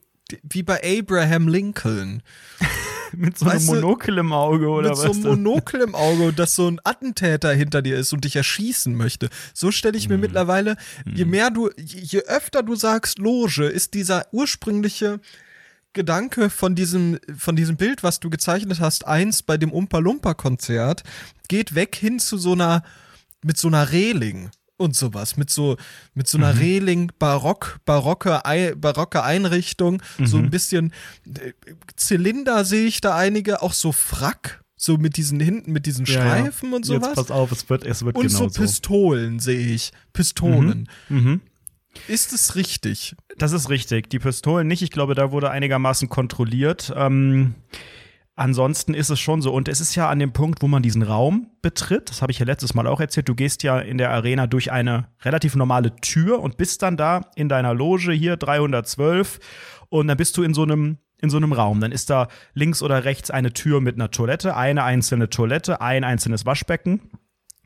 wie 0.43 0.63
bei 0.63 0.81
Abraham 0.99 1.47
Lincoln 1.47 2.21
mit 3.15 3.37
so 3.37 3.45
einem 3.45 3.55
Weißt 3.55 3.67
Monokel 3.67 4.17
im 4.17 4.33
Auge 4.33 4.67
oder 4.67 4.89
mit 4.89 4.97
was? 4.97 5.03
so 5.05 5.11
einem 5.11 5.21
Monokel 5.43 5.81
im 5.81 5.95
Auge 5.95 6.33
dass 6.33 6.55
so 6.55 6.67
ein 6.67 6.81
Attentäter 6.83 7.53
hinter 7.53 7.81
dir 7.81 7.95
ist 7.97 8.11
und 8.11 8.25
dich 8.25 8.35
erschießen 8.35 8.93
möchte. 8.95 9.29
So 9.53 9.71
stelle 9.71 9.93
Mhm. 9.93 9.97
ich 9.99 10.09
mir 10.09 10.17
mittlerweile, 10.17 10.75
je 11.05 11.23
mehr 11.25 11.49
du, 11.51 11.69
je 11.77 12.21
öfter 12.23 12.63
du 12.63 12.75
sagst 12.75 13.19
Loge, 13.19 13.65
ist 13.67 13.93
dieser 13.93 14.25
ursprüngliche 14.33 15.19
Gedanke 15.95 16.51
von 16.51 16.75
diesem, 16.75 17.17
von 17.35 17.55
diesem 17.55 17.75
Bild, 17.77 18.03
was 18.03 18.19
du 18.19 18.29
gezeichnet 18.29 18.79
hast, 18.79 19.07
eins 19.07 19.41
bei 19.41 19.57
dem 19.57 19.71
Umpa 19.71 19.97
Lumpa 19.97 20.35
Konzert, 20.35 21.01
geht 21.47 21.73
weg 21.73 21.95
hin 21.95 22.19
zu 22.19 22.37
so 22.37 22.51
einer, 22.51 22.83
mit 23.43 23.57
so 23.57 23.67
einer 23.69 23.91
Reling 23.91 24.51
und 24.77 24.95
sowas, 24.95 25.37
mit 25.37 25.49
so, 25.49 25.77
mit 26.13 26.27
so 26.27 26.37
einer 26.37 26.53
Mhm. 26.53 26.59
Reling, 26.59 27.11
Barock, 27.17 27.79
barocke, 27.85 28.41
barocke 28.77 29.23
Einrichtung, 29.23 30.01
so 30.23 30.37
Mhm. 30.37 30.43
ein 30.45 30.49
bisschen 30.51 30.93
äh, 31.25 31.53
Zylinder 31.95 32.65
sehe 32.65 32.85
ich 32.85 33.01
da 33.01 33.15
einige, 33.15 33.61
auch 33.61 33.73
so 33.73 33.91
Frack, 33.91 34.63
so 34.75 34.97
mit 34.97 35.15
diesen 35.15 35.39
hinten, 35.39 35.71
mit 35.71 35.85
diesen 35.85 36.05
Ja, 36.05 36.13
ja. 36.13 36.19
Streifen 36.21 36.73
und 36.73 36.85
Jetzt 36.85 36.87
sowas. 36.87 37.15
pass 37.15 37.31
auf, 37.31 37.51
es 37.53 37.69
wird, 37.69 37.85
es 37.85 38.03
wird 38.03 38.17
Und 38.17 38.27
genau 38.27 38.37
so 38.37 38.49
so. 38.49 38.61
Pistolen 38.61 39.39
sehe 39.39 39.65
ich. 39.73 39.91
Pistolen. 40.11 40.89
Mhm. 41.07 41.39
Ist 42.09 42.33
es 42.33 42.55
richtig? 42.55 43.15
Das 43.37 43.51
ist 43.51 43.69
richtig. 43.69 44.09
Die 44.09 44.19
Pistolen 44.19 44.67
nicht. 44.67 44.81
Ich 44.81 44.91
glaube, 44.91 45.15
da 45.15 45.31
wurde 45.31 45.51
einigermaßen 45.51 46.07
kontrolliert. 46.07 46.93
Ähm, 46.95 47.55
ansonsten 48.35 48.93
ist 48.93 49.09
es 49.09 49.19
schon 49.19 49.41
so. 49.41 49.53
Und 49.53 49.67
es 49.67 49.81
ist 49.81 49.95
ja 49.95 50.09
an 50.09 50.19
dem 50.19 50.31
Punkt, 50.31 50.61
wo 50.61 50.67
man 50.67 50.81
diesen 50.81 51.01
Raum 51.01 51.47
betritt. 51.61 52.09
Das 52.09 52.21
habe 52.21 52.31
ich 52.31 52.39
ja 52.39 52.45
letztes 52.45 52.73
Mal 52.73 52.87
auch 52.87 53.01
erzählt. 53.01 53.27
Du 53.27 53.35
gehst 53.35 53.63
ja 53.63 53.79
in 53.79 53.97
der 53.97 54.11
Arena 54.11 54.47
durch 54.47 54.71
eine 54.71 55.09
relativ 55.23 55.55
normale 55.55 55.95
Tür 55.97 56.39
und 56.39 56.57
bist 56.57 56.81
dann 56.81 56.95
da 56.95 57.29
in 57.35 57.49
deiner 57.49 57.73
Loge 57.73 58.13
hier 58.13 58.37
312. 58.37 59.39
Und 59.89 60.07
dann 60.07 60.17
bist 60.17 60.37
du 60.37 60.43
in 60.43 60.53
so 60.53 60.63
einem 60.63 60.97
in 61.21 61.29
so 61.29 61.37
einem 61.37 61.53
Raum. 61.53 61.79
Dann 61.79 61.93
ist 61.93 62.09
da 62.09 62.27
links 62.53 62.83
oder 62.83 63.05
rechts 63.05 63.31
eine 63.31 63.51
Tür 63.53 63.79
mit 63.81 63.95
einer 63.95 64.11
Toilette, 64.11 64.55
eine 64.55 64.83
einzelne 64.83 65.29
Toilette, 65.29 65.81
ein 65.81 66.03
einzelnes 66.03 66.45
Waschbecken 66.45 67.01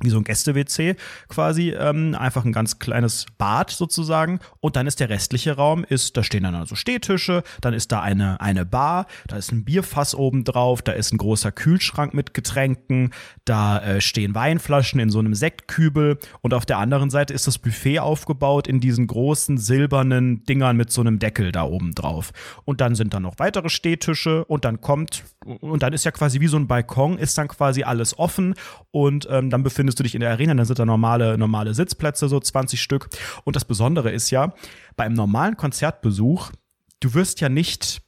wie 0.02 0.10
so 0.10 0.18
ein 0.18 0.24
Gäste-WC 0.24 0.96
quasi, 1.28 1.72
ähm, 1.72 2.16
einfach 2.16 2.46
ein 2.46 2.52
ganz 2.52 2.80
kleines 2.80 3.26
Bad 3.38 3.70
sozusagen. 3.70 4.40
Und 4.60 4.76
dann 4.76 4.88
ist 4.88 5.00
der 5.00 5.10
restliche 5.10 5.56
Raum, 5.56 5.84
ist, 5.84 6.18
da 6.18 6.24
stehen 6.24 6.44
dann 6.44 6.56
also 6.56 6.76
Stehtische, 6.76 7.44
dann 7.62 7.74
ist 7.74 7.92
da 7.92 8.02
eine, 8.02 8.40
eine 8.42 8.66
Bar, 8.66 9.08
da 9.28 9.38
ist 9.38 9.52
ein 9.52 9.64
Bierfass 9.64 10.16
oben 10.16 10.44
drauf, 10.44 10.82
da 10.82 10.92
ist 10.94 11.14
ein 11.14 11.18
großer 11.18 11.52
Kühlschrank 11.52 12.14
mit 12.14 12.34
Getränken, 12.34 13.12
da 13.46 13.80
äh, 13.80 14.02
stehen 14.02 14.36
Weinflaschen 14.36 15.00
in 15.00 15.10
so 15.10 15.20
einem 15.20 15.34
Sektkübel 15.34 16.18
und 16.42 16.54
auf 16.54 16.66
der 16.66 16.78
anderen 16.78 17.10
Seite 17.10 17.34
ist 17.34 17.48
das 17.48 17.58
Buffet 17.58 18.00
aufgebaut 18.00 18.68
in 18.68 18.80
diesen 18.80 19.08
großen 19.08 19.58
silbernen 19.58 20.44
Dingern 20.46 20.78
mit 20.78 20.92
so 20.92 21.02
einem 21.02 21.20
Deckel 21.20 21.52
da 21.52 21.64
oben 21.64 21.94
drauf. 21.94 22.32
Und 22.66 22.82
dann 22.82 22.96
sind 22.96 23.14
da 23.14 23.20
noch 23.20 23.36
weitere 23.38 23.70
Stehtische 23.70 24.46
und 24.46 24.66
dann 24.66 24.82
kommt, 24.82 25.24
und 25.46 25.84
dann 25.84 25.94
ist 25.94 26.06
ja 26.06 26.12
quasi 26.12 26.40
wie 26.40 26.48
so 26.48 26.58
ein 26.58 26.68
Balkon, 26.68 27.18
ist 27.18 27.38
dann 27.38 27.48
quasi 27.48 27.84
alles 27.84 28.18
offen 28.18 28.56
und 28.92 29.28
ähm, 29.30 29.50
dann 29.50 29.64
befindest 29.90 30.00
du 30.00 30.04
dich 30.04 30.16
in 30.16 30.22
der 30.22 30.32
Arena, 30.32 30.54
dann 30.54 30.66
sind 30.66 30.80
da 30.80 30.86
normale, 30.86 31.38
normale 31.38 31.74
Sitzplätze, 31.74 32.28
so 32.28 32.40
20 32.40 32.82
Stück. 32.82 33.10
Und 33.44 33.56
das 33.56 33.66
Besondere 33.66 34.12
ist 34.12 34.30
ja, 34.30 34.54
bei 34.96 35.06
einem 35.06 35.16
normalen 35.16 35.58
Konzertbesuch, 35.58 36.52
du 37.00 37.14
wirst 37.14 37.42
ja 37.42 37.50
nicht 37.50 38.02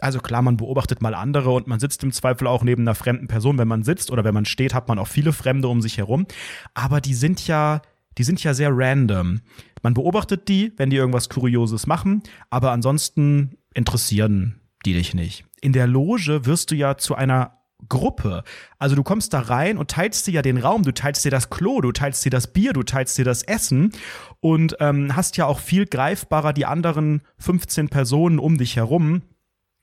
also 0.00 0.18
klar, 0.18 0.42
man 0.42 0.56
beobachtet 0.56 1.00
mal 1.00 1.14
andere 1.14 1.52
und 1.52 1.68
man 1.68 1.78
sitzt 1.78 2.02
im 2.02 2.10
Zweifel 2.10 2.48
auch 2.48 2.64
neben 2.64 2.82
einer 2.82 2.96
fremden 2.96 3.28
Person. 3.28 3.58
Wenn 3.58 3.68
man 3.68 3.84
sitzt 3.84 4.10
oder 4.10 4.24
wenn 4.24 4.34
man 4.34 4.44
steht, 4.44 4.74
hat 4.74 4.88
man 4.88 4.98
auch 4.98 5.06
viele 5.06 5.32
Fremde 5.32 5.68
um 5.68 5.80
sich 5.80 5.98
herum. 5.98 6.26
Aber 6.74 7.00
die 7.00 7.14
sind 7.14 7.46
ja, 7.46 7.80
die 8.18 8.24
sind 8.24 8.42
ja 8.42 8.54
sehr 8.54 8.70
random. 8.72 9.40
Man 9.82 9.94
beobachtet 9.94 10.48
die, 10.48 10.72
wenn 10.76 10.90
die 10.90 10.96
irgendwas 10.96 11.28
Kurioses 11.28 11.86
machen, 11.86 12.24
aber 12.50 12.72
ansonsten 12.72 13.56
interessieren 13.72 14.60
die 14.84 14.94
dich 14.94 15.14
nicht. 15.14 15.44
In 15.60 15.72
der 15.72 15.86
Loge 15.86 16.44
wirst 16.44 16.72
du 16.72 16.74
ja 16.74 16.96
zu 16.96 17.14
einer 17.14 17.63
Gruppe. 17.88 18.44
Also 18.78 18.96
du 18.96 19.02
kommst 19.02 19.32
da 19.34 19.40
rein 19.40 19.78
und 19.78 19.90
teilst 19.90 20.26
dir 20.26 20.32
ja 20.32 20.42
den 20.42 20.58
Raum, 20.58 20.82
du 20.82 20.92
teilst 20.92 21.24
dir 21.24 21.30
das 21.30 21.50
Klo, 21.50 21.80
du 21.80 21.92
teilst 21.92 22.24
dir 22.24 22.30
das 22.30 22.52
Bier, 22.52 22.72
du 22.72 22.82
teilst 22.82 23.18
dir 23.18 23.24
das 23.24 23.42
Essen 23.42 23.92
und 24.40 24.76
ähm, 24.80 25.14
hast 25.16 25.36
ja 25.36 25.46
auch 25.46 25.58
viel 25.58 25.86
greifbarer 25.86 26.52
die 26.52 26.66
anderen 26.66 27.22
15 27.38 27.88
Personen 27.88 28.38
um 28.38 28.58
dich 28.58 28.76
herum. 28.76 29.22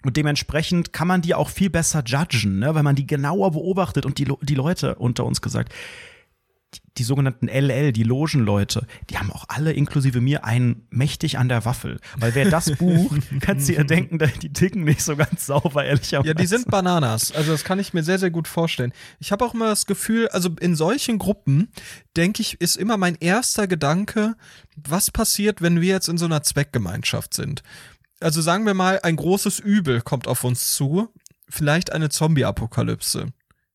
Und 0.04 0.18
dementsprechend 0.18 0.94
kann 0.94 1.08
man 1.08 1.22
die 1.22 1.36
auch 1.36 1.50
viel 1.50 1.70
besser 1.70 2.04
judgen, 2.04 2.58
ne? 2.60 2.74
weil 2.74 2.82
man 2.82 2.96
die 2.96 3.06
genauer 3.06 3.52
beobachtet 3.52 4.06
und 4.06 4.18
die, 4.18 4.34
die 4.42 4.56
Leute 4.56 4.96
unter 4.96 5.26
uns 5.26 5.42
gesagt, 5.42 5.72
die, 6.74 6.80
die 6.98 7.04
sogenannten 7.04 7.48
LL, 7.48 7.92
die 7.92 8.04
Logenleute, 8.04 8.86
die 9.10 9.18
haben 9.18 9.32
auch 9.32 9.46
alle 9.48 9.74
inklusive 9.74 10.22
mir 10.22 10.46
einen 10.46 10.88
mächtig 10.90 11.38
an 11.38 11.50
der 11.50 11.66
Waffel. 11.66 12.00
Weil 12.18 12.36
wer 12.36 12.50
das 12.50 12.72
bucht, 12.78 13.22
kannst 13.42 13.68
du 13.70 13.74
dir 13.74 13.84
denken, 13.84 14.20
die 14.42 14.54
ticken 14.54 14.84
nicht 14.84 15.02
so 15.02 15.16
ganz 15.16 15.46
sauber, 15.46 15.86
ehrlicherweise. 15.86 16.30
Ja, 16.30 16.34
die 16.34 16.46
sind 16.46 16.68
Bananas. 16.70 17.32
Also 17.32 17.52
das 17.52 17.64
kann 17.64 17.80
ich 17.80 17.94
mir 17.94 18.04
sehr, 18.04 18.20
sehr 18.20 18.32
gut 18.32 18.48
vorstellen. 18.48 18.94
Ich 19.20 19.32
habe 19.32 19.46
auch 19.46 19.54
immer 19.54 19.68
das 19.68 19.86
Gefühl, 19.86 20.28
also 20.30 20.50
in 20.60 20.76
solchen 20.76 21.20
Gruppen, 21.20 21.70
denke 22.16 22.42
ich, 22.42 22.60
ist 22.62 22.78
immer 22.78 22.98
mein 22.98 23.16
erster 23.16 23.68
Gedanke, 23.68 24.36
was 24.76 25.12
passiert, 25.12 25.62
wenn 25.62 25.82
wir 25.82 25.90
jetzt 25.90 26.10
in 26.10 26.18
so 26.18 26.26
einer 26.26 26.44
Zweckgemeinschaft 26.44 27.34
sind. 27.34 27.64
Also 28.20 28.42
sagen 28.42 28.66
wir 28.66 28.74
mal, 28.74 29.00
ein 29.02 29.16
großes 29.16 29.60
Übel 29.60 30.02
kommt 30.02 30.28
auf 30.28 30.44
uns 30.44 30.74
zu, 30.74 31.10
vielleicht 31.50 31.92
eine 31.92 32.10
Zombie-Apokalypse. 32.10 33.28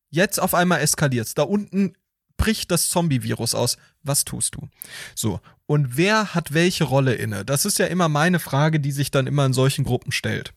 Jetzt 0.09 0.41
auf 0.41 0.55
einmal 0.55 0.81
eskaliert's. 0.81 1.35
Da 1.35 1.43
unten 1.43 1.95
bricht 2.37 2.71
das 2.71 2.89
Zombie-Virus 2.89 3.55
aus. 3.55 3.77
Was 4.03 4.25
tust 4.25 4.55
du? 4.55 4.69
So. 5.15 5.41
Und 5.67 5.97
wer 5.97 6.35
hat 6.35 6.55
welche 6.55 6.85
Rolle 6.85 7.15
inne? 7.15 7.45
Das 7.45 7.65
ist 7.65 7.79
ja 7.79 7.87
immer 7.87 8.09
meine 8.09 8.39
Frage, 8.39 8.79
die 8.79 8.93
sich 8.93 9.11
dann 9.11 9.27
immer 9.27 9.47
in 9.47 9.53
solchen 9.53 9.85
Gruppen 9.85 10.13
stellt. 10.13 10.53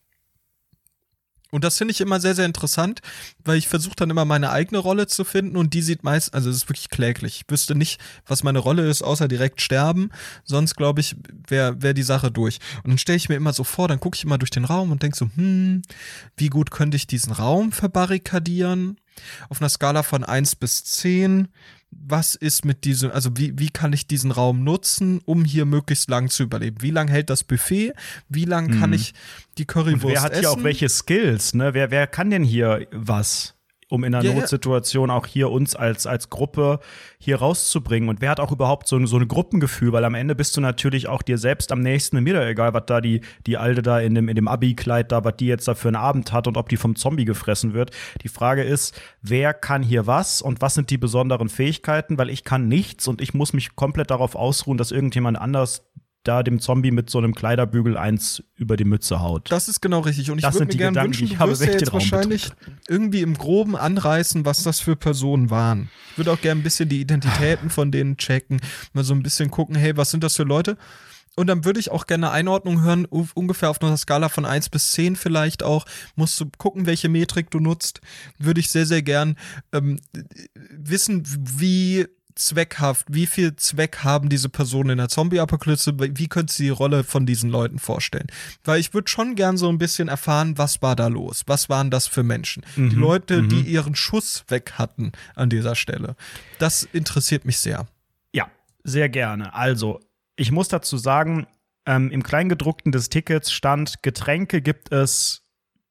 Und 1.50 1.64
das 1.64 1.78
finde 1.78 1.92
ich 1.92 2.00
immer 2.00 2.20
sehr, 2.20 2.34
sehr 2.34 2.46
interessant, 2.46 3.00
weil 3.44 3.58
ich 3.58 3.68
versuche 3.68 3.96
dann 3.96 4.10
immer 4.10 4.24
meine 4.24 4.50
eigene 4.50 4.78
Rolle 4.78 5.06
zu 5.06 5.24
finden 5.24 5.56
und 5.56 5.74
die 5.74 5.82
sieht 5.82 6.04
meist, 6.04 6.32
also 6.32 6.48
es 6.48 6.56
ist 6.56 6.68
wirklich 6.68 6.90
kläglich. 6.90 7.42
Ich 7.42 7.50
wüsste 7.50 7.74
nicht, 7.74 8.00
was 8.26 8.44
meine 8.44 8.60
Rolle 8.60 8.88
ist, 8.88 9.02
außer 9.02 9.26
direkt 9.26 9.60
sterben. 9.60 10.10
Sonst, 10.44 10.76
glaube 10.76 11.00
ich, 11.00 11.16
wäre 11.48 11.82
wär 11.82 11.94
die 11.94 12.02
Sache 12.02 12.30
durch. 12.30 12.58
Und 12.84 12.90
dann 12.90 12.98
stelle 12.98 13.16
ich 13.16 13.28
mir 13.28 13.34
immer 13.34 13.52
so 13.52 13.64
vor, 13.64 13.88
dann 13.88 14.00
gucke 14.00 14.16
ich 14.16 14.24
immer 14.24 14.38
durch 14.38 14.50
den 14.50 14.64
Raum 14.64 14.92
und 14.92 15.02
denke 15.02 15.16
so, 15.16 15.28
hm, 15.34 15.82
wie 16.36 16.48
gut 16.48 16.70
könnte 16.70 16.96
ich 16.96 17.06
diesen 17.06 17.32
Raum 17.32 17.72
verbarrikadieren? 17.72 18.98
Auf 19.48 19.60
einer 19.60 19.68
Skala 19.68 20.02
von 20.02 20.24
eins 20.24 20.54
bis 20.56 20.84
zehn 20.84 21.48
was 21.92 22.36
ist 22.36 22.64
mit 22.64 22.84
diesem, 22.84 23.10
also 23.10 23.30
wie, 23.36 23.58
wie 23.58 23.68
kann 23.68 23.92
ich 23.92 24.06
diesen 24.06 24.30
Raum 24.30 24.62
nutzen, 24.62 25.20
um 25.24 25.44
hier 25.44 25.64
möglichst 25.64 26.08
lang 26.08 26.28
zu 26.30 26.44
überleben? 26.44 26.76
Wie 26.82 26.92
lang 26.92 27.08
hält 27.08 27.30
das 27.30 27.42
Buffet? 27.42 27.94
Wie 28.28 28.44
lang 28.44 28.78
kann 28.78 28.90
Mhm. 28.90 28.94
ich 28.96 29.14
die 29.58 29.64
Currywurst 29.64 30.04
Und 30.04 30.10
wer 30.12 30.22
hat 30.22 30.30
essen? 30.32 30.40
hier 30.42 30.50
auch 30.52 30.62
welche 30.62 30.88
Skills, 30.88 31.52
ne? 31.52 31.74
Wer, 31.74 31.90
wer 31.90 32.06
kann 32.06 32.30
denn 32.30 32.44
hier 32.44 32.86
was? 32.92 33.54
Um 33.90 34.04
in 34.04 34.14
einer 34.14 34.24
ja. 34.24 34.32
Notsituation 34.32 35.10
auch 35.10 35.26
hier 35.26 35.50
uns 35.50 35.74
als, 35.74 36.06
als 36.06 36.30
Gruppe 36.30 36.78
hier 37.18 37.40
rauszubringen. 37.40 38.08
Und 38.08 38.20
wer 38.20 38.30
hat 38.30 38.38
auch 38.38 38.52
überhaupt 38.52 38.86
so, 38.86 38.96
ein- 38.96 39.08
so 39.08 39.18
ein 39.18 39.26
Gruppengefühl? 39.26 39.92
Weil 39.92 40.04
am 40.04 40.14
Ende 40.14 40.36
bist 40.36 40.56
du 40.56 40.60
natürlich 40.60 41.08
auch 41.08 41.22
dir 41.22 41.38
selbst 41.38 41.72
am 41.72 41.80
nächsten, 41.80 42.22
mir 42.22 42.34
da 42.34 42.46
egal, 42.48 42.72
was 42.72 42.84
da 42.86 43.00
die, 43.00 43.20
die 43.48 43.56
Alte 43.56 43.82
da 43.82 43.98
in 43.98 44.14
dem, 44.14 44.28
in 44.28 44.36
dem 44.36 44.46
Abi-Kleid 44.46 45.10
da, 45.10 45.24
was 45.24 45.34
die 45.38 45.46
jetzt 45.46 45.66
da 45.66 45.74
für 45.74 45.88
einen 45.88 45.96
Abend 45.96 46.32
hat 46.32 46.46
und 46.46 46.56
ob 46.56 46.68
die 46.68 46.76
vom 46.76 46.94
Zombie 46.94 47.24
gefressen 47.24 47.74
wird. 47.74 47.90
Die 48.22 48.28
Frage 48.28 48.62
ist, 48.62 48.98
wer 49.22 49.52
kann 49.54 49.82
hier 49.82 50.06
was 50.06 50.40
und 50.40 50.60
was 50.62 50.74
sind 50.74 50.90
die 50.90 50.98
besonderen 50.98 51.48
Fähigkeiten? 51.48 52.16
Weil 52.16 52.30
ich 52.30 52.44
kann 52.44 52.68
nichts 52.68 53.08
und 53.08 53.20
ich 53.20 53.34
muss 53.34 53.52
mich 53.52 53.74
komplett 53.74 54.12
darauf 54.12 54.36
ausruhen, 54.36 54.78
dass 54.78 54.92
irgendjemand 54.92 55.36
anders 55.36 55.84
da 56.30 56.44
dem 56.44 56.60
Zombie 56.60 56.92
mit 56.92 57.10
so 57.10 57.18
einem 57.18 57.34
Kleiderbügel 57.34 57.96
eins 57.96 58.40
über 58.54 58.76
die 58.76 58.84
Mütze 58.84 59.20
haut. 59.20 59.50
Das 59.50 59.68
ist 59.68 59.80
genau 59.80 59.98
richtig. 59.98 60.30
Und 60.30 60.38
ich 60.38 60.44
würde 60.44 60.60
mir 60.60 60.66
die 60.66 60.78
gerne 60.78 61.02
wünschen, 61.02 61.24
ich 61.24 61.32
du 61.32 61.38
habe, 61.40 61.50
wirst 61.50 61.64
ja 61.64 61.72
jetzt 61.72 61.92
wahrscheinlich 61.92 62.52
irgendwie 62.88 63.22
im 63.22 63.34
Groben 63.34 63.74
anreißen, 63.74 64.44
was 64.44 64.62
das 64.62 64.78
für 64.78 64.94
Personen 64.94 65.50
waren. 65.50 65.90
Ich 66.12 66.18
würde 66.18 66.30
auch 66.30 66.40
gerne 66.40 66.60
ein 66.60 66.62
bisschen 66.62 66.88
die 66.88 67.00
Identitäten 67.00 67.68
von 67.68 67.90
denen 67.90 68.16
checken, 68.16 68.60
mal 68.92 69.02
so 69.02 69.12
ein 69.12 69.24
bisschen 69.24 69.50
gucken, 69.50 69.74
hey, 69.74 69.96
was 69.96 70.12
sind 70.12 70.22
das 70.22 70.36
für 70.36 70.44
Leute? 70.44 70.76
Und 71.34 71.48
dann 71.48 71.64
würde 71.64 71.80
ich 71.80 71.90
auch 71.90 72.06
gerne 72.06 72.28
eine 72.28 72.34
Einordnung 72.36 72.82
hören, 72.82 73.06
ungefähr 73.06 73.70
auf 73.70 73.82
einer 73.82 73.96
Skala 73.96 74.28
von 74.28 74.44
1 74.44 74.68
bis 74.68 74.92
10 74.92 75.16
vielleicht 75.16 75.64
auch. 75.64 75.84
Musst 76.14 76.38
du 76.38 76.46
gucken, 76.58 76.86
welche 76.86 77.08
Metrik 77.08 77.50
du 77.50 77.58
nutzt. 77.58 78.00
Würde 78.38 78.60
ich 78.60 78.68
sehr, 78.68 78.86
sehr 78.86 79.02
gern 79.02 79.36
ähm, 79.72 79.98
wissen, 80.54 81.24
wie 81.26 82.06
zweckhaft, 82.40 83.06
wie 83.08 83.26
viel 83.26 83.54
Zweck 83.56 83.98
haben 84.02 84.28
diese 84.28 84.48
Personen 84.48 84.90
in 84.90 84.98
der 84.98 85.08
Zombie-Apokalypse, 85.08 85.94
wie 85.98 86.28
könntest 86.28 86.58
du 86.58 86.64
die 86.64 86.68
Rolle 86.70 87.04
von 87.04 87.26
diesen 87.26 87.50
Leuten 87.50 87.78
vorstellen? 87.78 88.26
Weil 88.64 88.80
ich 88.80 88.94
würde 88.94 89.08
schon 89.08 89.34
gern 89.34 89.56
so 89.56 89.68
ein 89.68 89.78
bisschen 89.78 90.08
erfahren, 90.08 90.58
was 90.58 90.82
war 90.82 90.96
da 90.96 91.08
los? 91.08 91.42
Was 91.46 91.68
waren 91.68 91.90
das 91.90 92.06
für 92.06 92.22
Menschen? 92.22 92.64
Die 92.76 92.96
Leute, 92.96 93.42
die 93.42 93.60
ihren 93.62 93.94
Schuss 93.94 94.44
weg 94.48 94.72
hatten 94.76 95.12
an 95.34 95.50
dieser 95.50 95.74
Stelle. 95.74 96.16
Das 96.58 96.82
interessiert 96.82 97.44
mich 97.44 97.58
sehr. 97.58 97.86
Ja, 98.32 98.50
sehr 98.84 99.08
gerne. 99.08 99.54
Also, 99.54 100.00
ich 100.36 100.50
muss 100.50 100.68
dazu 100.68 100.96
sagen, 100.96 101.46
ähm, 101.86 102.10
im 102.10 102.22
Kleingedruckten 102.22 102.92
des 102.92 103.08
Tickets 103.08 103.52
stand, 103.52 104.02
Getränke 104.02 104.62
gibt 104.62 104.92
es 104.92 105.42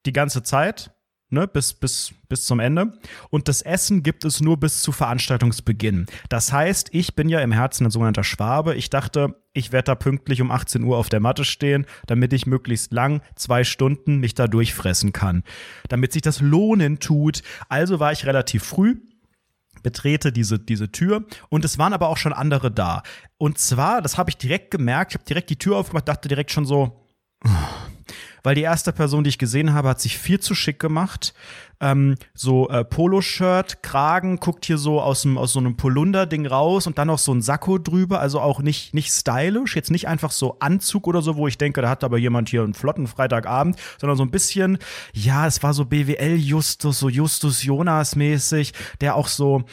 die 0.05 0.13
ganze 0.13 0.43
Zeit, 0.43 0.91
ne, 1.29 1.47
bis, 1.47 1.73
bis, 1.73 2.13
bis 2.27 2.45
zum 2.45 2.59
Ende. 2.59 2.93
Und 3.29 3.47
das 3.47 3.61
Essen 3.61 4.03
gibt 4.03 4.25
es 4.25 4.41
nur 4.41 4.57
bis 4.57 4.81
zu 4.81 4.91
Veranstaltungsbeginn. 4.91 6.05
Das 6.29 6.51
heißt, 6.51 6.89
ich 6.91 7.15
bin 7.15 7.29
ja 7.29 7.39
im 7.39 7.51
Herzen 7.51 7.85
ein 7.85 7.91
sogenannter 7.91 8.23
Schwabe. 8.23 8.75
Ich 8.75 8.89
dachte, 8.89 9.35
ich 9.53 9.71
werde 9.71 9.85
da 9.85 9.95
pünktlich 9.95 10.41
um 10.41 10.51
18 10.51 10.83
Uhr 10.83 10.97
auf 10.97 11.09
der 11.09 11.19
Matte 11.19 11.45
stehen, 11.45 11.85
damit 12.07 12.33
ich 12.33 12.45
möglichst 12.45 12.91
lang, 12.91 13.21
zwei 13.35 13.63
Stunden, 13.63 14.17
mich 14.17 14.33
da 14.33 14.47
durchfressen 14.47 15.13
kann. 15.13 15.43
Damit 15.87 16.13
sich 16.13 16.21
das 16.21 16.41
lohnen 16.41 16.99
tut. 16.99 17.41
Also 17.67 17.99
war 17.99 18.11
ich 18.11 18.25
relativ 18.25 18.63
früh 18.63 18.95
betrete 19.81 20.33
diese, 20.33 20.59
diese 20.59 20.91
Tür 20.91 21.25
und 21.47 21.63
es 21.63 21.77
waren 21.77 21.93
aber 21.93 22.09
auch 22.09 22.17
schon 22.17 22.33
andere 22.33 22.69
da. 22.69 23.01
Und 23.37 23.59
zwar, 23.59 24.01
das 24.01 24.17
habe 24.17 24.29
ich 24.29 24.35
direkt 24.35 24.71
gemerkt, 24.71 25.13
ich 25.13 25.15
habe 25.15 25.25
direkt 25.25 25.49
die 25.49 25.57
Tür 25.57 25.77
aufgemacht, 25.77 26.05
dachte 26.05 26.27
direkt 26.27 26.51
schon 26.51 26.65
so, 26.65 27.05
weil 28.43 28.55
die 28.55 28.61
erste 28.61 28.91
Person, 28.93 29.23
die 29.23 29.29
ich 29.29 29.37
gesehen 29.37 29.73
habe, 29.73 29.89
hat 29.89 30.01
sich 30.01 30.17
viel 30.17 30.39
zu 30.39 30.55
schick 30.55 30.79
gemacht. 30.79 31.33
Ähm, 31.81 32.15
so 32.33 32.67
äh, 32.69 32.83
Poloshirt, 32.83 33.81
Kragen, 33.83 34.37
guckt 34.37 34.65
hier 34.65 34.77
so 34.77 35.01
aus, 35.01 35.21
dem, 35.21 35.37
aus 35.37 35.53
so 35.53 35.59
einem 35.59 35.77
Polunder-Ding 35.77 36.45
raus 36.45 36.87
und 36.87 36.97
dann 36.97 37.07
noch 37.07 37.19
so 37.19 37.33
ein 37.33 37.41
Sakko 37.41 37.77
drüber, 37.77 38.19
also 38.19 38.41
auch 38.41 38.61
nicht, 38.61 38.93
nicht 38.93 39.11
stylisch, 39.11 39.77
jetzt 39.77 39.89
nicht 39.89 40.07
einfach 40.07 40.31
so 40.31 40.57
Anzug 40.59 41.07
oder 41.07 41.21
so, 41.21 41.37
wo 41.37 41.47
ich 41.47 41.57
denke, 41.57 41.81
da 41.81 41.89
hat 41.89 42.03
aber 42.03 42.17
jemand 42.17 42.49
hier 42.49 42.63
einen 42.63 42.73
flotten 42.73 43.07
Freitagabend, 43.07 43.77
sondern 43.97 44.17
so 44.17 44.23
ein 44.23 44.31
bisschen, 44.31 44.77
ja, 45.13 45.47
es 45.47 45.63
war 45.63 45.73
so 45.73 45.85
BWL-Justus, 45.85 46.99
so 46.99 47.07
Justus 47.07 47.63
Jonas-mäßig, 47.63 48.73
der 48.99 49.15
auch 49.15 49.27
so, 49.27 49.63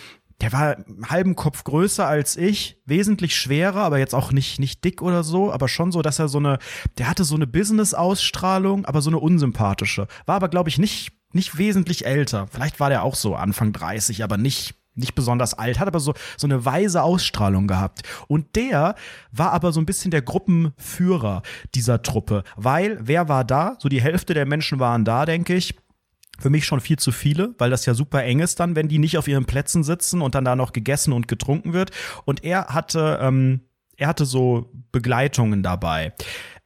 der 0.40 0.52
war 0.52 0.76
einen 0.76 1.08
halben 1.08 1.34
Kopf 1.34 1.64
größer 1.64 2.06
als 2.06 2.36
ich, 2.36 2.80
wesentlich 2.84 3.36
schwerer, 3.36 3.80
aber 3.80 3.98
jetzt 3.98 4.14
auch 4.14 4.32
nicht, 4.32 4.58
nicht 4.58 4.84
dick 4.84 5.00
oder 5.00 5.22
so, 5.24 5.52
aber 5.52 5.68
schon 5.68 5.92
so, 5.92 6.02
dass 6.02 6.18
er 6.18 6.28
so 6.28 6.38
eine, 6.38 6.58
der 6.98 7.08
hatte 7.08 7.24
so 7.24 7.34
eine 7.34 7.46
Business-Ausstrahlung, 7.46 8.84
aber 8.84 9.00
so 9.00 9.10
eine 9.10 9.18
unsympathische. 9.18 10.06
War 10.26 10.36
aber, 10.36 10.48
glaube 10.48 10.68
ich, 10.68 10.78
nicht, 10.78 11.12
nicht 11.32 11.56
wesentlich 11.56 12.06
älter. 12.06 12.48
Vielleicht 12.50 12.80
war 12.80 12.90
der 12.90 13.02
auch 13.02 13.14
so 13.14 13.34
Anfang 13.34 13.72
30, 13.72 14.22
aber 14.24 14.36
nicht, 14.36 14.74
nicht 14.94 15.14
besonders 15.14 15.54
alt, 15.54 15.78
hat 15.78 15.88
aber 15.88 16.00
so, 16.00 16.14
so 16.36 16.46
eine 16.46 16.64
weise 16.64 17.02
Ausstrahlung 17.02 17.66
gehabt. 17.66 18.02
Und 18.28 18.56
der 18.56 18.94
war 19.32 19.52
aber 19.52 19.72
so 19.72 19.80
ein 19.80 19.86
bisschen 19.86 20.10
der 20.10 20.22
Gruppenführer 20.22 21.42
dieser 21.74 22.02
Truppe, 22.02 22.44
weil 22.56 22.98
wer 23.00 23.28
war 23.28 23.44
da? 23.44 23.76
So 23.78 23.88
die 23.88 24.02
Hälfte 24.02 24.34
der 24.34 24.46
Menschen 24.46 24.80
waren 24.80 25.04
da, 25.04 25.24
denke 25.24 25.54
ich. 25.54 25.76
Für 26.38 26.50
mich 26.50 26.66
schon 26.66 26.80
viel 26.80 26.98
zu 26.98 27.12
viele, 27.12 27.54
weil 27.58 27.70
das 27.70 27.86
ja 27.86 27.94
super 27.94 28.22
eng 28.22 28.40
ist 28.40 28.60
dann, 28.60 28.76
wenn 28.76 28.88
die 28.88 28.98
nicht 28.98 29.16
auf 29.18 29.28
ihren 29.28 29.46
Plätzen 29.46 29.84
sitzen 29.84 30.20
und 30.20 30.34
dann 30.34 30.44
da 30.44 30.56
noch 30.56 30.72
gegessen 30.72 31.12
und 31.12 31.28
getrunken 31.28 31.72
wird. 31.72 31.90
Und 32.24 32.44
er 32.44 32.66
hatte, 32.68 33.18
ähm, 33.22 33.62
er 33.96 34.08
hatte 34.08 34.26
so 34.26 34.70
Begleitungen 34.92 35.62
dabei. 35.62 36.12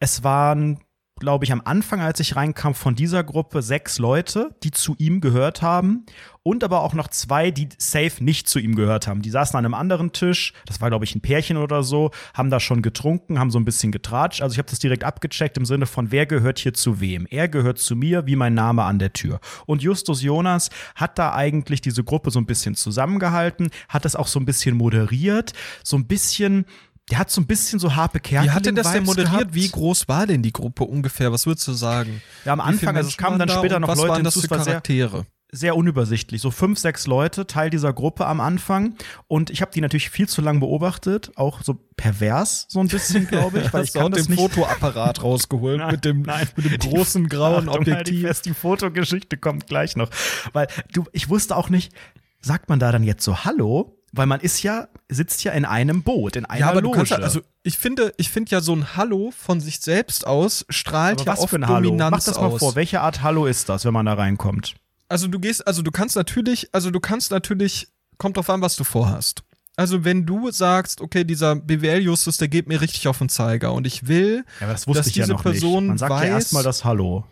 Es 0.01 0.25
waren, 0.25 0.81
glaube 1.21 1.45
ich, 1.45 1.53
am 1.53 1.62
Anfang, 1.64 2.01
als 2.01 2.18
ich 2.18 2.35
reinkam, 2.35 2.75
von 2.75 2.97
dieser 2.97 3.23
Gruppe 3.23 3.62
sechs 3.62 3.99
Leute, 3.99 4.57
die 4.64 4.73
zu 4.73 4.97
ihm 4.99 5.21
gehört 5.21 5.62
haben. 5.62 6.07
Und 6.43 6.64
aber 6.64 6.81
auch 6.81 6.95
noch 6.95 7.09
zwei, 7.09 7.51
die 7.51 7.68
safe 7.77 8.25
nicht 8.25 8.49
zu 8.49 8.59
ihm 8.59 8.75
gehört 8.75 9.07
haben. 9.07 9.21
Die 9.21 9.29
saßen 9.29 9.59
an 9.59 9.64
einem 9.66 9.75
anderen 9.75 10.12
Tisch, 10.12 10.55
das 10.64 10.81
war, 10.81 10.89
glaube 10.89 11.05
ich, 11.05 11.14
ein 11.14 11.21
Pärchen 11.21 11.59
oder 11.59 11.83
so, 11.83 12.12
haben 12.33 12.49
da 12.49 12.61
schon 12.61 12.81
getrunken, 12.81 13.39
haben 13.39 13.51
so 13.51 13.59
ein 13.59 13.66
bisschen 13.66 13.93
getratscht. 13.93 14.41
Also 14.41 14.55
ich 14.55 14.59
habe 14.59 14.71
das 14.71 14.79
direkt 14.79 15.05
abgecheckt 15.05 15.59
im 15.59 15.66
Sinne 15.66 15.85
von, 15.85 16.11
wer 16.11 16.25
gehört 16.25 16.59
hier 16.59 16.73
zu 16.73 16.99
wem? 16.99 17.27
Er 17.29 17.49
gehört 17.49 17.79
zu 17.79 17.95
mir, 17.95 18.27
wie 18.27 18.37
mein 18.37 18.55
Name 18.55 18.85
an 18.85 18.99
der 18.99 19.12
Tür. 19.12 19.39
Und 19.66 19.83
Justus 19.83 20.23
Jonas 20.23 20.71
hat 20.95 21.18
da 21.18 21.35
eigentlich 21.35 21.83
diese 21.83 22.05
Gruppe 22.05 22.31
so 22.31 22.41
ein 22.41 22.47
bisschen 22.47 22.75
zusammengehalten, 22.75 23.68
hat 23.91 24.07
das 24.07 24.16
auch 24.16 24.27
so 24.27 24.41
ein 24.41 24.47
bisschen 24.47 24.79
moderiert, 24.79 25.53
so 25.85 25.99
ein 25.99 26.07
bisschen 26.07 26.64
der 27.11 27.18
hat 27.18 27.30
so 27.30 27.40
ein 27.40 27.46
bisschen 27.46 27.78
so 27.78 27.96
Harpe 27.96 28.20
Kerkeling 28.20 28.50
Wie 28.50 28.54
hat 28.54 28.66
denn 28.66 28.74
das 28.74 28.92
denn 28.92 29.02
Vibes 29.02 29.06
moderiert? 29.06 29.32
gehabt. 29.32 29.54
Wie 29.54 29.68
groß 29.68 30.08
war 30.08 30.26
denn 30.26 30.42
die 30.42 30.52
Gruppe 30.52 30.84
ungefähr? 30.84 31.32
Was 31.32 31.46
würdest 31.46 31.66
du 31.68 31.72
sagen? 31.72 32.22
Ja, 32.44 32.52
am 32.52 32.61
Anfang, 32.61 32.96
also 32.96 33.08
es 33.08 33.16
kamen 33.16 33.38
dann 33.38 33.48
da 33.48 33.58
später 33.58 33.80
noch 33.80 33.88
was 33.88 33.98
Leute 33.98 34.11
waren 34.11 34.24
das 34.24 34.40
für 34.40 34.48
Charaktere? 34.48 35.26
sehr 35.52 35.76
unübersichtlich. 35.76 36.40
So 36.40 36.50
fünf, 36.50 36.78
sechs 36.78 37.06
Leute, 37.06 37.46
Teil 37.46 37.70
dieser 37.70 37.92
Gruppe 37.92 38.26
am 38.26 38.40
Anfang. 38.40 38.94
Und 39.26 39.50
ich 39.50 39.62
habe 39.62 39.72
die 39.72 39.80
natürlich 39.80 40.11
viel 40.11 40.28
zu 40.28 40.42
lang 40.42 40.61
beobachtet, 40.61 41.32
auch 41.36 41.62
so 41.62 41.74
pervers 41.96 42.66
so 42.68 42.80
ein 42.80 42.88
bisschen, 42.88 43.26
glaube 43.26 43.61
ich, 43.61 43.72
weil 43.72 43.84
ich 43.84 43.92
kann 43.92 44.12
das 44.12 44.26
den 44.26 44.36
nicht. 44.36 44.40
Fotoapparat 44.40 45.22
rausgeholt 45.22 45.78
Nein, 45.78 45.90
mit 45.90 46.04
dem, 46.04 46.22
nein. 46.22 46.48
mit 46.56 46.66
dem 46.66 46.78
großen 46.78 47.28
grauen 47.28 47.68
Achtung, 47.68 47.86
halt 47.86 47.88
Objektiv. 47.88 48.26
fest, 48.26 48.46
die 48.46 48.54
Fotogeschichte 48.54 49.36
kommt 49.36 49.66
gleich 49.66 49.96
noch. 49.96 50.11
Weil 50.52 50.68
du, 50.92 51.04
ich 51.12 51.28
wusste 51.28 51.56
auch 51.56 51.68
nicht, 51.68 51.92
sagt 52.40 52.68
man 52.68 52.78
da 52.78 52.92
dann 52.92 53.02
jetzt 53.02 53.24
so 53.24 53.44
Hallo? 53.44 53.99
Weil 54.12 54.26
man 54.26 54.40
ist 54.40 54.62
ja, 54.62 54.88
sitzt 55.08 55.44
ja 55.44 55.52
in 55.52 55.64
einem 55.64 56.02
Boot, 56.02 56.34
in 56.36 56.44
einer 56.44 56.58
Ja, 56.61 56.68
aber 56.70 56.80
Loge. 56.80 56.92
du 56.92 56.96
kannst 56.98 57.12
ja, 57.12 57.18
also 57.18 57.40
ich 57.62 57.78
finde, 57.78 58.12
ich 58.16 58.28
finde 58.30 58.50
ja 58.50 58.61
so 58.61 58.74
ein 58.74 58.96
Hallo 58.96 59.32
von 59.36 59.61
sich 59.61 59.80
selbst 59.80 60.26
aus 60.26 60.64
strahlt 60.68 61.20
aber 61.20 61.26
ja 61.26 61.32
was 61.34 61.40
oft 61.40 61.50
für 61.50 61.56
ein 61.56 61.68
Hallo? 61.68 61.88
Dominanz 61.90 62.11
Mach 62.11 62.24
das 62.24 62.40
mal 62.40 62.46
aus. 62.46 62.58
vor. 62.58 62.74
Welche 62.74 63.00
Art 63.00 63.22
Hallo 63.22 63.46
ist 63.46 63.68
das, 63.68 63.84
wenn 63.84 63.92
man 63.92 64.06
da 64.06 64.14
reinkommt? 64.14 64.74
Also 65.08 65.28
du 65.28 65.38
gehst, 65.38 65.66
also 65.66 65.82
du 65.82 65.90
kannst 65.90 66.16
natürlich, 66.16 66.68
also 66.72 66.90
du 66.90 66.98
kannst 67.00 67.30
natürlich, 67.30 67.88
kommt 68.18 68.36
drauf 68.36 68.50
an, 68.50 68.61
was 68.62 68.76
du 68.76 68.84
vorhast. 68.84 69.42
Also 69.76 70.04
wenn 70.04 70.26
du 70.26 70.50
sagst, 70.50 71.00
okay, 71.00 71.24
dieser 71.24 71.56
BWL-Justus, 71.56 72.36
der 72.36 72.48
geht 72.48 72.66
mir 72.68 72.80
richtig 72.80 73.06
auf 73.08 73.18
den 73.18 73.28
Zeiger 73.28 73.72
und 73.72 73.86
ich 73.86 74.08
will, 74.08 74.44
Ja, 74.61 74.66
aber 74.66 74.72
das 74.72 74.86
wusste 74.86 75.00
dass 75.00 75.06
ich 75.06 75.16
ja 75.16 75.24
diese 75.24 75.32
noch 75.34 75.42
Person 75.42 75.84
nicht. 75.84 75.88
Man 75.88 75.98
sagt 75.98 76.11
weiß, 76.11 76.24
ja 76.28 76.34
erstmal 76.34 76.62
das 76.64 76.84
Hallo. 76.84 77.24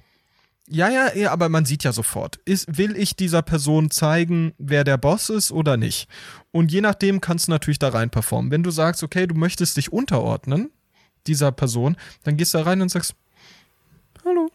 Ja, 0.70 0.88
ja, 0.90 1.14
ja, 1.14 1.32
aber 1.32 1.48
man 1.48 1.64
sieht 1.64 1.84
ja 1.84 1.92
sofort, 1.92 2.36
ist, 2.44 2.78
will 2.78 2.96
ich 2.96 3.16
dieser 3.16 3.42
Person 3.42 3.90
zeigen, 3.90 4.52
wer 4.58 4.84
der 4.84 4.98
Boss 4.98 5.30
ist 5.30 5.50
oder 5.50 5.76
nicht? 5.76 6.08
Und 6.50 6.70
je 6.70 6.80
nachdem 6.80 7.20
kannst 7.20 7.48
du 7.48 7.52
natürlich 7.52 7.78
da 7.78 7.88
rein 7.88 8.10
performen. 8.10 8.50
Wenn 8.50 8.62
du 8.62 8.70
sagst, 8.70 9.02
okay, 9.02 9.26
du 9.26 9.34
möchtest 9.34 9.76
dich 9.76 9.92
unterordnen, 9.92 10.70
dieser 11.26 11.52
Person, 11.52 11.96
dann 12.24 12.36
gehst 12.36 12.54
du 12.54 12.58
da 12.58 12.64
rein 12.64 12.80
und 12.80 12.90
sagst, 12.90 13.14
hallo. 14.24 14.50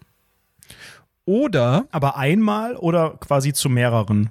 Oder 1.26 1.88
Aber 1.92 2.18
einmal 2.18 2.76
oder 2.76 3.12
quasi 3.20 3.54
zu 3.54 3.70
mehreren? 3.70 4.30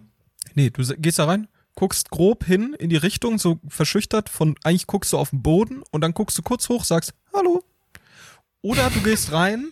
Nee, 0.55 0.71
du 0.71 0.83
gehst 0.99 1.19
da 1.19 1.25
rein, 1.25 1.49
guckst 1.75 2.11
grob 2.11 2.45
hin 2.45 2.77
in 2.79 2.91
die 2.91 2.97
Richtung, 2.97 3.39
so 3.39 3.59
verschüchtert 3.67 4.29
von, 4.29 4.57
eigentlich 4.63 4.87
guckst 4.87 5.13
du 5.13 5.19
auf 5.19 5.31
den 5.31 5.43
Boden 5.43 5.83
und 5.91 6.03
dann 6.03 6.13
guckst 6.13 6.37
du 6.37 6.43
kurz 6.43 6.69
hoch, 6.69 6.85
sagst, 6.85 7.15
hallo. 7.33 7.65
Oder 8.63 8.91
du 8.91 9.01
gehst 9.03 9.33
rein, 9.33 9.71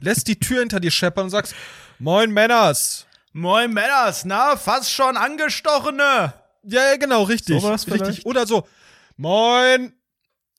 lässt 0.00 0.28
die 0.28 0.38
Tür 0.38 0.60
hinter 0.60 0.80
dir 0.80 0.90
scheppern 0.90 1.24
und 1.24 1.30
sagst, 1.30 1.54
moin 1.98 2.30
Männers. 2.30 3.06
Moin 3.32 3.72
Männers, 3.72 4.26
na, 4.26 4.56
fast 4.56 4.92
schon 4.92 5.16
angestochene. 5.16 6.34
Ja, 6.64 6.90
ja, 6.90 6.96
genau, 6.98 7.22
richtig. 7.22 7.60
Sowas 7.62 7.84
vielleicht? 7.84 8.04
richtig. 8.06 8.26
Oder 8.26 8.46
so, 8.46 8.66
moin. 9.16 9.94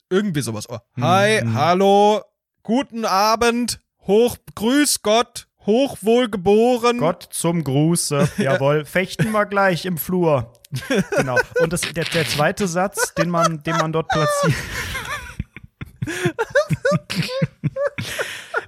Irgendwie 0.09 0.41
sowas. 0.41 0.67
Oh, 0.67 0.79
hi, 0.99 1.39
Hm, 1.39 1.49
hm. 1.49 1.53
hallo, 1.55 2.21
guten 2.63 3.05
Abend, 3.05 3.79
hoch, 4.07 4.37
grüß 4.55 5.01
Gott, 5.03 5.47
hochwohlgeboren. 5.67 6.97
Gott 6.97 7.27
zum 7.31 7.63
Gruße. 7.63 8.29
Jawohl, 8.37 8.85
fechten 8.85 9.31
wir 9.31 9.45
gleich 9.45 9.85
im 9.85 9.97
Flur. 9.97 10.51
Genau. 11.15 11.37
Und 11.61 11.71
das, 11.71 11.81
der, 11.81 12.03
der 12.05 12.27
zweite 12.27 12.67
Satz, 12.67 13.13
den 13.13 13.29
man, 13.29 13.61
den 13.61 13.77
man 13.77 13.93
dort 13.93 14.07
platziert. 14.09 14.55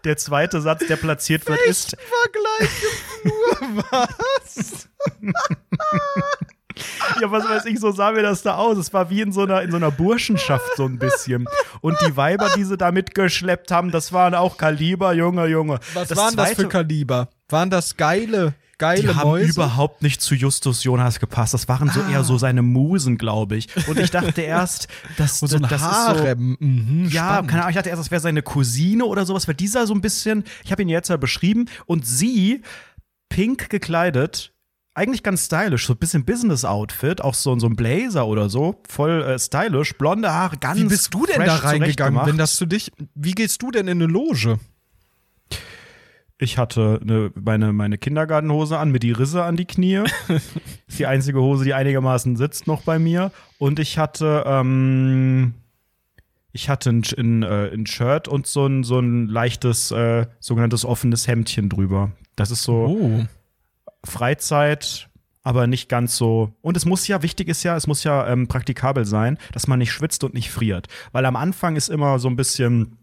Der 0.03 0.17
zweite 0.17 0.61
Satz, 0.61 0.85
der 0.87 0.97
platziert 0.97 1.47
wird, 1.47 1.59
ist. 1.61 1.95
Vergleich 1.97 2.69
Flur, 3.21 3.83
was? 3.91 4.87
Ja, 7.21 7.31
was 7.31 7.47
weiß 7.47 7.65
ich, 7.65 7.79
so 7.79 7.91
sah 7.91 8.11
mir 8.11 8.21
das 8.21 8.41
da 8.43 8.55
aus. 8.55 8.77
Es 8.77 8.93
war 8.93 9.09
wie 9.09 9.21
in 9.21 9.31
so 9.31 9.43
einer, 9.43 9.61
in 9.61 9.71
so 9.71 9.77
einer 9.77 9.91
Burschenschaft 9.91 10.75
so 10.75 10.85
ein 10.85 10.99
bisschen. 10.99 11.47
Und 11.81 11.97
die 12.05 12.15
Weiber, 12.17 12.49
die 12.55 12.65
sie 12.65 12.77
da 12.77 12.91
mitgeschleppt 12.91 13.71
haben, 13.71 13.91
das 13.91 14.11
waren 14.13 14.35
auch 14.35 14.57
Kaliber, 14.57 15.13
Junge, 15.13 15.47
Junge. 15.47 15.79
Was 15.93 16.15
waren 16.15 16.35
das 16.35 16.49
für 16.49 16.55
zweite- 16.55 16.67
Kaliber? 16.69 17.29
Waren 17.49 17.69
das 17.69 17.95
geile, 17.95 18.53
geile 18.77 19.01
Die 19.01 19.07
haben 19.09 19.29
Mäuse? 19.29 19.49
überhaupt 19.51 20.01
nicht 20.01 20.21
zu 20.21 20.35
Justus 20.35 20.83
Jonas 20.83 21.19
gepasst. 21.19 21.53
Das 21.53 21.67
waren 21.67 21.89
so 21.89 22.01
eher 22.11 22.23
so 22.23 22.37
seine 22.37 22.61
Musen, 22.61 23.17
glaube 23.17 23.55
ich. 23.57 23.67
Und 23.87 23.99
ich 23.99 24.11
dachte 24.11 24.41
erst, 24.41 24.87
dass 25.17 25.39
so 25.39 25.55
ein 25.55 25.61
das 25.63 25.73
ist 25.73 25.79
so. 25.79 25.85
Harem. 25.85 26.57
Mhm, 26.59 27.07
Ja, 27.09 27.25
spannend. 27.33 27.49
keine 27.49 27.61
Ahnung, 27.63 27.69
ich 27.71 27.75
dachte 27.75 27.89
erst, 27.89 27.99
das 28.01 28.11
wäre 28.11 28.21
seine 28.21 28.41
Cousine 28.41 29.05
oder 29.05 29.25
sowas, 29.25 29.47
weil 29.47 29.55
dieser 29.55 29.87
so 29.87 29.93
ein 29.93 30.01
bisschen, 30.01 30.43
ich 30.63 30.71
habe 30.71 30.81
ihn 30.81 30.89
jetzt 30.89 31.09
ja 31.09 31.17
beschrieben, 31.17 31.65
und 31.85 32.05
sie, 32.05 32.61
pink 33.29 33.69
gekleidet, 33.69 34.51
eigentlich 34.97 35.23
ganz 35.23 35.45
stylisch, 35.45 35.87
so 35.87 35.93
ein 35.93 35.97
bisschen 35.99 36.23
Business-Outfit, 36.23 37.19
auch 37.21 37.33
so, 37.33 37.57
so 37.59 37.67
ein 37.67 37.75
Blazer 37.75 38.27
oder 38.27 38.47
so, 38.49 38.81
voll 38.87 39.23
äh, 39.23 39.37
stylisch, 39.37 39.93
blonde 39.97 40.31
Haare, 40.31 40.55
ganz 40.57 40.79
Wie 40.79 40.85
bist 40.85 41.13
du 41.13 41.25
denn 41.25 41.43
da 41.45 41.55
reingegangen, 41.57 42.25
wenn 42.25 42.37
das 42.37 42.57
für 42.57 42.65
dich, 42.67 42.91
wie 43.13 43.33
gehst 43.33 43.61
du 43.61 43.71
denn 43.71 43.87
in 43.89 44.01
eine 44.01 44.05
Loge? 44.11 44.57
Ich 46.37 46.57
hatte 46.57 46.99
eine, 47.01 47.31
meine, 47.35 47.71
meine 47.71 47.97
Kindergartenhose 47.97 48.77
an 48.77 48.91
mit 48.91 49.03
die 49.03 49.13
Risse 49.13 49.43
an 49.43 49.55
die 49.55 49.65
Knie. 49.65 50.03
ist 50.87 50.99
die 50.99 51.05
einzige 51.05 51.39
Hose, 51.41 51.63
die 51.63 51.73
einigermaßen 51.73 52.35
sitzt 52.35 52.67
noch 52.67 52.81
bei 52.81 52.99
mir. 52.99 53.31
Und 53.57 53.79
ich 53.79 53.97
hatte, 53.97 54.43
ähm, 54.45 55.53
ich 56.51 56.67
hatte 56.69 56.89
ein, 56.89 57.03
ein, 57.17 57.43
äh, 57.43 57.71
ein 57.73 57.85
Shirt 57.85 58.27
und 58.27 58.47
so 58.47 58.65
ein, 58.65 58.83
so 58.83 58.99
ein 58.99 59.27
leichtes, 59.27 59.91
äh, 59.91 60.27
sogenanntes 60.39 60.83
offenes 60.83 61.27
Hemdchen 61.27 61.69
drüber. 61.69 62.11
Das 62.35 62.51
ist 62.51 62.63
so 62.63 62.85
Oh. 62.85 63.25
Freizeit, 64.03 65.09
aber 65.43 65.67
nicht 65.67 65.87
ganz 65.87 66.17
so. 66.17 66.51
Und 66.61 66.75
es 66.75 66.85
muss 66.85 67.07
ja, 67.07 67.21
wichtig 67.21 67.47
ist 67.47 67.63
ja, 67.63 67.77
es 67.77 67.87
muss 67.87 68.03
ja 68.03 68.27
ähm, 68.27 68.47
praktikabel 68.47 69.05
sein, 69.05 69.37
dass 69.53 69.67
man 69.67 69.79
nicht 69.79 69.91
schwitzt 69.91 70.23
und 70.25 70.33
nicht 70.33 70.51
friert. 70.51 70.87
Weil 71.13 71.25
am 71.25 71.37
Anfang 71.37 71.77
ist 71.77 71.87
immer 71.89 72.19
so 72.19 72.27
ein 72.27 72.35
bisschen. 72.35 72.97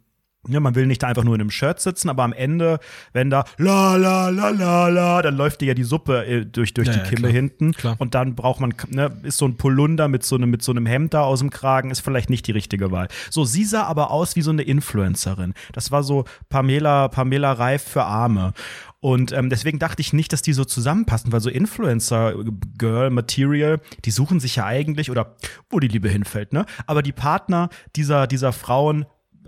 Ja, 0.49 0.59
man 0.59 0.75
will 0.75 0.87
nicht 0.87 1.01
da 1.05 1.07
einfach 1.07 1.23
nur 1.23 1.37
in 1.37 1.41
einem 1.41 1.53
Shirt 1.53 1.79
sitzen, 1.79 2.09
aber 2.09 2.25
am 2.25 2.33
Ende, 2.33 2.81
wenn 3.13 3.31
da 3.31 3.45
la 3.59 3.95
la 3.95 4.29
la 4.29 4.49
la 4.49 4.89
la, 4.89 5.23
dann 5.23 5.37
läuft 5.37 5.61
dir 5.61 5.67
ja 5.67 5.75
die 5.75 5.85
Suppe 5.85 6.27
äh, 6.27 6.45
durch, 6.45 6.75
durch 6.75 6.89
Ja, 6.89 6.95
die 6.95 6.99
ja, 6.99 7.05
Kimme 7.05 7.21
klar. 7.21 7.33
hinten. 7.33 7.71
Klar. 7.73 7.95
Und 7.99 8.17
dann 8.17 8.35
braucht 8.35 8.59
man, 8.61 8.75
ne, 8.89 9.13
ist 9.23 9.39
so 9.39 9.47
ein 9.47 9.57
Polunder 9.57 10.09
mit 10.09 10.25
so 10.25 10.35
einem, 10.35 10.51
mit 10.51 10.63
so 10.63 10.73
einem 10.73 10.85
Hemd 10.85 11.15
da 11.15 11.21
aus 11.23 11.39
dem 11.39 11.51
Kragen, 11.51 11.93
ist 11.93 12.01
vielleicht 12.01 12.29
nicht 12.29 12.45
die 12.49 12.53
richtige 12.53 12.91
Wahl. 12.91 13.07
So, 13.31 13.45
sie 13.45 13.65
sah 13.65 13.85
aber 13.85 14.11
aus 14.11 14.35
wie 14.35 14.43
so 14.43 14.51
eine 14.51 14.63
Influencerin. 14.63 15.55
Das 15.75 15.93
war 15.93 16.03
so 16.03 16.25
Pamela, 16.49 17.07
Pamela 17.07 17.53
Reif 17.53 17.85
für 17.85 18.03
Arme. 18.03 18.53
Und 18.99 19.31
ähm, 19.31 19.49
deswegen 19.49 19.79
dachte 19.79 20.01
ich 20.01 20.13
nicht, 20.13 20.33
dass 20.33 20.43
die 20.43 20.53
so 20.53 20.65
zusammenpassen, 20.65 21.31
weil 21.33 21.41
so 21.41 21.51
Influencer-Girl-Material, 21.51 23.81
die 24.05 24.11
suchen 24.11 24.41
sich 24.41 24.57
ja 24.57 24.67
eigentlich, 24.67 25.11
oder 25.11 25.37
wo 25.71 25.81
die 25.81 25.89
Liebe 25.89 26.09
hinfällt, 26.09 26.53
ne? 26.53 26.67
Aber 26.87 27.03
die 27.03 27.13
Partner 27.13 27.69
dieser, 27.97 28.27
dieser 28.27 28.53
Frauen 28.53 29.07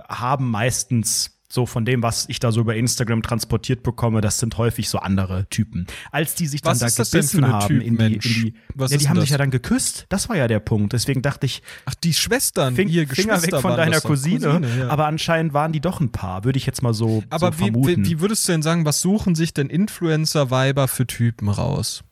haben 0.08 0.50
meistens 0.50 1.30
so 1.48 1.66
von 1.66 1.84
dem, 1.84 2.02
was 2.02 2.28
ich 2.28 2.40
da 2.40 2.50
so 2.50 2.62
über 2.62 2.74
Instagram 2.74 3.22
transportiert 3.22 3.84
bekomme, 3.84 4.20
das 4.20 4.40
sind 4.40 4.58
häufig 4.58 4.88
so 4.88 4.98
andere 4.98 5.48
Typen. 5.50 5.86
Als 6.10 6.34
die 6.34 6.48
sich 6.48 6.62
dann 6.62 6.72
Was 6.72 6.78
da 6.80 6.86
das 6.86 7.10
gebissen 7.12 7.46
haben 7.46 7.68
Typ, 7.68 7.82
in 7.84 7.96
die, 7.96 8.14
in 8.14 8.18
die 8.20 8.54
Was 8.74 8.90
ja, 8.90 8.96
die 8.98 9.06
haben 9.08 9.14
denn 9.14 9.20
sich 9.20 9.30
ja 9.30 9.36
das? 9.38 9.44
dann 9.44 9.50
geküsst. 9.52 10.06
Das 10.08 10.28
war 10.28 10.36
ja 10.36 10.48
der 10.48 10.58
Punkt. 10.58 10.92
Deswegen 10.94 11.22
dachte 11.22 11.46
ich, 11.46 11.62
Ach, 11.84 11.94
die 11.94 12.12
Schwestern, 12.12 12.74
Fing, 12.74 12.88
ihr 12.88 13.06
Finger 13.06 13.40
weg 13.40 13.54
von 13.60 13.76
deiner 13.76 13.92
das 13.92 14.02
doch. 14.02 14.08
Cousine. 14.10 14.62
ja. 14.78 14.88
Aber 14.88 15.06
anscheinend 15.06 15.52
waren 15.52 15.70
die 15.70 15.80
doch 15.80 16.00
ein 16.00 16.10
Paar, 16.10 16.42
würde 16.42 16.56
ich 16.56 16.66
jetzt 16.66 16.82
mal 16.82 16.92
so, 16.92 17.22
Aber 17.30 17.52
so 17.52 17.58
wie, 17.60 17.62
vermuten. 17.64 18.04
wie, 18.04 18.10
wie 18.10 18.20
würdest 18.20 18.48
du 18.48 18.52
denn 18.52 18.62
sagen, 18.62 18.84
was 18.84 19.00
suchen 19.00 19.36
sich 19.36 19.54
denn 19.54 19.68
Influencer-Weiber 19.68 20.88
für 20.88 21.06
Typen 21.06 21.48
raus? 21.48 22.02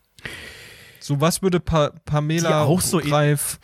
So, 1.01 1.19
was 1.19 1.41
würde 1.41 1.59
pa 1.59 1.91
Pamela 2.05 2.47
Die 2.47 2.55
auch 2.55 2.79
so 2.79 2.99
in- 2.99 3.11
Reif 3.11 3.59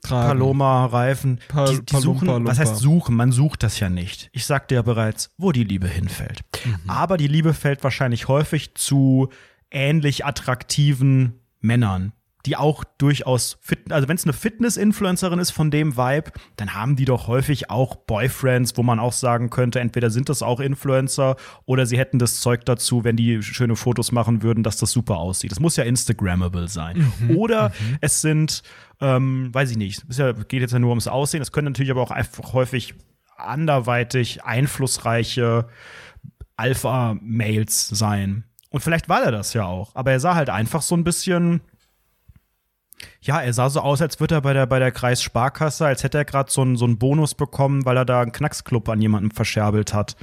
tragen? 0.00 0.28
Paloma, 0.28 0.86
Reifen, 0.86 1.40
Pa- 1.48 1.66
die, 1.70 1.84
die 1.84 1.96
suchen, 1.96 2.44
was 2.46 2.58
heißt 2.58 2.76
suchen? 2.76 3.14
Man 3.16 3.32
sucht 3.32 3.62
das 3.62 3.80
ja 3.80 3.88
nicht. 3.88 4.28
Ich 4.32 4.46
sagte 4.46 4.74
ja 4.74 4.82
bereits, 4.82 5.30
wo 5.38 5.52
die 5.52 5.64
Liebe 5.64 5.88
hinfällt. 5.88 6.40
Mhm. 6.64 6.90
Aber 6.90 7.16
die 7.16 7.28
Liebe 7.28 7.54
fällt 7.54 7.82
wahrscheinlich 7.84 8.28
häufig 8.28 8.74
zu 8.74 9.28
ähnlich 9.70 10.24
attraktiven 10.26 11.40
Männern, 11.60 12.12
die 12.46 12.56
auch 12.56 12.84
durchaus 12.98 13.58
fit, 13.60 13.92
also 13.92 14.08
wenn 14.08 14.16
es 14.16 14.24
eine 14.24 14.32
Fitness-Influencerin 14.32 15.38
ist 15.38 15.50
von 15.50 15.70
dem 15.70 15.96
Vibe, 15.96 16.32
dann 16.56 16.74
haben 16.74 16.96
die 16.96 17.04
doch 17.04 17.26
häufig 17.26 17.70
auch 17.70 17.96
Boyfriends, 17.96 18.76
wo 18.76 18.82
man 18.82 18.98
auch 18.98 19.12
sagen 19.12 19.50
könnte, 19.50 19.80
entweder 19.80 20.10
sind 20.10 20.28
das 20.28 20.42
auch 20.42 20.60
Influencer 20.60 21.36
oder 21.66 21.86
sie 21.86 21.98
hätten 21.98 22.18
das 22.18 22.40
Zeug 22.40 22.64
dazu, 22.64 23.04
wenn 23.04 23.16
die 23.16 23.42
schöne 23.42 23.76
Fotos 23.76 24.12
machen 24.12 24.42
würden, 24.42 24.62
dass 24.62 24.78
das 24.78 24.90
super 24.90 25.18
aussieht. 25.18 25.50
Das 25.50 25.60
muss 25.60 25.76
ja 25.76 25.84
Instagrammable 25.84 26.68
sein. 26.68 27.12
Oder 27.34 27.72
es 28.00 28.20
sind, 28.20 28.62
ähm, 29.00 29.52
weiß 29.52 29.70
ich 29.70 29.76
nicht, 29.76 30.04
es 30.08 30.18
ja, 30.18 30.32
geht 30.32 30.62
jetzt 30.62 30.72
ja 30.72 30.78
nur 30.78 30.90
ums 30.90 31.08
Aussehen, 31.08 31.42
es 31.42 31.52
können 31.52 31.66
natürlich 31.66 31.90
aber 31.90 32.02
auch 32.02 32.10
einfach 32.10 32.52
häufig 32.52 32.94
anderweitig 33.36 34.44
einflussreiche 34.44 35.66
Alpha-Mails 36.56 37.88
sein. 37.88 38.44
Und 38.70 38.80
vielleicht 38.80 39.08
war 39.08 39.22
er 39.24 39.32
das 39.32 39.52
ja 39.52 39.64
auch. 39.64 39.94
Aber 39.94 40.12
er 40.12 40.20
sah 40.20 40.34
halt 40.34 40.50
einfach 40.50 40.82
so 40.82 40.94
ein 40.94 41.04
bisschen. 41.04 41.60
Ja, 43.22 43.40
er 43.40 43.52
sah 43.52 43.70
so 43.70 43.80
aus, 43.80 44.00
als 44.00 44.20
würde 44.20 44.36
er 44.36 44.40
bei 44.40 44.52
der, 44.52 44.66
bei 44.66 44.78
der 44.78 44.92
Kreissparkasse, 44.92 45.86
als 45.86 46.02
hätte 46.02 46.18
er 46.18 46.24
gerade 46.24 46.50
so 46.50 46.62
einen, 46.62 46.76
so 46.76 46.84
einen 46.84 46.98
Bonus 46.98 47.34
bekommen, 47.34 47.84
weil 47.84 47.96
er 47.96 48.04
da 48.04 48.22
einen 48.22 48.32
Knacksclub 48.32 48.88
an 48.88 49.00
jemanden 49.00 49.30
verscherbelt 49.30 49.94
hat. 49.94 50.16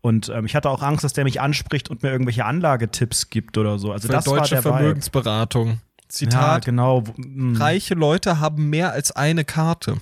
Und 0.00 0.28
ähm, 0.28 0.46
ich 0.46 0.56
hatte 0.56 0.68
auch 0.68 0.82
Angst, 0.82 1.04
dass 1.04 1.12
der 1.12 1.24
mich 1.24 1.40
anspricht 1.40 1.88
und 1.88 2.02
mir 2.02 2.10
irgendwelche 2.10 2.44
Anlagetipps 2.44 3.30
gibt 3.30 3.56
oder 3.56 3.78
so. 3.78 3.92
Also 3.92 4.08
Für 4.08 4.14
das 4.14 4.26
war 4.26 4.38
deutsche 4.38 4.56
der 4.56 4.64
Vibe. 4.64 4.74
Vermögensberatung. 4.74 5.68
Ja, 5.68 5.76
Zitat, 6.08 6.64
genau. 6.64 7.04
Mm. 7.16 7.56
reiche 7.56 7.94
Leute 7.94 8.38
haben 8.40 8.68
mehr 8.68 8.92
als 8.92 9.12
eine 9.12 9.44
Karte. 9.44 9.96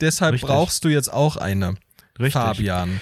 Deshalb 0.00 0.32
Richtig. 0.32 0.48
brauchst 0.48 0.84
du 0.84 0.88
jetzt 0.88 1.12
auch 1.12 1.36
eine. 1.36 1.74
Richtig. 2.18 2.32
Fabian. 2.32 3.00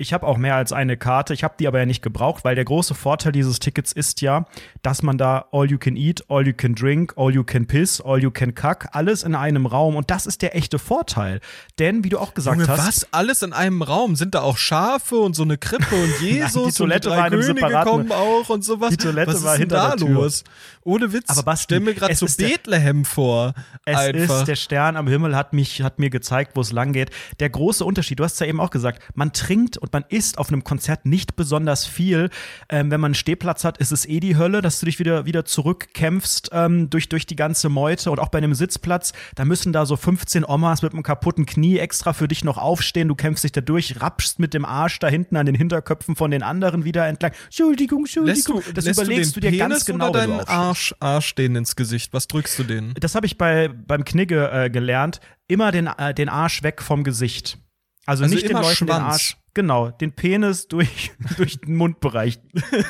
Ich 0.00 0.12
habe 0.12 0.28
auch 0.28 0.36
mehr 0.38 0.54
als 0.54 0.72
eine 0.72 0.96
Karte. 0.96 1.34
Ich 1.34 1.42
habe 1.42 1.54
die 1.58 1.66
aber 1.66 1.80
ja 1.80 1.84
nicht 1.84 2.02
gebraucht, 2.02 2.44
weil 2.44 2.54
der 2.54 2.64
große 2.64 2.94
Vorteil 2.94 3.32
dieses 3.32 3.58
Tickets 3.58 3.90
ist 3.90 4.20
ja, 4.20 4.44
dass 4.82 5.02
man 5.02 5.18
da 5.18 5.46
all 5.50 5.68
you 5.68 5.76
can 5.76 5.96
eat, 5.96 6.24
all 6.28 6.46
you 6.46 6.52
can 6.56 6.76
drink, 6.76 7.14
all 7.16 7.34
you 7.34 7.42
can 7.42 7.66
piss, 7.66 8.00
all 8.00 8.22
you 8.22 8.30
can 8.30 8.54
kack, 8.54 8.90
alles 8.92 9.24
in 9.24 9.34
einem 9.34 9.66
Raum. 9.66 9.96
Und 9.96 10.08
das 10.12 10.26
ist 10.26 10.40
der 10.42 10.54
echte 10.54 10.78
Vorteil. 10.78 11.40
Denn, 11.80 12.04
wie 12.04 12.10
du 12.10 12.18
auch 12.20 12.34
gesagt 12.34 12.58
Junge, 12.60 12.68
hast. 12.68 12.86
was? 12.86 13.06
Alles 13.12 13.42
in 13.42 13.52
einem 13.52 13.82
Raum? 13.82 14.14
Sind 14.14 14.36
da 14.36 14.42
auch 14.42 14.56
Schafe 14.56 15.16
und 15.16 15.34
so 15.34 15.42
eine 15.42 15.58
Krippe 15.58 15.96
und 15.96 16.20
Jesus 16.20 16.76
Toilette 16.76 17.10
und 17.10 17.16
war 17.16 17.26
in 17.26 17.32
die 17.32 17.44
einem 17.44 17.56
drei 17.56 17.58
Könige 17.58 17.66
separaten- 17.66 17.90
kommen 17.90 18.12
auch 18.12 18.48
und 18.50 18.64
sowas? 18.64 18.90
Die 18.90 18.98
Toilette 18.98 19.34
was 19.34 19.42
war 19.42 19.56
hinter 19.56 19.76
da 19.76 19.88
der 19.96 20.06
Tür. 20.06 20.14
los? 20.14 20.44
Ohne 20.84 21.12
Witz. 21.12 21.28
Aber 21.28 21.42
Basti, 21.42 21.64
stell 21.64 21.80
mir 21.80 21.94
gerade 21.94 22.14
so 22.14 22.26
ist 22.26 22.40
der- 22.40 22.48
Bethlehem 22.48 23.04
vor. 23.04 23.54
Es 23.84 23.96
Einfach. 23.96 24.40
ist 24.40 24.48
der 24.48 24.56
Stern 24.56 24.96
am 24.96 25.06
Himmel 25.08 25.36
hat 25.36 25.52
mich 25.52 25.82
hat 25.82 25.98
mir 25.98 26.10
gezeigt, 26.10 26.52
wo 26.54 26.60
es 26.60 26.72
lang 26.72 26.92
geht. 26.92 27.10
Der 27.40 27.50
große 27.50 27.84
Unterschied, 27.84 28.18
du 28.18 28.24
hast 28.24 28.40
ja 28.40 28.46
eben 28.46 28.60
auch 28.60 28.70
gesagt, 28.70 29.02
man 29.14 29.32
trinkt 29.32 29.76
und 29.76 29.92
man 29.92 30.04
isst 30.08 30.38
auf 30.38 30.48
einem 30.48 30.64
Konzert 30.64 31.06
nicht 31.06 31.36
besonders 31.36 31.86
viel. 31.86 32.30
Ähm, 32.68 32.90
wenn 32.90 33.00
man 33.00 33.08
einen 33.10 33.14
Stehplatz 33.14 33.64
hat, 33.64 33.78
ist 33.78 33.92
es 33.92 34.06
eh 34.06 34.20
die 34.20 34.36
Hölle, 34.36 34.62
dass 34.62 34.80
du 34.80 34.86
dich 34.86 34.98
wieder 34.98 35.26
wieder 35.26 35.44
zurückkämpfst 35.44 36.50
ähm, 36.52 36.90
durch 36.90 37.08
durch 37.08 37.26
die 37.26 37.36
ganze 37.36 37.68
Meute 37.68 38.10
und 38.10 38.18
auch 38.20 38.28
bei 38.28 38.38
einem 38.38 38.54
Sitzplatz, 38.54 39.12
da 39.34 39.44
müssen 39.44 39.72
da 39.72 39.86
so 39.86 39.96
15 39.96 40.44
Omas 40.44 40.82
mit 40.82 40.92
einem 40.92 41.02
kaputten 41.02 41.46
Knie 41.46 41.78
extra 41.78 42.12
für 42.12 42.28
dich 42.28 42.44
noch 42.44 42.58
aufstehen. 42.58 43.08
Du 43.08 43.14
kämpfst 43.14 43.44
dich 43.44 43.52
da 43.52 43.60
durch, 43.60 44.00
rapschst 44.00 44.38
mit 44.38 44.54
dem 44.54 44.64
Arsch 44.64 44.98
da 44.98 45.08
hinten 45.08 45.36
an 45.36 45.46
den 45.46 45.54
Hinterköpfen 45.54 46.16
von 46.16 46.30
den 46.30 46.42
anderen 46.42 46.84
wieder 46.84 47.06
entlang. 47.06 47.32
Entschuldigung, 47.46 48.02
lässt 48.04 48.16
du, 48.16 48.24
Entschuldigung. 48.26 48.74
das 48.74 48.86
überlegst 48.86 49.36
du, 49.36 49.40
du, 49.40 49.50
dir 49.50 49.58
Penis 49.58 49.68
ganz 49.68 49.84
genau, 49.86 50.10
oder 50.10 50.20
deinen. 50.26 50.40
Arsch, 50.78 50.94
Arsch 51.00 51.34
denen 51.34 51.56
ins 51.56 51.74
Gesicht? 51.76 52.12
Was 52.12 52.28
drückst 52.28 52.58
du 52.60 52.62
denen? 52.64 52.94
Das 53.00 53.14
habe 53.16 53.26
ich 53.26 53.36
bei, 53.36 53.68
beim 53.68 54.04
Knigge 54.04 54.48
äh, 54.52 54.70
gelernt. 54.70 55.20
Immer 55.48 55.72
den, 55.72 55.86
äh, 55.88 56.14
den 56.14 56.28
Arsch 56.28 56.62
weg 56.62 56.80
vom 56.82 57.02
Gesicht. 57.02 57.58
Also, 58.06 58.24
Also 58.24 58.34
nicht 58.34 58.48
den 58.48 58.56
Leuten 58.56 58.68
den 58.68 58.88
Schwanz. 58.88 59.02
Arsch. 59.12 59.36
Genau, 59.54 59.90
den 59.90 60.12
Penis 60.12 60.68
durch, 60.68 61.10
durch 61.36 61.60
den 61.60 61.74
Mundbereich 61.74 62.38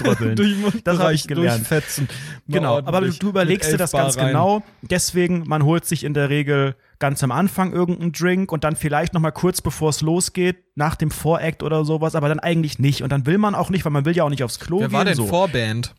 drübbeln. 0.02 0.36
Durch 0.36 0.50
den 0.52 0.60
das 0.60 0.62
habe 0.62 0.70
Mundbereich 0.74 1.14
ich 1.22 1.26
gelernt. 1.28 1.58
durchfetzen. 1.60 2.08
Mal 2.46 2.54
Genau, 2.58 2.78
aber 2.78 3.00
du 3.00 3.28
überlegst 3.30 3.72
dir 3.72 3.78
das 3.78 3.92
ganz 3.92 4.18
rein. 4.18 4.28
genau. 4.28 4.62
Deswegen, 4.82 5.44
man 5.46 5.64
holt 5.64 5.86
sich 5.86 6.04
in 6.04 6.12
der 6.12 6.28
Regel 6.28 6.76
ganz 6.98 7.22
am 7.22 7.32
Anfang 7.32 7.72
irgendeinen 7.72 8.12
Drink 8.12 8.52
und 8.52 8.64
dann 8.64 8.76
vielleicht 8.76 9.14
noch 9.14 9.20
mal 9.22 9.30
kurz 9.30 9.62
bevor 9.62 9.90
es 9.90 10.02
losgeht, 10.02 10.56
nach 10.74 10.94
dem 10.94 11.10
Voract 11.10 11.62
oder 11.62 11.86
sowas, 11.86 12.14
aber 12.14 12.28
dann 12.28 12.40
eigentlich 12.40 12.78
nicht. 12.78 13.02
Und 13.02 13.10
dann 13.12 13.24
will 13.24 13.38
man 13.38 13.54
auch 13.54 13.70
nicht, 13.70 13.84
weil 13.86 13.92
man 13.92 14.04
will 14.04 14.14
ja 14.14 14.24
auch 14.24 14.30
nicht 14.30 14.44
aufs 14.44 14.60
Klo 14.60 14.80
Wer 14.80 14.88
gehen. 14.88 14.92
war 14.96 15.04
denn 15.06 15.14
so. 15.14 15.26
Vorband? 15.26 15.94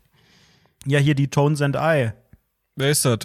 Ja, 0.86 1.00
hier 1.00 1.16
die 1.16 1.28
Tones 1.30 1.62
and 1.62 1.76
I. 1.76 2.12
Wer 2.76 2.90
ist 2.92 3.06
das? 3.06 3.20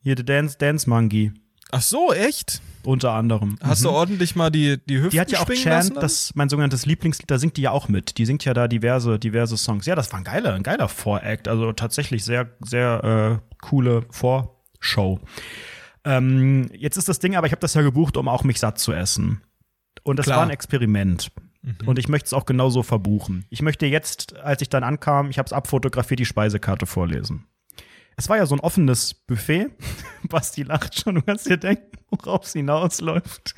Hier 0.00 0.14
der 0.14 0.24
Dance, 0.24 0.56
Dance 0.58 0.88
Monkey. 0.88 1.32
Ach 1.70 1.80
so, 1.82 2.12
echt? 2.12 2.60
Unter 2.84 3.12
anderem. 3.12 3.58
Hast 3.62 3.80
Mhm. 3.80 3.84
du 3.84 3.90
ordentlich 3.90 4.36
mal 4.36 4.50
die, 4.50 4.78
die 4.86 4.96
Hüften 4.98 5.10
Die 5.12 5.20
hat 5.20 5.32
ja 5.32 5.40
auch 5.40 5.48
lassen? 5.48 5.62
Chant, 5.62 5.96
das 5.96 6.32
mein 6.34 6.48
sogenanntes 6.50 6.84
Lieblingslied, 6.84 7.30
da 7.30 7.38
singt 7.38 7.56
die 7.56 7.62
ja 7.62 7.70
auch 7.70 7.88
mit. 7.88 8.18
Die 8.18 8.26
singt 8.26 8.44
ja 8.44 8.52
da 8.52 8.68
diverse, 8.68 9.18
diverse 9.18 9.56
Songs. 9.56 9.86
Ja, 9.86 9.94
das 9.94 10.12
war 10.12 10.20
ein 10.20 10.24
geiler, 10.24 10.52
ein 10.52 10.62
geiler 10.62 10.88
Voract. 10.88 11.48
Also 11.48 11.72
tatsächlich 11.72 12.22
sehr, 12.24 12.50
sehr 12.60 13.40
äh, 13.42 13.56
coole 13.64 14.04
Vorshow. 14.10 15.20
Ähm, 16.04 16.68
jetzt 16.74 16.98
ist 16.98 17.08
das 17.08 17.18
Ding, 17.18 17.34
aber 17.34 17.46
ich 17.46 17.52
habe 17.52 17.60
das 17.60 17.72
ja 17.74 17.80
gebucht, 17.82 18.18
um 18.18 18.28
auch 18.28 18.44
mich 18.44 18.60
satt 18.60 18.78
zu 18.78 18.92
essen. 18.92 19.40
Und 20.02 20.18
das 20.18 20.26
Klar. 20.26 20.38
war 20.38 20.44
ein 20.44 20.50
Experiment. 20.50 21.30
Und 21.86 21.98
ich 21.98 22.08
möchte 22.08 22.26
es 22.26 22.32
auch 22.34 22.44
genauso 22.44 22.82
verbuchen. 22.82 23.46
Ich 23.50 23.62
möchte 23.62 23.86
jetzt, 23.86 24.36
als 24.36 24.60
ich 24.62 24.68
dann 24.68 24.84
ankam, 24.84 25.30
ich 25.30 25.38
habe 25.38 25.46
es 25.46 25.52
abfotografiert, 25.52 26.20
die 26.20 26.26
Speisekarte 26.26 26.86
vorlesen. 26.86 27.46
Es 28.16 28.28
war 28.28 28.36
ja 28.36 28.46
so 28.46 28.54
ein 28.54 28.60
offenes 28.60 29.14
Buffet. 29.14 29.68
Basti 30.28 30.62
lacht 30.62 31.00
schon, 31.00 31.16
du 31.16 31.22
kannst 31.22 31.48
dir 31.48 31.56
denken, 31.56 31.84
worauf 32.10 32.44
es 32.44 32.52
hinausläuft. 32.52 33.54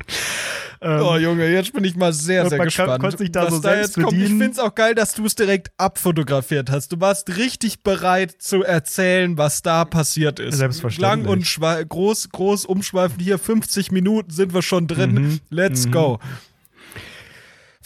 Ähm, 0.81 1.01
Oh 1.03 1.17
Junge, 1.17 1.49
jetzt 1.51 1.73
bin 1.73 1.85
ich 1.85 1.97
mal 1.97 2.13
sehr, 2.13 2.49
sehr 2.49 2.59
kann- 2.59 2.67
gespannt. 2.67 3.01
konnte 3.03 3.19
sich 3.19 3.33
da 3.33 3.45
was 3.45 3.55
so 3.55 3.61
da 3.61 3.77
jetzt 3.77 3.95
kommt. 4.01 4.13
Ich 4.15 4.29
finde 4.29 4.51
es 4.51 4.59
auch 4.59 4.75
geil, 4.75 4.95
dass 4.95 5.15
du 5.15 5.25
es 5.27 5.35
direkt 5.35 5.73
abfotografiert 5.79 6.71
hast. 6.71 6.93
Du 6.93 7.01
warst 7.01 7.37
richtig 7.37 7.83
bereit 7.83 8.41
zu 8.41 8.63
erzählen, 8.63 9.37
was 9.37 9.63
da 9.63 9.85
passiert 9.85 10.39
ist. 10.39 10.57
Selbstverständlich. 10.57 11.27
Lang 11.61 11.81
und 11.83 11.89
groß, 11.89 12.29
groß 12.31 12.65
umschweifend. 12.67 13.21
Hier 13.23 13.39
50 13.39 13.91
Minuten 13.91 14.31
sind 14.31 14.55
wir 14.55 14.63
schon 14.63 14.87
drin. 14.87 15.13
Mhm. 15.15 15.41
Let's 15.51 15.91
go. 15.91 16.19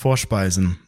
Vorspeisen. 0.01 0.79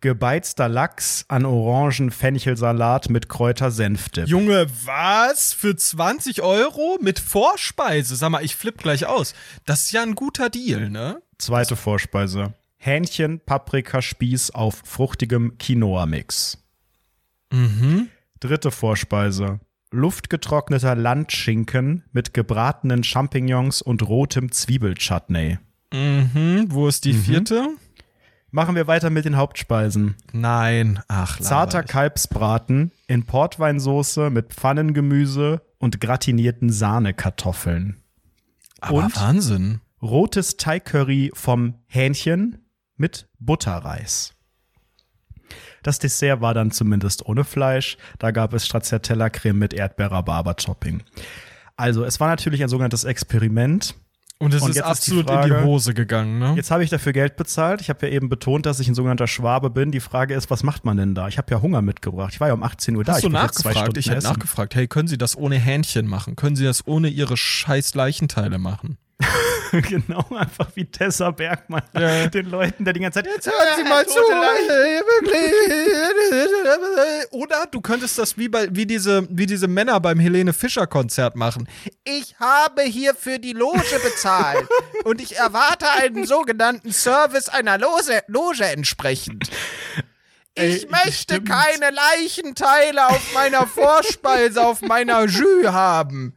Gebeizter 0.00 0.68
Lachs 0.68 1.24
an 1.28 1.44
Orangen-Fenchelsalat 1.44 3.08
mit 3.08 3.28
Kräuter-Senfdip. 3.28 4.26
Junge, 4.26 4.66
was? 4.84 5.52
Für 5.52 5.76
20 5.76 6.42
Euro 6.42 6.98
mit 7.00 7.20
Vorspeise? 7.20 8.16
Sag 8.16 8.30
mal, 8.30 8.44
ich 8.44 8.56
flipp 8.56 8.78
gleich 8.78 9.06
aus. 9.06 9.34
Das 9.66 9.82
ist 9.84 9.92
ja 9.92 10.02
ein 10.02 10.16
guter 10.16 10.50
Deal, 10.50 10.90
ne? 10.90 11.22
Zweite 11.38 11.76
Vorspeise. 11.76 12.54
Hähnchen, 12.76 13.38
Paprikaspieß 13.38 14.50
auf 14.50 14.82
fruchtigem 14.84 15.56
Quinoa-Mix. 15.58 16.58
Mhm. 17.52 18.08
Dritte 18.40 18.72
Vorspeise. 18.72 19.60
Luftgetrockneter 19.92 20.96
Landschinken 20.96 22.02
mit 22.10 22.34
gebratenen 22.34 23.04
Champignons 23.04 23.80
und 23.80 24.08
rotem 24.08 24.50
Zwiebelchutney. 24.50 25.58
Mhm. 25.92 26.66
Wo 26.68 26.88
ist 26.88 27.04
die 27.04 27.14
vierte? 27.14 27.76
Machen 28.52 28.74
wir 28.74 28.86
weiter 28.86 29.10
mit 29.10 29.24
den 29.24 29.36
Hauptspeisen. 29.36 30.16
Nein. 30.32 31.00
Ach, 31.06 31.38
Zarter. 31.38 31.84
Kalbsbraten 31.84 32.90
in 33.06 33.24
Portweinsoße 33.24 34.30
mit 34.30 34.52
Pfannengemüse 34.52 35.62
und 35.78 36.00
gratinierten 36.00 36.70
Sahnekartoffeln. 36.70 38.02
Aber 38.80 39.04
und? 39.04 39.16
Wahnsinn. 39.16 39.80
Rotes 40.02 40.56
Thai-Curry 40.56 41.30
vom 41.34 41.74
Hähnchen 41.86 42.58
mit 42.96 43.28
Butterreis. 43.38 44.34
Das 45.82 45.98
Dessert 45.98 46.40
war 46.40 46.54
dann 46.54 46.70
zumindest 46.70 47.24
ohne 47.26 47.44
Fleisch. 47.44 47.96
Da 48.18 48.30
gab 48.30 48.52
es 48.52 48.66
Stracciatella-Creme 48.66 49.58
mit 49.58 49.72
Erdbeer-Rhabarber-Topping. 49.74 51.02
Also, 51.76 52.04
es 52.04 52.20
war 52.20 52.28
natürlich 52.28 52.62
ein 52.62 52.68
sogenanntes 52.68 53.04
Experiment. 53.04 53.94
Und 54.42 54.54
es 54.54 54.62
Und 54.62 54.70
ist 54.70 54.76
jetzt 54.76 54.86
ist 54.90 55.06
die 55.06 55.10
absolut 55.12 55.28
in 55.28 55.36
Frage- 55.36 55.58
die 55.60 55.64
Hose 55.66 55.92
gegangen, 55.92 56.38
ne? 56.38 56.54
Jetzt 56.56 56.70
habe 56.70 56.82
ich 56.82 56.88
dafür 56.88 57.12
Geld 57.12 57.36
bezahlt. 57.36 57.82
Ich 57.82 57.90
habe 57.90 58.06
ja 58.06 58.12
eben 58.14 58.30
betont, 58.30 58.64
dass 58.64 58.80
ich 58.80 58.88
ein 58.88 58.94
sogenannter 58.94 59.26
Schwabe 59.26 59.68
bin. 59.68 59.92
Die 59.92 60.00
Frage 60.00 60.32
ist, 60.34 60.50
was 60.50 60.62
macht 60.62 60.86
man 60.86 60.96
denn 60.96 61.14
da? 61.14 61.28
Ich 61.28 61.36
habe 61.36 61.52
ja 61.52 61.60
Hunger 61.60 61.82
mitgebracht. 61.82 62.32
Ich 62.32 62.40
war 62.40 62.48
ja 62.48 62.54
um 62.54 62.62
18 62.62 62.96
Uhr 62.96 63.04
da. 63.04 63.12
Hast 63.12 63.22
du 63.22 63.26
ich 63.26 63.32
nachgefragt? 63.34 63.98
Ich 63.98 64.08
hätte 64.08 64.24
nachgefragt, 64.24 64.74
hey, 64.74 64.88
können 64.88 65.08
Sie 65.08 65.18
das 65.18 65.36
ohne 65.36 65.56
Hähnchen 65.56 66.06
machen? 66.06 66.36
Können 66.36 66.56
Sie 66.56 66.64
das 66.64 66.86
ohne 66.86 67.08
Ihre 67.08 67.36
scheiß 67.36 67.94
Leichenteile 67.94 68.56
machen? 68.58 68.96
genau, 69.88 70.24
einfach 70.36 70.68
wie 70.74 70.84
Tessa 70.84 71.30
Bergmann 71.30 71.82
Ja. 71.94 72.26
den 72.28 72.46
Leuten, 72.50 72.84
der 72.84 72.92
die 72.94 73.00
ganze 73.00 73.22
Zeit 73.22 73.32
jetzt 73.34 73.46
Hören 73.46 73.76
Sie 73.76 73.84
mal 73.84 74.06
zu. 74.06 74.14
wirklich. 74.14 75.30
Oder 77.30 77.66
du 77.70 77.80
könntest 77.80 78.18
das 78.18 78.36
wie, 78.38 78.48
bei, 78.48 78.68
wie, 78.70 78.86
diese, 78.86 79.26
wie 79.30 79.46
diese 79.46 79.68
Männer 79.68 80.00
beim 80.00 80.18
Helene 80.18 80.52
Fischer 80.52 80.86
Konzert 80.86 81.36
machen. 81.36 81.68
Ich 82.04 82.34
habe 82.38 82.82
hier 82.82 83.14
für 83.14 83.38
die 83.38 83.52
Loge 83.52 84.00
bezahlt 84.02 84.66
und 85.04 85.20
ich 85.20 85.36
erwarte 85.36 85.86
einen 85.90 86.26
sogenannten 86.26 86.92
Service 86.92 87.48
einer 87.48 87.78
Loge, 87.78 88.22
Loge 88.26 88.64
entsprechend. 88.64 89.50
Ich 90.54 90.84
Ey, 90.84 90.88
möchte 90.90 91.34
stimmt. 91.34 91.48
keine 91.48 91.90
Leichenteile 91.94 93.08
auf 93.08 93.34
meiner 93.34 93.66
Vorspeise, 93.66 94.66
auf 94.66 94.82
meiner 94.82 95.24
Jus 95.26 95.66
haben. 95.66 96.36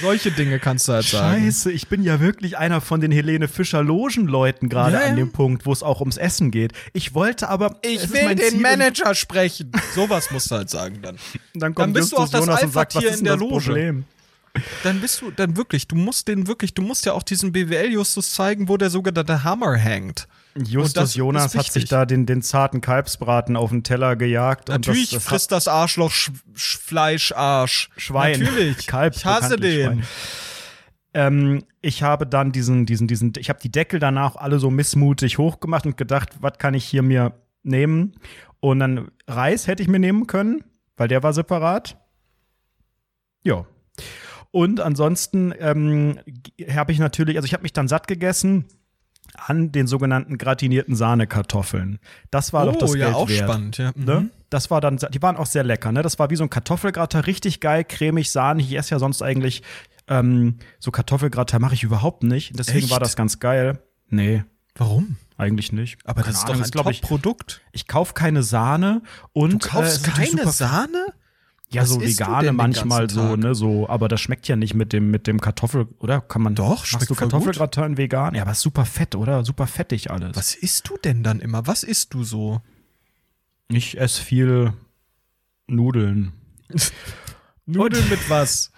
Solche 0.00 0.30
Dinge 0.30 0.58
kannst 0.58 0.88
du 0.88 0.92
halt 0.94 1.04
sagen. 1.04 1.42
Scheiße, 1.44 1.70
ich 1.70 1.88
bin 1.88 2.02
ja 2.02 2.20
wirklich 2.20 2.58
einer 2.58 2.80
von 2.80 3.00
den 3.00 3.12
Helene 3.12 3.48
Fischer 3.48 3.82
Logenleuten 3.82 4.68
gerade 4.68 4.94
Ja, 4.96 5.00
ja. 5.02 5.06
an 5.08 5.16
dem 5.16 5.32
Punkt, 5.32 5.66
wo 5.66 5.72
es 5.72 5.82
auch 5.82 6.00
ums 6.00 6.16
Essen 6.16 6.50
geht. 6.50 6.72
Ich 6.92 7.14
wollte 7.14 7.48
aber 7.48 7.78
Ich 7.82 8.12
will 8.12 8.34
den 8.34 8.50
Ziel, 8.50 8.60
Manager 8.60 9.14
sprechen. 9.14 9.70
Sowas 9.94 10.30
musst 10.30 10.50
du 10.50 10.56
halt 10.56 10.70
sagen 10.70 10.98
dann. 11.02 11.16
Dann, 11.54 11.74
kommt 11.74 11.86
Dann 11.88 11.92
bist 11.92 12.12
du 12.12 12.16
Justus 12.16 12.28
auch 12.28 12.30
das 12.30 12.46
Jonas 12.46 12.62
und 12.64 12.72
sagt, 12.72 12.94
was 12.94 13.02
Alpha-Tier 13.04 13.10
ist 13.10 13.18
in 13.18 13.24
denn 13.24 13.24
der 13.24 13.34
das 13.34 13.40
Loge. 13.50 13.64
Problem? 13.66 14.04
Dann 14.82 15.00
bist 15.00 15.22
du, 15.22 15.30
dann 15.30 15.56
wirklich, 15.56 15.88
du 15.88 15.96
musst 15.96 16.28
den 16.28 16.46
wirklich, 16.46 16.74
du 16.74 16.82
musst 16.82 17.06
ja 17.06 17.14
auch 17.14 17.22
diesen 17.22 17.52
BWL-Justus 17.52 18.34
zeigen, 18.34 18.68
wo 18.68 18.76
der 18.76 18.90
sogenannte 18.90 19.44
Hammer 19.44 19.76
hängt. 19.76 20.28
Justus 20.54 21.14
Jonas 21.14 21.54
hat 21.56 21.72
sich 21.72 21.86
da 21.86 22.04
den, 22.04 22.26
den 22.26 22.42
zarten 22.42 22.82
Kalbsbraten 22.82 23.56
auf 23.56 23.70
den 23.70 23.82
Teller 23.82 24.16
gejagt. 24.16 24.68
Natürlich 24.68 25.12
und 25.12 25.16
das, 25.16 25.22
das 25.22 25.30
frisst 25.30 25.52
das 25.52 25.68
Arschloch 25.68 26.10
Sch 26.10 26.30
Sch 26.54 26.78
Fleischarsch. 26.78 27.88
Schwein. 27.96 28.40
Natürlich. 28.40 28.86
Kalb, 28.86 29.16
ich 29.16 29.24
hasse 29.24 29.56
den. 29.56 29.86
Schwein. 29.86 30.06
Ähm, 31.14 31.64
ich 31.80 32.02
habe 32.02 32.26
dann 32.26 32.52
diesen, 32.52 32.86
diesen, 32.86 33.06
diesen, 33.06 33.32
ich 33.38 33.48
habe 33.48 33.60
die 33.62 33.70
Deckel 33.70 34.00
danach 34.00 34.36
alle 34.36 34.58
so 34.58 34.70
missmutig 34.70 35.38
hochgemacht 35.38 35.86
und 35.86 35.96
gedacht, 35.96 36.30
was 36.40 36.58
kann 36.58 36.74
ich 36.74 36.84
hier 36.84 37.02
mir 37.02 37.34
nehmen? 37.62 38.14
Und 38.60 38.78
dann 38.78 39.10
Reis 39.26 39.66
hätte 39.66 39.82
ich 39.82 39.88
mir 39.88 39.98
nehmen 39.98 40.26
können, 40.26 40.64
weil 40.96 41.08
der 41.08 41.22
war 41.22 41.32
separat. 41.32 41.96
Ja. 43.42 43.66
Und 44.52 44.80
ansonsten 44.80 45.52
ähm, 45.58 46.20
habe 46.70 46.92
ich 46.92 46.98
natürlich, 46.98 47.36
also 47.36 47.46
ich 47.46 47.54
habe 47.54 47.62
mich 47.62 47.72
dann 47.72 47.88
satt 47.88 48.06
gegessen 48.06 48.66
an 49.34 49.72
den 49.72 49.86
sogenannten 49.86 50.36
gratinierten 50.36 50.94
Sahnekartoffeln. 50.94 51.98
Das 52.30 52.52
war 52.52 52.66
doch 52.66 52.76
das 52.76 52.92
oh, 52.92 52.94
ja, 52.94 53.06
Geld 53.06 53.16
auch 53.16 53.28
wert. 53.28 53.44
spannend, 53.48 53.78
ja. 53.78 53.92
Mhm. 53.96 54.04
Ne? 54.04 54.30
Das 54.50 54.70
war 54.70 54.82
dann, 54.82 54.98
die 54.98 55.22
waren 55.22 55.36
auch 55.36 55.46
sehr 55.46 55.64
lecker, 55.64 55.90
ne? 55.90 56.02
Das 56.02 56.18
war 56.18 56.28
wie 56.28 56.36
so 56.36 56.44
ein 56.44 56.50
Kartoffelgratter, 56.50 57.26
richtig 57.26 57.60
geil, 57.60 57.84
cremig, 57.84 58.30
sahnig. 58.30 58.70
Ich 58.70 58.76
esse 58.76 58.90
ja 58.90 58.98
sonst 58.98 59.22
eigentlich 59.22 59.62
ähm, 60.08 60.58
so 60.78 60.90
Kartoffelgratter 60.90 61.58
mache 61.58 61.74
ich 61.74 61.82
überhaupt 61.82 62.22
nicht. 62.22 62.58
Deswegen 62.58 62.80
Echt? 62.80 62.90
war 62.90 63.00
das 63.00 63.16
ganz 63.16 63.38
geil. 63.38 63.78
Nee. 64.08 64.44
Warum? 64.74 65.16
Eigentlich 65.36 65.72
nicht. 65.72 65.98
Aber 66.04 66.22
Keine 66.22 66.32
das 66.32 66.42
ist 66.42 66.48
Ahnung, 66.48 66.60
doch 66.60 66.66
ein 66.66 66.70
glaub 66.70 66.90
ich, 66.90 67.00
Top-Produkt. 67.00 67.62
ich 67.72 67.88
kaufe 67.88 68.14
keine 68.14 68.42
Sahne 68.42 69.02
und 69.32 69.64
Du 69.64 69.68
äh, 69.68 69.70
kaufst 69.70 70.06
natürlich 70.06 70.36
keine 70.36 70.50
Sahne? 70.50 71.06
Ja, 71.72 71.82
Was 71.82 71.90
so 71.90 71.98
du 72.00 72.06
vegane 72.06 72.52
manchmal 72.52 73.08
so, 73.08 73.36
ne, 73.36 73.54
so, 73.54 73.88
aber 73.88 74.08
das 74.08 74.20
schmeckt 74.20 74.46
ja 74.46 74.56
nicht 74.56 74.74
mit 74.74 74.92
dem 74.92 75.10
mit 75.10 75.26
dem 75.26 75.40
Kartoffel, 75.40 75.88
oder? 76.00 76.20
Kann 76.20 76.42
man 76.42 76.54
Doch, 76.54 76.68
Machst 76.68 76.88
schmeckt 76.88 77.10
du 77.10 77.14
voll 77.14 77.28
Kartoffelgratin 77.28 77.96
vegan? 77.96 78.34
Ja, 78.34 78.42
aber 78.42 78.54
super 78.54 78.84
fett, 78.84 79.14
oder? 79.14 79.44
Super 79.44 79.66
fettig 79.66 80.10
alles. 80.10 80.36
Was 80.36 80.54
isst 80.54 80.88
du 80.88 80.98
denn 80.98 81.22
dann 81.22 81.40
immer? 81.40 81.66
Was 81.66 81.82
isst 81.82 82.12
du 82.14 82.24
so? 82.24 82.60
Ich 83.68 83.98
esse 83.98 84.22
viel 84.22 84.74
Nudeln. 85.66 86.32
Nudeln 87.66 88.08
mit 88.10 88.28
was? 88.28 88.70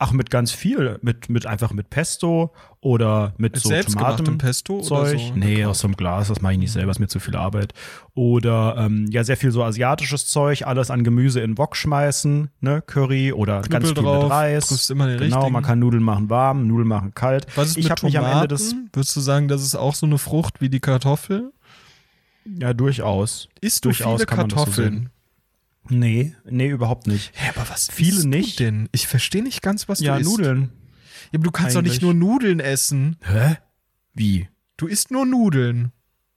Ach, 0.00 0.12
mit 0.12 0.30
ganz 0.30 0.52
viel, 0.52 0.98
mit 1.02 1.28
mit 1.28 1.44
einfach 1.46 1.72
mit 1.72 1.90
Pesto 1.90 2.52
oder 2.80 3.34
mit 3.36 3.56
so 3.56 3.68
Tomaten 3.68 4.38
Pesto 4.38 4.74
oder 4.76 4.84
Zeug. 4.84 5.18
so? 5.18 5.32
Nee, 5.34 5.64
aus 5.64 5.80
so 5.80 5.88
einem 5.88 5.96
Glas, 5.96 6.28
das 6.28 6.40
mache 6.40 6.52
ich 6.52 6.58
nicht 6.60 6.70
selber, 6.70 6.92
ist 6.92 7.00
mir 7.00 7.08
zu 7.08 7.18
viel 7.18 7.34
Arbeit. 7.34 7.74
Oder 8.14 8.76
ähm, 8.78 9.06
ja, 9.10 9.24
sehr 9.24 9.36
viel 9.36 9.50
so 9.50 9.64
asiatisches 9.64 10.28
Zeug, 10.28 10.66
alles 10.66 10.92
an 10.92 11.02
Gemüse 11.02 11.40
in 11.40 11.58
Wok 11.58 11.74
schmeißen, 11.74 12.48
ne, 12.60 12.80
Curry 12.82 13.32
oder 13.32 13.62
ganz 13.62 13.86
Knüppel 13.86 13.94
viel 13.94 14.02
drauf, 14.04 14.22
mit 14.24 14.32
Reis. 14.32 14.68
triffst 14.68 14.90
immer 14.90 15.08
den 15.08 15.18
genau, 15.18 15.36
richtigen. 15.36 15.52
man 15.52 15.64
kann 15.64 15.80
Nudeln 15.80 16.04
machen 16.04 16.30
warm, 16.30 16.68
Nudeln 16.68 16.86
machen 16.86 17.14
kalt. 17.14 17.46
Was 17.56 17.70
ist 17.70 17.78
ich 17.78 17.84
mit 17.84 17.90
habe 17.90 18.06
mich 18.06 18.18
am 18.18 18.24
Ende 18.24 18.46
des 18.46 18.70
Tomaten? 18.70 18.90
Würdest 18.92 19.16
du 19.16 19.20
sagen, 19.20 19.48
das 19.48 19.62
ist 19.62 19.74
auch 19.74 19.96
so 19.96 20.06
eine 20.06 20.18
Frucht 20.18 20.60
wie 20.60 20.68
die 20.68 20.80
Kartoffel? 20.80 21.52
ja 22.60 22.72
durchaus. 22.72 23.48
Isst 23.60 23.84
du 23.84 23.90
Durchaus 23.90 24.20
viele 24.20 24.26
Kartoffeln? 24.26 25.10
Nee, 25.90 26.34
nee, 26.44 26.68
überhaupt 26.68 27.06
nicht. 27.06 27.32
Hä, 27.34 27.52
aber 27.54 27.68
was 27.70 27.88
Viele 27.90 28.26
nicht. 28.26 28.60
du 28.60 28.64
denn? 28.64 28.88
Ich 28.92 29.06
verstehe 29.06 29.42
nicht 29.42 29.62
ganz, 29.62 29.88
was 29.88 30.00
ja, 30.00 30.14
du 30.14 30.20
isst. 30.20 30.30
Nudeln. 30.30 30.72
Ja, 31.32 31.38
aber 31.38 31.44
du 31.44 31.50
kannst 31.50 31.76
doch 31.76 31.82
nicht 31.82 32.02
Eigentlich. 32.02 32.02
nur 32.02 32.14
Nudeln 32.14 32.60
essen. 32.60 33.16
Hä? 33.22 33.56
Wie? 34.14 34.48
Du 34.76 34.86
isst 34.86 35.10
nur 35.10 35.26
Nudeln. 35.26 35.92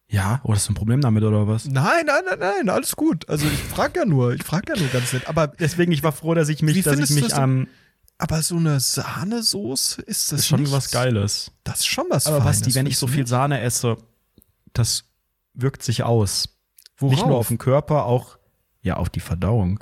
Ja, 0.08 0.42
oder 0.44 0.56
hast 0.56 0.68
du 0.68 0.74
ein 0.74 0.76
Problem 0.76 1.00
damit 1.00 1.24
oder 1.24 1.48
was? 1.48 1.66
Nein, 1.66 2.06
nein, 2.06 2.24
nein, 2.30 2.40
nein, 2.40 2.70
alles 2.70 2.96
gut. 2.98 3.30
Also 3.30 3.46
ich 3.46 3.60
frage 3.60 4.02
ja 4.02 4.06
nur, 4.06 4.34
ich 4.34 4.44
frage 4.44 4.74
ja 4.74 4.80
nur 4.80 4.90
ganz 4.90 5.14
nett. 5.14 5.28
Aber, 5.28 5.48
Deswegen, 5.48 5.94
ich 5.94 6.04
war 6.04 6.12
froh, 6.12 6.34
dass 6.34 6.50
ich 6.50 6.62
mich, 6.62 6.84
dass 6.84 7.00
ich 7.00 7.12
mich 7.12 7.34
am 7.34 7.68
aber 8.22 8.44
so 8.44 8.56
eine 8.58 8.80
Sahnesoße 8.80 10.04
ist 10.04 10.32
das 10.32 10.42
ist 10.42 10.48
schon 10.48 10.60
nichts? 10.60 10.76
was 10.76 10.92
Geiles. 10.92 11.52
Das 11.64 11.80
ist 11.80 11.88
schon 11.88 12.06
was 12.10 12.28
Aber 12.28 12.42
Feines, 12.42 12.60
Basti, 12.60 12.76
wenn 12.76 12.86
ich 12.86 12.98
so 13.00 13.08
viel? 13.08 13.26
Sahne 13.26 13.62
esse, 13.62 13.98
das 14.74 15.06
wirkt 15.56 15.82
sich 15.82 16.04
aus. 16.04 16.50
Worauf? 16.98 17.16
Nicht 17.16 17.26
nur 17.26 17.38
auf 17.38 17.48
den 17.48 17.58
Körper, 17.58 18.06
auch 18.06 18.38
ja 18.82 18.98
auf 18.98 19.10
die 19.10 19.20
Verdauung. 19.20 19.80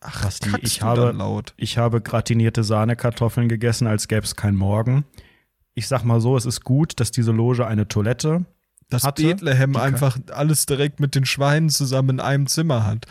Ach, 0.00 0.24
Basti, 0.24 0.50
ich 0.62 0.78
du 0.78 0.84
habe- 0.84 1.12
laut. 1.12 1.54
Ich 1.56 1.78
habe 1.78 2.00
gratinierte 2.00 2.64
Sahnekartoffeln 2.64 3.48
gegessen, 3.48 3.86
als 3.86 4.08
gäbe 4.08 4.24
es 4.24 4.34
kein 4.36 4.56
Morgen. 4.56 5.04
Ich 5.74 5.86
sag 5.86 6.04
mal 6.04 6.20
so, 6.20 6.36
es 6.36 6.44
ist 6.44 6.64
gut, 6.64 6.98
dass 7.00 7.12
diese 7.12 7.32
Loge 7.32 7.66
eine 7.66 7.88
Toilette 7.88 8.44
Dass 8.90 9.04
hatte, 9.04 9.22
Bethlehem 9.22 9.76
einfach 9.76 10.18
alles 10.32 10.66
direkt 10.66 11.00
mit 11.00 11.14
den 11.14 11.24
Schweinen 11.24 11.70
zusammen 11.70 12.10
in 12.10 12.20
einem 12.20 12.46
Zimmer 12.46 12.84
hat. 12.84 13.06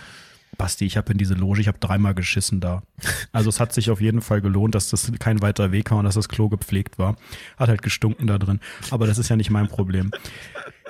Basti, 0.57 0.85
ich 0.85 0.97
habe 0.97 1.13
in 1.13 1.17
diese 1.17 1.33
Loge, 1.33 1.61
ich 1.61 1.67
habe 1.69 1.79
dreimal 1.79 2.13
geschissen 2.13 2.59
da. 2.59 2.83
Also 3.31 3.49
es 3.49 3.59
hat 3.61 3.73
sich 3.73 3.89
auf 3.89 4.01
jeden 4.01 4.21
Fall 4.21 4.41
gelohnt, 4.41 4.75
dass 4.75 4.89
das 4.89 5.09
kein 5.17 5.41
weiter 5.41 5.71
Weg 5.71 5.89
war 5.91 5.97
und 5.99 6.03
dass 6.05 6.15
das 6.15 6.27
Klo 6.27 6.49
gepflegt 6.49 6.99
war. 6.99 7.15
Hat 7.57 7.69
halt 7.69 7.81
gestunken 7.81 8.27
da 8.27 8.37
drin. 8.37 8.59
Aber 8.91 9.07
das 9.07 9.17
ist 9.17 9.29
ja 9.29 9.37
nicht 9.37 9.49
mein 9.49 9.69
Problem. 9.69 10.11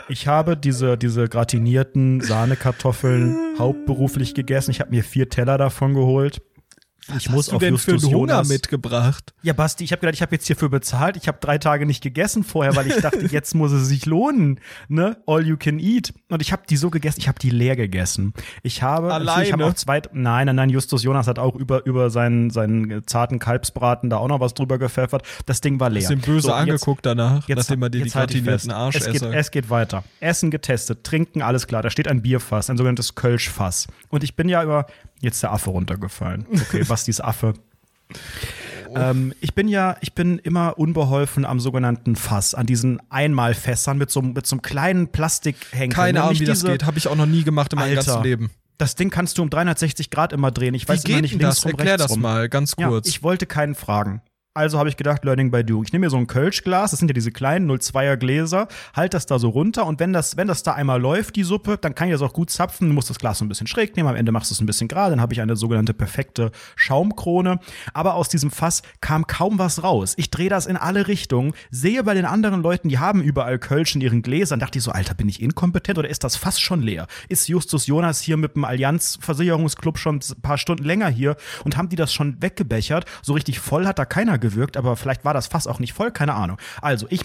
Ich 0.09 0.27
habe 0.27 0.57
diese, 0.57 0.97
diese 0.97 1.27
gratinierten 1.27 2.21
Sahnekartoffeln 2.21 3.55
hauptberuflich 3.59 4.33
gegessen. 4.33 4.71
Ich 4.71 4.79
habe 4.79 4.91
mir 4.91 5.03
vier 5.03 5.29
Teller 5.29 5.57
davon 5.57 5.93
geholt. 5.93 6.41
Ich 7.17 7.29
muss 7.29 7.47
Hast 7.47 7.53
du 7.53 7.57
denn 7.59 7.77
für 7.77 7.91
Justus 7.91 8.09
einen 8.09 8.15
Hunger 8.19 8.33
Jonas. 8.33 8.49
mitgebracht? 8.49 9.33
Ja, 9.43 9.53
Basti, 9.53 9.83
ich 9.83 9.91
habe 9.91 9.99
gedacht, 10.01 10.15
ich 10.15 10.21
habe 10.21 10.35
jetzt 10.35 10.47
hierfür 10.47 10.69
bezahlt. 10.69 11.17
Ich 11.17 11.27
habe 11.27 11.37
drei 11.41 11.57
Tage 11.57 11.85
nicht 11.85 12.01
gegessen 12.01 12.43
vorher, 12.43 12.75
weil 12.75 12.87
ich 12.87 12.95
dachte, 13.01 13.25
jetzt 13.27 13.53
muss 13.55 13.71
es 13.71 13.87
sich 13.87 14.05
lohnen. 14.05 14.59
Ne? 14.87 15.17
All 15.27 15.45
you 15.45 15.57
can 15.57 15.79
eat. 15.79 16.13
Und 16.29 16.41
ich 16.41 16.51
habe 16.51 16.63
die 16.69 16.77
so 16.77 16.89
gegessen, 16.89 17.19
ich 17.19 17.27
habe 17.27 17.39
die 17.39 17.49
leer 17.49 17.75
gegessen. 17.75 18.33
Ich 18.63 18.81
habe, 18.83 19.13
Alleine? 19.13 19.43
ich 19.45 19.51
habe 19.53 19.65
auch 19.65 19.73
zwei, 19.73 20.01
nein, 20.13 20.45
nein, 20.47 20.55
nein, 20.55 20.69
Justus 20.69 21.03
Jonas 21.03 21.27
hat 21.27 21.39
auch 21.39 21.55
über, 21.55 21.85
über 21.85 22.09
seinen, 22.09 22.49
seinen 22.49 23.05
zarten 23.07 23.39
Kalbsbraten 23.39 24.09
da 24.09 24.17
auch 24.17 24.27
noch 24.27 24.39
was 24.39 24.53
drüber 24.53 24.77
gepfeffert. 24.79 25.23
Das 25.45 25.61
Ding 25.61 25.79
war 25.79 25.89
leer. 25.89 26.07
Den 26.07 26.19
böse 26.21 26.41
So, 26.41 26.49
jetzt- 26.49 26.57
angeguckt 26.57 27.05
danach, 27.05 27.47
Jetzt, 27.47 27.57
nachdem 27.57 27.83
er 27.83 27.89
dir 27.89 27.99
die 27.99 28.03
jetzt 28.05 28.15
halt 28.15 28.29
gratinierten. 28.31 28.71
Arsch 28.71 28.95
es 28.95 29.05
geht, 29.11 29.21
es 29.21 29.51
geht 29.51 29.69
weiter. 29.69 30.03
Essen 30.19 30.51
getestet, 30.51 31.03
trinken, 31.03 31.41
alles 31.41 31.67
klar. 31.67 31.81
Da 31.81 31.89
steht 31.89 32.07
ein 32.07 32.21
Bierfass, 32.21 32.69
ein 32.69 32.77
sogenanntes 32.77 33.15
Kölschfass. 33.15 33.87
Und 34.09 34.23
ich 34.23 34.35
bin 34.35 34.49
ja 34.49 34.63
über, 34.63 34.85
jetzt 35.21 35.35
ist 35.35 35.43
der 35.43 35.53
Affe 35.53 35.69
runtergefallen. 35.69 36.45
Okay, 36.53 36.83
Bastis 36.83 37.21
Affe. 37.21 37.53
Ähm, 38.93 39.33
ich 39.39 39.53
bin 39.55 39.69
ja, 39.69 39.95
ich 40.01 40.13
bin 40.15 40.37
immer 40.39 40.77
unbeholfen 40.77 41.45
am 41.45 41.61
sogenannten 41.61 42.17
Fass, 42.17 42.53
an 42.53 42.65
diesen 42.65 42.99
Einmalfässern 43.09 43.97
mit 43.97 44.11
so, 44.11 44.21
mit 44.21 44.45
so 44.45 44.55
einem 44.55 44.61
kleinen 44.61 45.07
Plastikhenkel. 45.07 45.95
Keine 45.95 46.13
ne? 46.19 46.19
Ahnung, 46.23 46.31
Nicht 46.33 46.41
wie 46.41 46.45
das 46.45 46.63
geht. 46.65 46.83
Habe 46.85 46.97
ich 46.97 47.07
auch 47.07 47.15
noch 47.15 47.25
nie 47.25 47.43
gemacht 47.43 47.71
in 47.71 47.79
meinem 47.79 47.97
Alter. 47.97 48.11
ganzen 48.15 48.23
Leben. 48.23 48.51
Das 48.77 48.95
Ding 48.95 49.09
kannst 49.09 49.37
du 49.37 49.43
um 49.43 49.49
360 49.49 50.09
Grad 50.09 50.33
immer 50.33 50.51
drehen. 50.51 50.73
Ich 50.73 50.83
Wie 50.83 50.89
weiß 50.89 51.05
immer 51.05 51.13
geht 51.15 51.21
nicht 51.21 51.33
denn 51.35 51.39
links 51.39 51.55
das? 51.57 51.65
rum, 51.65 51.71
Erklär 51.71 51.97
das 51.97 52.11
rum. 52.11 52.21
mal, 52.21 52.49
ganz 52.49 52.75
Ja, 52.77 52.89
kurz. 52.89 53.07
ich 53.07 53.23
wollte 53.23 53.45
keinen 53.45 53.75
fragen. 53.75 54.21
Also 54.53 54.79
habe 54.79 54.89
ich 54.89 54.97
gedacht, 54.97 55.23
Learning 55.23 55.49
by 55.49 55.63
Doing. 55.63 55.85
Ich 55.85 55.93
nehme 55.93 56.07
mir 56.07 56.09
so 56.09 56.17
ein 56.17 56.27
Kölschglas, 56.27 56.91
das 56.91 56.99
sind 56.99 57.07
ja 57.07 57.13
diese 57.13 57.31
kleinen 57.31 57.71
02er 57.71 58.17
Gläser, 58.17 58.67
halt 58.93 59.13
das 59.13 59.25
da 59.25 59.39
so 59.39 59.47
runter 59.47 59.85
und 59.85 60.01
wenn 60.01 60.11
das, 60.11 60.35
wenn 60.35 60.49
das 60.49 60.61
da 60.61 60.73
einmal 60.73 60.99
läuft, 60.99 61.37
die 61.37 61.43
Suppe, 61.43 61.77
dann 61.77 61.95
kann 61.95 62.09
ich 62.09 62.13
das 62.13 62.21
auch 62.21 62.33
gut 62.33 62.49
zapfen. 62.49 62.89
Du 62.89 62.93
musst 62.93 63.09
das 63.09 63.17
Glas 63.17 63.37
so 63.37 63.45
ein 63.45 63.47
bisschen 63.47 63.67
schräg 63.67 63.95
nehmen, 63.95 64.09
am 64.09 64.15
Ende 64.17 64.33
machst 64.33 64.51
du 64.51 64.53
es 64.53 64.59
ein 64.59 64.65
bisschen 64.65 64.89
gerade, 64.89 65.11
dann 65.11 65.21
habe 65.21 65.31
ich 65.31 65.39
eine 65.39 65.55
sogenannte 65.55 65.93
perfekte 65.93 66.51
Schaumkrone. 66.75 67.61
Aber 67.93 68.15
aus 68.15 68.27
diesem 68.27 68.51
Fass 68.51 68.81
kam 68.99 69.25
kaum 69.25 69.57
was 69.57 69.83
raus. 69.83 70.15
Ich 70.17 70.31
drehe 70.31 70.49
das 70.49 70.65
in 70.65 70.75
alle 70.75 71.07
Richtungen, 71.07 71.53
sehe 71.69 72.03
bei 72.03 72.13
den 72.13 72.25
anderen 72.25 72.61
Leuten, 72.61 72.89
die 72.89 72.99
haben 72.99 73.23
überall 73.23 73.57
Kölsch 73.57 73.95
in 73.95 74.01
ihren 74.01 74.21
Gläsern, 74.21 74.59
dachte 74.59 74.79
ich 74.79 74.83
so, 74.83 74.91
Alter, 74.91 75.13
bin 75.13 75.29
ich 75.29 75.41
inkompetent 75.41 75.97
oder 75.97 76.09
ist 76.09 76.25
das 76.25 76.35
Fass 76.35 76.59
schon 76.59 76.81
leer? 76.81 77.07
Ist 77.29 77.47
Justus 77.47 77.87
Jonas 77.87 78.19
hier 78.19 78.35
mit 78.35 78.55
dem 78.55 78.65
Allianz 78.65 79.17
Versicherungsclub 79.21 79.97
schon 79.97 80.17
ein 80.17 80.41
paar 80.41 80.57
Stunden 80.57 80.83
länger 80.83 81.07
hier 81.07 81.37
und 81.63 81.77
haben 81.77 81.87
die 81.87 81.95
das 81.95 82.13
schon 82.13 82.35
weggebechert? 82.41 83.05
So 83.21 83.31
richtig 83.31 83.61
voll 83.61 83.87
hat 83.87 83.97
da 83.97 84.03
keiner 84.03 84.40
gewirkt, 84.41 84.75
aber 84.75 84.97
vielleicht 84.97 85.23
war 85.23 85.33
das 85.33 85.47
Fass 85.47 85.67
auch 85.67 85.79
nicht 85.79 85.93
voll, 85.93 86.11
keine 86.11 86.33
Ahnung. 86.33 86.57
Also 86.81 87.07
ich 87.09 87.23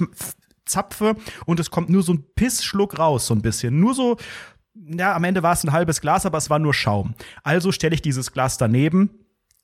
zapfe 0.64 1.16
und 1.46 1.58
es 1.58 1.70
kommt 1.70 1.88
nur 1.88 2.02
so 2.02 2.12
ein 2.12 2.24
Pissschluck 2.34 2.98
raus, 2.98 3.26
so 3.26 3.34
ein 3.34 3.42
bisschen. 3.42 3.80
Nur 3.80 3.94
so, 3.94 4.16
ja, 4.74 5.14
am 5.14 5.24
Ende 5.24 5.42
war 5.42 5.52
es 5.52 5.64
ein 5.64 5.72
halbes 5.72 6.00
Glas, 6.00 6.26
aber 6.26 6.38
es 6.38 6.50
war 6.50 6.58
nur 6.58 6.74
Schaum. 6.74 7.14
Also 7.42 7.72
stelle 7.72 7.94
ich 7.94 8.02
dieses 8.02 8.32
Glas 8.32 8.58
daneben. 8.58 9.10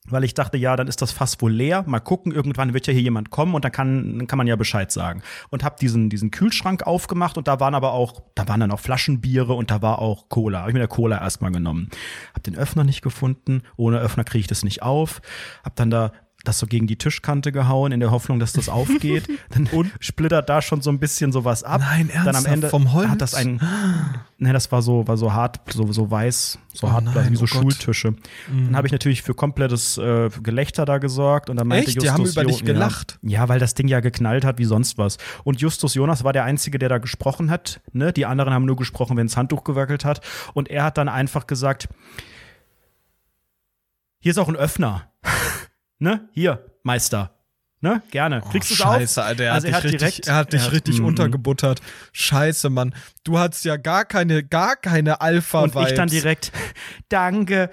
Weil 0.05 0.25
ich 0.25 0.33
dachte, 0.33 0.57
ja, 0.57 0.75
dann 0.75 0.89
ist 0.89 1.01
das 1.01 1.13
Fass 1.13 1.39
wohl 1.39 1.53
leer. 1.53 1.85
Mal 1.87 2.01
gucken, 2.01 2.33
irgendwann 2.33 2.73
wird 2.73 2.87
ja 2.87 2.93
hier 2.93 3.03
jemand 3.03 3.29
kommen 3.29 3.55
und 3.55 3.63
dann 3.63 3.71
kann, 3.71 4.27
kann 4.27 4.35
man 4.37 4.47
ja 4.47 4.57
Bescheid 4.57 4.91
sagen. 4.91 5.23
Und 5.49 5.63
habe 5.63 5.77
diesen, 5.79 6.09
diesen 6.09 6.29
Kühlschrank 6.29 6.85
aufgemacht 6.85 7.37
und 7.37 7.47
da 7.47 7.61
waren 7.61 7.73
aber 7.73 7.93
auch, 7.93 8.21
da 8.35 8.45
waren 8.49 8.59
dann 8.59 8.71
auch 8.71 8.81
Flaschenbiere 8.81 9.53
und 9.53 9.71
da 9.71 9.81
war 9.81 9.99
auch 9.99 10.27
Cola. 10.27 10.59
Habe 10.59 10.71
ich 10.71 10.73
mir 10.73 10.79
der 10.79 10.89
Cola 10.89 11.21
erstmal 11.21 11.53
genommen. 11.53 11.89
Hab 12.33 12.43
den 12.43 12.57
Öffner 12.57 12.83
nicht 12.83 13.01
gefunden. 13.01 13.61
Ohne 13.77 13.99
Öffner 13.99 14.25
kriege 14.25 14.41
ich 14.41 14.47
das 14.47 14.63
nicht 14.63 14.83
auf. 14.83 15.21
Hab 15.63 15.77
dann 15.77 15.89
da 15.89 16.11
das 16.43 16.59
so 16.59 16.67
gegen 16.67 16.87
die 16.87 16.97
Tischkante 16.97 17.51
gehauen, 17.51 17.91
in 17.93 18.01
der 18.01 18.11
Hoffnung, 18.11 18.39
dass 18.39 18.51
das 18.51 18.67
aufgeht. 18.67 19.27
Dann 19.49 19.69
splittert 19.99 20.49
da 20.49 20.61
schon 20.61 20.81
so 20.81 20.89
ein 20.89 20.99
bisschen 20.99 21.31
sowas 21.31 21.63
ab. 21.63 21.81
Nein, 21.81 22.09
Dann 22.13 22.19
am 22.19 22.25
ernsthaft? 22.27 22.53
Ende 22.53 22.69
Vom 22.69 22.93
Holz? 22.93 23.09
hat 23.09 23.21
das 23.21 23.33
ein, 23.33 23.61
ne, 24.37 24.51
das 24.51 24.71
war 24.71 24.81
so, 24.81 25.07
war 25.07 25.15
so 25.15 25.31
hart, 25.31 25.61
so, 25.71 25.89
so 25.91 26.11
weiß, 26.11 26.59
so 26.73 26.87
Oh 26.87 26.91
hart, 26.91 27.05
nein, 27.05 27.31
wie 27.31 27.35
so 27.37 27.43
oh. 27.43 27.47
Schultische. 27.47 28.15
Dann 28.49 28.75
habe 28.75 28.87
ich 28.87 28.91
natürlich 28.91 29.21
für 29.21 29.33
komplettes 29.33 29.97
äh, 29.97 30.29
Gelächter 30.41 30.85
da 30.85 30.97
gesorgt 30.97 31.49
und 31.49 31.55
dann 31.55 31.67
meinte 31.67 31.87
Echt? 31.87 32.01
Die 32.01 32.05
Justus 32.05 32.13
haben 32.13 32.25
über 32.25 32.43
dich 32.51 32.65
gelacht? 32.65 33.19
Ja, 33.21 33.41
ja, 33.41 33.49
weil 33.49 33.59
das 33.59 33.73
Ding 33.73 33.87
ja 33.87 34.01
geknallt 34.01 34.43
hat 34.43 34.57
wie 34.57 34.65
sonst 34.65 34.97
was. 34.97 35.17
Und 35.45 35.61
Justus 35.61 35.93
Jonas 35.93 36.25
war 36.25 36.33
der 36.33 36.43
Einzige, 36.43 36.77
der 36.77 36.89
da 36.89 36.97
gesprochen 36.97 37.49
hat. 37.49 37.79
Ne? 37.93 38.11
Die 38.11 38.25
anderen 38.25 38.53
haben 38.53 38.65
nur 38.65 38.75
gesprochen, 38.75 39.15
wenn 39.15 39.27
das 39.27 39.37
Handtuch 39.37 39.63
gewackelt 39.63 40.03
hat. 40.03 40.19
Und 40.53 40.69
er 40.69 40.83
hat 40.83 40.97
dann 40.97 41.07
einfach 41.07 41.47
gesagt: 41.47 41.87
Hier 44.19 44.31
ist 44.31 44.37
auch 44.37 44.49
ein 44.49 44.57
Öffner. 44.57 45.12
Ne? 46.03 46.27
Hier, 46.33 46.63
Meister. 46.83 47.31
Ne? 47.81 48.01
Gerne. 48.11 48.41
Kriegst 48.51 48.69
du 48.71 48.75
auf? 48.83 48.95
Scheiße, 48.95 49.21
Alter, 49.23 49.43
er 49.43 49.53
Also 49.53 49.67
hat 49.67 49.69
dich 49.69 49.75
hat 49.75 49.83
richtig, 49.83 49.99
direkt- 49.99 50.27
er 50.27 50.35
hat 50.35 50.53
dich 50.53 50.61
er 50.61 50.65
hat- 50.67 50.73
richtig 50.73 50.99
mhm. 50.99 51.05
untergebuttert. 51.05 51.81
Scheiße, 52.13 52.69
Mann. 52.69 52.95
Du 53.25 53.39
hattest 53.39 53.65
ja 53.65 53.75
gar 53.77 54.05
keine, 54.05 54.41
gar 54.43 54.75
keine 54.77 55.19
alpha 55.19 55.63
Und 55.63 55.75
ich 55.75 55.93
dann 55.93 56.07
direkt, 56.07 56.51
danke, 57.09 57.69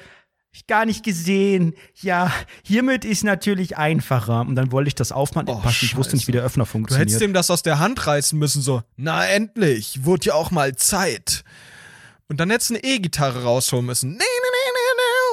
ich 0.52 0.66
gar 0.66 0.84
nicht 0.84 1.04
gesehen. 1.04 1.74
Ja, 2.00 2.32
hiermit 2.64 3.04
ist 3.04 3.22
natürlich 3.22 3.76
einfacher. 3.76 4.40
Und 4.40 4.56
dann 4.56 4.72
wollte 4.72 4.88
ich 4.88 4.96
das 4.96 5.12
aufmachen. 5.12 5.48
Oh, 5.48 5.60
Passt, 5.60 5.82
ich 5.84 5.96
wusste 5.96 6.16
nicht, 6.16 6.26
wie 6.26 6.32
der 6.32 6.42
Öffner 6.42 6.64
Du 6.64 6.70
funktioniert. 6.70 7.06
hättest 7.08 7.20
dem 7.20 7.32
das 7.32 7.48
aus 7.50 7.62
der 7.62 7.78
Hand 7.78 8.04
reißen 8.04 8.36
müssen, 8.36 8.62
so. 8.62 8.82
Na 8.96 9.24
endlich, 9.26 10.04
wurde 10.04 10.26
ja 10.26 10.34
auch 10.34 10.50
mal 10.50 10.74
Zeit. 10.74 11.44
Und 12.26 12.38
dann 12.40 12.50
hättest 12.50 12.70
du 12.70 12.74
eine 12.74 12.84
E-Gitarre 12.84 13.44
rausholen 13.44 13.86
müssen. 13.86 14.10
Nee, 14.10 14.16
nee, 14.18 14.24
nee, 14.24 14.72
nee, 14.74 14.79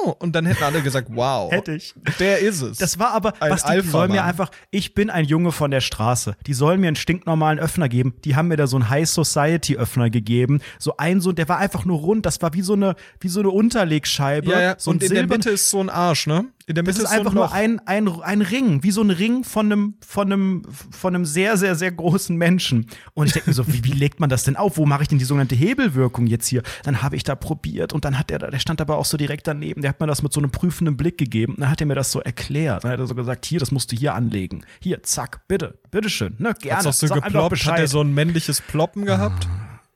nee. 0.06 0.12
Und 0.18 0.34
dann 0.34 0.46
hätten 0.46 0.62
alle 0.64 0.82
gesagt, 0.82 1.08
wow. 1.10 1.50
Hätte 1.52 1.74
ich. 1.74 1.94
Der 2.18 2.38
ist 2.40 2.62
es. 2.62 2.78
Das 2.78 2.98
war 2.98 3.12
aber, 3.12 3.34
Ein 3.40 3.50
was 3.50 3.64
die, 3.64 3.80
die 3.80 3.88
sollen 3.88 4.10
mir 4.12 4.24
einfach, 4.24 4.50
ich 4.70 4.94
bin 4.94 5.10
ein 5.10 5.24
Junge 5.24 5.52
von 5.52 5.70
der 5.70 5.80
Straße. 5.80 6.36
Die 6.46 6.54
sollen 6.54 6.80
mir 6.80 6.88
einen 6.88 6.96
stinknormalen 6.96 7.58
Öffner 7.58 7.88
geben. 7.88 8.14
Die 8.24 8.36
haben 8.36 8.48
mir 8.48 8.56
da 8.56 8.66
so 8.66 8.76
einen 8.76 8.88
High 8.90 9.08
Society 9.08 9.76
Öffner 9.76 10.10
gegeben. 10.10 10.60
So 10.78 10.96
ein, 10.96 11.20
so, 11.20 11.32
der 11.32 11.48
war 11.48 11.58
einfach 11.58 11.84
nur 11.84 11.98
rund. 11.98 12.26
Das 12.26 12.40
war 12.42 12.52
wie 12.54 12.62
so 12.62 12.74
eine, 12.74 12.94
wie 13.20 13.28
so 13.28 13.40
eine 13.40 13.50
Unterlegscheibe. 13.50 14.50
ja, 14.50 14.60
ja. 14.60 14.74
So 14.78 14.90
und 14.90 15.02
in 15.02 15.08
der 15.10 15.18
silbern- 15.24 15.38
Mitte 15.38 15.50
ist 15.50 15.70
so 15.70 15.80
ein 15.80 15.90
Arsch, 15.90 16.26
ne? 16.26 16.46
In 16.68 16.74
der 16.74 16.84
Das 16.84 16.98
Mitte 16.98 17.06
ist 17.06 17.10
einfach 17.10 17.32
so 17.32 17.40
ein 17.54 17.70
nur 17.70 17.86
ein, 17.86 18.08
ein, 18.08 18.20
ein 18.20 18.42
Ring, 18.42 18.82
wie 18.82 18.90
so 18.90 19.00
ein 19.00 19.08
Ring 19.08 19.42
von 19.42 19.72
einem, 19.72 19.94
von 20.06 20.30
einem, 20.30 20.62
von 20.90 21.14
einem 21.14 21.24
sehr, 21.24 21.56
sehr, 21.56 21.74
sehr 21.74 21.90
großen 21.90 22.36
Menschen. 22.36 22.86
Und 23.14 23.26
ich 23.26 23.32
denke 23.32 23.48
mir 23.48 23.54
so, 23.54 23.66
wie, 23.68 23.84
wie 23.84 23.92
legt 23.92 24.20
man 24.20 24.28
das 24.28 24.44
denn 24.44 24.54
auf? 24.54 24.76
Wo 24.76 24.84
mache 24.84 25.00
ich 25.00 25.08
denn 25.08 25.18
die 25.18 25.24
sogenannte 25.24 25.54
Hebelwirkung 25.54 26.26
jetzt 26.26 26.46
hier? 26.46 26.62
Dann 26.82 27.00
habe 27.00 27.16
ich 27.16 27.24
da 27.24 27.36
probiert 27.36 27.94
und 27.94 28.04
dann 28.04 28.18
hat 28.18 28.28
der, 28.28 28.38
der 28.38 28.58
stand 28.58 28.82
aber 28.82 28.98
auch 28.98 29.06
so 29.06 29.16
direkt 29.16 29.46
daneben, 29.46 29.80
der 29.80 29.88
hat 29.88 30.00
mir 30.00 30.06
das 30.06 30.22
mit 30.22 30.30
so 30.30 30.40
einem 30.40 30.50
prüfenden 30.50 30.98
Blick 30.98 31.16
gegeben. 31.16 31.54
Und 31.54 31.60
dann 31.60 31.70
hat 31.70 31.80
er 31.80 31.86
mir 31.86 31.94
das 31.94 32.12
so 32.12 32.20
erklärt. 32.20 32.84
Dann 32.84 32.92
hat 32.92 33.00
er 33.00 33.06
so 33.06 33.14
gesagt, 33.14 33.46
hier, 33.46 33.60
das 33.60 33.72
musst 33.72 33.90
du 33.90 33.96
hier 33.96 34.14
anlegen. 34.14 34.66
Hier, 34.78 35.02
zack, 35.02 35.48
bitte, 35.48 35.78
bitteschön, 35.90 36.34
ne, 36.36 36.52
gerne. 36.60 36.76
Hat's 36.76 36.86
auch 36.86 36.92
so 36.92 37.14
geploppt? 37.14 37.64
Hat 37.64 37.78
er 37.78 37.88
so 37.88 38.02
ein 38.02 38.12
männliches 38.12 38.60
Ploppen 38.60 39.06
gehabt? 39.06 39.48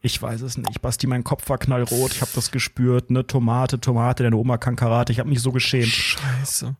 Ich 0.05 0.21
weiß 0.21 0.41
es 0.41 0.59
nicht. 0.59 0.83
Basti, 0.83 1.07
mein 1.07 1.23
Kopf 1.23 1.49
war 1.49 1.59
knallrot. 1.59 2.13
Ich 2.13 2.21
habe 2.21 2.31
das 2.35 2.51
gespürt. 2.51 3.13
Ne, 3.13 3.25
Tomate, 3.25 3.79
Tomate, 3.79 4.25
deine 4.25 4.37
Oma 4.37 4.59
kann 4.59 4.75
Karate. 4.75 5.13
Ich 5.13 5.21
habe 5.21 5.29
mich 5.29 5.41
so 5.41 5.53
geschämt. 5.53 5.87
Scheiße. 5.87 6.75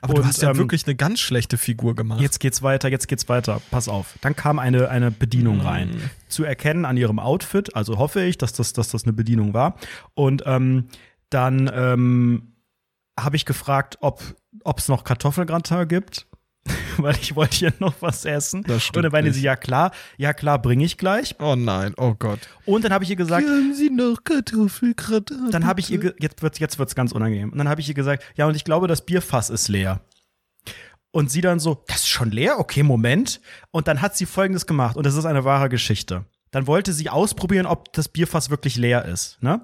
Aber 0.00 0.14
Und, 0.14 0.18
du 0.20 0.24
hast 0.24 0.40
ja 0.42 0.52
ähm, 0.52 0.58
wirklich 0.58 0.86
eine 0.86 0.94
ganz 0.94 1.18
schlechte 1.18 1.58
Figur 1.58 1.96
gemacht. 1.96 2.20
Jetzt 2.20 2.38
geht's 2.38 2.62
weiter, 2.62 2.88
jetzt 2.88 3.08
geht's 3.08 3.28
weiter. 3.28 3.60
Pass 3.72 3.88
auf. 3.88 4.16
Dann 4.20 4.36
kam 4.36 4.60
eine, 4.60 4.90
eine 4.90 5.10
Bedienung 5.10 5.60
rein. 5.60 6.08
Zu 6.28 6.44
erkennen 6.44 6.84
an 6.84 6.96
ihrem 6.96 7.18
Outfit, 7.18 7.74
also 7.74 7.98
hoffe 7.98 8.22
ich, 8.22 8.38
dass 8.38 8.52
das, 8.52 8.72
dass 8.74 8.90
das 8.90 9.02
eine 9.02 9.12
Bedienung 9.12 9.54
war. 9.54 9.74
Und 10.14 10.44
ähm, 10.46 10.86
dann 11.30 11.68
ähm, 11.74 12.52
habe 13.18 13.34
ich 13.34 13.44
gefragt, 13.44 13.98
ob 14.00 14.22
es 14.76 14.86
noch 14.86 15.02
Kartoffelgratin 15.02 15.88
gibt. 15.88 16.27
Weil 16.96 17.16
ich 17.20 17.34
wollte 17.36 17.56
hier 17.56 17.72
noch 17.78 17.94
was 18.00 18.24
essen. 18.24 18.62
Das 18.64 18.82
stimmt 18.82 18.96
Und 18.98 19.02
dann 19.04 19.12
meinte 19.12 19.32
sie, 19.32 19.42
ja 19.42 19.56
klar, 19.56 19.92
ja 20.16 20.32
klar, 20.32 20.60
bringe 20.60 20.84
ich 20.84 20.98
gleich. 20.98 21.36
oh 21.40 21.54
nein, 21.56 21.94
oh 21.96 22.14
Gott. 22.14 22.40
Und 22.64 22.84
dann 22.84 22.92
habe 22.92 23.04
ich 23.04 23.10
ihr 23.10 23.16
gesagt, 23.16 23.46
Haben 23.46 23.74
Sie 23.74 23.90
noch 23.90 24.22
Kartoffelgratin? 24.24 25.50
dann 25.50 25.66
habe 25.66 25.80
ich 25.80 25.90
ihr, 25.90 26.14
jetzt 26.18 26.42
wird's, 26.42 26.58
jetzt 26.58 26.78
wird's 26.78 26.94
ganz 26.94 27.12
unangenehm. 27.12 27.50
Und 27.52 27.58
dann 27.58 27.68
habe 27.68 27.80
ich 27.80 27.88
ihr 27.88 27.94
gesagt, 27.94 28.22
ja, 28.36 28.46
und 28.46 28.54
ich 28.56 28.64
glaube, 28.64 28.86
das 28.88 29.04
Bierfass 29.04 29.50
ist 29.50 29.68
leer. 29.68 30.00
Und 31.10 31.30
sie 31.30 31.40
dann 31.40 31.58
so, 31.58 31.82
das 31.88 31.98
ist 31.98 32.08
schon 32.08 32.30
leer? 32.30 32.58
Okay, 32.58 32.82
Moment. 32.82 33.40
Und 33.70 33.88
dann 33.88 34.02
hat 34.02 34.16
sie 34.16 34.26
Folgendes 34.26 34.66
gemacht, 34.66 34.96
und 34.96 35.06
das 35.06 35.14
ist 35.14 35.24
eine 35.24 35.44
wahre 35.44 35.68
Geschichte. 35.68 36.26
Dann 36.50 36.66
wollte 36.66 36.92
sie 36.92 37.08
ausprobieren, 37.10 37.66
ob 37.66 37.92
das 37.92 38.08
Bierfass 38.08 38.50
wirklich 38.50 38.76
leer 38.76 39.04
ist. 39.04 39.38
Ne? 39.42 39.62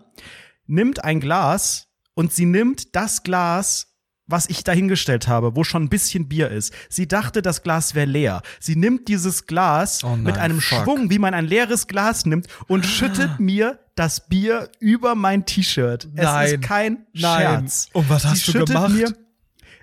Nimmt 0.67 1.05
ein 1.05 1.21
Glas 1.21 1.89
und 2.15 2.33
sie 2.33 2.47
nimmt 2.47 2.95
das 2.97 3.23
Glas, 3.23 3.94
was 4.27 4.49
ich 4.49 4.65
dahingestellt 4.65 5.29
habe, 5.29 5.55
wo 5.55 5.65
schon 5.65 5.85
ein 5.85 5.89
bisschen 5.89 6.29
Bier 6.29 6.51
ist. 6.51 6.73
Sie 6.89 7.07
dachte, 7.07 7.43
das 7.43 7.63
Glas 7.63 7.95
wäre 7.95 8.07
leer. 8.07 8.43
Sie 8.59 8.75
nimmt 8.77 9.09
dieses 9.09 9.47
Glas 9.47 10.03
Oh 10.03 10.11
nein, 10.11 10.23
mit 10.23 10.39
einem 10.39 10.61
fuck. 10.61 10.85
Schwung, 10.85 11.11
wie 11.11 11.19
man 11.19 11.35
ein 11.35 11.47
leeres 11.47 11.87
Glas 11.87 12.25
nimmt, 12.25 12.47
und 12.67 12.87
schüttet 12.87 13.39
mir 13.39 13.79
das 13.97 14.27
Bier 14.29 14.71
über 14.81 15.15
mein 15.15 15.45
T-Shirt. 15.47 16.09
Es 16.17 16.53
ist 16.53 16.63
kein 16.63 17.07
Nein. 17.13 17.41
Scherz. 17.41 17.89
Und 17.93 18.09
was 18.09 18.23
Sie 18.23 18.29
hast 18.29 18.49
du 18.49 18.53
schüttet 18.53 18.69
gemacht? 18.69 19.15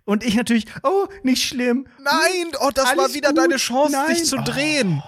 Und 0.05 0.23
ich 0.23 0.35
natürlich, 0.35 0.65
oh, 0.81 1.05
nicht 1.23 1.47
schlimm. 1.47 1.85
Nein, 2.03 2.51
oh, 2.59 2.71
das 2.73 2.85
war 2.85 3.03
Alles 3.03 3.13
wieder 3.13 3.29
gut. 3.29 3.37
deine 3.37 3.57
Chance, 3.57 3.91
Nein. 3.93 4.07
dich 4.15 4.25
zu 4.25 4.37
Oh. 4.37 4.43
drehen. 4.43 5.03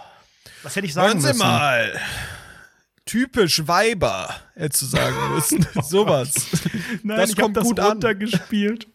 Was 0.62 0.76
hätte 0.76 0.86
ich 0.86 0.94
sagen 0.94 1.08
Hören 1.08 1.22
Sie 1.22 1.28
müssen? 1.30 1.40
mal. 1.40 2.00
Typisch 3.06 3.68
Weiber, 3.68 4.34
hättest 4.56 4.84
du 4.84 4.86
sagen 4.86 5.16
müssen. 5.36 5.68
Sowas. 5.84 6.34
Nein, 7.02 7.18
Das 7.18 7.32
ich 7.32 7.36
kommt 7.36 7.58
hab 7.58 7.64
das 7.64 7.70
gut 7.70 7.80
an. 7.82 7.88
runtergespielt. 7.94 8.88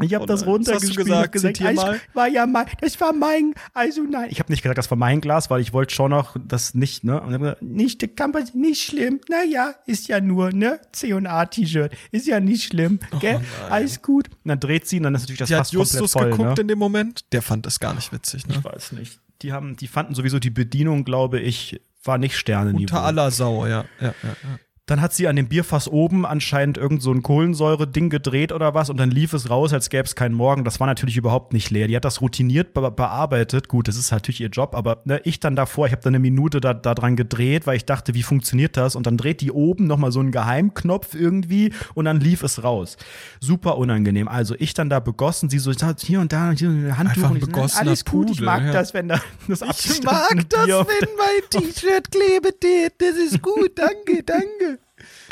Ich 0.00 0.14
habe 0.14 0.24
Oh 0.24 0.26
das 0.26 0.40
nein. 0.40 0.50
Runtergespielt. 0.50 0.96
gesagt? 0.96 1.32
gesagt, 1.32 2.14
war 2.14 2.26
ja 2.26 2.46
mein, 2.46 2.66
das 2.80 2.98
war 3.00 3.12
mein, 3.12 3.54
also 3.74 4.02
nein. 4.02 4.28
Ich 4.30 4.38
habe 4.38 4.50
nicht 4.50 4.62
gesagt, 4.62 4.78
das 4.78 4.90
war 4.90 4.96
mein 4.96 5.20
Glas, 5.20 5.50
weil 5.50 5.60
ich 5.60 5.72
wollte 5.74 5.94
schon 5.94 6.10
noch 6.10 6.36
das 6.42 6.74
nicht, 6.74 7.04
ne? 7.04 7.20
Und 7.20 7.38
gesagt, 7.38 7.62
nicht, 7.62 8.16
kann 8.16 8.30
man, 8.30 8.48
nicht 8.54 8.82
schlimm. 8.82 9.20
Naja, 9.28 9.74
ist 9.86 10.08
ja 10.08 10.20
nur, 10.20 10.50
ne? 10.52 10.80
C&A-T-Shirt. 10.92 11.92
Ist 12.10 12.26
ja 12.26 12.40
nicht 12.40 12.64
schlimm, 12.64 13.00
gell? 13.20 13.40
Alles 13.68 14.00
gut. 14.00 14.28
Und 14.28 14.48
dann 14.48 14.60
dreht 14.60 14.88
sie 14.88 14.96
und 14.96 15.02
dann 15.04 15.14
ist 15.14 15.22
natürlich 15.22 15.40
das 15.40 15.48
Die 15.48 15.54
hat 15.56 15.66
Fass 15.66 15.70
komplett 15.70 15.92
Justus 15.92 16.12
voll, 16.12 16.30
geguckt 16.30 16.56
ne? 16.56 16.62
in 16.62 16.68
dem 16.68 16.78
Moment. 16.78 17.32
Der 17.32 17.42
fand 17.42 17.66
das 17.66 17.78
gar 17.78 17.92
nicht 17.94 18.12
witzig, 18.12 18.46
ne? 18.46 18.54
Ich 18.54 18.64
weiß 18.64 18.92
nicht. 18.92 19.20
Die 19.42 19.52
haben, 19.52 19.76
die 19.76 19.88
fanden 19.88 20.14
sowieso 20.14 20.38
die 20.38 20.50
Bedienung, 20.50 21.04
glaube 21.04 21.38
ich, 21.40 21.80
war 22.04 22.16
nicht 22.16 22.36
Sternenniveau. 22.36 22.82
Unter 22.96 23.02
aller 23.02 23.30
Sau, 23.30 23.66
ja. 23.66 23.84
ja, 24.00 24.06
ja, 24.06 24.14
ja. 24.22 24.58
Dann 24.86 25.00
hat 25.00 25.14
sie 25.14 25.28
an 25.28 25.36
dem 25.36 25.46
Bierfass 25.46 25.86
oben 25.86 26.26
anscheinend 26.26 26.76
irgend 26.76 27.02
so 27.02 27.12
ein 27.12 27.22
Kohlensäure-Ding 27.22 28.10
gedreht 28.10 28.50
oder 28.50 28.74
was 28.74 28.90
und 28.90 28.96
dann 28.96 29.12
lief 29.12 29.32
es 29.32 29.48
raus, 29.48 29.72
als 29.72 29.90
gäbe 29.90 30.02
es 30.02 30.16
keinen 30.16 30.34
Morgen. 30.34 30.64
Das 30.64 30.80
war 30.80 30.88
natürlich 30.88 31.16
überhaupt 31.16 31.52
nicht 31.52 31.70
leer. 31.70 31.86
Die 31.86 31.94
hat 31.94 32.04
das 32.04 32.20
routiniert 32.20 32.74
be 32.74 32.90
bearbeitet. 32.90 33.68
Gut, 33.68 33.86
das 33.86 33.96
ist 33.96 34.10
natürlich 34.10 34.40
ihr 34.40 34.48
Job, 34.48 34.74
aber 34.74 35.00
ne, 35.04 35.20
ich 35.22 35.38
dann 35.38 35.54
davor, 35.54 35.86
ich 35.86 35.92
habe 35.92 36.02
da 36.02 36.08
eine 36.08 36.18
Minute 36.18 36.60
da, 36.60 36.74
da 36.74 36.94
dran 36.94 37.14
gedreht, 37.14 37.64
weil 37.64 37.76
ich 37.76 37.84
dachte, 37.84 38.14
wie 38.14 38.24
funktioniert 38.24 38.76
das? 38.76 38.96
Und 38.96 39.06
dann 39.06 39.16
dreht 39.16 39.40
die 39.40 39.52
oben 39.52 39.86
noch 39.86 39.98
mal 39.98 40.10
so 40.10 40.18
einen 40.18 40.32
Geheimknopf 40.32 41.14
irgendwie 41.14 41.72
und 41.94 42.06
dann 42.06 42.20
lief 42.20 42.42
es 42.42 42.64
raus. 42.64 42.96
Super 43.38 43.78
unangenehm. 43.78 44.26
Also 44.26 44.56
ich 44.58 44.74
dann 44.74 44.90
da 44.90 44.98
begossen, 44.98 45.48
sie 45.48 45.60
so 45.60 45.70
hier 46.00 46.20
und 46.20 46.32
da 46.32 46.50
hier 46.50 46.68
ein 46.70 46.98
Handtuch 46.98 47.22
Einfach 47.22 47.30
ein 47.30 47.42
und 47.42 47.66
ich 47.66 47.76
alles 47.76 48.04
gut, 48.04 48.30
ich 48.30 48.38
Pudel, 48.38 48.46
mag 48.46 48.64
ja. 48.64 48.72
das, 48.72 48.94
wenn 48.94 49.06
da 49.06 49.20
das 49.46 49.62
Ich 49.62 50.02
mag 50.02 50.48
das, 50.48 50.66
wenn 50.66 51.08
mein 51.16 51.50
T-Shirt 51.50 52.10
klebet. 52.10 52.94
Das 52.98 53.16
ist 53.16 53.40
gut. 53.40 53.78
Danke, 53.78 54.24
danke. 54.24 54.72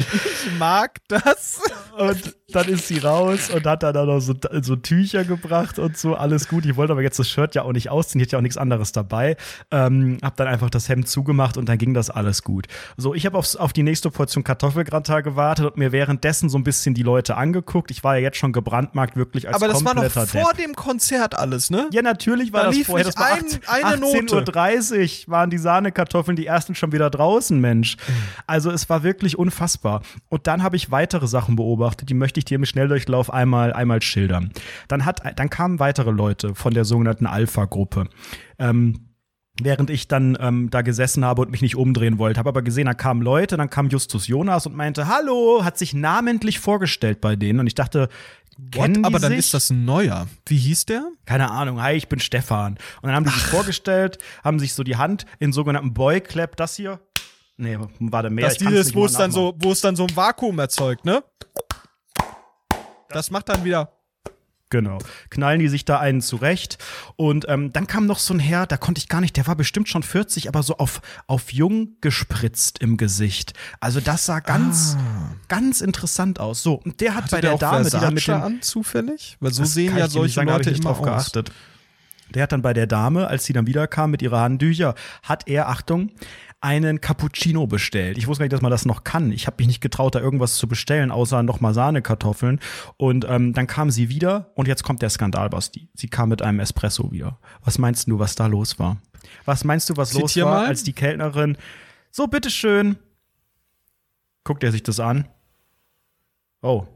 Ich 0.00 0.58
mag 0.58 0.98
das. 1.08 1.60
Und 1.98 2.34
dann 2.52 2.68
ist 2.68 2.88
sie 2.88 2.98
raus 2.98 3.50
und 3.54 3.64
hat 3.66 3.82
dann 3.82 3.96
auch 3.96 4.06
noch 4.06 4.20
so, 4.20 4.34
so 4.62 4.74
Tücher 4.76 5.24
gebracht 5.24 5.78
und 5.78 5.96
so, 5.96 6.14
alles 6.14 6.48
gut. 6.48 6.64
Ich 6.66 6.76
wollte 6.76 6.92
aber 6.92 7.02
jetzt 7.02 7.18
das 7.18 7.28
Shirt 7.28 7.54
ja 7.54 7.62
auch 7.62 7.72
nicht 7.72 7.90
ausziehen, 7.90 8.20
ich 8.20 8.26
hatte 8.26 8.32
ja 8.32 8.38
auch 8.38 8.42
nichts 8.42 8.56
anderes 8.56 8.92
dabei. 8.92 9.36
Ähm, 9.70 10.18
hab 10.22 10.36
dann 10.36 10.48
einfach 10.48 10.70
das 10.70 10.88
Hemd 10.88 11.08
zugemacht 11.08 11.56
und 11.56 11.68
dann 11.68 11.78
ging 11.78 11.94
das 11.94 12.10
alles 12.10 12.42
gut. 12.42 12.66
So, 12.96 13.14
ich 13.14 13.26
habe 13.26 13.38
auf 13.38 13.72
die 13.72 13.82
nächste 13.82 14.10
Portion 14.10 14.42
Kartoffelgratin 14.44 15.22
gewartet 15.22 15.66
und 15.66 15.76
mir 15.76 15.92
währenddessen 15.92 16.48
so 16.48 16.58
ein 16.58 16.64
bisschen 16.64 16.94
die 16.94 17.02
Leute 17.02 17.36
angeguckt. 17.36 17.90
Ich 17.90 18.02
war 18.02 18.16
ja 18.16 18.22
jetzt 18.22 18.38
schon 18.38 18.52
gebrandmarkt 18.52 19.16
wirklich 19.16 19.46
als 19.46 19.56
Aber 19.56 19.68
das 19.68 19.84
war 19.84 19.94
noch 19.94 20.10
vor 20.10 20.26
Depp. 20.26 20.56
dem 20.58 20.74
Konzert 20.74 21.36
alles, 21.36 21.70
ne? 21.70 21.88
Ja, 21.92 22.02
natürlich 22.02 22.52
war 22.52 22.64
Da 22.64 22.70
das 22.70 22.78
vorher. 22.86 23.04
Das 23.04 23.16
war 23.16 23.26
ein- 23.26 23.44
18 23.44 23.60
eine 23.68 23.96
Note. 24.00 24.52
18.30 24.52 25.26
Uhr 25.26 25.32
waren 25.32 25.50
die 25.50 25.58
Sahnekartoffeln 25.58 26.36
die 26.36 26.46
ersten 26.46 26.74
schon 26.74 26.92
wieder 26.92 27.10
draußen, 27.10 27.60
Mensch. 27.60 27.96
Mhm. 27.96 28.12
Also 28.46 28.70
es 28.70 28.88
war 28.88 29.02
wirklich 29.02 29.38
unfassbar. 29.38 29.89
Und 30.28 30.46
dann 30.46 30.62
habe 30.62 30.76
ich 30.76 30.90
weitere 30.90 31.26
Sachen 31.26 31.56
beobachtet, 31.56 32.08
die 32.08 32.14
möchte 32.14 32.38
ich 32.38 32.44
dir 32.44 32.56
im 32.56 32.64
Schnelldurchlauf 32.64 33.32
einmal, 33.32 33.72
einmal 33.72 34.00
schildern. 34.02 34.52
Dann, 34.88 35.04
hat, 35.04 35.22
dann 35.38 35.50
kamen 35.50 35.78
weitere 35.78 36.10
Leute 36.10 36.54
von 36.54 36.72
der 36.74 36.84
sogenannten 36.84 37.26
Alpha-Gruppe. 37.26 38.08
Ähm, 38.58 39.06
Während 39.62 39.90
ich 39.90 40.08
dann 40.08 40.38
ähm, 40.40 40.70
da 40.70 40.80
gesessen 40.80 41.22
habe 41.24 41.42
und 41.42 41.50
mich 41.50 41.60
nicht 41.60 41.76
umdrehen 41.76 42.18
wollte, 42.18 42.38
habe 42.38 42.48
aber 42.48 42.62
gesehen, 42.62 42.86
da 42.86 42.94
kamen 42.94 43.20
Leute, 43.20 43.58
dann 43.58 43.68
kam 43.68 43.88
Justus 43.88 44.26
Jonas 44.26 44.64
und 44.64 44.74
meinte, 44.74 45.06
hallo, 45.06 45.64
hat 45.64 45.76
sich 45.76 45.92
namentlich 45.92 46.60
vorgestellt 46.60 47.20
bei 47.20 47.36
denen 47.36 47.60
und 47.60 47.66
ich 47.66 47.74
dachte, 47.74 48.08
kennen 48.70 49.02
die 49.02 49.04
Aber 49.04 49.18
dann 49.18 49.32
sich? 49.32 49.40
ist 49.40 49.54
das 49.54 49.70
ein 49.70 49.84
neuer. 49.84 50.28
Wie 50.46 50.56
hieß 50.56 50.86
der? 50.86 51.10
keine 51.26 51.50
Ahnung, 51.50 51.82
hi, 51.82 51.94
ich 51.94 52.08
bin 52.08 52.20
Stefan. 52.20 52.74
Und 53.02 53.08
dann 53.08 53.14
haben 53.14 53.24
die 53.24 53.30
sich 53.30 53.42
vorgestellt, 53.42 54.18
haben 54.42 54.58
sich 54.58 54.72
so 54.72 54.82
die 54.82 54.96
Hand 54.96 55.26
in 55.38 55.52
sogenannten 55.52 55.94
Boy-Clap, 55.94 56.56
das 56.56 56.76
hier. 56.76 57.00
Nee, 57.60 57.78
warte, 57.98 58.30
mehr. 58.30 58.46
Das 58.48 58.58
kann's 58.58 58.70
dieses, 58.70 58.94
wo 58.94 59.04
es 59.04 59.12
dann 59.12 59.30
so, 59.32 59.54
wo 59.58 59.72
es 59.72 59.80
dann 59.82 59.94
so 59.96 60.04
ein 60.06 60.16
Vakuum 60.16 60.58
erzeugt, 60.58 61.04
ne? 61.04 61.22
Das 63.10 63.30
macht 63.30 63.48
dann 63.48 63.64
wieder. 63.64 63.92
Genau. 64.72 64.98
Knallen 65.30 65.58
die 65.58 65.66
sich 65.68 65.84
da 65.84 65.98
einen 65.98 66.20
zurecht. 66.20 66.78
Und 67.16 67.44
ähm, 67.48 67.72
dann 67.72 67.88
kam 67.88 68.06
noch 68.06 68.20
so 68.20 68.32
ein 68.32 68.38
Herr, 68.38 68.66
da 68.66 68.76
konnte 68.76 69.00
ich 69.00 69.08
gar 69.08 69.20
nicht, 69.20 69.36
der 69.36 69.48
war 69.48 69.56
bestimmt 69.56 69.88
schon 69.88 70.04
40, 70.04 70.46
aber 70.48 70.62
so 70.62 70.76
auf, 70.76 71.02
auf 71.26 71.52
jung 71.52 71.96
gespritzt 72.00 72.78
im 72.78 72.96
Gesicht. 72.96 73.52
Also 73.80 73.98
das 74.00 74.26
sah 74.26 74.38
ganz, 74.38 74.96
ganz 75.48 75.80
interessant 75.80 76.38
aus. 76.38 76.62
So, 76.62 76.74
und 76.74 77.00
der 77.00 77.16
hat 77.16 77.32
bei 77.32 77.40
der, 77.40 77.50
Ah. 77.50 77.54
auch 77.54 77.58
Dame, 77.58 77.84
die 77.84 77.90
da 77.90 78.10
mit 78.12 78.22
Versace 78.22 78.24
dem 78.26 78.54
an, 78.58 78.62
zufällig? 78.62 79.36
Weil 79.40 79.52
so 79.52 79.64
sehen 79.64 79.98
ja 79.98 80.08
solche 80.08 80.34
sagen, 80.36 80.46
da 80.46 80.54
Leute 80.56 80.70
ich 80.70 80.76
nicht 80.76 80.84
immer 80.84 80.94
drauf 80.94 81.00
aus. 81.00 81.32
geachtet. 81.32 81.50
Der 82.32 82.44
hat 82.44 82.52
dann 82.52 82.62
bei 82.62 82.72
der 82.72 82.86
Dame, 82.86 83.26
als 83.26 83.44
sie 83.44 83.52
dann 83.52 83.66
wiederkam 83.66 84.12
mit 84.12 84.22
ihrer 84.22 84.38
Handtücher, 84.40 84.94
hat 85.24 85.48
er, 85.48 85.68
Achtung, 85.68 86.12
einen 86.60 87.00
Cappuccino 87.00 87.66
bestellt. 87.66 88.18
Ich 88.18 88.26
wusste 88.26 88.40
gar 88.40 88.44
nicht, 88.44 88.52
dass 88.52 88.62
man 88.62 88.70
das 88.70 88.84
noch 88.84 89.04
kann. 89.04 89.32
Ich 89.32 89.46
habe 89.46 89.56
mich 89.58 89.66
nicht 89.66 89.80
getraut, 89.80 90.14
da 90.14 90.20
irgendwas 90.20 90.56
zu 90.56 90.68
bestellen, 90.68 91.10
außer 91.10 91.42
nochmal 91.42 91.72
Sahnekartoffeln. 91.72 92.60
Und 92.96 93.26
ähm, 93.28 93.54
dann 93.54 93.66
kam 93.66 93.90
sie 93.90 94.10
wieder 94.10 94.50
und 94.54 94.68
jetzt 94.68 94.82
kommt 94.82 95.00
der 95.00 95.10
Skandal, 95.10 95.48
Basti. 95.48 95.88
Sie 95.94 96.08
kam 96.08 96.28
mit 96.28 96.42
einem 96.42 96.60
Espresso 96.60 97.12
wieder. 97.12 97.38
Was 97.64 97.78
meinst 97.78 98.08
du, 98.08 98.18
was 98.18 98.34
da 98.34 98.46
los 98.46 98.78
war? 98.78 98.98
Was 99.44 99.64
meinst 99.64 99.88
du, 99.88 99.96
was 99.96 100.12
los 100.12 100.32
Zitier 100.32 100.44
war, 100.44 100.62
mal. 100.62 100.66
als 100.66 100.82
die 100.82 100.92
Kellnerin 100.92 101.56
so, 102.12 102.26
bitteschön. 102.26 102.96
Guckt 104.42 104.64
er 104.64 104.72
sich 104.72 104.82
das 104.82 104.98
an? 104.98 105.28
Oh, 106.62 106.86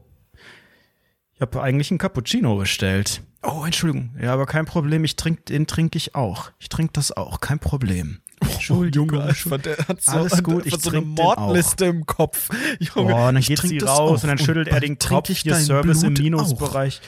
ich 1.33 1.41
habe 1.41 1.61
eigentlich 1.61 1.91
einen 1.91 1.97
Cappuccino 1.97 2.55
bestellt. 2.55 3.21
Oh, 3.43 3.63
Entschuldigung. 3.65 4.15
Ja, 4.21 4.33
aber 4.33 4.45
kein 4.45 4.65
Problem. 4.65 5.03
Ich 5.03 5.17
trink, 5.17 5.45
den 5.47 5.67
trinke 5.67 5.97
ich 5.97 6.15
auch. 6.15 6.51
Ich 6.59 6.69
trinke 6.69 6.93
das 6.93 7.11
auch. 7.11 7.41
Kein 7.41 7.59
Problem. 7.59 8.21
Entschuldigung. 8.69 9.09
Junge, 9.09 9.23
einfach, 9.23 9.57
der 9.61 9.77
hat 9.87 10.01
so, 10.01 10.11
Alles 10.11 10.43
gut, 10.43 10.65
ich 10.65 10.75
so 10.75 10.89
eine. 10.89 11.01
Mordliste 11.01 11.85
im 11.85 12.05
Kopf. 12.05 12.49
Junge, 12.79 13.11
Boah, 13.13 13.27
und 13.29 13.35
dann 13.35 13.37
ich 13.37 13.47
geht 13.47 13.59
sie 13.59 13.77
raus 13.79 13.99
auch. 14.19 14.23
und 14.23 14.27
dann 14.29 14.37
schüttelt 14.37 14.67
er 14.67 14.73
bald 14.79 14.83
den 14.83 14.97
ich 15.29 15.39
hier 15.39 15.55
Service 15.55 16.03
im 16.03 16.13
Blut 16.13 16.23
Minusbereich. 16.23 17.01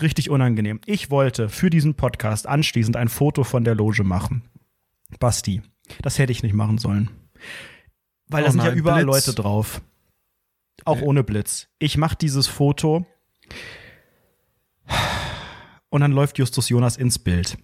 Richtig 0.00 0.30
unangenehm. 0.30 0.80
Ich 0.86 1.10
wollte 1.10 1.48
für 1.48 1.70
diesen 1.70 1.94
Podcast 1.94 2.46
anschließend 2.46 2.96
ein 2.96 3.08
Foto 3.08 3.44
von 3.44 3.64
der 3.64 3.74
Loge 3.74 4.04
machen. 4.04 4.42
Basti, 5.20 5.62
das 6.02 6.18
hätte 6.18 6.32
ich 6.32 6.42
nicht 6.42 6.54
machen 6.54 6.78
sollen. 6.78 7.10
Weil 8.28 8.42
Oh 8.42 8.46
da 8.46 8.52
sind 8.52 8.60
ja 8.62 8.68
nein, 8.68 8.78
überall 8.78 9.04
Blitz. 9.04 9.26
Leute 9.26 9.34
drauf. 9.40 9.80
Auch 10.84 11.00
ohne 11.02 11.22
Blitz. 11.22 11.68
Ich 11.78 11.96
mache 11.96 12.16
dieses 12.16 12.46
Foto. 12.46 13.06
Und 15.88 16.00
dann 16.00 16.12
läuft 16.12 16.38
Justus 16.38 16.68
Jonas 16.68 16.96
ins 16.96 17.18
Bild 17.18 17.56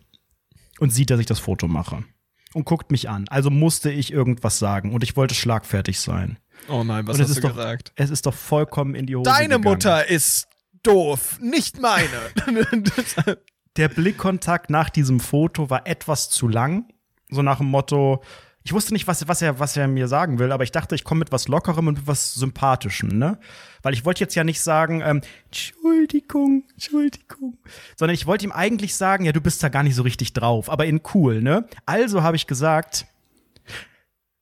und 0.78 0.90
sieht, 0.90 1.10
dass 1.10 1.18
ich 1.20 1.26
das 1.26 1.40
Foto 1.40 1.66
mache. 1.66 2.04
Und 2.53 2.64
guckt 2.64 2.90
mich 2.90 3.09
an. 3.09 3.26
Also 3.28 3.51
musste 3.51 3.90
ich 3.90 4.12
irgendwas 4.12 4.59
sagen 4.59 4.92
und 4.92 5.05
ich 5.05 5.16
wollte 5.16 5.34
schlagfertig 5.34 6.01
sein. 6.01 6.38
Oh 6.68 6.84
nein, 6.84 7.07
was 7.07 7.16
und 7.16 7.22
hast 7.22 7.30
ist 7.30 7.36
du 7.38 7.42
doch, 7.42 7.57
gesagt? 7.57 7.92
Es 7.96 8.11
ist 8.11 8.26
doch 8.26 8.34
vollkommen 8.34 8.94
in 8.94 9.07
die 9.07 9.16
Hose 9.16 9.30
Deine 9.30 9.57
gegangen. 9.57 9.64
Mutter 9.64 10.09
ist 10.09 10.48
doof, 10.82 11.38
nicht 11.40 11.80
meine. 11.80 12.07
Der 13.76 13.88
Blickkontakt 13.88 14.68
nach 14.68 14.90
diesem 14.90 15.20
Foto 15.20 15.70
war 15.70 15.86
etwas 15.86 16.28
zu 16.28 16.48
lang. 16.48 16.88
So 17.28 17.42
nach 17.42 17.59
dem 17.59 17.68
Motto, 17.68 18.22
ich 18.62 18.72
wusste 18.72 18.92
nicht, 18.92 19.06
was, 19.06 19.26
was, 19.26 19.40
er, 19.40 19.58
was 19.58 19.76
er 19.76 19.88
mir 19.88 20.06
sagen 20.06 20.38
will, 20.38 20.52
aber 20.52 20.64
ich 20.64 20.72
dachte, 20.72 20.94
ich 20.94 21.04
komme 21.04 21.20
mit 21.20 21.32
was 21.32 21.48
Lockerem 21.48 21.88
und 21.88 21.98
mit 21.98 22.06
was 22.06 22.34
Sympathischem, 22.34 23.08
ne? 23.08 23.38
Weil 23.82 23.94
ich 23.94 24.04
wollte 24.04 24.20
jetzt 24.20 24.34
ja 24.34 24.44
nicht 24.44 24.61
sagen, 24.61 25.00
ähm, 25.00 25.22
Entschuldigung, 25.46 26.64
Entschuldigung, 26.72 27.56
sondern 27.96 28.14
ich 28.14 28.26
wollte 28.26 28.44
ihm 28.44 28.52
eigentlich 28.52 28.94
sagen, 28.94 29.24
ja, 29.24 29.32
du 29.32 29.40
bist 29.40 29.62
da 29.62 29.70
gar 29.70 29.82
nicht 29.82 29.94
so 29.94 30.02
richtig 30.02 30.34
drauf, 30.34 30.68
aber 30.68 30.84
in 30.84 31.00
cool, 31.14 31.40
ne? 31.40 31.66
Also 31.86 32.22
habe 32.22 32.36
ich 32.36 32.46
gesagt, 32.46 33.06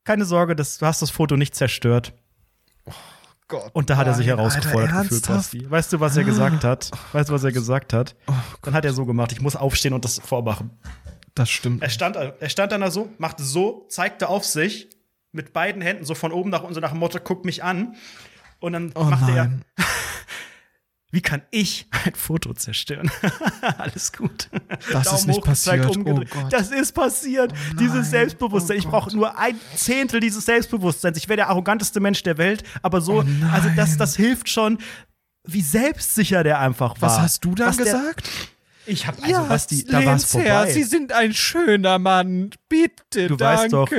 keine 0.05 0.25
Sorge, 0.25 0.57
das, 0.57 0.79
du 0.79 0.87
hast 0.87 1.01
das 1.01 1.11
Foto 1.11 1.37
nicht 1.37 1.55
zerstört. 1.55 2.13
Gott, 3.47 3.71
Und 3.73 3.89
da 3.89 3.97
hat 3.97 4.07
er 4.07 4.15
sich 4.15 4.27
nein, 4.27 4.37
herausgefordert 4.37 4.91
Alter, 4.91 5.03
gefühlt? 5.03 5.27
Basti. 5.27 5.71
Weißt 5.71 5.93
du, 5.93 6.01
was 6.01 6.17
er 6.17 6.25
gesagt 6.25 6.65
hat? 6.65 6.91
Weißt 7.13 7.31
du, 7.31 7.33
was 7.33 7.45
er 7.45 7.53
gesagt 7.53 7.95
hat? 7.95 8.15
Dann 8.63 8.75
hat 8.75 8.85
er 8.85 8.93
so 8.93 9.07
gemacht, 9.07 9.33
ich 9.33 9.41
muss 9.41 9.57
aufstehen 9.57 9.95
und 9.95 10.05
das 10.05 10.19
vormachen. 10.19 10.71
Das 11.39 11.51
stimmt. 11.51 11.83
Er 11.83 11.91
stand, 11.91 12.17
er 12.17 12.49
stand 12.51 12.73
dann 12.73 12.81
da 12.81 12.91
so, 12.91 13.13
machte 13.19 13.43
so, 13.43 13.87
zeigte 13.89 14.29
auf 14.29 14.45
sich, 14.45 14.89
mit 15.33 15.53
beiden 15.53 15.83
Händen 15.83 16.05
so 16.05 16.15
von 16.15 16.33
oben 16.33 16.51
nach 16.51 16.63
unten, 16.63 16.75
so 16.75 16.81
nach 16.81 16.91
dem 16.91 16.99
Motto, 16.99 17.19
guck 17.23 17.45
mich 17.45 17.63
an. 17.63 17.95
Und 18.61 18.73
dann 18.73 18.93
Oh 18.95 19.05
machte 19.05 19.31
nein. 19.33 19.65
er, 19.77 19.85
wie 21.11 21.21
kann 21.23 21.43
ich 21.51 21.87
ein 22.05 22.15
Foto 22.15 22.53
zerstören? 22.55 23.11
Alles 23.79 24.13
gut. 24.13 24.51
Das 24.93 25.13
ist 25.13 25.27
nicht 25.27 25.43
passiert. 25.45 25.95
umgedreht. 25.97 26.29
Oh 26.35 26.41
Gott. 26.43 26.53
Das 26.53 26.71
ist 26.71 26.93
passiert. 26.93 27.53
dieses 27.79 28.11
Selbstbewusstsein. 28.11 28.77
Oh 28.77 28.81
ich 28.81 28.87
brauche 28.89 29.15
nur 29.17 29.39
ein 29.39 29.59
Zehntel 29.77 30.21
dieses 30.21 30.45
Selbstbewusstseins. 30.45 31.17
Ich 31.17 31.29
wäre 31.29 31.37
der 31.37 31.49
arroganteste 31.51 32.01
Mensch 32.01 32.23
der 32.25 32.37
Welt, 32.37 32.63
aber 32.83 33.01
so, 33.01 33.21
Oh 33.23 33.25
also 33.53 33.69
das, 33.77 33.97
das 33.97 34.17
hilft 34.17 34.49
schon, 34.51 34.79
wie 35.45 35.63
selbstsicher 35.63 36.43
der 36.43 36.59
einfach 36.59 37.01
war. 37.01 37.11
Was 37.11 37.19
hast 37.21 37.45
du 37.45 37.55
dann 37.55 37.69
Was 37.69 37.77
der- 37.77 37.87
gesagt? 37.87 38.29
Ich 38.89 39.07
habe 39.07 39.23
also, 39.23 39.49
was 39.49 39.67
die, 39.67 39.85
da 39.85 40.05
war's 40.05 40.25
vorbei. 40.25 40.71
Sie 40.73 40.83
sind 40.83 41.13
ein 41.13 41.33
schöner 41.35 41.99
Mann. 41.99 42.51
Bitte, 42.69 43.29
Du 43.29 43.37
danke. 43.37 43.63
weißt 43.63 43.73
doch, 43.73 43.91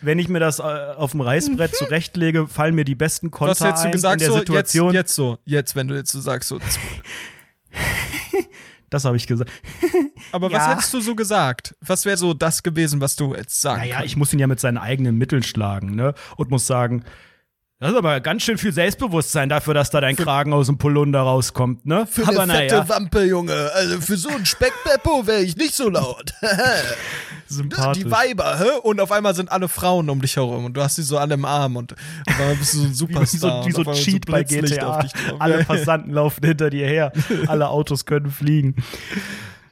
Wenn 0.00 0.18
ich 0.18 0.28
mir 0.28 0.40
das 0.40 0.58
äh, 0.58 0.62
auf 0.62 1.10
dem 1.12 1.20
Reißbrett 1.20 1.74
zurechtlege, 1.76 2.46
fallen 2.48 2.74
mir 2.74 2.84
die 2.84 2.94
besten 2.94 3.30
Konter 3.30 3.52
Was 3.52 3.60
hättest 3.60 3.82
du 3.84 3.88
ein 3.88 3.92
gesagt 3.92 4.14
in 4.14 4.18
der 4.20 4.28
so? 4.32 4.38
Situation. 4.38 4.86
Jetzt, 4.94 4.94
jetzt 5.10 5.14
so. 5.14 5.38
Jetzt, 5.44 5.76
wenn 5.76 5.88
du 5.88 5.94
jetzt 5.96 6.12
so 6.12 6.20
sagst 6.20 6.48
so. 6.48 6.58
Das 8.90 9.06
habe 9.06 9.16
ich 9.16 9.26
gesagt. 9.26 9.50
Aber 10.32 10.50
Ja. 10.50 10.58
was 10.58 10.68
hättest 10.68 10.92
du 10.94 11.00
so 11.00 11.14
gesagt? 11.14 11.74
Was 11.80 12.04
wäre 12.04 12.18
so 12.18 12.34
das 12.34 12.62
gewesen, 12.62 13.00
was 13.00 13.16
du 13.16 13.34
jetzt 13.34 13.58
sagen 13.60 13.80
Naja, 13.80 13.94
kannst? 13.96 14.06
ich 14.08 14.16
muss 14.18 14.32
ihn 14.34 14.38
ja 14.38 14.46
mit 14.46 14.60
seinen 14.60 14.76
eigenen 14.76 15.16
Mitteln 15.16 15.42
schlagen, 15.42 15.94
ne? 15.94 16.12
Und 16.36 16.50
muss 16.50 16.66
sagen, 16.66 17.02
das 17.82 17.90
ist 17.90 17.98
aber 17.98 18.20
ganz 18.20 18.44
schön 18.44 18.58
viel 18.58 18.72
Selbstbewusstsein 18.72 19.48
dafür, 19.48 19.74
dass 19.74 19.90
da 19.90 20.00
dein 20.00 20.14
Kragen 20.14 20.52
aus 20.52 20.66
dem 20.66 20.78
Polunder 20.78 21.20
rauskommt, 21.20 21.84
ne? 21.84 22.06
Für 22.06 22.28
aber 22.28 22.42
eine 22.42 22.52
fette 22.52 22.76
naja, 22.76 22.88
Wampe, 22.88 23.24
Junge. 23.24 23.70
Also 23.74 24.00
für 24.00 24.16
so 24.16 24.28
einen 24.28 24.46
Speckbeppo 24.46 25.26
wäre 25.26 25.42
ich 25.42 25.56
nicht 25.56 25.74
so 25.74 25.88
laut. 25.88 26.32
sympathisch. 27.48 28.04
Die 28.04 28.10
Weiber, 28.10 28.58
hä? 28.58 28.68
Und 28.84 29.00
auf 29.00 29.10
einmal 29.10 29.34
sind 29.34 29.50
alle 29.50 29.68
Frauen 29.68 30.08
um 30.10 30.20
dich 30.20 30.36
herum 30.36 30.64
und 30.64 30.76
du 30.76 30.80
hast 30.80 30.94
sie 30.94 31.02
so 31.02 31.18
alle 31.18 31.34
im 31.34 31.44
Arm 31.44 31.74
und 31.74 31.92
auf 31.92 32.40
einmal 32.40 32.54
bist 32.54 32.74
du 32.74 32.78
so 32.78 32.84
ein 32.84 32.90
wie 32.90 32.94
Superstar. 32.94 33.62
so, 33.62 33.68
wie 33.68 33.72
so 33.72 33.80
auf 33.80 33.88
einmal 33.88 34.00
Cheat 34.00 34.26
bei 34.26 34.44
Blitzlicht 34.44 34.74
GTA. 34.74 34.86
auf 34.86 35.02
dich 35.02 35.12
drauf. 35.12 35.40
Alle 35.40 35.54
Ja, 35.54 35.58
ja. 35.60 35.64
Passanten 35.66 36.12
laufen 36.12 36.46
hinter 36.46 36.70
dir 36.70 36.86
her. 36.86 37.12
Alle 37.48 37.68
Autos 37.68 38.06
können 38.06 38.30
fliegen. 38.30 38.76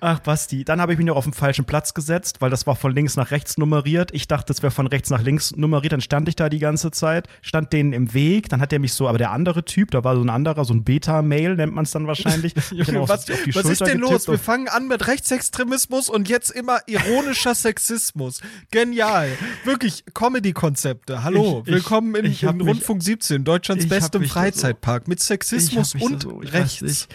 Ach, 0.02 0.18
Basti. 0.20 0.64
Dann 0.64 0.80
habe 0.80 0.92
ich 0.92 0.98
mich 0.98 1.06
noch 1.06 1.16
auf 1.16 1.24
den 1.24 1.34
falschen 1.34 1.66
Platz 1.66 1.92
gesetzt, 1.92 2.40
weil 2.40 2.48
das 2.48 2.66
war 2.66 2.74
von 2.74 2.94
links 2.94 3.16
nach 3.16 3.30
rechts 3.30 3.58
nummeriert. 3.58 4.10
Ich 4.14 4.26
dachte, 4.28 4.50
es 4.52 4.62
wäre 4.62 4.70
von 4.70 4.86
rechts 4.86 5.10
nach 5.10 5.20
links 5.22 5.54
nummeriert. 5.56 5.92
Dann 5.92 6.00
stand 6.00 6.26
ich 6.28 6.36
da 6.36 6.48
die 6.48 6.58
ganze 6.58 6.90
Zeit, 6.90 7.28
stand 7.42 7.72
denen 7.74 7.92
im 7.92 8.14
Weg. 8.14 8.48
Dann 8.48 8.62
hat 8.62 8.72
der 8.72 8.78
mich 8.78 8.94
so, 8.94 9.08
aber 9.08 9.18
der 9.18 9.30
andere 9.30 9.62
Typ, 9.64 9.90
da 9.90 10.02
war 10.02 10.16
so 10.16 10.22
ein 10.22 10.30
anderer, 10.30 10.64
so 10.64 10.72
ein 10.72 10.84
Beta-Mail, 10.84 11.56
nennt 11.56 11.74
man 11.74 11.84
es 11.84 11.90
dann 11.90 12.06
wahrscheinlich. 12.06 12.54
Junge, 12.70 13.00
auf- 13.00 13.10
was, 13.10 13.28
was 13.28 13.64
ist 13.66 13.80
denn 13.82 13.98
los? 13.98 14.26
Wir 14.26 14.38
fangen 14.38 14.68
an 14.68 14.88
mit 14.88 15.06
Rechtsextremismus 15.06 16.08
und 16.08 16.28
jetzt 16.30 16.50
immer 16.50 16.78
ironischer 16.86 17.54
Sexismus. 17.60 18.40
Genial. 18.70 19.28
Wirklich 19.64 20.04
Comedy-Konzepte. 20.14 21.22
Hallo, 21.24 21.62
Ich- 21.66 21.72
willkommen 21.74 22.14
in, 22.14 22.24
in 22.24 22.30
mich- 22.30 22.42
Rundfunk 22.66 23.02
17, 23.02 23.44
Deutschlands 23.44 23.86
bestem 23.86 24.22
da 24.22 24.28
so- 24.28 24.32
Freizeitpark 24.32 25.08
mit 25.08 25.20
Sexismus 25.20 25.94
und 25.94 26.22
so- 26.22 26.38
Rechts. 26.38 27.06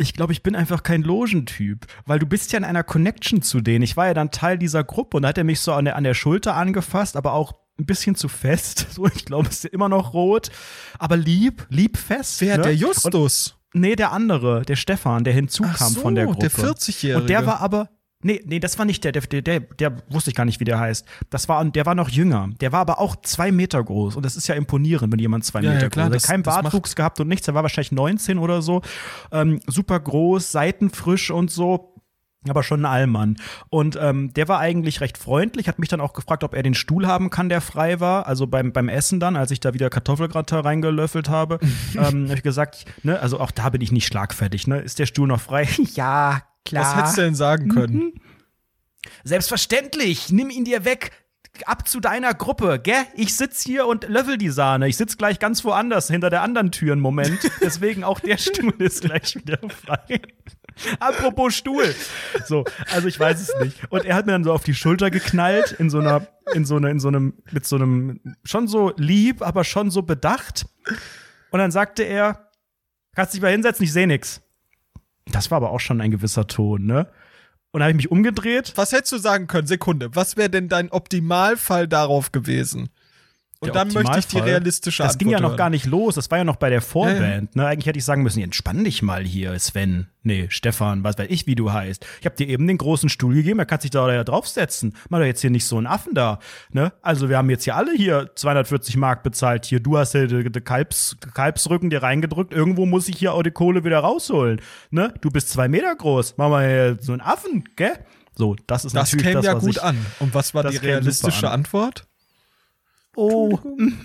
Ich 0.00 0.14
glaube, 0.14 0.32
ich 0.32 0.42
bin 0.42 0.56
einfach 0.56 0.82
kein 0.82 1.02
Logentyp, 1.02 1.86
weil 2.06 2.18
du 2.18 2.24
bist 2.26 2.52
ja 2.52 2.58
in 2.58 2.64
einer 2.64 2.82
Connection 2.82 3.42
zu 3.42 3.60
denen. 3.60 3.82
Ich 3.82 3.98
war 3.98 4.06
ja 4.06 4.14
dann 4.14 4.30
Teil 4.30 4.56
dieser 4.56 4.82
Gruppe 4.82 5.18
und 5.18 5.24
da 5.24 5.28
hat 5.28 5.36
er 5.36 5.44
mich 5.44 5.60
so 5.60 5.74
an 5.74 5.84
der, 5.84 5.96
an 5.96 6.04
der 6.04 6.14
Schulter 6.14 6.56
angefasst, 6.56 7.16
aber 7.16 7.34
auch 7.34 7.52
ein 7.78 7.84
bisschen 7.84 8.14
zu 8.14 8.28
fest. 8.28 8.86
So, 8.94 9.06
ich 9.06 9.26
glaube, 9.26 9.48
es 9.48 9.64
ist 9.64 9.66
immer 9.66 9.90
noch 9.90 10.14
rot, 10.14 10.50
aber 10.98 11.18
lieb, 11.18 11.66
lieb 11.68 11.98
fest. 11.98 12.40
Wer, 12.40 12.56
ne? 12.56 12.62
der 12.62 12.72
Und, 12.72 12.78
Justus? 12.78 13.58
nee, 13.74 13.94
der 13.94 14.12
andere, 14.12 14.62
der 14.62 14.76
Stefan, 14.76 15.22
der 15.22 15.34
hinzukam 15.34 15.74
Ach 15.74 15.88
so, 15.88 16.00
von 16.00 16.14
der 16.14 16.24
Gruppe. 16.24 16.40
der 16.40 16.50
40-Jährige. 16.50 17.20
Und 17.20 17.28
der 17.28 17.44
war 17.44 17.60
aber 17.60 17.90
Nee, 18.22 18.42
nee, 18.44 18.60
das 18.60 18.78
war 18.78 18.84
nicht 18.84 19.02
der, 19.04 19.12
der, 19.12 19.22
der, 19.22 19.42
der, 19.42 19.60
der 19.60 19.96
wusste 20.10 20.30
ich 20.30 20.36
gar 20.36 20.44
nicht, 20.44 20.60
wie 20.60 20.64
der 20.64 20.78
heißt. 20.78 21.06
Das 21.30 21.48
war, 21.48 21.64
der 21.64 21.86
war 21.86 21.94
noch 21.94 22.10
jünger. 22.10 22.50
Der 22.60 22.70
war 22.70 22.80
aber 22.80 23.00
auch 23.00 23.16
zwei 23.22 23.50
Meter 23.50 23.82
groß. 23.82 24.16
Und 24.16 24.24
das 24.24 24.36
ist 24.36 24.46
ja 24.46 24.54
imponierend, 24.54 25.10
wenn 25.12 25.18
jemand 25.18 25.44
zwei 25.44 25.60
Ja, 25.60 25.70
ja, 25.70 25.74
Meter 25.76 25.88
klar, 25.88 26.08
groß 26.08 26.16
ist. 26.16 26.26
Kein 26.26 26.42
Bartwuchs 26.42 26.94
gehabt 26.96 27.18
und 27.20 27.28
nichts. 27.28 27.48
Er 27.48 27.54
war 27.54 27.62
wahrscheinlich 27.62 27.92
19 27.92 28.38
oder 28.38 28.60
so. 28.60 28.82
Ähm, 29.32 29.60
super 29.66 29.98
groß, 29.98 30.52
seitenfrisch 30.52 31.30
und 31.30 31.50
so. 31.50 31.90
Aber 32.48 32.62
schon 32.62 32.80
ein 32.80 32.86
Allmann. 32.86 33.36
Und 33.68 33.98
ähm, 34.00 34.32
der 34.32 34.48
war 34.48 34.60
eigentlich 34.60 35.02
recht 35.02 35.18
freundlich, 35.18 35.68
hat 35.68 35.78
mich 35.78 35.90
dann 35.90 36.00
auch 36.00 36.14
gefragt, 36.14 36.42
ob 36.42 36.54
er 36.54 36.62
den 36.62 36.72
Stuhl 36.72 37.06
haben 37.06 37.28
kann, 37.28 37.50
der 37.50 37.60
frei 37.60 38.00
war. 38.00 38.26
Also 38.26 38.46
beim, 38.46 38.72
beim 38.72 38.88
Essen 38.88 39.20
dann, 39.20 39.36
als 39.36 39.50
ich 39.50 39.60
da 39.60 39.74
wieder 39.74 39.90
Kartoffelgratin 39.90 40.58
reingelöffelt 40.58 41.28
habe, 41.28 41.58
ähm, 41.94 42.24
habe 42.28 42.34
ich 42.34 42.42
gesagt, 42.42 42.86
ne, 43.02 43.20
also 43.20 43.40
auch 43.40 43.50
da 43.50 43.68
bin 43.68 43.82
ich 43.82 43.92
nicht 43.92 44.06
schlagfertig, 44.06 44.66
ne? 44.66 44.78
Ist 44.78 44.98
der 44.98 45.04
Stuhl 45.04 45.28
noch 45.28 45.40
frei? 45.40 45.68
ja, 45.94 46.40
klar. 46.64 46.84
Was 46.84 46.96
hättest 46.96 47.18
du 47.18 47.22
denn 47.22 47.34
sagen 47.34 47.68
können? 47.68 48.20
Selbstverständlich, 49.24 50.30
nimm 50.30 50.50
ihn 50.50 50.64
dir 50.64 50.84
weg. 50.84 51.12
Ab 51.66 51.88
zu 51.88 52.00
deiner 52.00 52.32
Gruppe, 52.32 52.78
gell? 52.82 53.04
Ich 53.14 53.36
sitz 53.36 53.62
hier 53.62 53.86
und 53.86 54.08
löffel 54.08 54.38
die 54.38 54.50
Sahne. 54.50 54.88
Ich 54.88 54.96
sitz 54.96 55.18
gleich 55.18 55.38
ganz 55.38 55.64
woanders, 55.64 56.08
hinter 56.08 56.30
der 56.30 56.42
anderen 56.42 56.70
Tür 56.70 56.92
einen 56.92 57.00
Moment. 57.00 57.38
Deswegen 57.60 58.04
auch 58.04 58.20
der 58.20 58.38
Stuhl 58.38 58.74
ist 58.78 59.02
gleich 59.02 59.34
wieder 59.34 59.58
frei. 59.68 60.20
Apropos 61.00 61.54
Stuhl. 61.54 61.94
So, 62.46 62.64
also 62.90 63.08
ich 63.08 63.18
weiß 63.18 63.40
es 63.40 63.52
nicht. 63.60 63.76
Und 63.90 64.04
er 64.04 64.14
hat 64.14 64.26
mir 64.26 64.32
dann 64.32 64.44
so 64.44 64.52
auf 64.52 64.62
die 64.62 64.74
Schulter 64.74 65.10
geknallt, 65.10 65.72
in 65.72 65.90
so 65.90 65.98
einer, 65.98 66.26
in 66.54 66.64
so 66.64 66.76
einer, 66.76 66.88
in 66.88 67.00
so 67.00 67.08
einem, 67.08 67.34
mit 67.50 67.66
so 67.66 67.76
einem, 67.76 68.20
schon 68.44 68.68
so 68.68 68.92
lieb, 68.96 69.42
aber 69.42 69.64
schon 69.64 69.90
so 69.90 70.02
bedacht. 70.02 70.66
Und 71.50 71.58
dann 71.58 71.72
sagte 71.72 72.04
er, 72.04 72.50
kannst 73.14 73.34
dich 73.34 73.42
mal 73.42 73.50
hinsetzen, 73.50 73.84
ich 73.84 73.92
sehe 73.92 74.06
nix. 74.06 74.40
Das 75.30 75.50
war 75.50 75.56
aber 75.56 75.70
auch 75.70 75.80
schon 75.80 76.00
ein 76.00 76.10
gewisser 76.10 76.46
Ton, 76.46 76.86
ne? 76.86 77.06
Und 77.72 77.82
habe 77.82 77.92
ich 77.92 77.96
mich 77.96 78.10
umgedreht 78.10 78.72
Was 78.76 78.92
hättest 78.92 79.12
du 79.12 79.18
sagen 79.18 79.46
können? 79.46 79.66
Sekunde. 79.66 80.14
Was 80.14 80.36
wäre 80.36 80.50
denn 80.50 80.68
dein 80.68 80.90
Optimalfall 80.90 81.86
darauf 81.86 82.32
gewesen? 82.32 82.90
Und 83.62 83.74
dann 83.74 83.92
möchte 83.92 84.18
ich 84.18 84.26
die 84.26 84.38
realistische 84.38 85.02
Das 85.02 85.12
Antwort 85.12 85.18
ging 85.18 85.28
ja 85.30 85.40
noch 85.40 85.50
hören. 85.50 85.58
gar 85.58 85.68
nicht 85.70 85.84
los. 85.84 86.14
Das 86.14 86.30
war 86.30 86.38
ja 86.38 86.44
noch 86.44 86.56
bei 86.56 86.70
der 86.70 86.80
Vorband. 86.80 87.54
Ne? 87.54 87.66
Eigentlich 87.66 87.84
hätte 87.84 87.98
ich 87.98 88.06
sagen 88.06 88.22
müssen, 88.22 88.42
entspann 88.42 88.84
dich 88.84 89.02
mal 89.02 89.22
hier, 89.22 89.58
Sven. 89.58 90.06
Nee, 90.22 90.46
Stefan, 90.48 91.04
was 91.04 91.18
weiß 91.18 91.26
ich, 91.28 91.46
wie 91.46 91.56
du 91.56 91.70
heißt. 91.70 92.06
Ich 92.20 92.26
habe 92.26 92.36
dir 92.36 92.48
eben 92.48 92.66
den 92.66 92.78
großen 92.78 93.10
Stuhl 93.10 93.34
gegeben, 93.34 93.58
er 93.58 93.66
kann 93.66 93.80
sich 93.80 93.90
da 93.90 94.10
ja 94.10 94.24
draufsetzen. 94.24 94.94
Mach 95.10 95.18
doch 95.18 95.26
jetzt 95.26 95.42
hier 95.42 95.50
nicht 95.50 95.66
so 95.66 95.76
einen 95.76 95.86
Affen 95.86 96.14
da. 96.14 96.38
Ne? 96.72 96.92
Also 97.02 97.28
wir 97.28 97.36
haben 97.36 97.50
jetzt 97.50 97.64
hier 97.64 97.76
alle 97.76 97.92
hier 97.92 98.30
240 98.34 98.96
Mark 98.96 99.22
bezahlt. 99.22 99.66
Hier, 99.66 99.80
du 99.80 99.98
hast 99.98 100.14
ja 100.14 100.26
den 100.26 100.64
Kalbs, 100.64 101.18
Kalbsrücken 101.34 101.90
dir 101.90 102.02
reingedrückt. 102.02 102.54
Irgendwo 102.54 102.86
muss 102.86 103.08
ich 103.08 103.18
hier 103.18 103.34
auch 103.34 103.42
die 103.42 103.50
Kohle 103.50 103.84
wieder 103.84 103.98
rausholen. 103.98 104.62
Ne? 104.90 105.12
Du 105.20 105.28
bist 105.28 105.50
zwei 105.50 105.68
Meter 105.68 105.94
groß. 105.94 106.34
Mach 106.38 106.48
mal 106.48 106.66
hier 106.66 106.96
so 107.00 107.12
einen 107.12 107.20
Affen, 107.20 107.64
gell? 107.76 107.92
So, 108.34 108.56
das 108.66 108.86
ist 108.86 108.96
Das 108.96 109.10
natürlich 109.12 109.26
käme 109.26 109.34
das, 109.36 109.44
ja 109.44 109.54
was 109.56 109.62
gut 109.64 109.70
ich, 109.76 109.82
an. 109.82 109.98
Und 110.18 110.32
was 110.34 110.54
war 110.54 110.62
das 110.62 110.72
die 110.72 110.78
käme 110.78 110.92
realistische 110.92 111.48
an. 111.48 111.60
Antwort? 111.60 112.06
Oh, 113.20 113.58
mhm. 113.76 113.98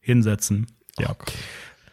hinsetzen. 0.00 0.66
Ja. 0.98 1.14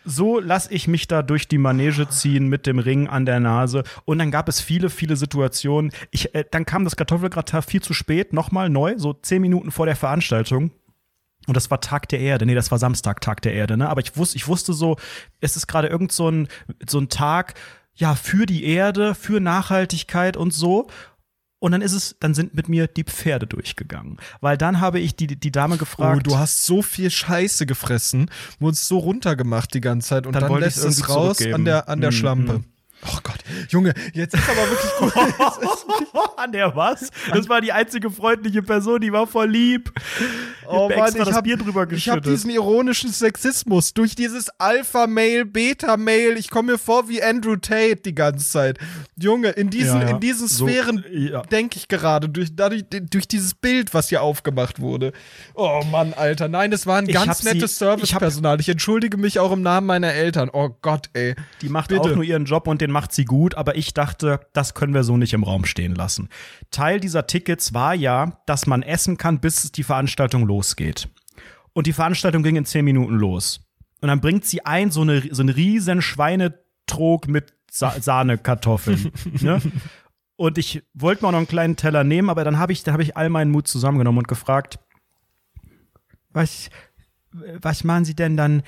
So 0.06 0.40
lasse 0.40 0.74
ich 0.74 0.88
mich 0.88 1.08
da 1.08 1.22
durch 1.22 1.48
die 1.48 1.60
Manege 1.60 2.10
ziehen 2.10 2.48
mit 2.48 2.66
dem 2.66 2.80
Ring 2.80 3.08
an 3.08 3.28
der 3.28 3.40
Nase. 3.40 3.84
Und 4.06 4.18
dann 4.18 4.32
gab 4.32 4.50
es 4.50 4.60
viele, 4.60 4.90
viele 4.90 5.16
Situationen. 5.16 5.92
Ich, 6.10 6.34
äh, 6.34 6.46
dann 6.50 6.66
kam 6.66 6.84
das 6.84 6.96
Kartoffelgratin 6.96 7.62
viel 7.62 7.82
zu 7.82 7.94
spät, 7.94 8.34
nochmal 8.34 8.70
neu, 8.70 8.96
so 8.98 9.14
zehn 9.14 9.42
Minuten 9.42 9.70
vor 9.70 9.86
der 9.86 9.96
Veranstaltung. 9.96 10.72
Und 11.46 11.56
das 11.56 11.70
war 11.70 11.80
Tag 11.80 12.10
der 12.10 12.20
Erde. 12.20 12.48
Nee, 12.48 12.56
das 12.56 12.72
war 12.72 12.80
Samstag, 12.80 13.22
Tag 13.22 13.44
der 13.44 13.54
Erde, 13.54 13.78
ne? 13.78 13.88
Aber 13.90 14.02
ich 14.02 14.18
wusste, 14.18 14.36
ich 14.36 14.48
wusste 14.48 14.74
so, 14.74 14.98
es 15.42 15.56
ist 15.56 15.68
gerade 15.68 15.90
irgend 15.90 16.12
so 16.12 16.30
ein, 16.30 16.48
so 16.88 17.00
ein 17.00 17.10
Tag, 17.10 17.54
ja, 17.94 18.16
für 18.16 18.48
die 18.48 18.66
Erde, 18.66 19.14
für 19.14 19.40
Nachhaltigkeit 19.40 20.38
und 20.38 20.54
so. 20.54 20.88
Und 21.64 21.72
dann 21.72 21.82
ist 21.82 21.94
es, 21.94 22.18
dann 22.20 22.34
sind 22.34 22.56
mit 22.56 22.68
mir 22.68 22.88
die 22.88 23.06
Pferde 23.06 23.48
durchgegangen. 23.48 24.18
Weil 24.42 24.58
dann 24.58 24.82
habe 24.82 25.00
ich 25.00 25.16
die, 25.16 25.28
die 25.28 25.50
Dame 25.50 25.76
Oh, 25.76 25.78
gefragt. 25.78 26.28
du 26.28 26.38
hast 26.38 26.66
so 26.66 26.82
viel 26.82 27.10
Scheiße 27.10 27.66
gefressen, 27.66 28.30
wurdest 28.60 28.86
so 28.86 28.98
runtergemacht 28.98 29.74
die 29.74 29.80
ganze 29.80 30.10
Zeit 30.10 30.28
und 30.28 30.34
Dann 30.36 30.50
dann, 30.52 30.60
lässt 30.60 30.84
es 30.84 31.08
raus 31.08 31.38
an 31.42 31.64
der, 31.64 31.88
an 31.88 32.02
der 32.02 32.10
Mm, 32.10 32.14
Schlampe. 32.14 32.64
Oh 33.06 33.18
Gott, 33.24 33.40
Junge, 33.70 33.94
jetzt 34.14 34.34
ist 34.34 34.44
aber 34.50 34.70
wirklich 34.70 34.92
gut. 35.00 35.14
An 36.38 36.52
der 36.52 36.76
was? 36.76 37.10
Das 37.34 37.50
war 37.50 37.62
die 37.62 37.72
einzige 37.72 38.10
freundliche 38.10 38.62
Person, 38.64 39.02
die 39.02 39.12
war 39.12 39.28
voll 39.28 39.50
lieb. 39.50 39.92
Oh 40.68 40.88
mir 40.88 40.98
Mann, 40.98 41.10
ich 41.10 41.16
das 41.24 41.34
hab, 41.34 41.44
Bier 41.44 41.58
drüber 41.58 41.82
ich 41.92 42.08
habe 42.10 42.22
geschüttet. 42.22 42.26
diesen 42.28 42.50
ironischen 42.52 43.12
Sexismus 43.12 43.94
durch 43.94 44.16
dieses 44.16 44.50
Alpha-Mail, 44.60 45.46
Beta-Mail. 45.46 46.38
Ich 46.38 46.50
komme 46.50 46.74
mir 46.74 46.78
vor 46.78 47.10
wie 47.10 47.22
Andrew 47.22 47.56
Tate 47.58 47.98
die 47.98 48.16
ganze 48.16 48.50
Zeit. 48.50 48.78
Junge, 49.20 49.50
in 49.50 49.70
diesen, 49.70 50.00
Ja, 50.02 50.08
ja. 50.08 50.10
in 50.16 50.20
diesen 50.22 50.48
So, 50.48 50.66
Sphären 50.68 51.04
ja. 51.12 51.42
denke 51.44 51.78
ich 51.78 51.88
gerade, 51.90 52.30
durch, 52.30 52.56
dadurch, 52.56 52.86
durch 52.90 53.28
dieses 53.28 53.54
Bild, 53.54 53.94
was 53.94 54.10
hier 54.10 54.22
aufgemacht 54.22 54.80
wurde. 54.80 55.12
Oh 55.56 55.82
Mann, 55.92 56.14
Alter. 56.14 56.48
Nein, 56.48 56.72
das 56.72 56.88
war 56.88 56.98
ein 57.00 57.08
Ich 57.10 57.14
ganz 57.14 57.44
nettes 57.44 57.72
ich 57.72 57.78
Servicepersonal. 57.78 58.60
Ich 58.62 58.70
entschuldige 58.70 59.18
mich 59.18 59.40
auch 59.40 59.52
im 59.52 59.62
Namen 59.62 59.88
meiner 59.88 60.14
Eltern. 60.14 60.50
Oh 60.54 60.70
Gott, 60.82 61.10
ey. 61.14 61.36
Die 61.62 61.70
macht 61.70 61.90
Bitte. 61.90 62.02
auch 62.02 62.16
nur 62.16 62.24
ihren 62.24 62.46
Job 62.46 62.68
und 62.68 62.80
den 62.82 62.92
macht 62.94 63.12
sie 63.12 63.26
gut, 63.26 63.56
aber 63.56 63.76
ich 63.76 63.94
dachte, 63.94 64.40
das 64.54 64.74
können 64.74 64.94
wir 64.94 65.04
so 65.04 65.18
nicht 65.18 65.34
im 65.34 65.44
Raum 65.44 65.66
stehen 65.66 65.94
lassen. 65.94 66.30
Teil 66.72 67.02
dieser 67.02 67.28
Tickets 67.28 67.74
war 67.74 67.94
ja, 67.94 68.42
dass 68.46 68.68
man 68.68 68.84
essen 68.84 69.18
kann, 69.18 69.42
bis 69.42 69.72
die 69.72 69.84
Veranstaltung 69.84 70.46
losgeht. 70.46 71.10
Und 71.74 71.88
die 71.88 71.94
Veranstaltung 71.94 72.44
ging 72.44 72.56
in 72.56 72.66
zehn 72.66 72.86
Minuten 72.86 73.16
los. 73.16 73.60
Und 74.02 74.08
dann 74.08 74.22
bringt 74.22 74.46
sie 74.46 74.66
ein 74.66 74.92
so, 74.92 75.02
eine, 75.02 75.22
so 75.32 75.42
einen 75.42 75.50
riesen 75.50 76.02
Schweinetrog 76.02 77.28
mit 77.28 77.54
Sa 77.70 78.00
Sahnekartoffeln. 78.00 79.12
ne? 79.42 79.62
Und 80.36 80.58
ich 80.58 80.84
wollte 80.94 81.26
auch 81.26 81.32
noch 81.32 81.38
einen 81.38 81.48
kleinen 81.48 81.76
Teller 81.76 82.04
nehmen, 82.04 82.30
aber 82.30 82.44
dann 82.44 82.60
habe 82.60 82.72
ich, 82.72 82.86
hab 82.86 83.00
ich 83.00 83.18
all 83.18 83.30
meinen 83.30 83.52
Mut 83.52 83.68
zusammengenommen 83.68 84.20
und 84.20 84.28
gefragt, 84.28 84.80
was, 86.30 86.70
was 87.32 87.84
machen 87.84 88.06
Sie 88.06 88.16
denn 88.16 88.38
dann, 88.38 88.64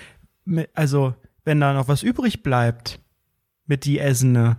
mit, 0.45 0.69
also 0.73 1.15
wenn 1.43 1.60
da 1.60 1.73
noch 1.73 1.88
was 1.88 2.03
übrig 2.03 2.43
bleibt 2.43 2.99
mit 3.66 3.86
die 3.86 4.00
Essene? 4.00 4.58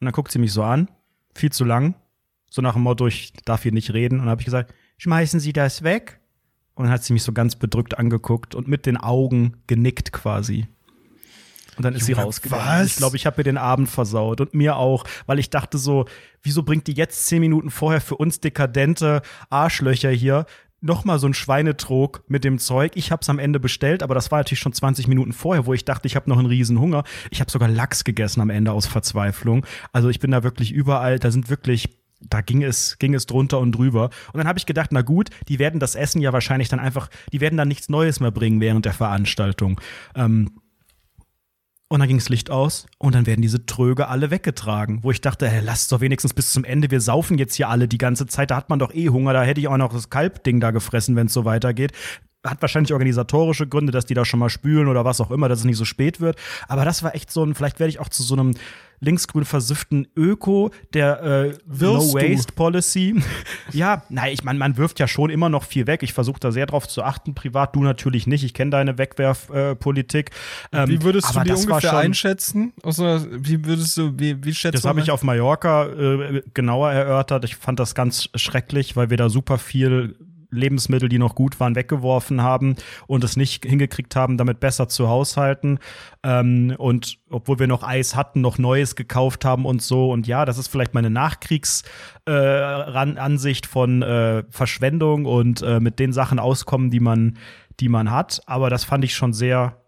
Und 0.00 0.06
dann 0.06 0.12
guckt 0.12 0.32
sie 0.32 0.38
mich 0.38 0.52
so 0.52 0.62
an, 0.62 0.88
viel 1.34 1.52
zu 1.52 1.64
lang, 1.64 1.94
so 2.50 2.62
nach 2.62 2.74
dem 2.74 2.82
Motto, 2.82 3.06
ich 3.06 3.32
darf 3.44 3.62
hier 3.62 3.72
nicht 3.72 3.92
reden. 3.92 4.16
Und 4.16 4.26
dann 4.26 4.30
habe 4.30 4.40
ich 4.40 4.46
gesagt, 4.46 4.74
schmeißen 4.98 5.40
Sie 5.40 5.52
das 5.52 5.82
weg? 5.82 6.20
Und 6.74 6.84
dann 6.84 6.92
hat 6.92 7.04
sie 7.04 7.12
mich 7.12 7.22
so 7.22 7.32
ganz 7.32 7.56
bedrückt 7.56 7.98
angeguckt 7.98 8.54
und 8.54 8.66
mit 8.66 8.84
den 8.86 8.96
Augen 8.96 9.56
genickt 9.66 10.12
quasi. 10.12 10.66
Und 11.76 11.84
dann 11.84 11.94
ist 11.94 12.06
sie 12.06 12.12
Junge, 12.12 12.24
rausgegangen. 12.24 12.64
was? 12.64 12.86
Ich 12.86 12.96
glaube, 12.96 13.16
ich 13.16 13.26
habe 13.26 13.38
mir 13.38 13.44
den 13.44 13.58
Abend 13.58 13.88
versaut 13.88 14.40
und 14.40 14.54
mir 14.54 14.76
auch, 14.76 15.04
weil 15.26 15.38
ich 15.38 15.50
dachte 15.50 15.78
so, 15.78 16.06
wieso 16.42 16.62
bringt 16.62 16.86
die 16.86 16.92
jetzt 16.92 17.26
zehn 17.26 17.40
Minuten 17.40 17.70
vorher 17.70 18.00
für 18.00 18.16
uns 18.16 18.40
dekadente 18.40 19.22
Arschlöcher 19.50 20.10
hier 20.10 20.46
noch 20.84 21.04
mal 21.04 21.18
so 21.18 21.26
ein 21.26 21.34
Schweinetrog 21.34 22.22
mit 22.28 22.44
dem 22.44 22.58
Zeug. 22.58 22.92
Ich 22.94 23.10
habe 23.10 23.22
es 23.22 23.30
am 23.30 23.38
Ende 23.38 23.58
bestellt, 23.58 24.02
aber 24.02 24.14
das 24.14 24.30
war 24.30 24.38
natürlich 24.38 24.60
schon 24.60 24.74
20 24.74 25.08
Minuten 25.08 25.32
vorher, 25.32 25.66
wo 25.66 25.72
ich 25.72 25.84
dachte, 25.84 26.06
ich 26.06 26.14
habe 26.14 26.28
noch 26.28 26.38
einen 26.38 26.46
riesen 26.46 26.78
Hunger. 26.78 27.04
Ich 27.30 27.40
habe 27.40 27.50
sogar 27.50 27.68
Lachs 27.68 28.04
gegessen 28.04 28.42
am 28.42 28.50
Ende 28.50 28.72
aus 28.72 28.86
Verzweiflung. 28.86 29.64
Also 29.92 30.10
ich 30.10 30.20
bin 30.20 30.30
da 30.30 30.42
wirklich 30.42 30.72
überall, 30.72 31.18
da 31.18 31.30
sind 31.30 31.48
wirklich 31.48 31.88
da 32.20 32.40
ging 32.40 32.62
es, 32.62 32.98
ging 32.98 33.12
es 33.12 33.26
drunter 33.26 33.58
und 33.58 33.72
drüber. 33.72 34.04
Und 34.32 34.38
dann 34.38 34.48
habe 34.48 34.58
ich 34.58 34.64
gedacht, 34.64 34.90
na 34.92 35.02
gut, 35.02 35.28
die 35.48 35.58
werden 35.58 35.78
das 35.78 35.94
Essen 35.94 36.22
ja 36.22 36.32
wahrscheinlich 36.32 36.70
dann 36.70 36.80
einfach, 36.80 37.10
die 37.32 37.40
werden 37.42 37.56
dann 37.56 37.68
nichts 37.68 37.90
Neues 37.90 38.20
mehr 38.20 38.30
bringen 38.30 38.60
während 38.60 38.86
der 38.86 38.94
Veranstaltung. 38.94 39.78
Ähm, 40.14 40.50
und 41.88 42.00
dann 42.00 42.08
ging 42.08 42.18
das 42.18 42.28
Licht 42.28 42.50
aus 42.50 42.86
und 42.98 43.14
dann 43.14 43.26
werden 43.26 43.42
diese 43.42 43.66
Tröge 43.66 44.08
alle 44.08 44.30
weggetragen, 44.30 45.02
wo 45.02 45.10
ich 45.10 45.20
dachte, 45.20 45.48
hey, 45.48 45.62
lasst 45.62 45.92
doch 45.92 46.00
wenigstens 46.00 46.34
bis 46.34 46.52
zum 46.52 46.64
Ende, 46.64 46.90
wir 46.90 47.00
saufen 47.00 47.38
jetzt 47.38 47.54
hier 47.54 47.68
alle 47.68 47.88
die 47.88 47.98
ganze 47.98 48.26
Zeit, 48.26 48.50
da 48.50 48.56
hat 48.56 48.70
man 48.70 48.78
doch 48.78 48.92
eh 48.94 49.10
Hunger, 49.10 49.32
da 49.32 49.42
hätte 49.42 49.60
ich 49.60 49.68
auch 49.68 49.76
noch 49.76 49.92
das 49.92 50.10
Kalbding 50.10 50.60
da 50.60 50.70
gefressen, 50.70 51.16
wenn 51.16 51.26
es 51.26 51.32
so 51.32 51.44
weitergeht. 51.44 51.92
Hat 52.44 52.60
wahrscheinlich 52.60 52.92
organisatorische 52.92 53.66
Gründe, 53.66 53.90
dass 53.90 54.06
die 54.06 54.14
da 54.14 54.24
schon 54.24 54.38
mal 54.40 54.50
spülen 54.50 54.88
oder 54.88 55.04
was 55.04 55.20
auch 55.20 55.30
immer, 55.30 55.48
dass 55.48 55.60
es 55.60 55.64
nicht 55.64 55.78
so 55.78 55.84
spät 55.84 56.20
wird. 56.20 56.36
Aber 56.68 56.84
das 56.84 57.02
war 57.02 57.14
echt 57.14 57.30
so 57.30 57.42
ein, 57.44 57.54
vielleicht 57.54 57.80
werde 57.80 57.88
ich 57.90 58.00
auch 58.00 58.08
zu 58.08 58.22
so 58.22 58.34
einem 58.34 58.54
linksgrün 59.00 59.44
versifften 59.44 60.08
Öko 60.16 60.70
der 60.92 61.22
äh, 61.22 61.48
No 61.66 61.98
du? 61.98 62.14
Waste 62.14 62.52
Policy. 62.54 63.22
ja, 63.72 64.02
nein, 64.08 64.32
ich 64.32 64.44
meine, 64.44 64.58
man 64.58 64.76
wirft 64.76 64.98
ja 64.98 65.06
schon 65.08 65.30
immer 65.30 65.48
noch 65.48 65.64
viel 65.64 65.86
weg. 65.86 66.02
Ich 66.02 66.12
versuche 66.12 66.40
da 66.40 66.52
sehr 66.52 66.66
drauf 66.66 66.88
zu 66.88 67.02
achten, 67.02 67.34
privat. 67.34 67.76
Du 67.76 67.82
natürlich 67.82 68.26
nicht. 68.26 68.44
Ich 68.44 68.54
kenne 68.54 68.70
deine 68.70 68.98
Wegwerfpolitik. 68.98 70.30
Ähm, 70.72 70.88
Wie 70.88 71.02
würdest 71.02 71.34
du 71.34 71.40
die 71.40 71.52
ungefähr 71.52 71.80
schon- 71.80 71.98
einschätzen? 71.98 72.72
Also, 72.82 73.26
wie 73.30 73.64
würdest 73.64 73.96
du, 73.96 74.18
wie, 74.18 74.42
wie 74.44 74.54
schätzt 74.54 74.74
Das 74.76 74.84
habe 74.84 75.00
ich 75.00 75.10
auf 75.10 75.22
Mallorca 75.22 75.86
äh, 75.86 76.42
genauer 76.54 76.90
erörtert. 76.92 77.44
Ich 77.44 77.56
fand 77.56 77.80
das 77.80 77.94
ganz 77.94 78.28
schrecklich, 78.34 78.96
weil 78.96 79.10
wir 79.10 79.16
da 79.16 79.28
super 79.28 79.58
viel 79.58 80.16
Lebensmittel, 80.54 81.08
die 81.08 81.18
noch 81.18 81.34
gut 81.34 81.58
waren, 81.60 81.74
weggeworfen 81.74 82.42
haben 82.42 82.76
und 83.06 83.24
es 83.24 83.36
nicht 83.36 83.64
hingekriegt 83.64 84.14
haben, 84.16 84.36
damit 84.36 84.60
besser 84.60 84.88
zu 84.88 85.08
haushalten. 85.08 85.78
Ähm, 86.22 86.74
und 86.78 87.18
obwohl 87.30 87.58
wir 87.58 87.66
noch 87.66 87.82
Eis 87.82 88.14
hatten, 88.14 88.40
noch 88.40 88.58
Neues 88.58 88.96
gekauft 88.96 89.44
haben 89.44 89.66
und 89.66 89.82
so. 89.82 90.12
Und 90.12 90.26
ja, 90.26 90.44
das 90.44 90.58
ist 90.58 90.68
vielleicht 90.68 90.94
meine 90.94 91.10
Nachkriegsansicht 91.10 93.66
äh, 93.66 93.68
von 93.68 94.02
äh, 94.02 94.44
Verschwendung 94.50 95.26
und 95.26 95.62
äh, 95.62 95.80
mit 95.80 95.98
den 95.98 96.12
Sachen 96.12 96.38
auskommen, 96.38 96.90
die 96.90 97.00
man, 97.00 97.38
die 97.80 97.88
man 97.88 98.10
hat. 98.10 98.42
Aber 98.46 98.70
das 98.70 98.84
fand 98.84 99.04
ich 99.04 99.14
schon 99.14 99.32
sehr, 99.32 99.82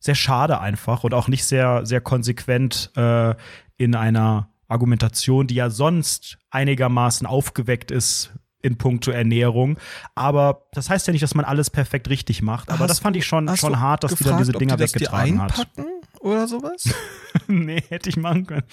sehr 0.00 0.14
schade 0.14 0.60
einfach 0.60 1.04
und 1.04 1.14
auch 1.14 1.28
nicht 1.28 1.44
sehr, 1.44 1.84
sehr 1.84 2.00
konsequent 2.00 2.92
äh, 2.96 3.34
in 3.76 3.94
einer 3.94 4.48
Argumentation, 4.68 5.46
die 5.46 5.54
ja 5.54 5.70
sonst 5.70 6.38
einigermaßen 6.50 7.26
aufgeweckt 7.26 7.90
ist 7.90 8.32
in 8.62 8.76
puncto 8.76 9.10
Ernährung. 9.10 9.78
Aber 10.14 10.62
das 10.72 10.90
heißt 10.90 11.06
ja 11.06 11.12
nicht, 11.12 11.22
dass 11.22 11.34
man 11.34 11.44
alles 11.44 11.70
perfekt 11.70 12.08
richtig 12.08 12.42
macht. 12.42 12.70
Aber 12.70 12.80
Hast 12.80 12.90
das 12.90 12.98
fand 13.00 13.16
ich 13.16 13.24
schon, 13.26 13.54
schon 13.56 13.78
hart, 13.80 14.04
dass 14.04 14.14
die 14.14 14.24
dann 14.24 14.38
gefragt, 14.38 14.40
diese 14.48 14.52
Dinger 14.58 14.76
die 14.76 14.82
das 14.82 14.94
weggetragen 14.94 15.40
hat. 15.40 15.52
einpacken 15.58 15.86
oder 16.20 16.48
sowas? 16.48 16.84
nee, 17.46 17.82
hätte 17.88 18.08
ich 18.10 18.16
machen 18.16 18.46
können. 18.46 18.64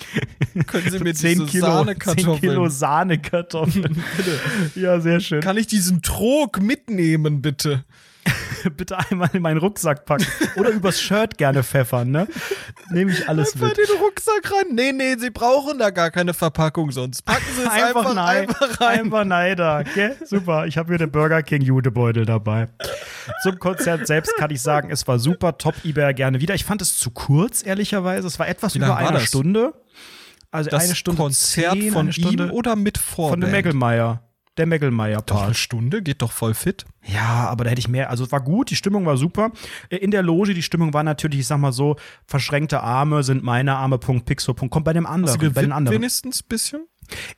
Können 0.65 0.89
Sie 0.89 0.99
mir 1.03 1.13
10 1.13 1.39
diese 1.39 1.45
Kilo, 1.45 1.65
10 1.67 1.95
Sahnekartoffeln- 1.95 2.39
Kilo 2.39 2.69
Sahnekartoffeln. 2.69 4.03
ja, 4.75 4.99
sehr 4.99 5.19
schön. 5.19 5.41
Kann 5.41 5.57
ich 5.57 5.67
diesen 5.67 6.01
Trog 6.01 6.59
mitnehmen, 6.61 7.41
bitte? 7.41 7.83
Bitte 8.77 8.97
einmal 8.97 9.29
in 9.33 9.41
meinen 9.43 9.57
Rucksack 9.59 10.05
packen. 10.05 10.25
Oder 10.55 10.69
übers 10.71 10.99
Shirt 10.99 11.37
gerne 11.37 11.63
pfeffern, 11.63 12.09
ne? 12.09 12.27
Nehme 12.89 13.11
ich 13.11 13.29
alles 13.29 13.53
Einfach 13.53 13.67
mit. 13.69 13.77
den 13.77 13.97
Rucksack 13.97 14.51
rein. 14.51 14.73
Nee, 14.73 14.91
nee, 14.91 15.15
Sie 15.17 15.29
brauchen 15.29 15.77
da 15.77 15.91
gar 15.91 16.09
keine 16.09 16.33
Verpackung 16.33 16.91
sonst. 16.91 17.23
Packen 17.23 17.45
Sie 17.55 17.61
es 17.61 17.69
einfach, 17.69 18.13
nein, 18.15 18.47
einfach 18.49 18.81
rein. 18.81 18.99
Einfach 19.01 19.23
nein 19.25 19.55
da. 19.57 19.79
Okay? 19.81 20.11
Super. 20.25 20.65
Ich 20.65 20.77
habe 20.77 20.91
hier 20.91 20.97
den 20.97 21.11
Burger 21.11 21.43
King 21.43 21.61
Judebeutel 21.61 22.25
dabei. 22.25 22.67
Zum 23.43 23.59
Konzert 23.59 24.07
selbst 24.07 24.35
kann 24.37 24.49
ich 24.49 24.61
sagen, 24.61 24.89
es 24.89 25.07
war 25.07 25.19
super. 25.19 25.57
Top 25.57 25.75
eBay 25.83 26.13
gerne 26.13 26.41
wieder. 26.41 26.55
Ich 26.55 26.65
fand 26.65 26.81
es 26.81 26.97
zu 26.97 27.11
kurz, 27.11 27.63
ehrlicherweise. 27.65 28.27
Es 28.27 28.39
war 28.39 28.47
etwas 28.47 28.75
über 28.75 28.97
eine? 28.97 29.19
Stunde. 29.19 29.73
Also 30.51 30.69
Das 30.69 30.85
eine 30.85 30.95
Stunde 30.95 31.21
Konzert 31.21 31.73
zehn, 31.73 31.91
von 31.91 32.01
eine 32.01 32.13
Stunde 32.13 32.45
ihm 32.45 32.51
oder 32.51 32.75
mit 32.75 32.97
von 32.97 33.15
Vorband? 33.15 33.43
dem 33.43 33.51
Meggelmeier. 33.51 34.21
Der 34.57 34.65
Doch, 34.65 34.69
Meggelmeier-Part. 34.69 35.43
eine 35.45 35.53
Stunde 35.53 36.01
geht 36.01 36.21
doch 36.21 36.31
voll 36.31 36.53
fit. 36.53 36.85
Ja, 37.03 37.47
aber 37.49 37.65
da 37.65 37.69
hätte 37.71 37.79
ich 37.79 37.87
mehr. 37.87 38.09
Also 38.09 38.23
es 38.23 38.31
war 38.31 38.41
gut, 38.41 38.69
die 38.69 38.75
Stimmung 38.75 39.05
war 39.05 39.17
super. 39.17 39.51
Äh, 39.89 39.97
In 39.97 40.11
der 40.11 40.23
Loge, 40.23 40.53
die 40.53 40.61
Stimmung 40.63 40.93
war 40.93 41.03
natürlich, 41.03 41.41
ich 41.41 41.47
sag 41.47 41.57
mal 41.59 41.73
so, 41.73 41.97
verschränkte 42.25 42.81
Arme 42.81 43.23
sind 43.23 43.43
meine 43.43 43.75
Arme, 43.75 43.97
Punkt, 43.97 44.25
Pixel, 44.25 44.53
Punkt. 44.53 44.71
Kommt 44.71 44.85
bei 44.85 44.93
dem 44.93 45.05
anderen, 45.05 45.53
bei 45.53 45.61
den 45.61 45.71
anderen. 45.71 45.97
wenigstens 45.97 46.41
ein 46.41 46.47
bisschen? 46.47 46.87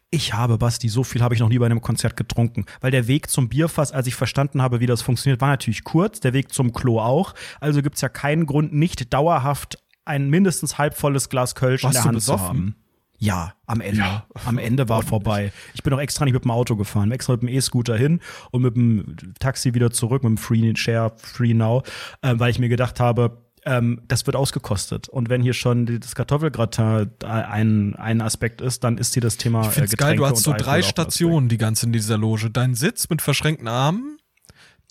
Ich 0.09 0.33
habe, 0.33 0.57
Basti, 0.57 0.87
so 0.87 1.03
viel 1.03 1.21
habe 1.21 1.33
ich 1.33 1.41
noch 1.41 1.49
nie 1.49 1.57
bei 1.59 1.65
einem 1.65 1.81
Konzert 1.81 2.15
getrunken. 2.15 2.65
Weil 2.79 2.91
der 2.91 3.07
Weg 3.07 3.29
zum 3.29 3.49
Bierfass, 3.49 3.91
als 3.91 4.07
ich 4.07 4.15
verstanden 4.15 4.61
habe, 4.61 4.79
wie 4.79 4.85
das 4.85 5.01
funktioniert, 5.01 5.41
war 5.41 5.49
natürlich 5.49 5.83
kurz. 5.83 6.19
Der 6.21 6.33
Weg 6.33 6.53
zum 6.53 6.71
Klo 6.71 6.99
auch. 7.01 7.33
Also 7.59 7.81
gibt's 7.81 8.01
ja 8.01 8.09
keinen 8.09 8.45
Grund, 8.45 8.73
nicht 8.73 9.13
dauerhaft 9.13 9.77
ein 10.05 10.29
mindestens 10.29 10.77
halbvolles 10.77 11.27
Glas 11.29 11.55
Kölsch 11.55 11.83
in 11.83 11.87
Warst 11.87 11.95
der 11.97 12.03
du 12.03 12.07
Hand 12.09 12.21
zu 12.23 12.39
haben. 12.39 12.75
Ja, 13.19 13.53
am 13.65 13.81
Ende. 13.81 14.23
am 14.45 14.57
Ende 14.57 14.89
war 14.89 15.01
vorbei. 15.01 15.51
Ich 15.73 15.81
bin 15.81 15.91
auch 15.93 15.99
extra 15.99 16.25
nicht 16.25 16.35
mit 16.35 16.43
dem 16.43 16.51
Auto 16.51 16.75
gefahren, 16.75 17.11
extra 17.11 17.33
mit 17.33 17.41
dem 17.41 17.49
E-Scooter 17.49 17.97
hin 17.97 18.21
und 18.51 18.61
mit 18.61 18.75
dem 18.75 19.15
Taxi 19.39 19.73
wieder 19.73 19.91
zurück, 19.91 20.23
mit 20.23 20.29
dem 20.29 20.37
Free 20.37 20.73
Share, 20.75 21.13
Free 21.17 21.53
Now, 21.53 21.83
äh, 22.21 22.35
weil 22.37 22.51
ich 22.51 22.59
mir 22.59 22.69
gedacht 22.69 22.99
habe, 22.99 23.41
ähm, 23.65 24.01
das 24.07 24.25
wird 24.25 24.35
ausgekostet. 24.35 25.09
Und 25.09 25.29
wenn 25.29 25.41
hier 25.41 25.53
schon 25.53 25.99
das 25.99 26.15
Kartoffelgratin 26.15 27.09
ein, 27.25 27.95
ein 27.95 28.21
Aspekt 28.21 28.61
ist, 28.61 28.83
dann 28.83 28.97
ist 28.97 29.13
hier 29.13 29.21
das 29.21 29.37
Thema 29.37 29.61
Ich 29.61 29.69
find's 29.69 29.93
äh, 29.93 29.97
geil, 29.97 30.15
Getränke 30.15 30.29
du 30.29 30.35
hast 30.35 30.43
so 30.43 30.53
drei. 30.53 30.81
Stationen 30.81 31.49
die 31.49 31.57
ganze 31.57 31.87
in 31.87 31.91
dieser 31.91 32.17
Loge. 32.17 32.49
Dein 32.49 32.75
Sitz 32.75 33.09
mit 33.09 33.21
verschränkten 33.21 33.67
Armen, 33.67 34.16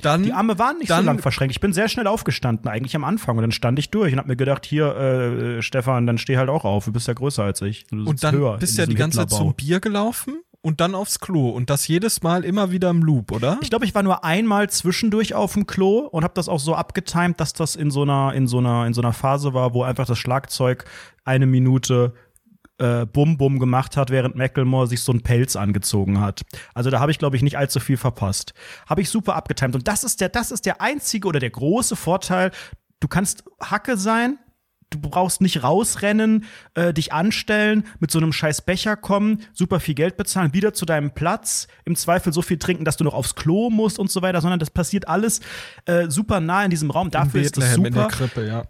dann 0.03 0.23
Die 0.23 0.33
Arme 0.33 0.59
waren 0.59 0.79
nicht 0.79 0.91
Dann- 0.91 1.05
so 1.05 1.07
lang 1.07 1.19
verschränkt. 1.21 1.53
Ich 1.53 1.61
bin 1.61 1.73
sehr 1.73 1.89
schnell 1.89 2.07
aufgestanden, 2.07 2.69
eigentlich 2.69 2.95
am 2.97 3.05
Anfang. 3.05 3.37
Und 3.37 3.43
dann 3.43 3.53
stand 3.53 3.79
ich 3.79 3.91
durch 3.91 4.13
und 4.13 4.19
hab 4.19 4.27
mir 4.27 4.37
gedacht, 4.37 4.67
hier, 4.67 4.95
äh, 4.97 5.63
Stefan, 5.63 6.07
dann 6.07 6.19
steh 6.19 6.37
halt 6.37 6.51
auch 6.51 6.65
auf. 6.65 6.85
Du 6.85 6.93
bist 6.93 7.09
ja 7.09 7.15
größer 7.15 7.43
als 7.45 7.63
ich. 7.63 7.87
Du 7.87 8.05
und 8.05 8.23
dann 8.23 8.35
höher 8.35 8.59
bist 8.59 8.77
ja 8.79 8.87
die 8.87 8.95
ganze 8.95 9.19
Zeit 9.19 9.31
zum 9.31 9.55
Bier 9.55 9.81
gelaufen 9.81 10.43
und 10.61 10.81
dann 10.81 10.95
aufs 10.95 11.21
Klo 11.21 11.49
und 11.51 11.71
das 11.71 11.87
jedes 11.89 12.23
Mal 12.23 12.45
immer 12.45 12.73
wieder 12.73 12.91
im 12.91 13.03
Loop, 13.03 13.33
oder? 13.33 13.59
Ich 13.63 13.71
glaube, 13.71 13.85
ich 13.85 13.95
war 13.95 14.03
nur 14.03 14.25
einmal 14.25 14.69
zwischendurch 14.69 15.35
auf 15.35 15.55
dem 15.55 15.67
Klo 15.67 16.01
und 16.01 16.25
habe 16.25 16.35
das 16.35 16.49
auch 16.49 16.61
so 16.61 16.75
abgetimt, 16.75 17.41
dass 17.41 17.53
das 17.53 17.77
in 17.77 17.91
so 17.91 18.03
einer 18.03 18.35
in 18.35 18.47
so 18.49 18.59
einer 18.59 18.87
in 18.87 18.93
so 18.93 19.01
einer 19.01 19.13
Phase 19.13 19.55
war, 19.55 19.73
wo 19.75 19.83
einfach 19.85 20.07
das 20.07 20.19
Schlagzeug 20.19 20.85
eine 21.25 21.47
Minute 21.47 22.13
äh, 22.79 23.07
Bum 23.07 23.37
Bum 23.37 23.59
gemacht 23.59 23.97
hat, 23.97 24.11
während 24.11 24.37
Macklemore 24.37 24.87
sich 24.87 25.01
so 25.01 25.13
einen 25.13 25.23
Pelz 25.23 25.57
angezogen 25.57 26.21
hat. 26.21 26.43
Also 26.75 26.91
da 26.91 27.01
habe 27.01 27.11
ich 27.11 27.19
glaube 27.19 27.37
ich 27.37 27.43
nicht 27.43 27.59
allzu 27.59 27.81
viel 27.81 27.97
verpasst. 27.97 28.55
Habe 28.89 29.01
ich 29.03 29.11
super 29.11 29.37
abgetimt 29.37 29.75
und 29.75 29.89
das 29.89 30.05
ist 30.05 30.21
der 30.21 30.29
das 30.29 30.51
ist 30.51 30.67
der 30.67 30.81
einzige 30.81 31.29
oder 31.29 31.41
der 31.41 31.51
große 31.51 31.97
Vorteil. 31.97 32.51
Du 33.01 33.09
kannst 33.09 33.45
Hacke 33.61 33.97
sein, 33.97 34.39
du 34.91 35.01
brauchst 35.01 35.41
nicht 35.41 35.63
rausrennen, 35.63 36.45
äh, 36.75 36.93
dich 36.93 37.13
anstellen, 37.13 37.85
mit 37.99 38.11
so 38.11 38.19
einem 38.19 38.33
scheiß 38.33 38.63
Becher 38.63 38.97
kommen, 38.97 39.43
super 39.53 39.81
viel 39.81 39.95
Geld 39.95 40.17
bezahlen, 40.17 40.55
wieder 40.55 40.73
zu 40.73 40.87
deinem 40.87 41.11
Platz, 41.11 41.67
im 41.85 41.97
Zweifel 41.97 42.33
so 42.33 42.43
viel 42.43 42.59
trinken, 42.59 42.85
dass 42.85 42.97
du 42.97 43.05
noch 43.05 43.15
aufs 43.15 43.35
Klo 43.35 43.71
musst 43.71 43.99
und 43.99 44.11
so 44.11 44.23
weiter, 44.23 44.41
sondern 44.41 44.61
das 44.61 44.71
passiert 44.71 45.09
alles 45.09 45.41
äh, 45.87 46.09
super 46.09 46.41
nah 46.41 46.65
in 46.65 46.71
diesem 46.71 46.91
Raum. 46.91 47.11
Dafür 47.11 47.41
ist 47.41 47.57
das 47.57 47.65
Bethlehem 47.65 47.87
in 47.87 47.95
der 47.95 48.03
super. 48.05 48.17
Krippe, 48.17 48.47
ja. 48.47 48.65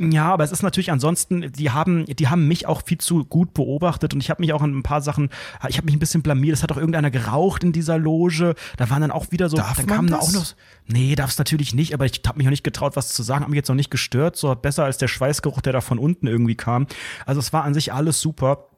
Ja, 0.00 0.32
aber 0.32 0.44
es 0.44 0.52
ist 0.52 0.62
natürlich 0.62 0.92
ansonsten, 0.92 1.50
die 1.52 1.70
haben, 1.70 2.04
die 2.06 2.28
haben 2.28 2.46
mich 2.46 2.66
auch 2.66 2.82
viel 2.84 2.98
zu 2.98 3.24
gut 3.24 3.52
beobachtet 3.52 4.14
und 4.14 4.20
ich 4.20 4.30
habe 4.30 4.40
mich 4.40 4.52
auch 4.52 4.62
an 4.62 4.78
ein 4.78 4.82
paar 4.84 5.00
Sachen, 5.00 5.28
ich 5.68 5.76
habe 5.76 5.86
mich 5.86 5.96
ein 5.96 5.98
bisschen 5.98 6.22
blamiert. 6.22 6.54
Es 6.54 6.62
hat 6.62 6.70
auch 6.70 6.76
irgendeiner 6.76 7.10
geraucht 7.10 7.64
in 7.64 7.72
dieser 7.72 7.98
Loge. 7.98 8.54
Da 8.76 8.90
waren 8.90 9.00
dann 9.00 9.10
auch 9.10 9.32
wieder 9.32 9.48
so, 9.48 9.56
Darf 9.56 9.76
dann 9.76 9.86
kamen 9.86 10.08
da 10.08 10.18
auch 10.18 10.32
noch, 10.32 10.54
nee, 10.86 11.16
darf's 11.16 11.38
natürlich 11.38 11.74
nicht, 11.74 11.94
aber 11.94 12.04
ich 12.04 12.22
habe 12.26 12.38
mich 12.38 12.46
auch 12.46 12.50
nicht 12.50 12.62
getraut, 12.62 12.94
was 12.94 13.12
zu 13.12 13.24
sagen, 13.24 13.40
habe 13.40 13.50
mich 13.50 13.58
jetzt 13.58 13.68
noch 13.68 13.74
nicht 13.74 13.90
gestört, 13.90 14.36
so 14.36 14.54
besser 14.54 14.84
als 14.84 14.98
der 14.98 15.08
Schweißgeruch, 15.08 15.60
der 15.62 15.72
da 15.72 15.80
von 15.80 15.98
unten 15.98 16.28
irgendwie 16.28 16.54
kam. 16.54 16.86
Also 17.26 17.40
es 17.40 17.52
war 17.52 17.64
an 17.64 17.74
sich 17.74 17.92
alles 17.92 18.20
super. 18.20 18.68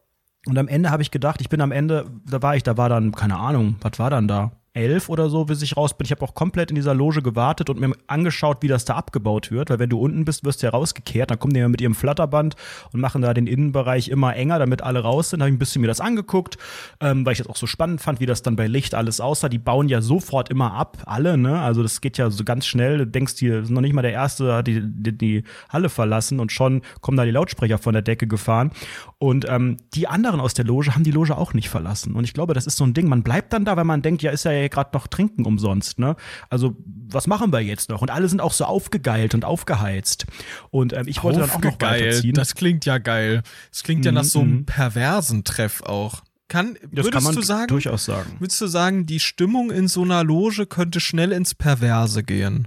Und 0.47 0.57
am 0.57 0.69
Ende 0.69 0.91
habe 0.91 1.03
ich 1.03 1.11
gedacht, 1.11 1.43
ich 1.43 1.51
bin 1.51 1.61
am 1.61 1.71
Ende, 1.71 2.11
da 2.27 2.41
war 2.41 2.57
ich, 2.57 2.63
da 2.63 2.79
war 2.79 2.89
dann, 2.89 3.13
keine 3.13 3.37
Ahnung, 3.37 3.77
was 3.83 3.99
war 3.99 4.09
dann 4.09 4.27
da? 4.27 4.53
Elf 4.81 5.09
oder 5.09 5.28
so, 5.28 5.44
bis 5.44 5.62
ich 5.62 5.77
raus 5.77 5.97
bin. 5.97 6.07
Ich 6.07 6.11
habe 6.11 6.23
auch 6.23 6.35
komplett 6.35 6.70
in 6.70 6.74
dieser 6.74 6.94
Loge 6.94 7.23
gewartet 7.23 7.69
und 7.69 7.78
mir 7.78 7.93
angeschaut, 8.07 8.59
wie 8.62 8.69
das 8.69 8.85
da 8.85 8.94
abgebaut 8.94 9.51
wird. 9.51 9.70
Weil 9.70 9.78
wenn 9.78 9.90
du 9.90 9.98
unten 9.98 10.24
bist, 10.24 10.44
wirst 10.44 10.62
du 10.62 10.66
ja 10.66 10.70
rausgekehrt. 10.70 11.31
Dann 11.31 11.39
kommen 11.39 11.52
die 11.52 11.61
ja 11.61 11.69
mit 11.69 11.81
ihrem 11.81 11.94
Flatterband 11.94 12.57
und 12.93 13.01
machen 13.01 13.23
da 13.23 13.35
den 13.35 13.47
Innenbereich 13.47 14.09
immer 14.09 14.35
enger, 14.35 14.59
damit 14.59 14.82
alle 14.82 15.01
raus 15.01 15.31
sind. 15.31 15.40
Da 15.40 15.44
habe 15.44 15.51
ich 15.51 15.57
ein 15.57 15.59
bisschen 15.59 15.82
mir 15.82 15.89
das 15.89 16.01
angeguckt, 16.01 16.57
ähm, 17.01 17.27
weil 17.27 17.32
ich 17.32 17.39
das 17.39 17.47
auch 17.47 17.57
so 17.57 17.66
spannend 17.66 18.01
fand, 18.01 18.20
wie 18.20 18.27
das 18.27 18.43
dann 18.43 18.57
bei 18.57 18.66
Licht 18.66 18.94
alles 18.94 19.20
aussah. 19.20 19.48
Die 19.48 19.59
bauen 19.59 19.89
ja 19.89 20.01
sofort 20.01 20.48
immer 20.48 20.73
ab, 20.73 20.98
alle, 21.07 21.36
ne? 21.36 21.61
Also 21.61 21.82
das 21.82 22.01
geht 22.01 22.16
ja 22.16 22.31
so 22.31 22.44
ganz 22.44 22.66
schnell. 22.66 22.98
Du 22.98 23.07
denkst, 23.07 23.35
hier 23.39 23.62
noch 23.69 23.82
nicht 23.82 23.93
mal 23.93 24.02
der 24.02 24.12
Erste, 24.12 24.55
hat 24.55 24.66
die, 24.66 24.81
die, 24.82 25.16
die 25.16 25.44
Halle 25.69 25.89
verlassen 25.89 26.40
und 26.40 26.52
schon 26.52 26.82
kommen 27.01 27.16
da 27.16 27.24
die 27.24 27.31
Lautsprecher 27.31 27.78
von 27.78 27.93
der 27.93 28.02
Decke 28.02 28.27
gefahren. 28.27 28.70
Und 29.19 29.47
ähm, 29.48 29.77
die 29.94 30.09
anderen 30.09 30.40
aus 30.40 30.55
der 30.55 30.65
Loge 30.65 30.94
haben 30.94 31.05
die 31.05 31.11
Loge 31.11 31.36
auch 31.36 31.52
nicht 31.52 31.69
verlassen. 31.69 32.15
Und 32.15 32.24
ich 32.24 32.32
glaube, 32.32 32.55
das 32.55 32.66
ist 32.66 32.77
so 32.77 32.85
ein 32.85 32.94
Ding. 32.94 33.09
Man 33.09 33.23
bleibt 33.23 33.52
dann 33.52 33.65
da, 33.65 33.77
weil 33.77 33.85
man 33.85 34.01
denkt, 34.01 34.23
ja, 34.23 34.31
ist 34.31 34.44
ja 34.44 34.52
gerade 34.71 34.91
noch 34.95 35.07
trinken 35.07 35.45
umsonst, 35.45 35.99
ne? 35.99 36.17
Also, 36.49 36.77
was 36.85 37.27
machen 37.27 37.53
wir 37.53 37.61
jetzt 37.61 37.91
noch? 37.91 38.03
Und 38.03 38.11
alle 38.11 38.29
sind 38.29 38.41
auch 38.41 38.53
so 38.53 38.65
aufgegeilt 38.65 39.35
und 39.35 39.45
aufgeheizt. 39.45 40.27
Und 40.71 40.93
ähm, 40.93 41.07
ich 41.07 41.23
wollte 41.23 41.41
dann 41.41 41.51
auch 41.51 41.61
noch 41.61 41.81
weiterziehen. 41.81 42.35
Das 42.35 42.55
klingt 42.55 42.87
ja 42.87 42.99
geil. 42.99 43.43
Das 43.71 43.83
klingt 43.83 44.05
ja 44.05 44.13
nach 44.13 44.25
so 44.25 44.41
einem 44.41 44.59
mhm. 44.59 44.67
perversen 44.67 45.45
Treff 45.45 45.83
auch. 45.83 46.23
Kann, 46.49 46.75
das 46.75 47.05
würdest 47.05 47.13
kann 47.13 47.23
man 47.23 47.35
du 47.37 47.43
sagen, 47.43 47.69
durchaus 47.69 48.05
sagen. 48.07 48.37
würdest 48.41 48.61
du 48.61 48.67
sagen, 48.67 49.07
die 49.07 49.21
Stimmung 49.21 49.71
in 49.71 49.87
so 49.87 50.03
einer 50.03 50.25
Loge 50.25 50.67
könnte 50.67 50.99
schnell 50.99 51.31
ins 51.31 51.55
Perverse 51.55 52.25
gehen? 52.25 52.67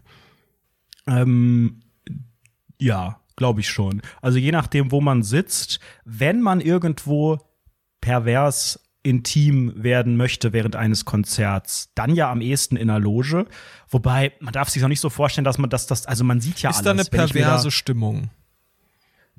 Ähm, 1.05 1.81
ja, 2.79 3.19
glaube 3.35 3.59
ich 3.59 3.69
schon. 3.69 4.01
Also 4.21 4.37
je 4.37 4.51
nachdem, 4.51 4.91
wo 4.91 5.01
man 5.01 5.23
sitzt, 5.23 5.79
wenn 6.05 6.41
man 6.41 6.61
irgendwo 6.61 7.39
pervers 7.99 8.79
intim 9.03 9.73
werden 9.75 10.15
möchte 10.17 10.53
während 10.53 10.75
eines 10.75 11.03
Konzerts, 11.05 11.89
dann 11.93 12.15
ja 12.15 12.31
am 12.31 12.39
ehesten 12.41 12.77
in 12.77 12.89
einer 12.89 12.99
Loge. 12.99 13.45
Wobei, 13.89 14.31
man 14.39 14.53
darf 14.53 14.69
sich 14.69 14.83
auch 14.83 14.87
nicht 14.87 15.01
so 15.01 15.09
vorstellen, 15.09 15.43
dass 15.45 15.57
man 15.57 15.69
das, 15.69 15.87
das 15.87 16.05
also 16.05 16.23
man 16.23 16.39
sieht 16.41 16.61
ja 16.61 16.69
ist 16.69 16.77
alles. 16.77 16.85
da 16.85 16.91
eine 16.91 17.05
perverse 17.05 17.69
Stimmung? 17.69 18.29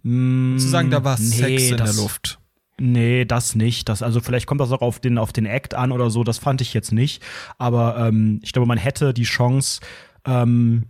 Mm, 0.03 0.59
Zu 0.59 0.69
sagen, 0.69 0.91
da 0.91 1.03
war 1.03 1.19
nee, 1.19 1.25
Sex 1.25 1.63
in 1.71 1.77
das- 1.79 1.95
der 1.97 2.03
Luft. 2.03 2.39
Nee, 2.77 3.25
das 3.25 3.55
nicht. 3.55 3.89
Das, 3.89 4.03
also 4.03 4.21
vielleicht 4.21 4.47
kommt 4.47 4.61
das 4.61 4.73
auch 4.73 4.83
auf 4.83 4.99
den, 4.99 5.17
auf 5.17 5.33
den 5.33 5.47
Act 5.47 5.75
an 5.75 5.93
oder 5.93 6.11
so, 6.11 6.25
das 6.25 6.39
fand 6.39 6.61
ich 6.61 6.75
jetzt 6.75 6.91
nicht. 6.93 7.23
Aber 7.57 7.97
ähm, 7.97 8.41
ich 8.43 8.53
glaube, 8.53 8.67
man 8.67 8.79
hätte 8.79 9.15
die 9.15 9.23
Chance 9.23 9.81
ähm, 10.27 10.87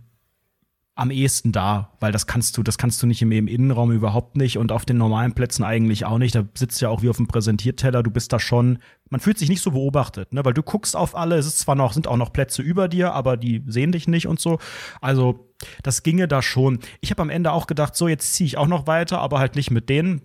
am 0.97 1.11
ehesten 1.11 1.51
da, 1.51 1.91
weil 1.99 2.13
das 2.13 2.25
kannst 2.25 2.55
du, 2.55 2.63
das 2.63 2.77
kannst 2.77 3.03
du 3.03 3.07
nicht 3.07 3.21
im, 3.21 3.31
im 3.33 3.47
Innenraum 3.47 3.91
überhaupt 3.91 4.37
nicht 4.37 4.57
und 4.57 4.71
auf 4.71 4.85
den 4.85 4.97
normalen 4.97 5.33
Plätzen 5.33 5.65
eigentlich 5.65 6.05
auch 6.05 6.17
nicht. 6.17 6.33
Da 6.35 6.45
sitzt 6.53 6.79
ja 6.79 6.87
auch 6.87 7.01
wie 7.01 7.09
auf 7.09 7.17
dem 7.17 7.27
Präsentierteller, 7.27 8.01
du 8.01 8.11
bist 8.11 8.31
da 8.31 8.39
schon, 8.39 8.79
man 9.09 9.19
fühlt 9.19 9.37
sich 9.37 9.49
nicht 9.49 9.61
so 9.61 9.71
beobachtet, 9.71 10.31
ne? 10.31 10.45
Weil 10.45 10.53
du 10.53 10.63
guckst 10.63 10.95
auf 10.95 11.13
alle, 11.13 11.35
es 11.35 11.47
ist 11.47 11.59
zwar 11.59 11.75
noch, 11.75 11.91
sind 11.91 12.07
auch 12.07 12.15
noch 12.15 12.31
Plätze 12.31 12.61
über 12.61 12.87
dir, 12.87 13.11
aber 13.11 13.35
die 13.35 13.61
sehen 13.67 13.91
dich 13.91 14.07
nicht 14.07 14.27
und 14.27 14.39
so. 14.39 14.57
Also, 15.01 15.51
das 15.83 16.01
ginge 16.01 16.29
da 16.29 16.41
schon. 16.41 16.79
Ich 17.01 17.11
habe 17.11 17.21
am 17.21 17.29
Ende 17.29 17.51
auch 17.51 17.67
gedacht, 17.67 17.95
so, 17.97 18.07
jetzt 18.07 18.33
ziehe 18.33 18.47
ich 18.47 18.57
auch 18.57 18.67
noch 18.67 18.87
weiter, 18.87 19.19
aber 19.19 19.39
halt 19.39 19.57
nicht 19.57 19.71
mit 19.71 19.89
denen 19.89 20.21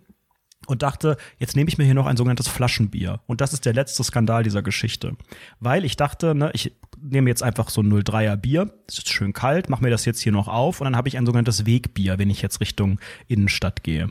und 0.67 0.83
dachte, 0.83 1.17
jetzt 1.39 1.57
nehme 1.57 1.69
ich 1.69 1.79
mir 1.79 1.85
hier 1.85 1.95
noch 1.95 2.07
ein 2.07 2.17
sogenanntes 2.17 2.47
Flaschenbier. 2.47 3.21
Und 3.27 3.41
das 3.41 3.53
ist 3.53 3.65
der 3.65 3.73
letzte 3.73 4.05
Skandal 4.05 4.45
dieser 4.45 4.63
Geschichte. 4.63 5.17
Weil 5.59 5.85
ich 5.85 5.97
dachte, 5.97 6.35
ne, 6.35 6.51
ich 6.55 6.77
nehme 7.03 7.31
jetzt 7.31 7.43
einfach 7.43 7.71
so 7.71 7.83
ein 7.83 7.93
03er 7.93 8.37
Bier, 8.37 8.73
es 8.89 8.99
ist 8.99 9.09
schön 9.09 9.33
kalt, 9.33 9.69
mache 9.69 9.83
mir 9.83 9.91
das 9.91 10.05
jetzt 10.05 10.21
hier 10.21 10.33
noch 10.33 10.49
auf 10.49 10.81
und 10.81 10.85
dann 10.85 10.97
habe 10.97 11.09
ich 11.09 11.17
ein 11.17 11.27
sogenanntes 11.27 11.67
Wegbier, 11.67 12.19
wenn 12.19 12.31
ich 12.31 12.43
jetzt 12.43 12.61
Richtung 12.61 13.01
Innenstadt 13.27 13.83
gehe. 13.83 14.09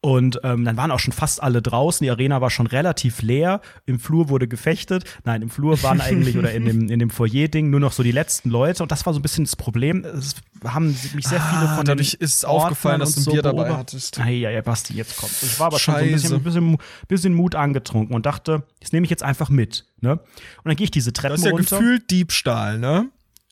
Und 0.00 0.38
ähm, 0.44 0.64
dann 0.64 0.76
waren 0.76 0.92
auch 0.92 1.00
schon 1.00 1.12
fast 1.12 1.42
alle 1.42 1.60
draußen. 1.60 2.04
Die 2.04 2.10
Arena 2.10 2.40
war 2.40 2.50
schon 2.50 2.68
relativ 2.68 3.20
leer. 3.20 3.60
Im 3.84 3.98
Flur 3.98 4.28
wurde 4.28 4.46
gefechtet. 4.46 5.02
Nein, 5.24 5.42
im 5.42 5.50
Flur 5.50 5.82
waren 5.82 6.00
eigentlich 6.00 6.38
oder 6.38 6.52
in 6.52 6.64
dem, 6.66 6.88
in 6.88 7.00
dem 7.00 7.10
Foyer-Ding 7.10 7.68
nur 7.68 7.80
noch 7.80 7.90
so 7.90 8.04
die 8.04 8.12
letzten 8.12 8.48
Leute. 8.48 8.84
Und 8.84 8.92
das 8.92 9.06
war 9.06 9.12
so 9.12 9.18
ein 9.18 9.22
bisschen 9.22 9.44
das 9.44 9.56
Problem. 9.56 10.04
Es 10.04 10.36
haben 10.64 10.96
mich 11.14 11.26
sehr 11.26 11.40
viele 11.40 11.68
Ah, 11.68 11.76
von 11.76 11.84
dadurch 11.84 12.12
den 12.12 12.20
ist 12.24 12.46
aufgefallen, 12.46 13.00
Ordnern 13.00 13.06
dass 13.06 13.14
du 13.16 13.20
ein 13.20 13.24
so 13.24 13.30
Bier 13.32 13.42
dabei 13.42 13.64
beobachtet. 13.64 13.78
hattest. 13.78 14.20
Ei, 14.20 14.34
ja, 14.34 14.50
ja, 14.50 14.62
Basti, 14.62 14.94
jetzt 14.94 15.16
kommt. 15.16 15.32
Ich 15.42 15.58
war 15.58 15.66
aber 15.66 15.80
schon 15.80 15.94
so 15.94 16.00
ein 16.00 16.10
Scheiße. 16.10 16.22
bisschen, 16.38 16.42
bisschen, 16.44 16.76
bisschen 17.08 17.34
Mut 17.34 17.56
angetrunken 17.56 18.14
und 18.14 18.24
dachte, 18.24 18.62
das 18.80 18.92
nehme 18.92 19.02
ich 19.02 19.10
jetzt 19.10 19.24
einfach 19.24 19.48
mit. 19.50 19.84
Ne? 20.00 20.12
Und 20.12 20.20
dann 20.64 20.76
gehe 20.76 20.84
ich 20.84 20.92
diese 20.92 21.12
Treppen 21.12 21.32
Das 21.32 21.40
ist 21.40 21.46
ja 21.46 21.50
runter. 21.50 21.76
gefühlt 21.78 22.08
Diebstahl, 22.12 22.78
ne? 22.78 23.08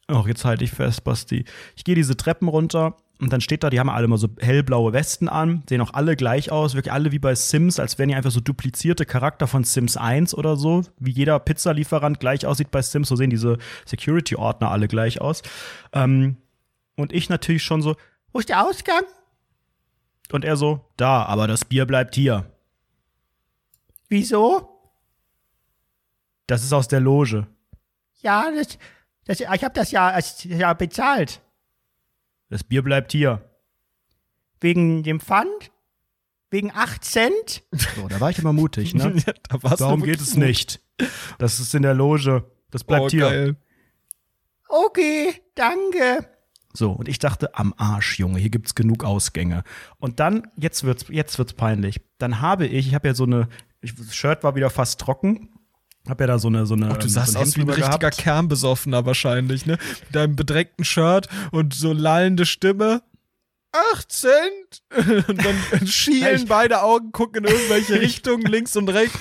Ach, 0.07 0.29
jetzt 0.29 0.45
halte 0.45 0.63
ich 0.63 0.71
fest, 0.71 1.03
Basti. 1.03 1.45
Ich 1.75 1.83
gehe 1.83 1.97
diese 1.97 2.17
Treppen 2.17 2.47
runter 2.47 2.97
und 3.21 3.33
dann 3.33 3.41
steht 3.41 3.63
da, 3.65 3.71
die 3.71 3.81
haben 3.81 3.89
alle 3.89 4.05
immer 4.05 4.19
so 4.19 4.29
hellblaue 4.39 4.93
Westen 4.93 5.29
an, 5.29 5.63
sehen 5.69 5.81
auch 5.81 5.95
alle 5.95 6.17
gleich 6.17 6.51
aus, 6.53 6.75
wirklich 6.75 6.93
alle 6.93 7.13
wie 7.13 7.19
bei 7.19 7.35
Sims, 7.35 7.79
als 7.81 7.99
wären 7.99 8.09
die 8.11 8.15
einfach 8.15 8.31
so 8.31 8.41
duplizierte 8.41 9.07
Charakter 9.07 9.47
von 9.47 9.65
Sims 9.65 9.97
1 9.97 10.35
oder 10.35 10.57
so, 10.57 10.83
wie 10.99 11.11
jeder 11.13 11.39
Pizzalieferant 11.39 12.21
gleich 12.21 12.45
aussieht 12.47 12.71
bei 12.71 12.83
Sims, 12.83 13.09
so 13.09 13.17
sehen 13.17 13.31
diese 13.31 13.57
Security-Ordner 13.87 14.71
alle 14.71 14.87
gleich 14.89 15.21
aus. 15.21 15.43
Ähm, 15.93 16.37
und 16.97 17.13
ich 17.13 17.29
natürlich 17.31 17.63
schon 17.63 17.81
so, 17.83 17.97
wo 18.33 18.39
ist 18.39 18.49
der 18.51 18.63
Ausgang? 18.67 19.03
Und 20.33 20.45
er 20.45 20.57
so, 20.57 20.85
da, 20.97 21.23
aber 21.25 21.47
das 21.47 21.65
Bier 21.65 21.87
bleibt 21.87 22.15
hier. 22.15 22.51
Wieso? 24.09 24.69
Das 26.47 26.63
ist 26.63 26.73
aus 26.73 26.89
der 26.89 27.01
Loge. 27.01 27.47
Ja, 28.23 28.51
das, 28.55 28.79
das, 29.25 29.41
ich 29.41 29.47
habe 29.65 29.75
das 29.75 29.91
ja, 29.91 30.09
als- 30.09 30.45
ja 30.45 30.73
bezahlt. 30.75 31.41
Das 32.49 32.65
Bier 32.65 32.83
bleibt 32.83 33.13
hier. 33.13 33.51
Wegen 34.61 35.03
dem 35.03 35.21
Pfand? 35.21 35.73
Wegen 36.51 36.71
8 36.73 37.05
Cent? 37.05 37.63
So, 37.73 38.09
da 38.09 38.21
war 38.21 38.31
ich 38.31 38.39
immer 38.39 38.53
mutig, 38.53 38.95
ne? 38.95 39.15
Ja, 39.27 39.33
da 39.49 39.77
Darum 39.77 40.03
geht 40.03 40.21
es 40.21 40.37
nicht. 40.37 40.81
Das 41.39 41.61
ist 41.61 41.75
in 41.75 41.83
der 41.83 41.95
Loge. 41.95 42.45
Das 42.71 42.85
bleibt 42.85 43.07
oh, 43.07 43.09
hier. 43.11 43.29
Geil. 43.29 43.57
Okay, 44.69 45.35
danke. 45.55 46.29
So, 46.73 46.93
und 46.93 47.09
ich 47.09 47.19
dachte, 47.19 47.55
am 47.55 47.75
Arsch, 47.79 48.19
Junge, 48.19 48.39
hier 48.39 48.51
gibt's 48.51 48.75
genug 48.75 49.05
Ausgänge. 49.05 49.65
Und 49.99 50.21
dann, 50.21 50.49
jetzt 50.57 50.85
wird's, 50.85 51.07
jetzt 51.09 51.39
wird's 51.39 51.55
peinlich. 51.55 52.01
Dann 52.19 52.41
habe 52.41 52.67
ich, 52.67 52.89
ich 52.89 52.95
habe 52.95 53.09
ja 53.09 53.15
so 53.15 53.25
eine, 53.25 53.49
ich, 53.81 53.95
das 53.95 54.15
Shirt 54.15 54.45
war 54.45 54.55
wieder 54.55 54.71
fast 54.71 55.01
trocken. 55.01 55.49
Hab 56.09 56.21
ja 56.21 56.27
da 56.27 56.39
so 56.39 56.49
eine, 56.49 56.67
so 56.67 56.75
eine. 56.75 56.91
Ach, 56.91 56.97
du 56.97 57.05
ähm, 57.05 57.09
sahst 57.09 57.33
so 57.33 57.39
aus 57.41 57.57
wie 57.57 57.63
ein 57.63 57.69
richtiger 57.69 57.99
gehabt. 57.99 58.19
Kernbesoffener 58.19 59.07
wahrscheinlich, 59.07 59.67
ne? 59.67 59.79
Mit 60.05 60.15
deinem 60.15 60.37
bedreckten 60.37 60.85
Shirt 60.85 61.29
und 61.51 61.75
so 61.75 61.93
lallende 61.93 62.47
Stimme. 62.47 63.03
Acht 63.93 64.11
Cent! 64.11 64.83
Und 65.29 65.45
dann 65.45 65.87
schielen 65.87 66.47
beide 66.47 66.83
Augen, 66.83 67.13
gucken 67.13 67.45
in 67.45 67.53
irgendwelche 67.53 68.01
Richtungen, 68.01 68.47
links 68.47 68.75
und 68.75 68.89
rechts. 68.89 69.19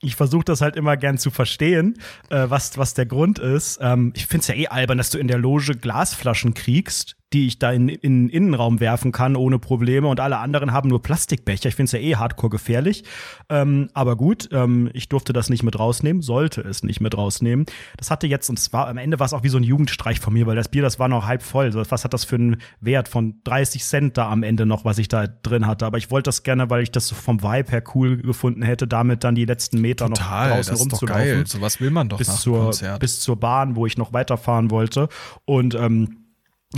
ich 0.00 0.16
versuche 0.16 0.44
das 0.44 0.62
halt 0.62 0.76
immer 0.76 0.96
gern 0.96 1.18
zu 1.18 1.30
verstehen, 1.30 1.98
äh, 2.30 2.48
was, 2.48 2.78
was 2.78 2.94
der 2.94 3.04
Grund 3.04 3.38
ist. 3.38 3.78
Ähm, 3.82 4.12
ich 4.16 4.26
find's 4.26 4.48
ja 4.48 4.54
eh 4.54 4.68
albern, 4.68 4.96
dass 4.96 5.10
du 5.10 5.18
in 5.18 5.28
der 5.28 5.38
Loge 5.38 5.76
Glasflaschen 5.76 6.54
kriegst, 6.54 7.16
die 7.32 7.46
ich 7.46 7.58
da 7.58 7.72
in, 7.72 7.88
in 7.88 8.28
den 8.28 8.28
Innenraum 8.28 8.80
werfen 8.80 9.12
kann 9.12 9.36
ohne 9.36 9.58
Probleme 9.58 10.08
und 10.08 10.20
alle 10.20 10.38
anderen 10.38 10.72
haben 10.72 10.88
nur 10.88 11.02
Plastikbecher. 11.02 11.68
Ich 11.68 11.74
find's 11.74 11.92
ja 11.92 11.98
eh 11.98 12.16
hardcore 12.16 12.50
gefährlich. 12.50 13.04
Ähm, 13.48 13.88
aber 13.94 14.16
gut, 14.16 14.48
ähm, 14.52 14.90
ich 14.92 15.08
durfte 15.08 15.32
das 15.32 15.48
nicht 15.48 15.62
mit 15.62 15.78
rausnehmen, 15.78 16.22
sollte 16.22 16.60
es 16.60 16.82
nicht 16.82 17.00
mit 17.00 17.16
rausnehmen. 17.16 17.66
Das 17.96 18.10
hatte 18.10 18.26
jetzt, 18.26 18.50
und 18.50 18.58
zwar 18.58 18.88
am 18.88 18.98
Ende 18.98 19.18
war 19.18 19.26
es 19.26 19.32
auch 19.32 19.42
wie 19.42 19.48
so 19.48 19.58
ein 19.58 19.62
Jugendstreich 19.62 20.20
von 20.20 20.32
mir, 20.32 20.46
weil 20.46 20.56
das 20.56 20.68
Bier, 20.68 20.82
das 20.82 20.98
war 20.98 21.08
noch 21.08 21.26
halb 21.26 21.42
voll. 21.42 21.72
So, 21.72 21.82
Was 21.90 22.04
hat 22.04 22.12
das 22.12 22.24
für 22.24 22.36
einen 22.36 22.56
Wert 22.80 23.08
von 23.08 23.40
30 23.44 23.84
Cent 23.84 24.18
da 24.18 24.30
am 24.30 24.42
Ende 24.42 24.66
noch, 24.66 24.84
was 24.84 24.98
ich 24.98 25.08
da 25.08 25.26
drin 25.26 25.66
hatte? 25.66 25.86
Aber 25.86 25.98
ich 25.98 26.10
wollte 26.10 26.28
das 26.28 26.42
gerne, 26.42 26.70
weil 26.70 26.82
ich 26.82 26.90
das 26.90 27.08
so 27.08 27.14
vom 27.14 27.42
Vibe 27.42 27.70
her 27.70 27.82
cool 27.94 28.18
gefunden 28.18 28.62
hätte, 28.62 28.86
damit 28.86 29.24
dann 29.24 29.34
die 29.34 29.44
letzten 29.44 29.80
Meter 29.80 30.08
noch 30.08 30.18
draußen 30.18 30.76
rumzulaufen 30.76 31.46
Sowas 31.46 31.80
will 31.80 31.90
man 31.90 32.08
doch 32.08 32.18
bis 32.18 32.28
nach 32.28 32.38
zur, 32.38 32.64
Konzert. 32.64 33.00
bis 33.00 33.20
zur 33.20 33.36
Bahn, 33.36 33.76
wo 33.76 33.86
ich 33.86 33.96
noch 33.96 34.12
weiterfahren 34.12 34.70
wollte. 34.70 35.08
Und 35.44 35.74
ähm, 35.74 36.21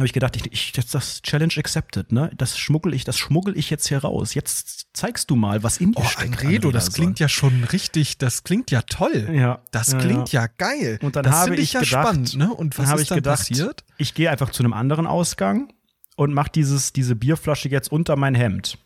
habe 0.00 0.06
ich 0.06 0.12
gedacht, 0.12 0.36
ich, 0.36 0.52
ich 0.52 0.72
das, 0.72 0.86
das 0.86 1.22
Challenge 1.22 1.52
accepted, 1.56 2.10
ne? 2.12 2.30
Das 2.36 2.58
schmuggel 2.58 2.94
ich, 2.94 3.04
das 3.04 3.16
schmuggel 3.18 3.56
ich 3.56 3.70
jetzt 3.70 3.86
hier 3.88 3.98
raus. 3.98 4.34
Jetzt 4.34 4.86
zeigst 4.92 5.30
du 5.30 5.36
mal, 5.36 5.62
was 5.62 5.78
in 5.78 5.92
dir 5.92 6.02
Oh, 6.02 6.04
steckt. 6.08 6.42
Anredo, 6.42 6.68
an 6.68 6.74
das 6.74 6.92
klingt 6.92 7.20
ja 7.20 7.28
schon 7.28 7.64
richtig, 7.64 8.18
das 8.18 8.44
klingt 8.44 8.70
ja 8.70 8.82
toll. 8.82 9.30
Ja. 9.32 9.60
Das 9.70 9.92
Ja, 9.92 9.98
klingt 9.98 10.32
ja, 10.32 10.46
geil. 10.58 10.98
Und 11.02 11.16
dann 11.16 11.24
das 11.24 11.34
habe 11.34 11.56
ich 11.56 11.72
ja 11.74 11.80
gedacht, 11.80 12.04
spannend, 12.06 12.36
ne? 12.36 12.52
Und 12.52 12.76
was 12.78 12.84
dann 12.84 12.90
habe 12.92 13.00
ist 13.00 13.04
ich 13.04 13.08
dann 13.10 13.16
gedacht, 13.18 13.38
passiert? 13.48 13.84
ich 13.98 14.14
gehe 14.14 14.30
einfach 14.30 14.50
zu 14.50 14.62
einem 14.62 14.72
anderen 14.72 15.06
Ausgang 15.06 15.72
und 16.16 16.32
mache 16.34 16.50
dieses 16.54 16.92
diese 16.92 17.14
Bierflasche 17.16 17.68
jetzt 17.68 17.90
unter 17.92 18.16
mein 18.16 18.34
Hemd, 18.34 18.78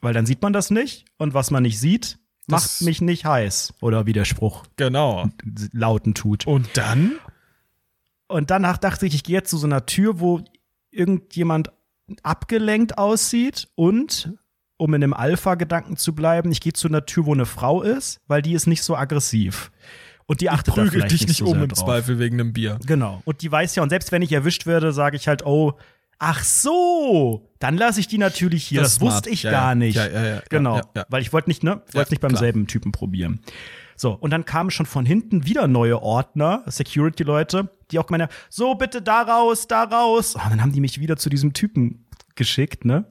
weil 0.00 0.14
dann 0.14 0.26
sieht 0.26 0.42
man 0.42 0.52
das 0.52 0.70
nicht 0.70 1.04
und 1.16 1.34
was 1.34 1.50
man 1.50 1.62
nicht 1.62 1.78
sieht, 1.80 2.18
macht 2.46 2.64
Das- 2.64 2.80
mich 2.82 3.00
nicht 3.00 3.24
heiß 3.24 3.72
oder 3.80 4.04
wie 4.06 4.12
der 4.12 4.24
Spruch 4.24 4.64
Genau. 4.76 5.30
lauten 5.72 6.14
tut. 6.14 6.46
Und 6.46 6.68
dann? 6.74 7.12
Und 8.28 8.50
danach 8.50 8.78
dachte 8.78 9.06
ich, 9.06 9.14
ich 9.14 9.24
gehe 9.24 9.36
jetzt 9.36 9.50
zu 9.50 9.58
so 9.58 9.66
einer 9.66 9.86
Tür, 9.86 10.20
wo 10.20 10.42
irgendjemand 10.90 11.70
abgelenkt 12.22 12.98
aussieht 12.98 13.68
und 13.74 14.32
um 14.76 14.92
in 14.94 15.00
dem 15.00 15.14
Alpha-Gedanken 15.14 15.96
zu 15.96 16.14
bleiben, 16.14 16.50
ich 16.52 16.60
gehe 16.60 16.72
zu 16.72 16.88
einer 16.88 17.06
Tür, 17.06 17.26
wo 17.26 17.34
eine 17.34 17.46
Frau 17.46 17.82
ist, 17.82 18.20
weil 18.26 18.42
die 18.42 18.52
ist 18.54 18.66
nicht 18.66 18.82
so 18.82 18.96
aggressiv. 18.96 19.70
Und 20.26 20.40
die 20.40 20.50
achtet 20.50 20.76
da 20.76 20.82
Prügel 20.82 21.02
dich 21.02 21.20
nicht 21.20 21.28
nicht 21.28 21.38
so 21.38 21.46
um 21.46 21.62
im 21.62 21.68
drauf. 21.68 21.84
Zweifel 21.84 22.18
wegen 22.18 22.40
einem 22.40 22.52
Bier. 22.52 22.78
Genau. 22.86 23.20
Und 23.24 23.42
die 23.42 23.52
weiß 23.52 23.74
ja, 23.76 23.82
und 23.82 23.90
selbst 23.90 24.10
wenn 24.10 24.22
ich 24.22 24.32
erwischt 24.32 24.66
werde, 24.66 24.92
sage 24.92 25.16
ich 25.16 25.28
halt, 25.28 25.44
oh, 25.44 25.74
ach 26.18 26.42
so, 26.42 27.50
dann 27.58 27.76
lasse 27.76 28.00
ich 28.00 28.08
die 28.08 28.18
natürlich 28.18 28.66
hier. 28.66 28.80
Das 28.80 28.94
Das, 28.94 29.00
wusste 29.00 29.30
ich 29.30 29.42
Ja, 29.42 29.50
gar 29.50 29.68
ja. 29.70 29.74
nicht. 29.74 29.96
Ja, 29.96 30.06
ja, 30.06 30.26
ja, 30.26 30.42
genau. 30.48 30.80
Weil 31.08 31.22
ich 31.22 31.32
wollte 31.32 31.50
nicht, 31.50 31.62
ne? 31.62 31.82
Ich 31.88 31.94
wollte 31.94 32.12
nicht 32.12 32.20
beim 32.20 32.30
klar. 32.30 32.40
selben 32.40 32.66
Typen 32.66 32.90
probieren. 32.92 33.40
So, 33.96 34.12
und 34.12 34.30
dann 34.30 34.44
kamen 34.44 34.70
schon 34.70 34.86
von 34.86 35.06
hinten 35.06 35.46
wieder 35.46 35.66
neue 35.68 36.02
Ordner, 36.02 36.62
Security-Leute, 36.66 37.70
die 37.90 37.98
auch 37.98 38.06
gemeint 38.06 38.24
haben, 38.30 38.36
so 38.50 38.74
bitte 38.74 39.02
da 39.02 39.22
raus, 39.22 39.66
da 39.68 39.84
raus. 39.84 40.34
Und 40.34 40.50
dann 40.50 40.62
haben 40.62 40.72
die 40.72 40.80
mich 40.80 41.00
wieder 41.00 41.16
zu 41.16 41.28
diesem 41.30 41.52
Typen 41.52 42.06
geschickt, 42.34 42.84
ne? 42.84 43.04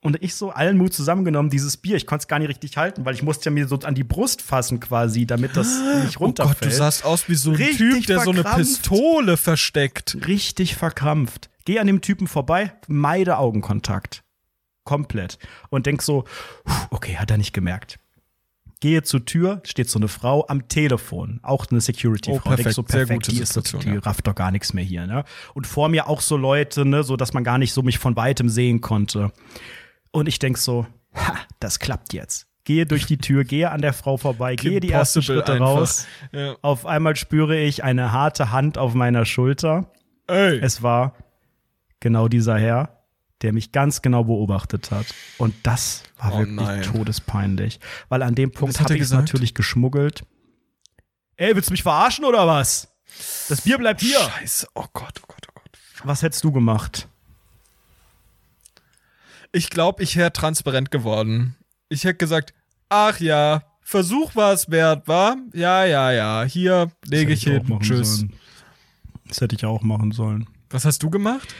Und 0.00 0.22
ich 0.22 0.36
so 0.36 0.50
allen 0.50 0.78
Mut 0.78 0.94
zusammengenommen, 0.94 1.50
dieses 1.50 1.76
Bier, 1.76 1.96
ich 1.96 2.06
konnte 2.06 2.22
es 2.22 2.28
gar 2.28 2.38
nicht 2.38 2.48
richtig 2.48 2.76
halten, 2.76 3.04
weil 3.04 3.14
ich 3.14 3.22
musste 3.24 3.46
ja 3.46 3.50
mir 3.50 3.66
so 3.66 3.76
an 3.80 3.96
die 3.96 4.04
Brust 4.04 4.42
fassen 4.42 4.78
quasi, 4.78 5.26
damit 5.26 5.56
das 5.56 5.66
nicht 6.04 6.16
Oh 6.18 6.20
Gott, 6.20 6.40
runterfällt. 6.40 6.72
du 6.72 6.76
sahst 6.76 7.04
aus 7.04 7.28
wie 7.28 7.34
so 7.34 7.50
ein 7.50 7.56
Richtig 7.56 7.78
Typ, 7.94 8.06
der 8.06 8.20
so 8.20 8.30
eine 8.30 8.42
verkrampft. 8.42 8.82
Pistole 8.82 9.36
versteckt. 9.36 10.16
richtig 10.28 10.76
verkrampft. 10.76 11.50
Geh 11.64 11.80
an 11.80 11.88
dem 11.88 12.00
Typen 12.00 12.28
vorbei, 12.28 12.72
meide 12.86 13.38
Augenkontakt. 13.38 14.22
Komplett. 14.84 15.38
Und 15.68 15.84
denk 15.86 16.00
so, 16.00 16.24
okay, 16.90 17.16
hat 17.16 17.32
er 17.32 17.36
nicht 17.36 17.52
gemerkt. 17.52 17.98
Gehe 18.80 19.02
zur 19.02 19.24
Tür, 19.24 19.60
steht 19.64 19.90
so 19.90 19.98
eine 19.98 20.06
Frau 20.06 20.46
am 20.46 20.68
Telefon, 20.68 21.40
auch 21.42 21.66
eine 21.68 21.80
Security-Frau. 21.80 22.36
Oh, 22.36 22.48
perfekt, 22.48 22.74
so, 22.74 22.84
sehr 22.86 23.00
perfekt, 23.00 23.26
gute 23.26 23.32
die, 23.32 23.42
ist 23.42 23.52
Situation, 23.52 23.82
die 23.82 23.94
ja. 23.94 23.98
rafft 23.98 24.26
doch 24.26 24.36
gar 24.36 24.52
nichts 24.52 24.72
mehr 24.72 24.84
hier. 24.84 25.06
Ne? 25.06 25.24
Und 25.54 25.66
vor 25.66 25.88
mir 25.88 26.08
auch 26.08 26.20
so 26.20 26.36
Leute, 26.36 26.84
ne, 26.84 27.02
so 27.02 27.16
dass 27.16 27.32
man 27.32 27.42
gar 27.42 27.58
nicht 27.58 27.72
so 27.72 27.82
mich 27.82 27.98
von 27.98 28.14
weitem 28.14 28.48
sehen 28.48 28.80
konnte. 28.80 29.32
Und 30.12 30.28
ich 30.28 30.38
denk 30.38 30.58
so, 30.58 30.86
ha, 31.12 31.34
das 31.58 31.80
klappt 31.80 32.12
jetzt. 32.12 32.46
Gehe 32.62 32.86
durch 32.86 33.06
die 33.06 33.18
Tür, 33.18 33.44
gehe 33.44 33.70
an 33.70 33.80
der 33.80 33.94
Frau 33.94 34.16
vorbei, 34.16 34.54
gehe 34.54 34.78
die 34.78 34.92
ersten 34.92 35.22
Schritte 35.22 35.54
einfach. 35.54 35.66
raus. 35.66 36.06
Ja. 36.32 36.54
Auf 36.62 36.86
einmal 36.86 37.16
spüre 37.16 37.58
ich 37.58 37.82
eine 37.82 38.12
harte 38.12 38.52
Hand 38.52 38.78
auf 38.78 38.94
meiner 38.94 39.24
Schulter. 39.24 39.90
Ey. 40.28 40.58
Es 40.58 40.82
war 40.82 41.14
genau 41.98 42.28
dieser 42.28 42.58
Herr, 42.58 42.97
der 43.42 43.52
mich 43.52 43.72
ganz 43.72 44.02
genau 44.02 44.24
beobachtet 44.24 44.90
hat. 44.90 45.06
Und 45.38 45.54
das 45.62 46.02
war 46.18 46.32
Oh 46.34 46.38
wirklich 46.38 46.56
nein. 46.56 46.82
todespeinlich. 46.82 47.80
Weil 48.08 48.22
an 48.22 48.34
dem 48.34 48.50
Punkt 48.52 48.80
habe 48.80 48.94
ich 48.96 49.02
es 49.02 49.10
natürlich 49.12 49.54
geschmuggelt. 49.54 50.24
Ey, 51.36 51.54
willst 51.54 51.70
du 51.70 51.72
mich 51.72 51.82
verarschen 51.82 52.24
oder 52.24 52.46
was? 52.46 52.88
Das 53.48 53.62
Bier 53.62 53.78
bleibt 53.78 54.00
hier. 54.00 54.18
Scheiße. 54.18 54.68
Oh 54.74 54.86
Gott, 54.92 55.20
oh 55.22 55.26
Gott, 55.28 55.46
oh 55.48 55.52
Gott. 55.54 55.78
Was 56.04 56.22
hättest 56.22 56.42
du 56.44 56.52
gemacht? 56.52 57.08
Ich 59.52 59.70
glaube, 59.70 60.02
ich 60.02 60.16
wäre 60.16 60.32
transparent 60.32 60.90
geworden. 60.90 61.56
Ich 61.88 62.04
hätte 62.04 62.16
gesagt, 62.18 62.52
ach 62.88 63.18
ja, 63.20 63.62
Versuch 63.80 64.36
war 64.36 64.52
es 64.52 64.70
wert, 64.70 65.08
war? 65.08 65.36
Ja, 65.54 65.86
ja, 65.86 66.12
ja. 66.12 66.44
Hier 66.44 66.92
lege 67.06 67.32
ich 67.32 67.44
hin. 67.44 67.78
Tschüss. 67.80 68.16
Sollen. 68.18 68.34
Das 69.26 69.40
hätte 69.40 69.56
ich 69.56 69.64
auch 69.64 69.80
machen 69.80 70.12
sollen. 70.12 70.46
Was 70.68 70.84
hast 70.84 71.02
du 71.02 71.08
gemacht? 71.08 71.54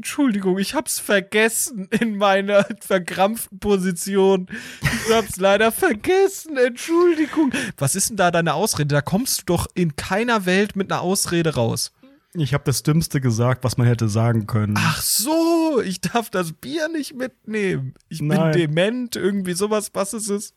Entschuldigung, 0.00 0.58
ich 0.58 0.72
hab's 0.74 0.98
vergessen 0.98 1.86
in 1.90 2.16
meiner 2.16 2.66
verkrampften 2.80 3.58
Position. 3.58 4.46
Ich 4.80 5.12
hab's 5.12 5.36
leider 5.36 5.70
vergessen. 5.70 6.56
Entschuldigung. 6.56 7.52
Was 7.76 7.94
ist 7.94 8.08
denn 8.08 8.16
da 8.16 8.30
deine 8.30 8.54
Ausrede? 8.54 8.94
Da 8.94 9.02
kommst 9.02 9.40
du 9.40 9.44
doch 9.44 9.66
in 9.74 9.96
keiner 9.96 10.46
Welt 10.46 10.74
mit 10.74 10.90
einer 10.90 11.02
Ausrede 11.02 11.54
raus. 11.54 11.92
Ich 12.32 12.54
habe 12.54 12.64
das 12.64 12.82
Dümmste 12.82 13.20
gesagt, 13.20 13.62
was 13.62 13.76
man 13.76 13.86
hätte 13.86 14.08
sagen 14.08 14.46
können. 14.46 14.74
Ach 14.78 15.02
so, 15.02 15.82
ich 15.84 16.00
darf 16.00 16.30
das 16.30 16.54
Bier 16.54 16.88
nicht 16.88 17.14
mitnehmen. 17.14 17.92
Ich 18.08 18.22
Nein. 18.22 18.52
bin 18.52 18.68
dement, 18.68 19.16
irgendwie 19.16 19.52
sowas. 19.52 19.90
Was 19.92 20.14
ist 20.14 20.30
es? 20.30 20.54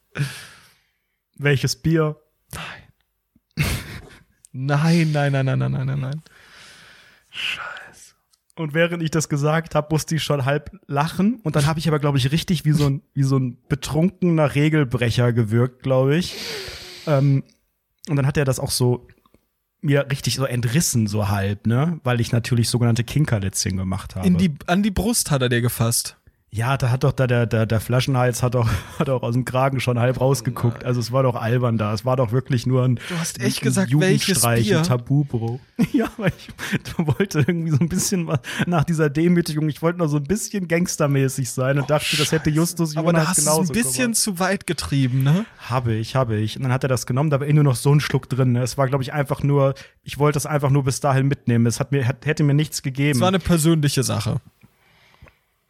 Welches 1.38 1.76
Bier? 1.76 2.16
Nein, 4.54 5.12
nein, 5.12 5.12
nein, 5.12 5.46
nein, 5.46 5.46
nein, 5.46 5.72
nein, 5.72 5.86
nein, 5.86 6.00
nein. 6.00 6.22
Und 8.56 8.74
während 8.74 9.02
ich 9.02 9.10
das 9.10 9.30
gesagt 9.30 9.74
habe, 9.74 9.88
musste 9.90 10.16
ich 10.16 10.24
schon 10.24 10.46
halb 10.46 10.72
lachen. 10.86 11.40
Und 11.44 11.56
dann 11.56 11.66
habe 11.66 11.80
ich 11.80 11.88
aber, 11.88 12.00
glaube 12.00 12.20
ich, 12.20 12.32
richtig 12.32 12.66
wie 12.66 12.72
so 12.72 12.86
ein, 12.86 13.02
wie 13.14 13.24
so 13.24 13.38
ein 13.38 13.58
betrunkener 13.68 14.54
Regelbrecher 14.54 15.34
gewirkt, 15.34 15.82
glaube 15.82 16.18
ich. 16.18 16.36
Ähm, 17.08 17.44
und 18.10 18.16
dann 18.16 18.28
hat 18.28 18.38
er 18.38 18.46
das 18.46 18.60
auch 18.60 18.72
so 18.72 19.08
mir 19.82 20.08
richtig 20.10 20.36
so 20.36 20.46
entrissen, 20.46 21.08
so 21.08 21.30
halb, 21.30 21.68
ne? 21.68 22.00
Weil 22.04 22.22
ich 22.22 22.32
natürlich 22.32 22.70
sogenannte 22.70 23.04
Kinkerlitzchen 23.04 23.76
gemacht 23.76 24.16
habe. 24.16 24.26
In 24.26 24.38
die, 24.38 24.54
an 24.68 24.82
die 24.82 24.92
Brust 24.92 25.30
hat 25.30 25.42
er 25.42 25.50
dir 25.50 25.62
gefasst. 25.62 26.18
Ja, 26.56 26.78
da 26.78 26.92
hat 26.92 27.04
doch 27.04 27.14
da 27.14 27.26
der, 27.26 27.48
der, 27.48 27.66
der 27.66 27.80
Flaschenhals 27.80 28.44
hat 28.44 28.54
doch, 28.54 28.70
hat 29.00 29.08
doch 29.08 29.24
aus 29.24 29.34
dem 29.34 29.44
Kragen 29.44 29.80
schon 29.80 29.98
halb 29.98 30.22
rausgeguckt. 30.22 30.86
Also 30.86 31.00
es 31.00 31.12
war 31.12 31.24
doch 31.24 31.36
albern 31.36 31.80
da. 31.80 31.92
Es 31.94 32.06
war 32.06 32.16
doch 32.16 32.32
wirklich 32.32 32.68
nur 32.68 32.84
ein 32.84 33.00
Du 33.10 33.18
hast 33.18 33.42
echt 33.42 33.62
ein 33.62 33.66
gesagt, 33.66 33.92
welches 34.00 34.42
Bier? 34.42 34.78
ein 34.80 34.84
Tabubruch. 34.84 35.60
Ja, 35.92 36.10
weil 36.18 36.32
ich 36.38 36.50
wollte 36.98 37.40
irgendwie 37.40 37.72
so 37.72 37.78
ein 37.80 37.90
bisschen 37.90 38.26
was 38.28 38.40
nach 38.66 38.84
dieser 38.84 39.10
Demütigung, 39.10 39.68
ich 39.70 39.82
wollte 39.82 40.00
noch 40.00 40.08
so 40.08 40.18
ein 40.18 40.24
bisschen 40.24 40.68
gangstermäßig 40.68 41.52
sein 41.52 41.78
und 41.80 41.90
dachte, 41.90 42.18
das 42.18 42.32
hätte 42.32 42.50
Justus 42.50 42.94
Jonas 42.94 43.04
Oh, 43.04 43.10
Aber 43.10 43.14
da 43.14 43.28
hast 43.28 43.38
du 43.38 43.42
es 43.42 43.46
genauso 43.46 43.74
ein 43.74 43.76
bisschen 43.76 44.04
gemacht. 44.06 44.18
zu 44.18 44.40
weit 44.40 44.68
getrieben, 44.68 45.24
ne? 45.24 45.46
Habe 45.58 45.94
ich, 45.94 46.16
habe 46.16 46.38
ich. 46.38 46.56
Und 46.56 46.64
dann 46.64 46.72
hat 46.72 46.84
er 46.84 46.88
das 46.90 47.06
genommen, 47.06 47.30
da 47.30 47.40
war 47.40 47.48
eh 47.48 47.54
nur 47.54 47.64
noch 47.64 47.76
so 47.76 47.94
ein 47.94 48.00
Schluck 48.00 48.30
drin. 48.30 48.54
Ne? 48.54 48.64
Es 48.64 48.78
war, 48.78 48.88
glaube 48.88 49.04
ich, 49.04 49.14
einfach 49.14 49.44
nur, 49.44 49.74
ich 50.04 50.18
wollte 50.20 50.38
es 50.38 50.46
einfach 50.46 50.70
nur 50.70 50.84
bis 50.84 51.00
dahin 51.00 51.28
mitnehmen. 51.28 51.66
Es 51.66 51.80
hat 51.80 51.92
mir, 51.92 52.08
hat, 52.08 52.26
hätte 52.26 52.44
mir 52.44 52.54
nichts 52.54 52.82
gegeben. 52.82 53.18
Es 53.18 53.22
war 53.22 53.28
eine 53.28 53.40
persönliche 53.40 54.04
Sache. 54.04 54.40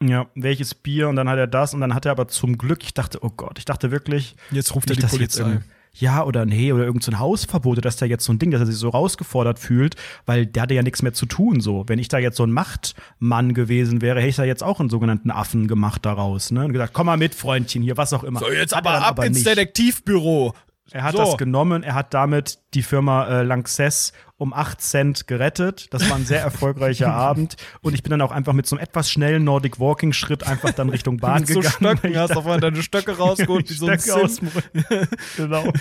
Ja, 0.07 0.27
welches 0.35 0.73
Bier 0.73 1.09
und 1.09 1.15
dann 1.15 1.29
hat 1.29 1.37
er 1.37 1.47
das 1.47 1.73
und 1.73 1.81
dann 1.81 1.93
hat 1.93 2.05
er 2.05 2.11
aber 2.11 2.27
zum 2.27 2.57
Glück, 2.57 2.83
ich 2.83 2.93
dachte, 2.93 3.19
oh 3.21 3.31
Gott, 3.35 3.57
ich 3.59 3.65
dachte 3.65 3.91
wirklich, 3.91 4.35
Jetzt 4.51 4.75
ruft 4.75 4.89
er 4.89 4.95
die 4.95 5.05
Polizei. 5.05 5.61
ja 5.93 6.23
oder 6.23 6.45
nee 6.45 6.71
oder 6.73 6.85
irgend 6.85 7.03
so 7.03 7.17
Hausverbot, 7.17 7.73
oder 7.73 7.81
dass 7.81 7.97
der 7.97 8.07
jetzt 8.07 8.25
so 8.25 8.33
ein 8.33 8.39
Ding, 8.39 8.51
dass 8.51 8.61
er 8.61 8.65
sich 8.65 8.75
so 8.75 8.89
rausgefordert 8.89 9.59
fühlt, 9.59 9.95
weil 10.25 10.45
der 10.45 10.63
hatte 10.63 10.73
ja 10.73 10.83
nichts 10.83 11.01
mehr 11.01 11.13
zu 11.13 11.25
tun 11.25 11.59
so. 11.59 11.83
Wenn 11.87 11.99
ich 11.99 12.07
da 12.07 12.17
jetzt 12.17 12.37
so 12.37 12.43
ein 12.43 12.51
Machtmann 12.51 13.53
gewesen 13.53 14.01
wäre, 14.01 14.19
hätte 14.19 14.29
ich 14.29 14.35
da 14.35 14.43
jetzt 14.43 14.63
auch 14.63 14.79
einen 14.79 14.89
sogenannten 14.89 15.31
Affen 15.31 15.67
gemacht 15.67 16.05
daraus, 16.05 16.51
ne? 16.51 16.65
Und 16.65 16.73
gesagt, 16.73 16.93
komm 16.93 17.05
mal 17.07 17.17
mit, 17.17 17.35
Freundchen, 17.35 17.83
hier, 17.83 17.97
was 17.97 18.13
auch 18.13 18.23
immer. 18.23 18.39
So, 18.39 18.51
jetzt 18.51 18.73
er 18.73 18.79
aber 18.79 19.05
ab 19.05 19.23
ins 19.23 19.37
nicht. 19.37 19.47
Detektivbüro. 19.47 20.53
Er 20.91 21.03
hat 21.03 21.13
So. 21.15 21.19
das 21.23 21.37
genommen, 21.37 21.81
er 21.81 21.95
hat 21.95 22.13
damit 22.13 22.59
die 22.73 22.83
Firma 22.83 23.25
äh, 23.27 23.43
Lanxess 23.43 24.11
um 24.35 24.53
8 24.53 24.81
Cent 24.81 25.27
gerettet. 25.27 25.87
Das 25.93 26.07
war 26.09 26.17
ein 26.17 26.25
sehr 26.25 26.41
erfolgreicher 26.41 27.11
Abend. 27.13 27.55
Und 27.81 27.93
ich 27.93 28.03
bin 28.03 28.11
dann 28.11 28.21
auch 28.21 28.31
einfach 28.31 28.51
mit 28.53 28.67
so 28.67 28.75
einem 28.75 28.83
etwas 28.83 29.09
schnellen 29.09 29.43
Nordic 29.45 29.79
Walking 29.79 30.11
Schritt 30.13 30.43
einfach 30.45 30.71
dann 30.73 30.89
Richtung 30.89 31.17
Bahn 31.21 31.39
Mit 31.41 31.47
so 31.49 31.61
gegangen. 31.61 31.77
weil 31.81 31.97
Stöcken 31.97 32.17
hast 32.19 32.31
auf 32.35 32.45
einmal 32.45 32.59
deine 32.59 32.83
Stöcke 32.83 33.17
rausgeholt, 33.17 33.69
wie 33.69 33.73
so 33.73 33.87
ein 33.87 33.97
Sim. 33.99 34.35
dem 34.37 34.47
Rücken. 34.49 35.07
Genau. 35.37 35.71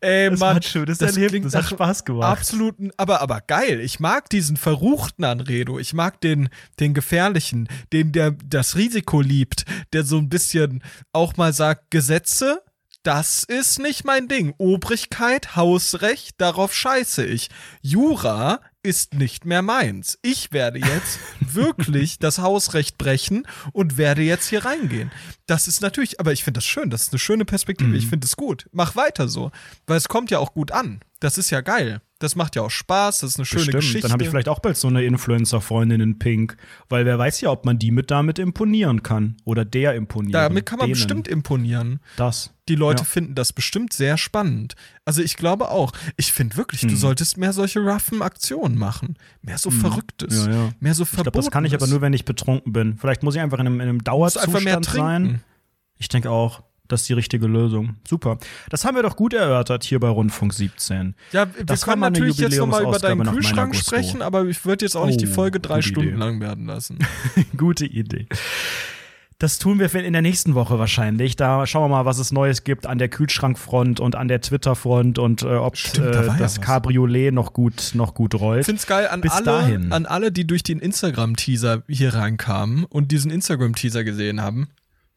Ey, 0.00 0.30
Das 0.30 0.40
Mann, 0.40 0.48
war 0.50 0.56
ein 0.56 0.62
schönes 0.62 1.00
Erlebnis, 1.00 1.28
klingt 1.30 1.46
das 1.46 1.54
hat 1.56 1.66
Spaß 1.66 2.04
gemacht. 2.04 2.38
Absoluten, 2.38 2.90
aber, 2.96 3.20
aber 3.20 3.40
geil. 3.46 3.80
Ich 3.80 4.00
mag 4.00 4.30
diesen 4.30 4.56
verruchten 4.56 5.24
Anredo. 5.24 5.78
Ich 5.78 5.92
mag 5.92 6.20
den, 6.20 6.48
den 6.78 6.94
gefährlichen, 6.94 7.68
den, 7.92 8.12
der 8.12 8.30
das 8.30 8.76
Risiko 8.76 9.20
liebt, 9.20 9.64
der 9.92 10.04
so 10.04 10.16
ein 10.18 10.28
bisschen 10.28 10.82
auch 11.12 11.36
mal 11.36 11.52
sagt, 11.52 11.90
Gesetze, 11.90 12.62
das 13.02 13.44
ist 13.44 13.78
nicht 13.78 14.04
mein 14.04 14.28
Ding. 14.28 14.54
Obrigkeit, 14.58 15.56
Hausrecht, 15.56 16.34
darauf 16.38 16.74
scheiße 16.74 17.24
ich. 17.24 17.48
Jura 17.80 18.60
ist 18.82 19.14
nicht 19.14 19.44
mehr 19.46 19.62
meins. 19.62 20.18
Ich 20.22 20.52
werde 20.52 20.78
jetzt 20.78 21.18
wirklich 21.40 22.18
das 22.18 22.38
Hausrecht 22.38 22.98
brechen 22.98 23.46
und 23.72 23.96
werde 23.96 24.22
jetzt 24.22 24.48
hier 24.48 24.64
reingehen. 24.64 25.10
Das 25.46 25.66
ist 25.66 25.80
natürlich, 25.80 26.20
aber 26.20 26.32
ich 26.32 26.44
finde 26.44 26.58
das 26.58 26.66
schön. 26.66 26.90
Das 26.90 27.02
ist 27.02 27.12
eine 27.12 27.18
schöne 27.18 27.44
Perspektive. 27.44 27.96
Ich 27.96 28.06
finde 28.06 28.26
es 28.26 28.36
gut. 28.36 28.68
Mach 28.72 28.96
weiter 28.96 29.28
so. 29.28 29.50
Weil 29.86 29.96
es 29.96 30.08
kommt 30.08 30.30
ja 30.30 30.38
auch 30.38 30.52
gut 30.52 30.70
an. 30.70 31.00
Das 31.20 31.38
ist 31.38 31.50
ja 31.50 31.62
geil. 31.62 32.02
Das 32.20 32.36
macht 32.36 32.54
ja 32.54 32.62
auch 32.62 32.70
Spaß. 32.70 33.20
Das 33.20 33.30
ist 33.30 33.38
eine 33.38 33.46
schöne 33.46 33.60
Bestimmt. 33.64 33.80
Geschichte. 33.80 34.00
Dann 34.02 34.12
habe 34.12 34.22
ich 34.22 34.28
vielleicht 34.28 34.48
auch 34.48 34.60
bald 34.60 34.76
so 34.76 34.88
eine 34.88 35.02
Influencer-Freundin 35.04 36.00
in 36.02 36.18
Pink. 36.18 36.56
Weil 36.90 37.06
wer 37.06 37.18
weiß 37.18 37.40
ja, 37.40 37.50
ob 37.50 37.64
man 37.64 37.78
die 37.78 37.90
mit 37.90 38.10
damit 38.10 38.38
imponieren 38.38 39.02
kann. 39.02 39.38
Oder 39.44 39.64
der 39.64 39.94
imponieren. 39.94 40.32
Damit 40.32 40.66
kann 40.66 40.78
man 40.78 40.86
Denen. 40.88 40.94
bestimmt 40.98 41.28
imponieren. 41.28 41.98
Das. 42.16 42.52
Die 42.68 42.74
Leute 42.76 43.00
Ja. 43.00 43.04
finden 43.06 43.34
das 43.34 43.52
bestimmt 43.54 43.92
sehr 43.94 44.18
spannend. 44.18 44.74
Also 45.06 45.22
ich 45.22 45.36
glaube 45.36 45.70
auch. 45.70 45.92
Ich 46.18 46.32
finde 46.32 46.56
wirklich, 46.58 46.82
Hm. 46.82 46.90
du 46.90 46.96
solltest 46.96 47.38
mehr 47.38 47.54
solche 47.54 47.80
roughen 47.80 48.20
Aktionen 48.22 48.76
machen. 48.78 49.16
Mehr 49.40 49.56
so 49.58 49.70
Verrücktes. 49.70 50.46
Ja, 50.46 50.52
ja. 50.52 50.68
Mehr 50.78 50.94
so 50.94 51.04
Ich 51.04 51.10
glaube, 51.12 51.30
das 51.32 51.50
kann 51.50 51.64
ich 51.64 51.74
aber 51.74 51.86
nur, 51.86 52.02
wenn 52.02 52.12
ich 52.12 52.26
betrunken 52.26 52.72
bin. 52.72 52.98
Vielleicht 52.98 53.22
muss 53.22 53.34
ich 53.34 53.40
einfach 53.40 53.58
in 53.58 53.66
einem, 53.66 53.80
in 53.80 53.88
einem 53.88 54.04
Dauerzustand 54.04 54.84
sein. 54.84 55.42
Ich 55.96 56.08
denke 56.08 56.30
auch. 56.30 56.62
Das 56.90 57.02
ist 57.02 57.08
die 57.08 57.12
richtige 57.14 57.46
Lösung. 57.46 57.96
Super. 58.06 58.38
Das 58.68 58.84
haben 58.84 58.96
wir 58.96 59.02
doch 59.02 59.16
gut 59.16 59.32
erörtert 59.32 59.84
hier 59.84 60.00
bei 60.00 60.08
Rundfunk 60.08 60.52
17. 60.52 61.14
Ja, 61.32 61.46
wir 61.54 61.64
Das 61.64 61.84
können 61.84 62.00
natürlich 62.00 62.38
jetzt 62.38 62.58
nochmal 62.58 62.82
über 62.82 62.98
deinen 62.98 63.26
Kühlschrank 63.32 63.74
sprechen, 63.76 64.22
aber 64.22 64.44
ich 64.46 64.64
würde 64.64 64.84
jetzt 64.84 64.96
auch 64.96 65.06
nicht 65.06 65.20
die 65.20 65.28
Oh, 65.28 65.32
Folge 65.34 65.60
drei 65.60 65.80
Stunden 65.82 66.10
Idee. 66.10 66.18
lang 66.18 66.40
werden 66.40 66.66
lassen. 66.66 66.98
Gute 67.56 67.86
Idee. 67.86 68.26
Das 69.38 69.58
tun 69.58 69.78
wir 69.78 69.94
in 69.94 70.12
der 70.12 70.20
nächsten 70.20 70.54
Woche 70.54 70.78
wahrscheinlich. 70.78 71.34
Da 71.34 71.66
schauen 71.66 71.84
wir 71.84 71.96
mal, 71.96 72.04
was 72.04 72.18
es 72.18 72.30
Neues 72.30 72.62
gibt 72.62 72.86
an 72.86 72.98
der 72.98 73.08
Kühlschrankfront 73.08 73.98
und 73.98 74.14
an 74.14 74.28
der 74.28 74.42
Twitterfront 74.42 75.18
und 75.18 75.42
äh, 75.42 75.46
ob 75.54 75.78
Stimmt, 75.78 76.08
äh, 76.08 76.26
ja 76.26 76.34
das 76.34 76.58
was. 76.58 76.60
Cabriolet 76.60 77.32
noch 77.32 77.54
gut, 77.54 77.92
noch 77.94 78.12
gut 78.12 78.34
rollt. 78.34 78.60
Ich 78.60 78.66
find's 78.66 78.86
geil 78.86 79.08
an 79.08 79.22
Bis 79.22 79.32
alle, 79.32 79.44
dahin. 79.44 79.92
an 79.92 80.04
alle, 80.04 80.30
die 80.30 80.46
durch 80.46 80.62
den 80.62 80.78
Instagram-Teaser 80.78 81.84
hier 81.88 82.12
reinkamen 82.12 82.84
und 82.84 83.12
diesen 83.12 83.30
Instagram-Teaser 83.30 84.04
gesehen 84.04 84.42
haben. 84.42 84.68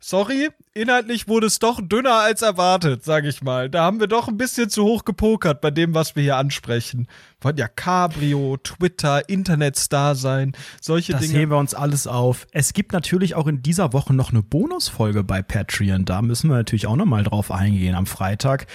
Sorry, 0.05 0.49
inhaltlich 0.73 1.29
wurde 1.29 1.47
es 1.47 1.59
doch 1.59 1.79
dünner 1.81 2.15
als 2.15 2.41
erwartet, 2.41 3.05
sag 3.05 3.23
ich 3.23 3.41
mal. 3.41 3.69
Da 3.69 3.85
haben 3.85 4.01
wir 4.01 4.07
doch 4.07 4.27
ein 4.27 4.35
bisschen 4.35 4.69
zu 4.69 4.83
hoch 4.83 5.05
gepokert 5.05 5.61
bei 5.61 5.71
dem, 5.71 5.93
was 5.93 6.17
wir 6.17 6.23
hier 6.23 6.35
ansprechen. 6.35 7.07
Wollen 7.39 7.55
ja 7.55 7.69
Cabrio, 7.69 8.57
Twitter, 8.57 9.29
Internetstar 9.29 10.15
sein, 10.15 10.57
solche 10.81 11.13
Das 11.13 11.21
Dinge. 11.21 11.39
heben 11.39 11.51
wir 11.51 11.57
uns 11.57 11.73
alles 11.73 12.05
auf. 12.05 12.47
Es 12.51 12.73
gibt 12.73 12.91
natürlich 12.91 13.35
auch 13.35 13.47
in 13.47 13.61
dieser 13.61 13.93
Woche 13.93 14.13
noch 14.13 14.31
eine 14.31 14.43
Bonusfolge 14.43 15.23
bei 15.23 15.41
Patreon. 15.41 16.03
Da 16.03 16.21
müssen 16.21 16.49
wir 16.49 16.57
natürlich 16.57 16.85
auch 16.87 16.97
noch 16.97 17.05
mal 17.05 17.23
drauf 17.23 17.49
eingehen. 17.49 17.95
Am 17.95 18.05
Freitag 18.05 18.67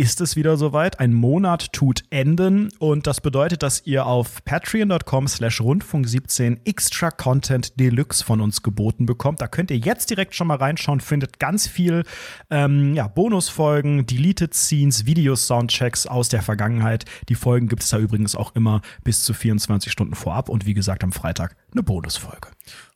ist 0.00 0.22
es 0.22 0.34
wieder 0.34 0.56
soweit. 0.56 0.98
Ein 0.98 1.12
Monat 1.12 1.74
tut 1.74 2.04
enden 2.08 2.70
und 2.78 3.06
das 3.06 3.20
bedeutet, 3.20 3.62
dass 3.62 3.86
ihr 3.86 4.06
auf 4.06 4.42
patreon.com 4.46 5.28
slash 5.28 5.60
rundfunk 5.60 6.08
17 6.08 6.64
extra 6.64 7.10
Content 7.10 7.78
Deluxe 7.78 8.24
von 8.24 8.40
uns 8.40 8.62
geboten 8.62 9.04
bekommt. 9.04 9.42
Da 9.42 9.46
könnt 9.46 9.70
ihr 9.70 9.76
jetzt 9.76 10.08
direkt 10.08 10.34
schon 10.34 10.46
mal 10.46 10.56
reinschauen, 10.56 11.00
findet 11.00 11.38
ganz 11.38 11.66
viel 11.66 12.04
ähm, 12.48 12.94
ja, 12.94 13.08
Bonusfolgen, 13.08 14.06
Deleted 14.06 14.54
Scenes, 14.54 15.04
Videos, 15.04 15.46
Soundchecks 15.46 16.06
aus 16.06 16.30
der 16.30 16.40
Vergangenheit. 16.40 17.04
Die 17.28 17.34
Folgen 17.34 17.68
gibt 17.68 17.82
es 17.82 17.90
da 17.90 17.98
übrigens 17.98 18.34
auch 18.34 18.54
immer 18.54 18.80
bis 19.04 19.22
zu 19.22 19.34
24 19.34 19.92
Stunden 19.92 20.14
vorab 20.14 20.48
und 20.48 20.64
wie 20.64 20.72
gesagt 20.72 21.04
am 21.04 21.12
Freitag 21.12 21.56
eine 21.72 21.82
Bonusfolge. 21.82 22.48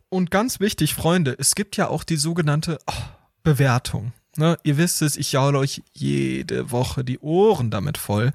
Und 0.09 0.31
ganz 0.31 0.59
wichtig, 0.59 0.95
Freunde, 0.95 1.37
es 1.39 1.55
gibt 1.55 1.77
ja 1.77 1.89
auch 1.89 2.03
die 2.03 2.17
sogenannte 2.17 2.79
oh, 2.87 2.95
Bewertung. 3.43 4.15
Ne, 4.37 4.57
ihr 4.65 4.77
wisst 4.77 5.01
es, 5.03 5.17
ich 5.17 5.33
jaule 5.33 5.59
euch 5.59 5.83
jede 5.93 6.71
Woche 6.73 7.05
die 7.05 7.21
Ohren 7.21 7.71
damit 7.71 7.99
voll. 7.99 8.33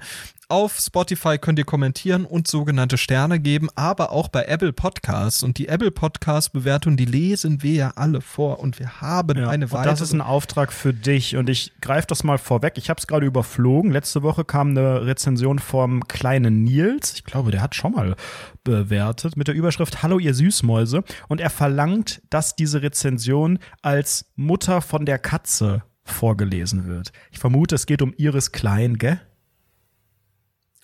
Auf 0.48 0.80
Spotify 0.80 1.38
könnt 1.38 1.60
ihr 1.60 1.64
kommentieren 1.64 2.24
und 2.24 2.48
sogenannte 2.48 2.98
Sterne 2.98 3.38
geben, 3.38 3.68
aber 3.76 4.10
auch 4.10 4.26
bei 4.26 4.46
Apple 4.46 4.72
Podcasts. 4.72 5.44
Und 5.44 5.58
die 5.58 5.68
Apple 5.68 5.92
Podcast-Bewertung, 5.92 6.96
die 6.96 7.04
lesen 7.04 7.62
wir 7.62 7.72
ja 7.72 7.92
alle 7.94 8.20
vor 8.20 8.58
und 8.58 8.80
wir 8.80 9.00
haben 9.00 9.38
Ja, 9.38 9.48
eine 9.48 9.66
und 9.66 9.72
weitere. 9.72 9.90
das 9.92 10.00
ist 10.00 10.12
ein 10.12 10.20
Auftrag 10.20 10.72
für 10.72 10.92
dich 10.92 11.36
und 11.36 11.48
ich 11.48 11.70
greife 11.80 12.08
das 12.08 12.24
mal 12.24 12.36
vorweg. 12.36 12.78
Ich 12.78 12.90
habe 12.90 12.98
es 12.98 13.06
gerade 13.06 13.26
überflogen. 13.26 13.92
Letzte 13.92 14.24
Woche 14.24 14.44
kam 14.44 14.70
eine 14.70 15.06
Rezension 15.06 15.60
vom 15.60 16.08
kleinen 16.08 16.64
Nils. 16.64 17.12
Ich 17.14 17.22
glaube, 17.22 17.52
der 17.52 17.62
hat 17.62 17.76
schon 17.76 17.92
mal 17.92 18.16
bewertet 18.64 19.36
mit 19.36 19.46
der 19.46 19.54
Überschrift 19.54 20.02
Hallo 20.02 20.18
ihr 20.18 20.34
Süßmäuse 20.34 21.04
und 21.28 21.40
er 21.40 21.50
verlangt, 21.50 22.22
dass 22.28 22.56
diese 22.56 22.82
Rezension 22.82 23.60
als 23.82 24.26
Mutter 24.34 24.80
von 24.82 25.06
der 25.06 25.20
Katze 25.20 25.84
vorgelesen 26.04 26.86
wird. 26.86 27.12
Ich 27.30 27.38
vermute, 27.38 27.74
es 27.74 27.86
geht 27.86 28.02
um 28.02 28.12
Iris 28.16 28.52
Klein, 28.52 28.98
gell? 28.98 29.20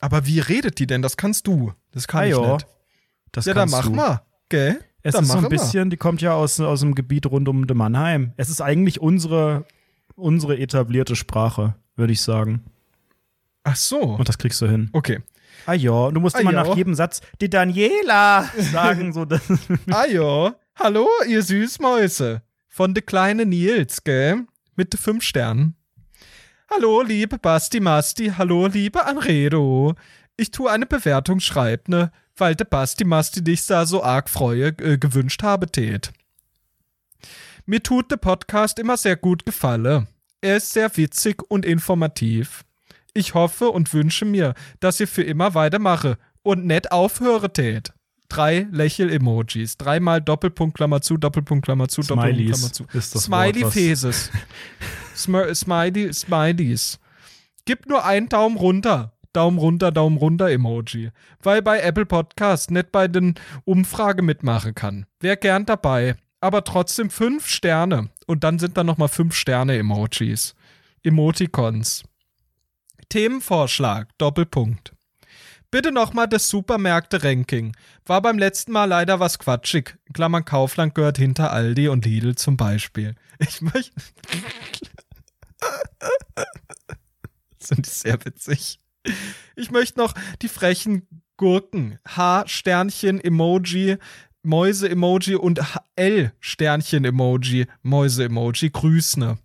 aber 0.00 0.26
wie 0.26 0.40
redet 0.40 0.78
die 0.78 0.86
denn? 0.86 1.02
Das 1.02 1.16
kannst 1.16 1.46
du. 1.46 1.72
Das 1.92 2.06
kann 2.06 2.22
Ah, 2.22 2.26
ich 2.26 2.38
nicht. 2.38 2.66
Das 3.32 3.46
Ja, 3.46 3.54
dann 3.54 3.70
mach 3.70 3.84
du. 3.86 3.90
mal. 3.92 4.22
Gell? 4.48 4.78
Es 5.02 5.14
dann 5.14 5.24
ist 5.24 5.30
so 5.30 5.36
ein 5.38 5.42
mal. 5.44 5.48
bisschen, 5.48 5.90
die 5.90 5.96
kommt 5.96 6.20
ja 6.20 6.34
aus, 6.34 6.60
aus 6.60 6.80
dem 6.80 6.94
Gebiet 6.94 7.26
rund 7.26 7.48
um 7.48 7.66
de 7.66 7.76
Mannheim. 7.76 8.32
Es 8.36 8.50
ist 8.50 8.60
eigentlich 8.60 9.00
unsere, 9.00 9.64
unsere 10.14 10.58
etablierte 10.58 11.16
Sprache, 11.16 11.74
würde 11.96 12.12
ich 12.12 12.20
sagen. 12.20 12.64
Ach 13.64 13.76
so. 13.76 14.00
Und 14.00 14.28
das 14.28 14.38
kriegst 14.38 14.60
du 14.60 14.66
hin. 14.68 14.90
Okay. 14.92 15.20
Ah 15.64 15.72
ja, 15.72 16.10
du 16.10 16.20
musst 16.20 16.36
Ah 16.36 16.40
immer 16.40 16.52
nach 16.52 16.76
jedem 16.76 16.94
Satz 16.94 17.20
die 17.40 17.48
Daniela 17.50 18.44
sagen. 18.72 19.12
So, 19.12 19.24
das, 19.24 19.42
Ah 19.90 20.04
ja, 20.06 20.54
hallo 20.76 21.08
ihr 21.28 21.42
Süßmäuse. 21.42 22.42
Von 22.68 22.92
de 22.94 23.02
kleine 23.02 23.46
Nils, 23.46 24.04
gell? 24.04 24.44
Mit 24.78 24.94
fünf 24.94 25.24
Sternen. 25.24 25.74
Hallo, 26.70 27.00
liebe 27.00 27.38
Basti 27.38 27.80
Masti, 27.80 28.34
hallo, 28.36 28.66
liebe 28.66 29.06
Anredo. 29.06 29.94
Ich 30.36 30.50
tu 30.50 30.68
eine 30.68 30.84
Bewertung 30.84 31.40
schreib, 31.40 31.88
ne, 31.88 32.12
weil 32.36 32.54
de 32.54 32.66
Basti 32.68 33.04
Masti 33.04 33.42
dich 33.42 33.66
da 33.66 33.86
so 33.86 34.02
arg 34.02 34.28
freue, 34.28 34.68
äh, 34.78 34.98
gewünscht 34.98 35.42
habe 35.42 35.66
tät. 35.72 36.12
Mir 37.64 37.82
tut 37.82 38.10
de 38.10 38.18
Podcast 38.18 38.78
immer 38.78 38.98
sehr 38.98 39.16
gut 39.16 39.46
gefalle. 39.46 40.08
Er 40.42 40.58
ist 40.58 40.72
sehr 40.72 40.94
witzig 40.98 41.42
und 41.48 41.64
informativ. 41.64 42.66
Ich 43.14 43.32
hoffe 43.32 43.70
und 43.70 43.94
wünsche 43.94 44.26
mir, 44.26 44.52
dass 44.80 45.00
ihr 45.00 45.08
für 45.08 45.22
immer 45.22 45.54
weitermache 45.54 46.18
und 46.42 46.66
nett 46.66 46.92
aufhöre 46.92 47.50
tät. 47.50 47.94
Drei 48.28 48.66
Lächel-Emojis. 48.70 49.76
Dreimal 49.78 50.20
Doppelpunkt, 50.20 50.76
Klammer 50.76 51.00
zu, 51.00 51.16
Doppelpunkt, 51.16 51.64
Klammer 51.64 51.88
zu, 51.88 52.00
Doppelpunkt, 52.02 52.34
Smileys 52.36 52.58
Klammer 52.58 52.72
zu. 52.72 52.98
ist 52.98 53.14
das 53.14 53.24
Smiley 53.24 53.62
Wort, 53.62 53.74
was- 53.74 53.74
Faces. 53.74 54.30
Smir 55.14 55.54
Smiley, 55.54 56.12
Smileys. 56.12 56.98
Gib 57.64 57.86
nur 57.88 58.04
einen 58.04 58.28
Daumen 58.28 58.56
runter. 58.56 59.12
Daumen 59.32 59.58
runter, 59.58 59.92
Daumen 59.92 60.16
runter 60.16 60.48
Emoji. 60.50 61.10
Weil 61.42 61.60
bei 61.62 61.80
Apple 61.80 62.06
Podcast 62.06 62.70
nicht 62.70 62.90
bei 62.92 63.06
den 63.08 63.34
Umfrage 63.64 64.22
mitmachen 64.22 64.74
kann. 64.74 65.06
Wär 65.20 65.36
gern 65.36 65.66
dabei. 65.66 66.16
Aber 66.40 66.64
trotzdem 66.64 67.10
fünf 67.10 67.46
Sterne. 67.46 68.10
Und 68.26 68.44
dann 68.44 68.58
sind 68.58 68.76
da 68.76 68.84
nochmal 68.84 69.08
fünf 69.08 69.34
Sterne 69.34 69.76
Emojis. 69.76 70.54
Emoticons. 71.02 72.02
Themenvorschlag, 73.08 74.08
Doppelpunkt. 74.18 74.92
Bitte 75.76 75.92
nochmal 75.92 76.26
das 76.26 76.48
Supermärkte-Ranking. 76.48 77.76
War 78.06 78.22
beim 78.22 78.38
letzten 78.38 78.72
Mal 78.72 78.86
leider 78.86 79.20
was 79.20 79.38
quatschig. 79.38 79.98
Klammern 80.14 80.46
Kaufland 80.46 80.94
gehört 80.94 81.18
hinter 81.18 81.52
Aldi 81.52 81.88
und 81.88 82.06
Lidl 82.06 82.34
zum 82.34 82.56
Beispiel. 82.56 83.14
Ich 83.38 83.60
möchte. 83.60 83.92
finde 87.60 87.82
ich 87.86 87.92
sehr 87.92 88.24
witzig. 88.24 88.80
Ich 89.54 89.70
möchte 89.70 89.98
noch 89.98 90.14
die 90.40 90.48
frechen 90.48 91.06
Gurken, 91.36 91.98
H-Sternchen-Emoji, 92.08 93.98
Mäuse-Emoji 94.44 95.34
und 95.34 95.60
L-Sternchen-Emoji, 95.96 97.66
Mäuse-Emoji 97.82 98.70
grüßne. 98.70 99.36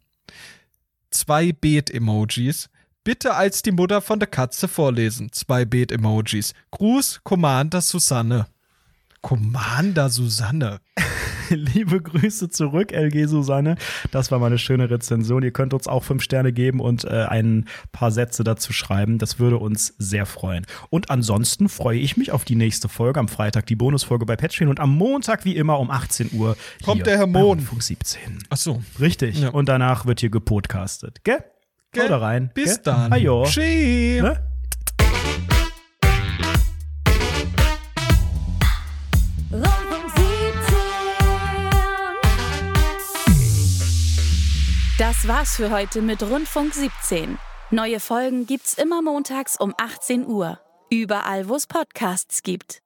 Zwei 1.09 1.51
Beet-Emojis. 1.51 2.69
Bitte 3.03 3.33
als 3.33 3.63
die 3.63 3.71
Mutter 3.71 4.01
von 4.01 4.19
der 4.19 4.27
Katze 4.27 4.67
vorlesen. 4.67 5.31
Zwei 5.31 5.65
Beet-Emojis. 5.65 6.53
Gruß, 6.69 7.21
Commander 7.23 7.81
Susanne. 7.81 8.45
Commander 9.21 10.09
Susanne. 10.09 10.81
liebe 11.49 12.01
Grüße 12.01 12.49
zurück, 12.49 12.91
LG 12.91 13.27
Susanne. 13.27 13.75
Das 14.11 14.31
war 14.31 14.39
mal 14.39 14.47
eine 14.47 14.57
schöne 14.57 14.89
Rezension. 14.89 15.43
Ihr 15.43 15.51
könnt 15.51 15.73
uns 15.73 15.87
auch 15.87 16.03
fünf 16.03 16.23
Sterne 16.23 16.53
geben 16.53 16.79
und 16.79 17.03
äh, 17.05 17.25
ein 17.27 17.65
paar 17.91 18.11
Sätze 18.11 18.43
dazu 18.43 18.73
schreiben. 18.73 19.17
Das 19.17 19.39
würde 19.39 19.57
uns 19.57 19.93
sehr 19.97 20.25
freuen. 20.25 20.65
Und 20.89 21.09
ansonsten 21.09 21.69
freue 21.69 21.99
ich 21.99 22.17
mich 22.17 22.31
auf 22.31 22.45
die 22.45 22.55
nächste 22.55 22.89
Folge. 22.89 23.19
Am 23.19 23.27
Freitag 23.27 23.65
die 23.65 23.75
Bonusfolge 23.75 24.25
bei 24.25 24.35
Patreon 24.35 24.69
und 24.69 24.79
am 24.79 24.95
Montag 24.95 25.45
wie 25.45 25.55
immer 25.55 25.79
um 25.79 25.91
18 25.91 26.31
Uhr 26.33 26.55
Kommt 26.83 27.05
der 27.05 27.17
Herr 27.17 27.27
Mohn. 27.27 27.59
Rundfunk 27.59 27.83
17. 27.83 28.43
Ach 28.49 28.57
so. 28.57 28.81
Richtig. 28.99 29.39
Ja. 29.41 29.49
Und 29.49 29.69
danach 29.69 30.05
wird 30.05 30.19
hier 30.19 30.29
gepodcastet. 30.29 31.23
Gell? 31.23 31.43
Gell? 31.93 32.03
Haut 32.03 32.11
da 32.11 32.17
rein. 32.19 32.51
Bis 32.53 32.75
Gell? 32.75 32.83
dann. 32.85 33.11
Ajo. 33.11 33.43
Tschüss. 33.43 34.21
Ne? 34.21 34.41
Rundfunk 39.51 40.11
17. 40.15 40.25
Das 44.97 45.27
war's 45.27 45.57
für 45.57 45.69
heute 45.71 46.01
mit 46.01 46.23
Rundfunk 46.23 46.73
17. 46.73 47.37
Neue 47.71 47.99
Folgen 47.99 48.45
gibt's 48.45 48.73
immer 48.75 49.01
montags 49.01 49.57
um 49.57 49.73
18 49.77 50.25
Uhr. 50.25 50.59
Überall, 50.89 51.49
wo 51.49 51.55
es 51.55 51.67
Podcasts 51.67 52.41
gibt. 52.41 52.81